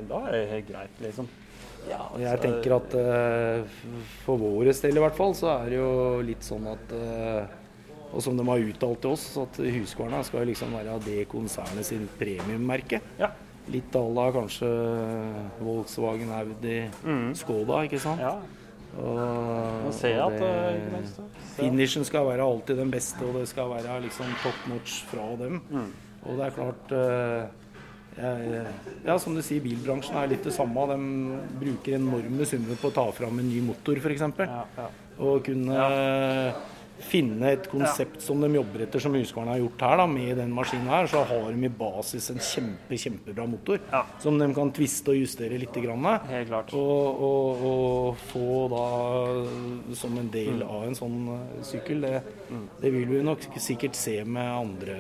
Da 0.06 0.20
er 0.28 0.32
det 0.36 0.50
helt 0.52 0.68
greit, 0.68 1.00
liksom. 1.02 1.26
Og 2.14 2.20
jeg 2.22 2.40
tenker 2.44 2.76
at 2.76 2.94
uh, 3.00 3.64
for 4.26 4.38
våre 4.38 4.74
del 4.82 4.98
i 4.98 5.04
hvert 5.04 5.16
fall, 5.18 5.34
så 5.38 5.48
er 5.64 5.70
det 5.70 5.78
jo 5.80 5.92
litt 6.26 6.44
sånn 6.46 6.68
at 6.68 6.92
uh, 6.94 7.46
Og 8.14 8.22
som 8.26 8.36
de 8.38 8.44
har 8.48 8.58
uttalt 8.58 9.02
til 9.02 9.12
oss, 9.14 9.26
at 9.38 9.58
Husqvarna 9.62 10.24
skal 10.26 10.46
liksom 10.50 10.72
være 10.74 10.96
det 11.06 11.28
konsernet 11.30 11.86
sin 11.86 12.08
premiummerke. 12.18 13.00
Ja. 13.20 13.30
Litt 13.70 13.94
à 13.94 14.02
la 14.02 14.32
kanskje 14.34 14.70
Volkswagen, 15.62 16.32
Audi, 16.34 16.90
Mm. 17.04 17.36
Skoda, 17.38 17.84
ikke 17.86 18.00
sant? 18.02 18.20
Ja. 18.20 18.40
Og, 18.98 19.94
ser 19.94 20.16
jeg 20.16 20.20
at 20.26 20.40
det- 20.40 20.50
eh, 20.50 20.74
ikke 20.80 20.92
minst, 20.96 21.20
Finishen 21.56 22.04
skal 22.06 22.26
være 22.26 22.42
alltid 22.42 22.78
den 22.78 22.90
beste, 22.92 23.22
og 23.22 23.34
det 23.36 23.48
skal 23.48 23.70
være 23.70 24.02
liksom 24.02 24.26
top 24.42 24.68
notch 24.68 25.04
fra 25.06 25.36
dem. 25.38 25.62
Mm. 25.70 25.92
Og 26.26 26.38
det 26.38 26.46
er 26.48 26.52
klart 26.58 26.92
jeg, 26.92 27.48
Ja, 28.20 29.16
som 29.22 29.36
du 29.38 29.42
sier, 29.46 29.64
bilbransjen 29.64 30.18
er 30.20 30.34
litt 30.34 30.44
det 30.44 30.54
samme. 30.56 30.86
De 30.92 30.98
bruker 31.62 31.96
enorme 31.98 32.48
summer 32.50 32.80
på 32.82 32.92
å 32.92 32.96
ta 32.96 33.06
fram 33.16 33.40
en 33.40 33.48
ny 33.48 33.62
motor, 33.64 34.02
f.eks. 34.02 34.26
Ja, 34.44 34.66
ja. 34.78 34.90
Og 35.20 35.44
kunne 35.48 35.88
finne 37.00 37.54
et 37.54 37.68
konsept 37.72 38.22
som 38.22 38.42
de 38.44 38.50
jobber 38.54 38.84
etter, 38.86 39.00
som 39.04 39.14
Husqvarna 39.16 39.54
har 39.56 39.62
gjort 39.64 39.82
her, 39.86 39.98
da, 40.02 40.06
med 40.12 40.38
den 40.38 40.52
maskinen 40.54 40.90
her, 40.92 41.08
så 41.08 41.24
har 41.26 41.52
de 41.56 41.66
i 41.66 41.72
basis 41.80 42.30
en 42.34 42.40
kjempe, 42.44 42.98
kjempebra 43.00 43.46
motor 43.50 43.80
Ja. 43.92 44.04
som 44.20 44.38
de 44.38 44.48
kan 44.54 44.72
tviste 44.76 45.10
og 45.14 45.20
justere 45.22 45.58
litt. 45.58 45.74
Grann, 45.80 46.04
Helt 46.28 46.50
klart. 46.50 46.74
og, 46.74 47.22
og, 47.24 47.64
og 47.70 48.18
få 48.32 48.68
da 48.74 49.94
som 49.96 50.18
en 50.20 50.30
del 50.34 50.62
av 50.66 50.84
en 50.90 50.96
sånn 50.98 51.18
eh, 51.36 51.64
sykkel. 51.64 52.02
Det, 52.04 52.24
det 52.82 52.92
vil 52.94 53.06
vi 53.08 53.22
nok 53.24 53.46
sikkert 53.62 53.96
se 53.96 54.18
med 54.26 54.44
andre 54.50 54.98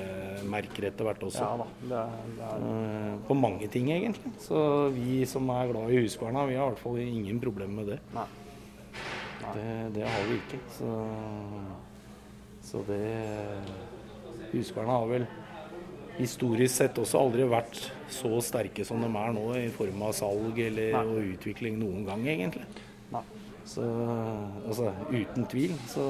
merker 0.49 0.87
etter 0.91 1.03
hvert 1.09 1.23
også. 1.27 1.43
Ja. 1.43 1.67
Det 1.89 1.99
er, 2.03 2.19
det 2.37 2.49
er 2.53 2.67
Eh, 2.69 3.15
På 3.27 3.33
mange 3.37 3.67
ting, 3.71 3.89
egentlig. 3.91 4.31
Så 4.39 4.89
vi 4.93 5.25
som 5.29 5.49
er 5.53 5.67
glad 5.71 5.91
i 5.91 5.99
Husqvarna, 6.03 6.45
vi 6.47 6.55
har 6.55 6.67
i 6.69 6.73
hvert 6.73 6.81
fall 6.83 6.97
ingen 7.01 7.39
problemer 7.41 7.81
med 7.83 7.87
det. 7.93 7.99
Nei. 8.15 8.25
Det, 9.49 9.67
det 9.95 10.03
har 10.05 10.25
vi 10.29 10.35
ikke. 10.37 10.59
Så, 10.77 10.89
så 12.65 12.81
det 12.87 13.03
Husqvarna 14.51 14.97
har 14.97 15.07
vel 15.09 15.27
historisk 16.19 16.73
sett 16.75 16.97
også 16.99 17.21
aldri 17.21 17.45
vært 17.47 17.79
så 18.11 18.31
sterke 18.43 18.83
som 18.87 19.01
de 19.03 19.09
er 19.09 19.35
nå, 19.35 19.45
i 19.59 19.69
form 19.73 20.01
av 20.09 20.15
salg 20.17 20.57
eller 20.65 20.97
Nei. 20.97 21.27
utvikling 21.35 21.77
noen 21.79 22.03
gang, 22.07 22.25
egentlig. 22.27 22.65
Nei. 23.13 23.23
Så 23.69 23.85
altså, 24.65 24.89
uten 25.13 25.45
tvil 25.51 25.75
så, 25.87 26.07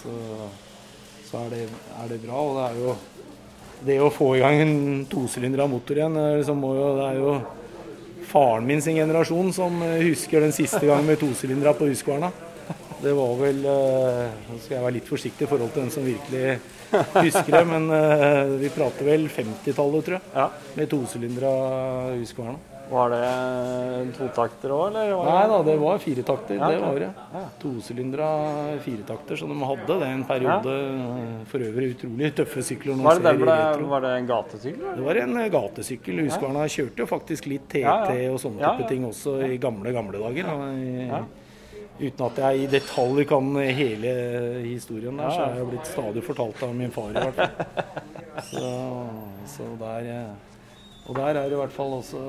så, 0.00 0.14
så 1.28 1.44
er, 1.44 1.54
det, 1.54 1.62
er 2.00 2.10
det 2.14 2.20
bra. 2.24 2.40
Og 2.40 2.56
det 2.56 2.66
er 2.66 2.80
jo 2.82 2.96
det 3.84 4.00
å 4.02 4.10
få 4.10 4.32
i 4.36 4.42
gang 4.42 4.62
en 4.64 5.06
tosylindra 5.10 5.68
motor 5.70 6.00
igjen, 6.00 6.16
eh, 6.18 6.38
liksom 6.40 6.58
må 6.64 6.72
jo, 6.74 6.88
det 6.98 7.06
er 7.12 7.20
jo 7.20 7.36
faren 8.28 8.66
min 8.66 8.82
sin 8.84 8.98
generasjon 8.98 9.52
som 9.54 9.78
eh, 9.86 10.00
husker 10.08 10.42
den 10.42 10.54
siste 10.56 10.82
gang 10.88 11.04
med 11.06 11.20
tosylindra 11.20 11.76
på 11.78 11.86
Husqvarna. 11.92 12.32
Det 13.02 13.12
var 13.14 13.34
vel 13.38 13.60
eh, 13.64 14.32
Nå 14.48 14.56
skal 14.58 14.74
jeg 14.78 14.84
være 14.84 14.96
litt 14.96 15.06
forsiktig 15.10 15.46
i 15.46 15.50
forhold 15.50 15.70
til 15.74 15.84
den 15.84 15.92
som 15.94 16.06
virkelig 16.06 16.58
husker 17.20 17.52
det, 17.54 17.66
men 17.68 17.84
eh, 17.94 18.56
vi 18.62 18.70
prater 18.74 19.06
vel 19.06 19.28
50-tallet, 19.30 20.04
tror 20.08 20.16
jeg, 20.18 20.24
Ja. 20.34 20.48
med 20.78 20.90
tosylindra 20.90 21.52
Husqvarna. 22.16 22.56
Var 22.88 23.10
det 23.12 23.18
en 23.28 24.12
totakter 24.16 24.72
òg, 24.72 24.86
eller? 24.96 25.10
Nei 25.28 25.40
da, 25.50 25.56
det 25.66 25.74
var 25.76 25.98
firetakter. 26.00 26.56
Ja, 26.56 26.70
Det 26.72 26.78
var 26.80 26.94
det. 27.02 27.08
Tosylindra 27.60 28.28
firetakter, 28.80 29.36
så 29.36 29.44
de 29.50 29.58
hadde 29.68 29.98
det 30.00 30.08
en 30.08 30.22
periode. 30.24 30.76
For 31.52 31.66
øvrig 31.66 31.90
utrolig 31.98 32.30
tøffe 32.38 32.64
sykler. 32.64 32.96
Var 33.04 33.20
det, 33.20 33.34
ble, 33.42 33.58
var 33.92 34.00
det 34.06 34.14
en 34.22 34.30
gatesykkel? 34.30 34.86
eller? 34.86 34.96
Det 34.96 35.04
var 35.10 35.20
en 35.26 35.36
eh, 35.42 35.50
gatesykkel. 35.52 36.22
Husqvarna 36.24 36.64
kjørte 36.72 37.04
jo 37.04 37.10
faktisk 37.12 37.50
litt 37.52 37.68
TT 37.68 37.82
Ja, 37.84 37.98
ja. 38.08 38.30
og 38.32 38.40
sånne 38.40 38.64
type 38.64 38.86
ja. 38.86 38.88
ting 38.94 39.04
også 39.10 39.36
i 39.52 39.60
gamle, 39.60 39.92
gamle 39.92 40.24
dager. 40.24 40.48
Ja, 40.48 40.72
i- 40.72 41.10
Ja. 41.12 41.20
Uten 41.98 42.24
at 42.28 42.38
jeg 42.38 42.62
i 42.62 42.66
detalj 42.70 43.24
kan 43.26 43.48
hele 43.74 44.12
historien 44.62 45.18
der, 45.18 45.32
så 45.34 45.48
er 45.48 45.56
jeg 45.58 45.70
blitt 45.72 45.90
stadig 45.90 46.22
fortalt 46.22 46.62
av 46.62 46.74
min 46.78 46.94
far 46.94 47.10
i 47.10 47.24
hvert 47.24 47.40
fall. 47.40 48.04
Så, 48.52 48.68
så 49.56 49.64
der 49.80 50.10
eh, 50.14 50.58
Og 51.08 51.16
der 51.16 51.32
er 51.32 51.48
det 51.48 51.56
i 51.56 51.58
hvert 51.58 51.74
fall 51.74 51.96
også 51.96 52.20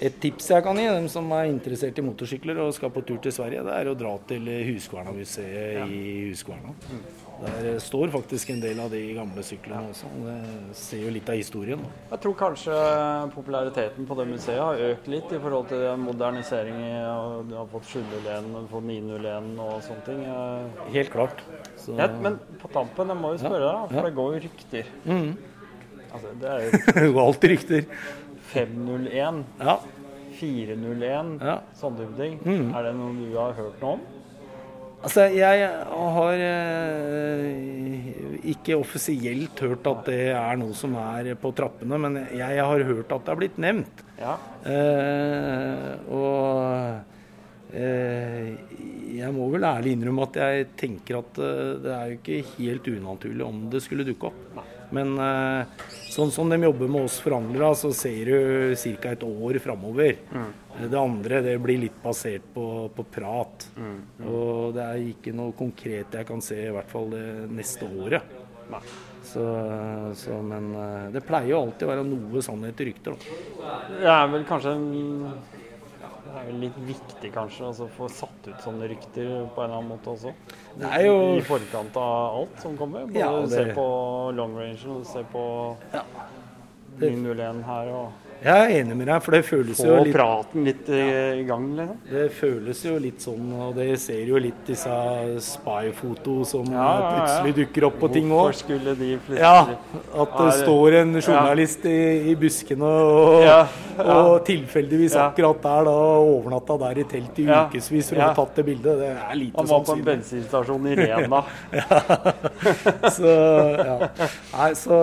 et 0.00 0.16
tips 0.22 0.48
jeg 0.50 0.64
kan 0.64 0.78
gi 0.80 0.86
dem 0.88 1.06
som 1.12 1.28
er 1.36 1.50
interessert 1.50 1.98
i 2.00 2.04
motorsykler 2.04 2.58
og 2.62 2.72
skal 2.74 2.92
på 2.94 3.02
tur 3.06 3.18
til 3.22 3.34
Sverige, 3.34 3.62
det 3.66 3.74
er 3.76 3.90
å 3.90 3.96
dra 3.98 4.14
til 4.30 4.48
Husqvarna-museet 4.48 5.92
i 5.92 6.00
Husqvarna. 6.30 6.72
Der 7.40 7.78
står 7.80 8.10
faktisk 8.12 8.50
en 8.52 8.60
del 8.60 8.80
av 8.82 8.90
de 8.92 8.98
gamle 9.16 9.42
syklene 9.46 9.88
også. 9.94 10.08
Det 10.26 10.76
ser 10.76 11.00
jo 11.06 11.12
litt 11.14 11.28
av 11.32 11.38
historien. 11.40 11.80
da. 11.80 11.88
Jeg 12.10 12.20
tror 12.24 12.34
kanskje 12.36 12.74
populariteten 13.32 14.06
på 14.08 14.16
det 14.18 14.26
museet 14.28 14.60
har 14.60 14.82
økt 14.90 15.08
litt 15.08 15.32
i 15.32 15.38
forhold 15.40 15.68
til 15.70 15.84
modernisering. 16.02 16.80
Du 17.48 17.54
har 17.56 17.66
fått 17.72 17.88
701, 17.88 18.44
du 18.50 18.58
har 18.58 18.66
fått 18.74 18.84
901 18.90 19.48
og 19.58 19.80
sånne 19.86 20.04
ting. 20.04 20.20
Helt 20.92 21.10
klart. 21.14 21.40
Så, 21.80 21.96
Ja, 21.96 22.08
men 22.20 22.36
på 22.60 22.68
tampen, 22.74 23.08
jeg 23.08 23.16
må 23.16 23.32
jo 23.32 23.38
spørre 23.40 23.72
deg, 23.72 23.88
for 23.88 23.96
Ja. 23.96 24.02
det 24.02 24.14
går 24.14 24.34
jo 24.34 24.40
rykter. 24.44 24.84
Mm. 25.06 25.36
Altså, 26.12 26.34
det 26.40 26.48
er 26.50 26.60
jo 26.60 26.70
det 27.00 27.12
går 27.14 27.24
alltid 27.26 27.50
rykter. 27.56 27.86
501, 28.52 29.44
Ja. 29.64 29.78
401, 30.40 31.40
Ja. 31.40 31.60
sånne 31.74 31.98
type 32.04 32.16
ting. 32.16 32.38
Mm. 32.44 32.74
Er 32.76 32.82
det 32.82 32.94
noe 32.96 33.12
du 33.16 33.36
har 33.38 33.52
hørt 33.54 33.80
noe 33.80 33.92
om? 33.96 34.00
Altså, 35.00 35.24
jeg 35.32 35.68
har 35.96 36.42
eh, 36.44 37.60
ikke 38.52 38.76
offisielt 38.76 39.62
hørt 39.64 39.86
at 39.88 40.02
det 40.10 40.18
er 40.36 40.58
noe 40.60 40.76
som 40.76 40.92
er 41.00 41.32
på 41.40 41.54
trappene, 41.56 41.96
men 42.04 42.18
jeg 42.36 42.60
har 42.60 42.84
hørt 42.84 43.14
at 43.16 43.24
det 43.24 43.32
er 43.32 43.40
blitt 43.40 43.60
nevnt. 43.64 44.02
Ja. 44.20 44.34
Eh, 44.68 45.94
og 46.12 47.72
eh, 47.72 48.52
jeg 49.16 49.32
må 49.36 49.48
vel 49.54 49.64
ærlig 49.70 49.96
innrømme 49.96 50.28
at 50.28 50.36
jeg 50.42 50.68
tenker 50.84 51.22
at 51.22 51.40
eh, 51.48 51.72
det 51.80 51.94
er 51.96 52.04
jo 52.10 52.18
ikke 52.20 52.42
helt 52.58 52.92
unaturlig 52.92 53.46
om 53.46 53.64
det 53.72 53.80
skulle 53.86 54.06
dukke 54.08 54.28
opp. 54.28 54.60
Men 54.96 55.14
eh, 55.22 55.86
sånn 56.10 56.32
som 56.34 56.50
de 56.50 56.58
jobber 56.64 56.90
med 56.90 57.06
oss 57.08 57.20
forhandlere, 57.22 57.70
så 57.78 57.92
ser 57.94 58.30
du 58.30 58.74
ca. 58.76 59.12
et 59.12 59.26
år 59.26 59.60
framover. 59.62 60.18
Det 60.80 60.98
andre 60.98 61.42
det 61.44 61.56
blir 61.62 61.82
litt 61.82 62.02
basert 62.02 62.46
på, 62.54 62.64
på 62.94 63.06
prat. 63.12 63.68
Og 64.24 64.74
det 64.76 64.86
er 64.86 65.08
ikke 65.12 65.34
noe 65.36 65.54
konkret 65.58 66.18
jeg 66.20 66.28
kan 66.28 66.42
se, 66.44 66.58
i 66.68 66.74
hvert 66.74 66.90
fall 66.90 67.10
det 67.14 67.26
neste 67.52 67.88
året. 67.90 68.36
Nei. 68.70 68.82
Så, 69.30 69.42
så, 70.16 70.36
men 70.42 70.70
eh, 70.74 71.08
det 71.14 71.22
pleier 71.26 71.52
jo 71.52 71.64
alltid 71.64 71.86
å 71.86 71.90
være 71.90 72.04
noe 72.06 72.42
sannhet 72.42 72.80
i 72.80 72.86
rykter. 72.88 73.14
Da. 73.14 73.74
Det 73.90 74.08
er 74.10 74.30
vel 74.32 74.46
kanskje 74.48 74.72
det 76.30 76.38
er 76.38 76.46
vel 76.46 76.60
litt 76.62 76.76
viktig 76.86 77.30
kanskje 77.34 77.66
altså, 77.68 77.86
å 77.88 77.94
få 77.96 78.08
satt 78.14 78.48
ut 78.48 78.64
sånne 78.64 78.88
rykter 78.90 79.30
på 79.50 79.62
en 79.62 79.66
eller 79.66 79.80
annen 79.80 79.90
måte 79.90 80.12
også. 80.12 80.32
Det 80.78 80.86
er 80.86 81.04
jo 81.06 81.14
I 81.36 81.40
forkant 81.44 81.96
av 81.96 82.38
alt 82.40 82.60
som 82.62 82.76
kommer. 82.78 83.06
Både 83.06 83.18
Ja, 83.18 83.30
det- 83.40 83.50
se 83.50 83.64
på 83.74 83.86
long 84.36 84.56
range 84.56 84.86
og 84.88 85.06
se 85.06 85.24
på 85.32 85.76
Ja. 85.92 86.02
001 87.00 87.62
her 87.64 87.92
og 87.94 88.12
Jeg 88.40 88.56
er 88.56 88.70
enig 88.80 88.94
med 88.96 89.08
deg, 89.10 89.20
for 89.20 89.36
det 89.36 89.40
føles 89.44 89.80
jo 89.84 89.96
litt 90.00 90.14
få 90.14 90.16
praten 90.16 90.64
litt 90.64 90.86
i, 90.88 91.00
i 91.40 91.44
gang, 91.48 91.66
liksom. 91.76 91.98
Det 92.08 92.22
føles 92.32 92.78
jo 92.86 92.94
litt 93.02 93.24
sånn, 93.24 93.50
og 93.52 93.74
det 93.76 93.88
ser 94.00 94.30
jo 94.30 94.40
litt 94.40 94.62
disse 94.68 94.94
spy-foto 95.44 96.38
som 96.48 96.70
Ja, 96.72 96.86
ja, 96.88 97.10
plutselig 97.18 97.54
dukker 97.58 97.86
opp 97.90 97.98
på 98.00 98.10
ting 98.14 98.30
Hvorfor 98.32 98.56
skulle 98.62 98.94
de 98.96 99.10
plutselig 99.26 99.44
Ja, 99.44 99.76
at 100.24 100.38
det 100.40 100.54
står 100.62 100.96
en 101.02 101.12
journalist 101.20 101.84
i, 101.90 101.98
i 102.32 102.36
buskene 102.40 102.90
og, 103.10 103.76
og 104.00 104.32
tilfeldigvis 104.48 105.18
akkurat 105.20 105.60
der 105.66 105.90
da 105.90 105.96
overnatta 106.24 106.78
der 106.86 107.02
i 107.02 107.06
telt 107.12 107.42
i 107.44 107.48
ukevis 107.50 108.08
for 108.08 108.22
å 108.22 108.24
ha 108.24 108.32
tatt 108.40 108.56
det 108.60 108.66
bildet. 108.70 109.00
Det 109.02 109.10
er 109.12 109.36
lite 109.36 109.60
Han 109.60 109.68
var 109.70 109.84
på 109.84 109.98
en 109.98 110.04
bensinstasjon 110.06 110.88
i 110.88 110.96
Rena. 111.02 111.42
Så, 113.16 113.30
ja. 113.76 113.96
Nei, 114.54 114.70
så, 114.78 114.98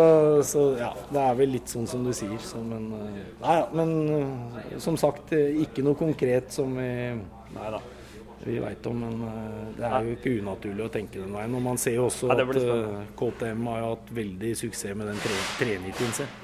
så 0.46 0.64
ja, 0.80 0.92
det 1.12 1.24
er 1.24 1.38
vel 1.38 1.52
litt 1.58 1.72
sånn 1.72 1.88
som 1.90 2.06
du 2.06 2.14
sier. 2.16 2.38
Så, 2.44 2.60
men 2.64 2.90
eh, 2.98 3.27
nei, 3.42 3.56
da, 3.60 3.68
men 3.74 3.92
eh, 4.16 4.78
som 4.84 4.98
sagt, 5.00 5.34
eh, 5.36 5.62
ikke 5.64 5.86
noe 5.86 5.98
konkret 6.00 6.52
som 6.54 6.76
vi, 6.78 6.90
Nei 7.56 7.72
da. 7.74 7.82
vi 8.44 8.60
veit 8.64 8.90
om. 8.90 9.02
Men 9.06 9.26
eh, 9.30 9.66
det 9.80 9.90
er 9.90 10.08
jo 10.08 10.14
ikke 10.18 10.36
unaturlig 10.42 10.86
å 10.88 10.94
tenke 10.94 11.22
den 11.22 11.36
veien. 11.36 11.58
Og 11.58 11.66
man 11.66 11.82
ser 11.82 11.98
jo 11.98 12.08
også 12.10 12.32
at 12.34 12.46
KTM 13.20 13.68
har 13.72 13.84
jo 13.84 13.92
hatt 13.96 14.16
veldig 14.22 14.54
suksess 14.64 14.96
med 14.98 15.12
den 15.12 15.22
390-en 15.26 16.18
sin. 16.22 16.40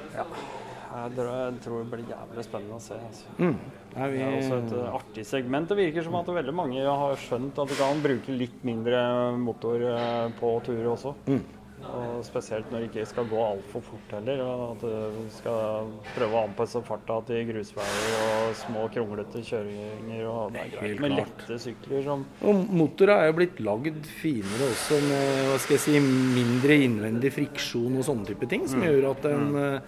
Jeg 0.93 1.09
tror, 1.15 1.27
jeg 1.33 1.55
tror 1.63 1.79
det 1.81 1.89
blir 1.89 2.11
jævlig 2.11 2.43
spennende 2.45 2.77
å 2.77 2.83
se. 2.83 2.99
Altså. 3.01 3.31
Mm. 3.39 3.55
Nei, 3.95 4.07
vi, 4.11 4.19
Det 4.19 4.27
er 4.27 4.35
også 4.37 4.59
et 4.59 4.75
artig 4.93 5.25
segment. 5.25 5.71
Det 5.71 5.79
virker 5.79 6.05
som 6.05 6.19
at 6.19 6.29
veldig 6.35 6.53
mange 6.53 6.83
har 6.85 7.17
skjønt 7.23 7.57
at 7.63 7.73
du 7.73 7.75
kan 7.79 8.03
bruke 8.03 8.35
litt 8.37 8.61
mindre 8.67 9.01
motor 9.41 9.87
på 10.37 10.53
turer 10.67 10.91
også. 10.93 11.15
Mm. 11.25 11.41
Og 11.83 12.21
spesielt 12.25 12.69
når 12.71 12.83
det 12.83 12.87
ikke 12.89 13.03
skal 13.09 13.25
gå 13.27 13.39
altfor 13.43 13.83
fort 13.83 14.13
heller. 14.15 14.39
og 14.41 14.61
At 14.71 14.83
du 14.85 15.25
skal 15.35 15.89
prøve 16.13 16.37
å 16.37 16.43
anpasse 16.47 16.79
farta 16.87 17.17
til 17.27 17.43
grusveier 17.49 18.13
og 18.23 18.55
små, 18.61 18.85
kronglete 18.93 19.43
kjøringer. 19.45 20.23
og 20.31 20.55
Det 20.55 20.61
er 20.63 20.71
greit 20.77 21.03
med 21.03 21.15
lette 21.19 21.57
sykler 21.61 22.05
som 22.07 22.23
Og 22.41 22.63
motorer 22.71 23.13
er 23.17 23.29
jo 23.29 23.35
blitt 23.41 23.59
lagd 23.67 23.99
finere 24.21 24.69
også 24.71 25.01
med 25.09 25.43
hva 25.51 25.59
skal 25.59 25.75
jeg 25.77 25.83
si, 25.85 25.99
mindre 26.39 26.79
innvendig 26.87 27.33
friksjon 27.35 27.99
og 27.99 28.07
sånne 28.07 28.31
type 28.31 28.49
ting, 28.49 28.65
som 28.71 28.81
gjør 28.85 29.09
at 29.11 29.27
en, 29.29 29.47
eh, 29.59 29.79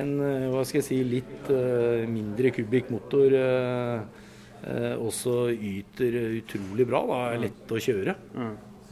en 0.00 0.14
eh, 0.24 0.48
hva 0.54 0.64
skal 0.66 0.80
jeg 0.80 0.88
si, 0.88 1.00
litt 1.04 1.52
eh, 1.52 2.06
mindre 2.10 2.54
kubikkmotor 2.56 3.36
eh, 3.40 4.22
eh, 4.64 4.94
også 4.96 5.52
yter 5.54 6.18
utrolig 6.40 6.88
bra. 6.88 7.04
Da, 7.12 7.20
er 7.34 7.44
lett 7.46 7.76
å 7.76 7.82
kjøre. 7.84 8.16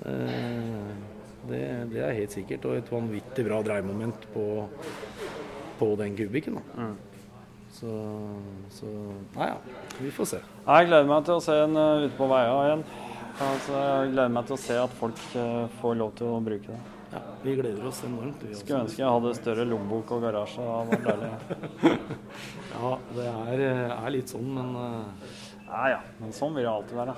Eh, 0.03 1.11
det, 1.48 1.62
det 1.93 2.02
er 2.06 2.14
helt 2.20 2.35
sikkert. 2.35 2.66
Og 2.69 2.77
et 2.78 2.93
vanvittig 2.93 3.44
bra 3.48 3.62
dreiemoment 3.66 4.27
på, 4.35 4.47
på 5.81 5.90
den 6.01 6.16
kubikken. 6.19 6.60
Da. 6.77 6.90
Så, 7.73 7.90
så 8.70 8.86
Nei 9.35 9.48
ja, 9.48 9.56
vi 9.98 10.10
får 10.12 10.28
se. 10.35 10.40
Jeg 10.66 10.89
gleder 10.90 11.09
meg 11.09 11.24
til 11.27 11.39
å 11.39 11.43
se 11.43 11.55
den 11.64 11.78
eh, 11.81 12.05
ute 12.06 12.16
på 12.19 12.28
veia 12.31 12.56
igjen. 12.69 12.82
Altså, 13.43 13.73
jeg 13.78 14.10
gleder 14.12 14.35
meg 14.36 14.48
til 14.51 14.56
å 14.59 14.60
se 14.60 14.77
at 14.82 14.98
folk 14.98 15.23
eh, 15.40 15.62
får 15.81 15.97
lov 16.02 16.12
til 16.20 16.28
å 16.35 16.40
bruke 16.44 16.69
det. 16.69 16.81
Ja, 17.12 17.20
vi 17.43 17.55
gleder 17.59 17.86
oss 17.89 17.98
enormt. 18.06 18.44
Vi. 18.44 18.55
Skulle 18.56 18.85
ønske 18.86 19.02
jeg 19.02 19.09
hadde 19.12 19.32
større 19.36 19.64
lommebok 19.69 20.12
og 20.16 20.23
garasje. 20.24 20.64
Det. 20.93 21.97
Ja, 22.73 22.93
det 23.14 23.27
er, 23.28 23.60
er 23.93 24.12
litt 24.14 24.31
sånn, 24.32 24.48
men 24.56 24.70
eh, 24.81 25.40
Ja. 25.93 25.98
Men 26.20 26.32
sånn 26.36 26.55
vil 26.56 26.66
det 26.66 26.73
alltid 26.73 26.98
være. 27.01 27.14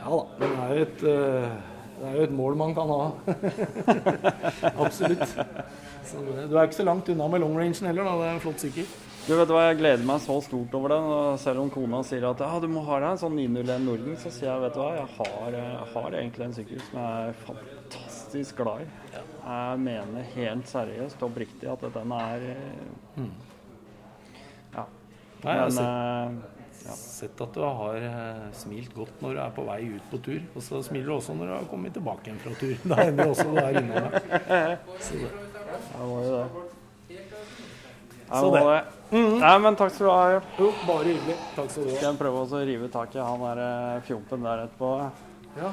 ja 0.00 0.10
da. 0.12 0.20
Men 0.40 0.52
det 0.56 0.64
er 0.64 0.74
jo 0.74 0.84
et, 0.88 1.02
eh, 1.12 1.74
det 1.98 2.08
er 2.08 2.16
jo 2.18 2.24
et 2.28 2.34
mål 2.38 2.56
man 2.60 2.74
kan 2.76 2.90
ha. 2.92 3.10
Absolutt. 4.84 5.24
Så 6.08 6.22
du 6.22 6.56
er 6.56 6.64
ikke 6.64 6.78
så 6.78 6.86
langt 6.86 7.08
unna 7.12 7.28
med 7.28 7.42
long 7.42 7.56
rangen 7.58 7.88
heller, 7.90 8.06
da. 8.06 8.16
Det 8.22 8.28
er 8.32 8.42
flott 8.44 8.64
sykkel. 8.64 8.86
Du 9.28 9.34
vet 9.36 9.50
hva, 9.52 9.66
Jeg 9.66 9.76
gleder 9.76 10.04
meg 10.08 10.22
så 10.24 10.38
stort 10.40 10.72
over 10.78 10.94
den. 10.94 11.08
og 11.12 11.40
Selv 11.42 11.60
om 11.60 11.68
kona 11.72 12.00
sier 12.06 12.24
at 12.30 12.40
ah, 12.46 12.54
du 12.62 12.68
må 12.72 12.80
ha 12.86 13.00
deg 13.02 13.10
en 13.10 13.20
sånn 13.20 13.36
901 13.36 13.84
Norden, 13.84 14.14
så 14.16 14.32
sier 14.32 14.48
jeg 14.48 14.62
vet 14.62 14.78
du 14.78 14.80
hva, 14.80 14.92
jeg 14.96 15.10
har, 15.18 15.56
jeg 15.58 15.88
har 15.92 16.16
egentlig 16.22 16.46
en 16.46 16.56
sykkel 16.56 16.80
som 16.86 17.00
jeg 17.02 17.32
er 17.32 17.42
fantastisk 17.44 18.62
glad 18.62 18.86
i. 18.86 18.88
Jeg 19.18 19.82
mener 19.84 20.30
helt 20.36 20.70
seriøst 20.70 21.20
og 21.20 21.28
oppriktig 21.28 21.68
at 21.74 21.84
den 21.98 22.14
er 22.16 22.46
eh, 22.54 23.26
Ja. 24.78 24.86
Nei, 25.44 25.58
Men 25.76 26.40
sett, 26.88 27.04
sett 27.18 27.42
at 27.44 27.54
du 27.54 27.62
har 27.64 28.06
eh, 28.08 28.46
smilt 28.56 28.94
godt 28.96 29.22
når 29.24 29.36
du 29.36 29.42
er 29.44 29.54
på 29.56 29.66
vei 29.68 29.78
ut 29.92 30.10
på 30.12 30.20
tur. 30.24 30.40
Og 30.54 30.64
så 30.64 30.80
smiler 30.86 31.10
du 31.10 31.14
også 31.18 31.36
når 31.38 31.50
du 31.50 31.54
har 31.56 31.68
kommet 31.70 31.96
tilbake 31.96 32.28
igjen 32.28 32.40
fra 32.42 32.54
tur. 32.60 32.74
Da 32.84 33.00
hender 33.02 33.24
det 33.24 33.30
også 33.34 33.48
du 33.52 33.60
er 33.62 33.80
unna 33.82 34.04
deg. 34.04 34.16
Så 35.04 35.20
det. 35.22 35.32
jeg 35.92 36.08
må 36.12 36.20
jo 36.24 36.32
det. 36.36 36.46
Jeg 38.28 38.40
Så 38.40 38.48
må 38.52 38.64
det. 38.68 38.80
Nei, 39.08 39.52
men 39.64 39.76
takk 39.80 39.94
skal 39.94 40.04
du 40.04 40.10
ha. 40.12 40.24
Jørn. 40.34 40.48
Jo, 40.60 40.72
bare 40.84 41.04
hyggelig. 41.08 41.36
Takk 41.56 41.70
skal 41.72 41.86
du 41.86 41.88
ha. 41.88 41.94
Skal 41.96 42.08
jeg 42.10 42.18
prøve 42.20 42.42
å 42.44 42.64
rive 42.68 42.90
tak 42.92 43.14
i 43.16 43.22
han 43.24 43.44
der 43.46 43.62
eh, 43.64 44.02
fjompen 44.08 44.44
der 44.44 44.66
etterpå? 44.66 44.90
Ja. 45.56 45.70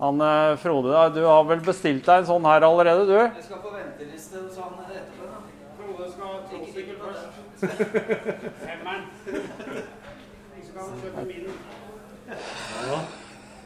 Han 0.00 0.24
eh, 0.26 0.56
Frode, 0.58 0.90
da, 0.90 1.04
du 1.14 1.22
har 1.22 1.44
vel 1.46 1.62
bestilt 1.62 2.02
deg 2.08 2.24
en 2.24 2.26
sånn 2.32 2.48
her 2.50 2.66
allerede, 2.66 3.06
du? 3.06 3.14
Jeg 3.14 3.44
skal 3.46 3.62
på 3.62 3.70
venteliste 3.76 4.42
hos 4.42 4.58
han 4.58 4.74
etterpå. 4.88 5.30
Frode 5.78 6.10
skal 6.10 6.26
ha 6.26 6.40
trossykkel 6.50 6.96
først. 6.98 7.38
Femmeren. 8.66 9.06
Så 9.22 9.30
skal 9.30 9.38
han 9.38 9.46
kjøpe 9.46 9.70
min. 9.70 10.68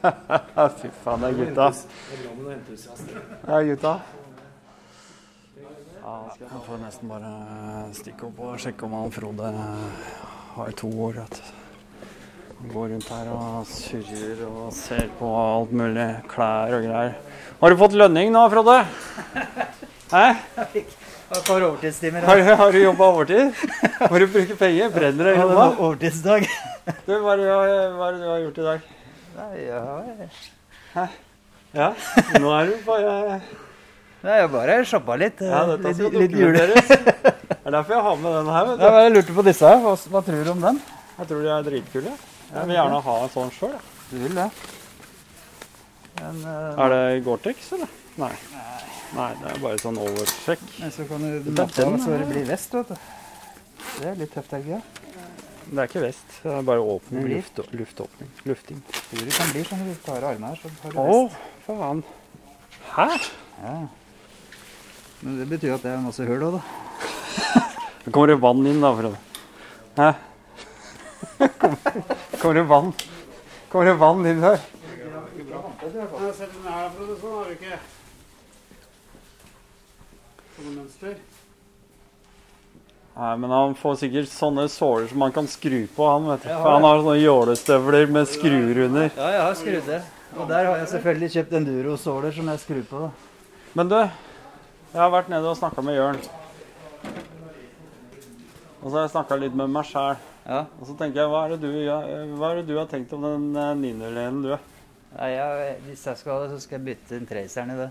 Fy 0.80 0.88
faen, 1.02 1.20
det 1.22 1.28
er 1.28 1.36
gutta. 1.40 1.66
Det 1.72 2.18
er 2.22 2.52
entusiaster. 2.56 3.16
Ja, 3.46 3.60
gutta. 3.70 3.94
Jeg 6.38 6.60
får 6.66 6.78
nesten 6.78 7.10
bare 7.10 7.30
stikke 7.96 8.28
opp 8.28 8.42
og 8.46 8.60
sjekke 8.62 8.86
om 8.86 8.92
han 8.94 9.14
Frode 9.14 9.48
har 10.56 10.76
to 10.78 10.90
år. 11.08 11.22
Han 12.58 12.70
går 12.72 12.92
rundt 12.92 13.08
her 13.10 13.32
og 13.34 13.66
surrer 13.70 14.44
og 14.46 14.68
ser 14.76 15.08
på 15.18 15.32
alt 15.40 15.74
mulig. 15.76 16.06
Klær 16.30 16.76
og 16.78 16.86
greier. 16.86 17.16
Har 17.60 17.72
du 17.72 17.80
fått 17.80 17.98
lønning 17.98 18.30
nå, 18.36 18.46
Frode? 18.52 18.78
Hæ? 20.14 20.26
Par 21.28 21.60
overtidstimer. 21.66 22.22
Har, 22.22 22.38
har 22.60 22.72
du 22.72 22.78
jobba 22.78 23.06
overtid? 23.10 23.52
Må 24.10 24.18
du 24.22 24.26
bruke 24.30 24.56
penger? 24.60 24.90
Brenner 24.94 25.24
det 25.30 25.34
i 25.34 25.38
Ja, 25.40 25.46
var 25.50 25.74
overtidsdag. 25.82 26.46
Du, 27.06 27.12
hva 27.24 27.32
er 27.34 27.40
det 27.42 27.46
du 28.20 28.26
har- 28.30 28.42
gjort 28.44 28.58
i 28.62 28.66
dag? 28.66 28.80
Nei, 29.36 29.64
ja, 29.66 29.80
Hæ? 30.94 31.06
Ja, 31.76 31.88
nå 32.40 32.52
er 32.56 32.70
du 32.70 32.76
bare 32.86 33.16
Nei, 34.22 34.36
jeg 34.40 34.50
bare 34.54 34.76
shoppa 34.88 35.16
litt. 35.20 35.42
eh, 35.42 35.50
Ja, 35.50 35.64
dette 35.72 35.90
litt, 35.90 35.96
skal 35.98 36.20
litt 36.22 36.32
jule. 36.38 36.62
Det 36.70 37.58
er 37.66 37.74
derfor 37.74 37.92
jeg 37.96 38.02
har 38.06 38.16
med 38.22 38.32
den 38.38 38.48
her. 38.54 38.64
vet 38.70 38.80
Ja, 38.80 38.88
du. 38.90 38.96
jeg 39.02 39.12
lurte 39.16 39.34
på 39.36 39.44
disse. 39.50 39.74
Hva, 39.82 39.92
hva 40.14 40.22
tror 40.24 40.44
du 40.46 40.50
om 40.54 40.60
den? 40.64 40.80
Jeg 41.18 41.28
tror 41.28 41.42
de 41.42 41.50
er 41.56 41.66
dritkule. 41.66 42.14
Jeg 42.54 42.66
vil 42.70 42.76
gjerne 42.78 43.02
ha 43.10 43.16
en 43.26 43.34
sånn 43.34 43.50
sjøl. 43.58 43.76
Du 44.12 44.16
vil 44.22 44.34
det. 44.38 44.48
Men, 46.22 46.40
uh, 46.46 46.84
Er 46.86 46.94
det 46.94 47.24
Gore-Tex, 47.26 47.72
eller? 47.76 47.90
Nei. 48.16 48.30
Nei, 48.54 48.95
det 49.14 49.50
er 49.52 49.58
bare 49.62 49.78
sånn 49.80 49.98
oversjekk. 50.02 50.62
men 50.80 50.90
så 50.92 51.04
kan 51.08 51.22
du 51.22 51.28
er 51.28 51.50
nappe 51.56 51.76
den, 51.78 51.94
av 51.94 52.00
så 52.04 52.18
det 52.18 52.28
blir 52.30 52.46
vest, 52.48 52.74
vet 52.74 52.88
du. 52.88 52.96
Det 53.96 54.08
er 54.10 54.16
litt 54.20 54.32
tøft, 54.34 54.52
er 54.52 54.62
det 54.62 54.66
ikke? 54.66 54.82
Det 55.66 55.78
er 55.82 55.88
ikke 55.90 56.02
vest. 56.04 56.26
Det 56.42 56.52
er 56.52 56.62
bare 56.66 56.82
åpning. 56.94 57.24
Luft, 57.32 57.60
luftåpning. 57.72 58.28
Lufting. 58.46 58.82
Det 59.10 59.32
kan 59.34 59.50
bli 59.54 59.64
sånn 59.66 59.84
hvis 59.86 59.98
du 59.98 60.04
tar 60.06 60.26
armene 60.28 60.52
her, 60.52 60.60
så 60.62 60.70
har 60.82 60.92
du 60.92 60.98
Å, 61.00 61.22
vest. 61.24 61.36
faen. 61.66 62.02
Hæ? 62.92 63.08
Ja. 63.62 63.76
Men 65.22 65.38
det 65.40 65.48
betyr 65.54 65.74
at 65.78 65.82
det 65.86 65.90
er 65.94 66.04
masse 66.04 66.26
hull 66.28 66.44
òg, 66.50 66.58
da. 66.58 66.62
Det 68.04 68.12
kommer 68.14 68.30
det 68.30 68.38
vann 68.42 68.66
inn, 68.70 68.80
da, 68.84 68.92
Frode. 68.94 69.18
Hæ? 69.96 70.10
Kommer- 71.58 72.04
Kommer 72.40 72.54
det 72.54 72.66
vann 72.70 72.92
Kommer 73.72 73.84
det 73.90 73.94
vann 73.98 74.26
inn 74.30 74.42
her? 74.44 74.60
Sett 76.36 76.52
den 76.52 76.66
her, 76.68 76.90
Frode. 76.94 77.16
Sånn 77.20 77.32
har 77.32 77.48
du 77.50 77.54
ikke. 77.56 77.78
Mønster. 80.74 81.16
Nei, 83.16 83.30
men 83.40 83.52
han 83.54 83.74
får 83.78 83.94
sikkert 84.02 84.28
sånne 84.28 84.66
såler 84.68 85.06
som 85.08 85.22
han 85.24 85.32
kan 85.32 85.46
skru 85.48 85.86
på, 85.96 86.04
han, 86.04 86.26
vet 86.28 86.42
du. 86.44 86.50
For 86.50 86.68
han 86.74 86.84
har 86.84 87.00
sånne 87.00 87.22
jålestøvler 87.22 88.10
med 88.12 88.28
skruer 88.28 88.82
under. 88.88 89.08
Ja, 89.08 89.30
jeg 89.32 89.42
har 89.46 89.56
skrudd 89.62 89.88
det. 89.88 90.00
Og 90.36 90.50
der 90.50 90.68
har 90.68 90.80
jeg 90.82 90.90
selvfølgelig 90.90 91.30
kjøpt 91.32 91.54
enduro-såler 91.56 92.34
som 92.36 92.50
jeg 92.52 92.60
skrur 92.60 92.82
på. 92.90 93.06
da. 93.06 93.54
Men 93.78 93.88
du, 93.92 93.96
jeg 94.92 95.00
har 95.00 95.12
vært 95.14 95.30
nede 95.32 95.48
og 95.48 95.56
snakka 95.56 95.84
med 95.86 95.96
Jørn. 95.96 96.20
Og 98.82 98.90
så 98.90 98.94
har 98.98 99.06
jeg 99.06 99.14
snakka 99.14 99.38
litt 99.40 99.56
med 99.56 99.72
meg 99.72 99.88
sjæl. 99.88 100.20
Ja. 100.46 100.60
Og 100.78 100.86
så 100.90 100.94
tenker 100.98 101.22
jeg, 101.22 101.30
hva 101.32 101.46
er 101.46 101.54
det 101.56 101.64
du, 101.64 102.36
hva 102.36 102.50
er 102.52 102.60
det 102.60 102.68
du 102.68 102.76
har 102.76 102.90
tenkt 102.90 103.16
om 103.16 103.24
den 103.24 103.48
eh, 103.56 103.72
Ninja-lenen, 103.80 104.44
du? 104.44 104.52
Nei, 105.16 105.30
ja, 105.32 105.46
hvis 105.86 106.04
jeg 106.06 106.20
skal 106.20 106.34
ha 106.34 106.44
det, 106.44 106.52
så 106.52 106.60
skal 106.62 106.78
jeg 106.78 106.86
bytte 106.90 107.16
en 107.16 107.26
traceren 107.26 107.72
i 107.72 107.78
det. 107.80 107.88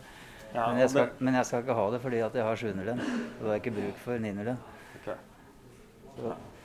Ja, 0.56 0.68
Men 0.72 0.80
jeg, 0.80 0.90
skal, 0.90 1.06
det- 1.10 1.22
men 1.28 1.34
jeg 1.36 1.46
skal 1.46 1.60
ikke 1.66 1.74
ha 1.78 1.86
det 1.92 2.02
fordi 2.02 2.20
at 2.24 2.36
jeg 2.40 2.44
har 2.48 2.56
700-len. 2.56 3.00
Og 3.40 3.46
det 3.46 3.52
er 3.52 3.60
ikke 3.60 3.72
bruk 3.76 3.98
for 4.06 4.18
900-len. 4.24 4.58
Ok. 4.96 5.08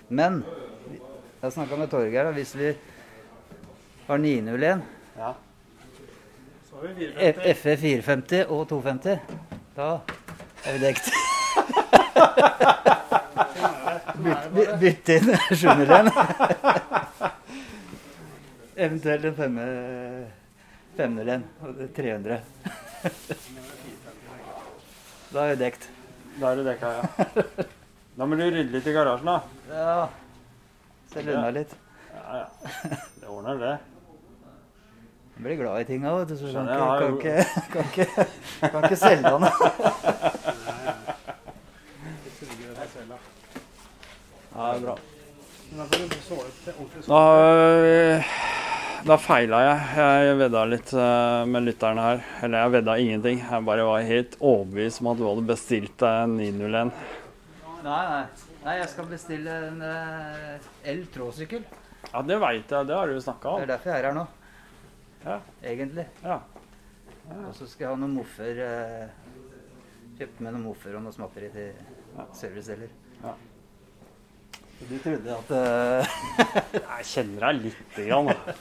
Men 0.09 0.45
jeg 1.43 1.53
snakka 1.53 1.77
med 1.81 1.91
Torgeir, 1.91 2.31
hvis 2.37 2.55
vi 2.59 2.73
har 4.09 4.17
901, 4.19 4.83
Ja. 5.19 5.33
Så 6.71 6.77
har 6.77 6.87
vi 6.95 7.07
450. 7.11 7.55
FE 7.63 7.77
450 7.77 8.45
og 8.49 8.69
250, 8.69 9.19
da 9.77 9.89
er 10.65 10.73
vi 10.73 10.79
dekt. 10.87 11.11
Bytt, 14.21 14.73
byt 14.81 15.09
inn 15.15 15.31
700-len. 15.51 16.11
Eventuelt 18.77 19.25
en 19.25 19.35
femme- 19.35 20.27
500-len 20.99 21.45
og 21.65 21.75
det 21.79 21.87
er 21.87 21.93
300. 21.97 22.41
Da 25.31 25.45
er 25.45 25.55
det 25.55 25.61
dekt. 25.61 25.87
Da 26.41 26.51
er 26.51 26.57
det 26.59 26.65
dekka, 26.67 26.89
ja. 26.97 27.03
Da 28.19 28.27
må 28.27 28.37
du 28.39 28.43
rydde 28.43 28.73
litt 28.75 28.87
i 28.91 28.95
garasjen, 28.95 29.29
da. 29.31 29.39
Ja. 29.71 30.09
Selge 31.13 31.37
unna 31.37 31.51
litt. 31.55 31.73
Ja, 32.11 32.41
ja. 32.41 32.47
Det 33.21 33.29
ordner 33.31 33.61
det. 33.61 33.77
Jeg 35.37 35.45
blir 35.47 35.57
glad 35.63 35.81
i 35.81 35.87
tinga, 35.89 36.13
vet 36.19 36.29
du, 36.29 36.37
så 36.37 36.51
kan 36.53 36.69
har 36.69 37.01
kan 37.01 37.15
ikke, 37.17 37.35
kan 37.73 37.85
ikke, 37.89 38.27
kan 38.61 38.85
ikke 38.85 39.01
selge 39.01 39.23
den. 39.31 39.49
Ja, 44.51 44.67
det 44.67 44.77
er 44.77 44.81
bra. 44.83 44.97
Da 45.79 45.85
får 45.87 45.99
du 47.09 48.50
Da, 49.01 49.17
feila 49.17 49.59
jeg. 49.65 49.85
Jeg 49.97 50.37
vedda 50.37 50.63
litt 50.69 50.91
øh, 50.93 51.47
med 51.49 51.65
lytterne 51.65 52.03
her. 52.05 52.19
Eller 52.45 52.65
jeg 52.65 52.73
vedda 52.75 52.97
ingenting. 53.01 53.39
Jeg 53.41 53.65
bare 53.65 53.87
var 53.89 54.05
helt 54.05 54.35
overbevist 54.39 55.01
om 55.01 55.09
at 55.13 55.21
du 55.21 55.25
hadde 55.25 55.45
bestilt 55.49 55.95
deg 56.03 56.25
en 56.27 56.35
901. 56.37 56.91
Nei, 57.81 58.03
nei. 58.11 58.49
Nei, 58.61 58.75
jeg 58.77 58.91
skal 58.93 59.07
bestille 59.09 59.55
en 59.71 59.81
uh, 59.81 60.69
el-tråsykkel. 60.93 61.63
Ja, 62.11 62.21
det 62.29 62.37
veit 62.43 62.75
jeg. 62.75 62.89
Det 62.91 62.99
har 62.99 63.09
du 63.09 63.15
jo 63.17 63.23
om. 63.25 63.63
Det 63.63 63.65
er 63.65 63.71
derfor 63.73 63.93
jeg 63.93 64.03
er 64.03 64.09
her 64.11 64.19
nå. 64.19 64.27
Ja. 65.25 65.37
Egentlig. 65.73 66.05
Ja. 66.21 66.37
Og 67.39 67.55
så 67.57 67.69
skal 67.71 67.87
jeg 67.87 67.95
ha 67.95 68.01
noen 68.03 68.19
moffer. 68.19 68.61
Kjøpe 68.61 70.19
kjøpt 70.21 70.43
med 70.45 70.53
noen 70.59 70.67
moffer 70.67 70.99
og 70.99 71.07
noe 71.07 71.17
småtteri 71.17 71.49
til 71.55 71.73
Ja. 72.19 72.27
servicedeler. 72.37 72.93
Ja. 73.23 73.33
Du 74.81 74.97
trodde 75.01 75.37
at 75.39 75.51
uh, 75.57 76.21
Jeg 76.77 77.09
kjenner 77.15 77.47
deg 77.47 77.65
lite 77.69 78.05
grann, 78.09 78.29
da. 78.33 78.55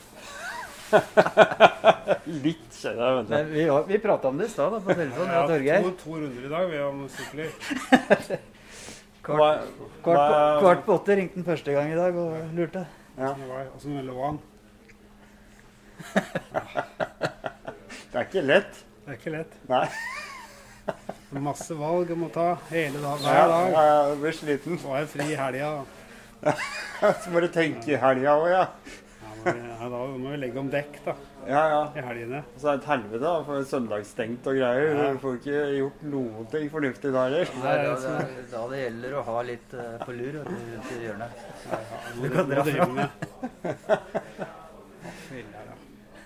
Litt 2.43 2.77
jeg, 2.79 2.95
vet 2.97 3.49
Vi, 3.53 3.63
har- 3.69 3.85
vi 3.89 3.97
prata 4.01 4.27
om 4.31 4.37
det 4.39 4.47
i 4.49 4.53
stad 4.53 4.75
på 4.83 4.93
telefonen, 4.95 5.33
jeg 5.49 5.65
ja, 5.67 5.81
to, 5.83 5.91
to 6.03 6.15
runder 6.21 6.45
i 6.47 6.51
dag 6.53 6.69
vi 6.71 6.79
om 6.85 7.03
sykler. 7.13 7.49
Kvart, 9.29 9.65
kvart, 10.01 10.31
på, 10.31 10.59
kvart 10.63 10.85
på 10.87 10.93
åtte 10.95 11.15
ringte 11.19 11.37
han 11.37 11.45
første 11.45 11.73
gang 11.75 11.91
i 11.93 11.97
dag 11.99 12.15
og 12.17 12.53
lurte. 12.57 12.85
Ja. 13.19 13.33
Det 13.37 13.49
var- 13.49 13.67
Og 13.75 13.81
så 13.83 14.01
lå 14.07 14.15
han. 14.25 14.39
Det 18.09 18.17
er 18.17 18.25
ikke 18.25 18.41
lett. 18.45 18.79
Det 19.05 19.13
er 19.13 19.19
ikke 19.19 19.33
lett. 19.35 19.53
Nei. 19.69 19.85
Masse 21.49 21.75
valg 21.77 22.09
å 22.09 22.17
må 22.17 22.29
ta 22.33 22.47
hele 22.71 22.97
dag, 23.03 23.21
Ja, 23.21 23.33
hver 23.35 23.51
dag. 23.51 23.75
jeg 24.09 24.17
blir 24.23 24.37
sliten. 24.39 24.79
Så 24.81 24.93
er 24.95 25.03
jeg 25.03 25.11
fri 25.13 25.27
i 25.35 25.37
helga. 25.37 25.69
Så 27.21 27.29
må 27.33 27.43
du 27.43 27.49
tenke 27.53 27.91
i 27.93 27.99
helga 28.01 28.33
òg, 28.39 28.47
ja. 28.53 28.63
Ja, 29.45 29.53
ja, 29.55 29.87
da 29.89 29.99
må 30.19 30.31
vi 30.33 30.37
legge 30.41 30.59
om 30.59 30.69
dekk 30.71 30.97
da, 31.05 31.13
Ja, 31.47 31.61
ja. 31.71 31.79
i 31.95 32.03
helgene. 32.03 32.41
Og 32.55 32.59
så 32.61 32.71
er 32.71 32.77
det 32.77 32.83
et 32.83 32.89
helvete, 32.91 33.21
da, 33.23 33.31
for 33.47 33.67
søndagsstengt 33.71 34.49
og 34.51 34.59
greier. 34.59 34.89
Ja. 34.91 35.07
Du 35.15 35.21
får 35.23 35.37
ikke 35.39 35.61
gjort 35.77 36.03
noe 36.11 36.45
ting 36.51 36.71
fornuftig 36.73 37.13
da 37.15 37.25
heller. 37.27 37.53
Det 37.53 37.73
er 37.73 37.83
da 37.87 37.95
det, 38.03 38.45
da 38.51 38.63
det 38.73 38.81
gjelder 38.83 39.17
å 39.19 39.25
ha 39.29 39.43
litt 39.47 39.75
uh, 39.79 39.85
på 40.03 40.15
lur 40.17 40.39
rundt 40.39 40.91
i 40.95 41.01
hjørnet. 41.05 41.31
Du 42.19 42.27
kan 42.35 42.53
dra. 42.53 42.61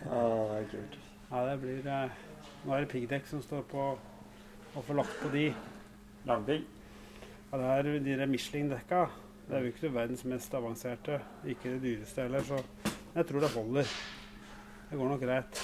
Ja, 0.03 0.19
det 0.19 0.57
er 0.57 0.65
kult. 0.72 0.95
Ja, 1.31 1.41
det 1.48 1.53
blir 1.61 1.85
eh, 1.88 2.15
Nå 2.64 2.73
er 2.76 2.84
det 2.84 2.90
piggdekk 2.91 3.27
som 3.30 3.41
står 3.44 3.64
på 3.72 3.84
å 4.73 4.84
få 4.84 4.95
lagt 4.98 5.15
på 5.22 5.31
de. 5.34 5.45
Langpigg. 6.27 6.65
Ja, 7.52 7.60
det 7.60 7.69
er 7.72 7.88
de 8.03 8.18
der 8.19 8.30
Michelin-dekka. 8.31 9.06
Det 9.48 9.57
er 9.57 9.65
jo 9.65 9.72
ikke 9.73 9.91
verdens 9.95 10.23
mest 10.27 10.53
avanserte. 10.56 11.19
Ikke 11.48 11.73
det 11.76 11.81
dyreste 11.84 12.26
heller, 12.26 12.45
så 12.48 12.60
jeg 13.15 13.27
tror 13.30 13.40
det 13.45 13.49
holder. 13.53 13.94
Det 14.90 14.98
går 14.99 15.10
nok 15.10 15.22
greit. 15.22 15.61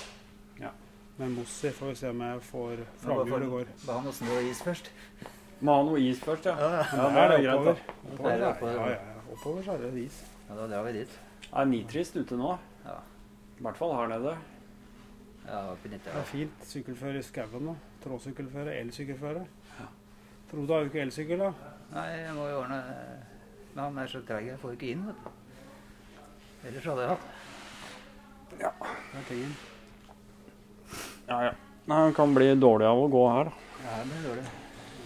Ja. 0.60 0.70
Men 1.18 1.36
Mossi 1.36 1.72
får 1.76 1.92
vi 1.92 1.96
se 1.96 2.10
om 2.10 2.22
jeg 2.22 2.42
får 2.42 2.84
få- 3.02 3.24
går. 3.26 3.66
Bare 3.86 3.98
ha 3.98 4.04
noe 4.06 4.14
snø 4.14 4.38
og 4.38 4.50
is 4.50 4.62
først. 4.64 4.92
Må 5.62 5.76
ha 5.76 5.84
noe 5.84 6.00
is 6.00 6.20
først, 6.24 6.46
ja. 6.46 6.56
Ja, 6.56 6.70
ja. 6.78 6.84
Ja, 6.96 7.08
det 7.10 7.40
er 7.40 7.44
da. 7.44 7.56
oppover. 7.56 7.82
Oppover, 8.12 8.32
er 8.32 8.40
ja, 8.40 8.52
oppover. 8.52 8.74
ja, 8.74 8.90
ja. 8.90 9.34
oppover 9.34 9.64
så 9.64 9.74
er 9.76 9.84
det 9.84 10.06
is. 10.06 10.22
Ja, 10.48 10.56
da 10.56 10.68
drar 10.72 10.86
vi 10.88 10.94
dit. 11.00 11.20
Det 11.44 11.52
er 11.62 11.66
nitrist 11.66 12.16
ute 12.16 12.38
nå. 12.40 12.54
Ja. 12.86 12.96
I 13.60 13.66
hvert 13.66 13.78
fall 13.78 13.96
her 13.98 14.08
nede. 14.14 14.38
Ja, 15.50 15.64
oppe 15.72 15.90
Det 15.90 16.00
er 16.14 16.24
fint. 16.30 16.64
Sykkelføre 16.64 17.20
i 17.20 17.26
skauen 17.26 17.66
nå. 17.66 17.76
Tråsykkelføre, 18.04 18.78
elsykkelføre. 18.80 19.46
Frode 20.50 20.74
har 20.74 20.80
jo 20.86 20.90
ikke 20.90 21.02
elsykkel, 21.04 21.42
da. 21.44 21.52
Nei, 21.94 22.06
jeg 22.24 22.34
må 22.38 22.48
jo 22.50 22.62
ordne 22.64 22.80
Men 23.76 23.84
han 23.84 23.98
er 24.02 24.08
så 24.10 24.22
treig, 24.26 24.48
jeg 24.50 24.60
får 24.62 24.72
ikke 24.78 24.88
inn, 24.94 25.04
vet 25.06 25.20
du. 25.26 25.30
Ellers 26.70 26.88
hadde 26.90 27.04
jeg 27.06 27.12
hatt. 27.14 27.28
Det 28.60 29.20
er 29.20 29.26
tingen. 29.30 29.56
Ja, 31.30 31.40
ja. 31.48 31.52
Nei, 31.90 31.98
Han 32.04 32.14
kan 32.14 32.34
bli 32.36 32.52
dårlig 32.60 32.86
av 32.90 33.00
å 33.02 33.08
gå 33.12 33.24
her, 33.34 33.50
da. 33.50 33.68
Ja, 33.86 33.98
det 34.04 34.08
blir 34.12 34.24
dårlig. 34.30 34.46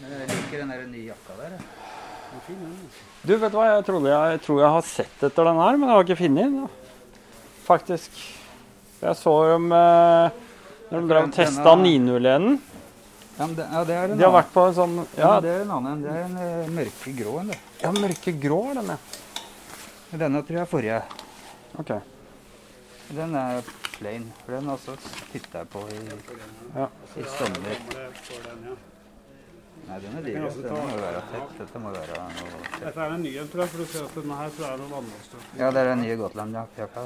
Men 0.01 0.13
jeg 0.17 0.30
liker 0.34 0.63
den 0.63 0.71
der 0.73 0.85
nye 0.89 1.05
jakka 1.11 1.35
der. 1.39 1.53
Den 1.53 2.39
er 2.39 2.45
fin, 2.47 2.61
den. 2.63 2.71
altså. 2.84 3.09
Du, 3.23 3.34
vet 3.39 3.51
du 3.53 3.57
hva? 3.59 3.65
Jeg, 3.69 3.85
trodde 3.88 4.11
jeg, 4.11 4.31
jeg 4.35 4.41
tror 4.47 4.61
jeg 4.63 4.71
har 4.77 4.88
sett 4.89 5.25
etter 5.30 5.47
den 5.49 5.61
her, 5.63 5.77
men 5.80 5.88
jeg 5.91 5.95
har 5.99 6.07
ikke 6.07 6.19
funnet 6.23 6.55
den. 6.57 6.71
Faktisk. 7.63 8.17
Jeg 9.03 9.19
så 9.19 9.34
dem 9.53 9.69
eh, 9.75 10.41
når 10.89 10.97
de 11.05 11.11
drev 11.13 11.27
og 11.30 11.35
testa 11.35 11.75
901-en. 11.80 12.47
Ja, 13.34 13.45
men 13.47 13.53
det, 13.57 13.65
ja, 13.73 13.84
det 13.88 13.95
er 13.97 14.07
den 14.11 14.19
De 14.19 14.23
har 14.25 14.30
annen. 14.30 14.39
vært 14.41 14.51
på 14.53 14.63
en 14.69 14.75
sånn 14.77 14.97
ja, 15.01 15.21
Ja, 15.23 15.30
det 15.41 15.53
er 15.53 15.61
en 15.63 15.71
annen. 15.77 16.01
Det 16.03 16.11
er 16.13 16.25
en 16.27 16.35
eh, 16.43 16.73
mørkegrå 16.80 17.38
en, 17.41 17.47
det. 17.53 17.59
ja 17.81 17.91
mørkegrå 17.95 18.59
er 18.71 18.81
den, 18.81 18.91
ja. 18.93 18.97
Denne 20.25 20.43
tror 20.45 20.59
jeg 20.59 20.65
er 20.67 20.69
forrige. 20.69 20.99
Ok. 21.81 21.93
Den 23.09 23.35
er 23.35 23.61
plain. 23.97 24.31
For 24.45 24.51
den 24.55 24.69
også 24.69 24.95
titta 25.31 25.57
jeg 25.63 25.69
på 25.69 25.84
i, 25.91 25.99
Ja. 26.75 26.88
i 27.17 27.23
sommer. 27.38 27.61
Den. 27.63 28.77
Nei, 29.88 29.99
den 29.99 30.11
er 30.17 30.21
kan 30.21 30.23
dyr. 30.23 30.45
også 30.47 30.61
må 30.71 30.89
jo 30.89 31.01
være 31.03 31.21
tett. 31.31 31.57
Dette 31.59 31.80
må 31.84 31.89
være 31.91 32.17
noe 32.23 32.49
tett. 32.53 32.80
Dette 32.85 32.99
er 33.03 33.13
en 33.17 33.21
ny 33.23 33.34
en, 33.38 33.47
tror 33.51 33.61
jeg, 33.65 33.69
for 33.69 33.77
du 33.77 33.85
ser 33.91 34.05
at 34.05 34.15
denne 34.15 34.35
her 34.39 34.49
tror 34.55 34.65
jeg 34.65 34.73
er 34.73 34.77
noe 34.84 34.91
vannlåst. 34.95 35.35
Ja, 35.59 35.71
det 35.71 35.80
er 35.84 35.89
den 35.91 36.01
nye 36.05 36.15
Gotland-jakka. 36.21 37.05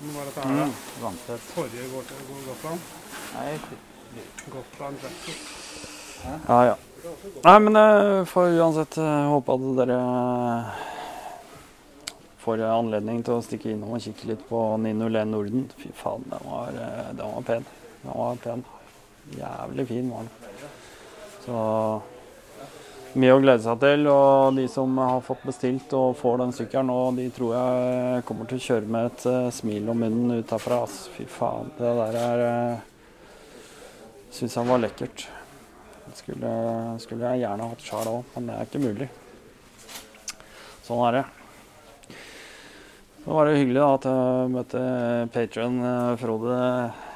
Men 0.00 0.10
hva 0.14 0.20
er 0.20 0.26
dette 0.30 0.40
her, 0.48 0.56
da? 0.56 0.66
Vanntett. 1.02 1.40
Forrige 1.52 1.86
Got- 1.92 2.16
Gotland? 2.48 2.80
Nei, 3.34 3.58
Gotland 4.52 4.96
Jackson. 5.02 5.34
Ja, 6.48 6.58
ja. 6.64 6.74
Nei, 7.44 7.58
men 7.58 7.74
jeg 7.78 8.26
får 8.32 8.56
uansett 8.58 8.96
eh, 8.98 9.28
håpe 9.30 9.52
at 9.54 9.66
dere 9.78 9.98
får 12.46 12.62
anledning 12.62 13.22
til 13.26 13.36
å 13.36 13.44
stikke 13.44 13.72
innom 13.72 13.96
og 13.96 14.02
kikke 14.04 14.30
litt 14.30 14.42
på 14.46 14.62
901 14.78 15.32
Norden. 15.32 15.64
Fy 15.80 15.90
faen, 15.98 16.26
den 16.30 16.44
var, 16.46 16.76
eh, 16.78 17.08
den 17.18 17.32
var 17.34 17.46
pen. 17.46 17.64
Den 18.02 18.12
var 18.12 18.36
pen. 18.42 18.64
Jævlig 19.34 19.86
fin 19.88 20.10
var 20.10 20.28
den. 20.28 20.68
Så 21.46 22.02
mye 23.18 23.34
å 23.34 23.40
glede 23.42 23.62
seg 23.64 23.80
til. 23.82 24.06
Og 24.12 24.54
de 24.58 24.66
som 24.70 24.98
har 25.02 25.24
fått 25.26 25.42
bestilt 25.48 25.94
og 25.98 26.16
får 26.20 26.38
den 26.44 26.54
sykkelen 26.54 26.90
nå, 26.92 26.98
de 27.16 27.28
tror 27.34 27.54
jeg 27.56 28.26
kommer 28.28 28.50
til 28.50 28.60
å 28.60 28.66
kjøre 28.68 28.92
med 28.94 29.08
et 29.10 29.26
eh, 29.32 29.48
smil 29.58 29.90
om 29.90 30.04
munnen 30.04 30.38
ut 30.38 30.54
herfra. 30.54 30.84
Fy 31.16 31.26
faen, 31.30 31.72
det 31.80 31.94
der 32.02 32.20
er 32.20 32.44
uh, 32.46 32.84
Syns 34.36 34.54
jeg 34.58 34.68
var 34.68 34.82
lekkert. 34.82 35.26
Skulle, 36.16 36.50
skulle 37.00 37.32
jeg 37.32 37.42
gjerne 37.42 37.70
hatt 37.70 37.82
sjøl 37.82 38.10
òg, 38.10 38.30
men 38.34 38.50
det 38.50 38.56
er 38.56 38.68
ikke 38.68 38.84
mulig. 38.84 39.08
Sånn 40.84 41.02
er 41.08 41.18
det. 41.18 41.24
Så 43.26 43.34
var 43.34 43.48
det 43.48 43.56
hyggelig 43.58 43.80
da, 43.82 43.86
at 43.96 44.04
jeg 44.06 44.50
møtte 44.54 44.80
patron 45.34 45.80
Frode 46.20 46.58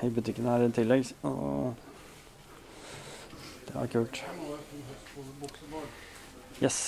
i 0.02 0.08
butikken 0.10 0.48
her 0.50 0.64
i 0.66 0.70
tillegg. 0.74 1.06
Og 1.22 1.76
det 3.68 3.76
var 3.76 3.92
kult. 3.92 4.18
Yes. 6.58 6.80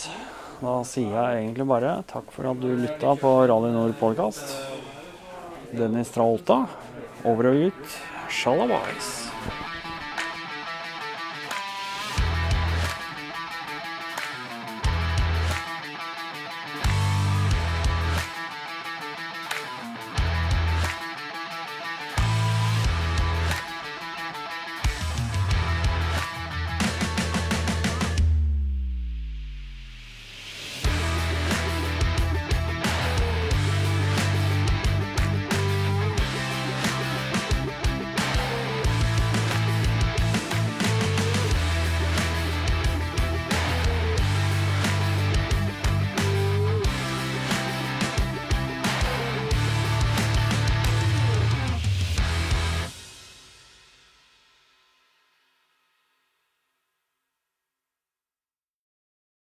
Da 0.58 0.74
sier 0.86 1.14
jeg 1.14 1.44
egentlig 1.44 1.68
bare 1.70 2.00
takk 2.10 2.34
for 2.34 2.50
at 2.50 2.58
du 2.66 2.72
lytta 2.74 3.14
på 3.22 3.30
Radio 3.46 3.70
Nord 3.70 3.94
podkast. 4.02 4.56
Dennis 5.70 6.10
Traolta, 6.10 6.64
over 7.22 7.52
og 7.52 7.68
ut. 7.70 8.00
Shalabais. 8.26 9.31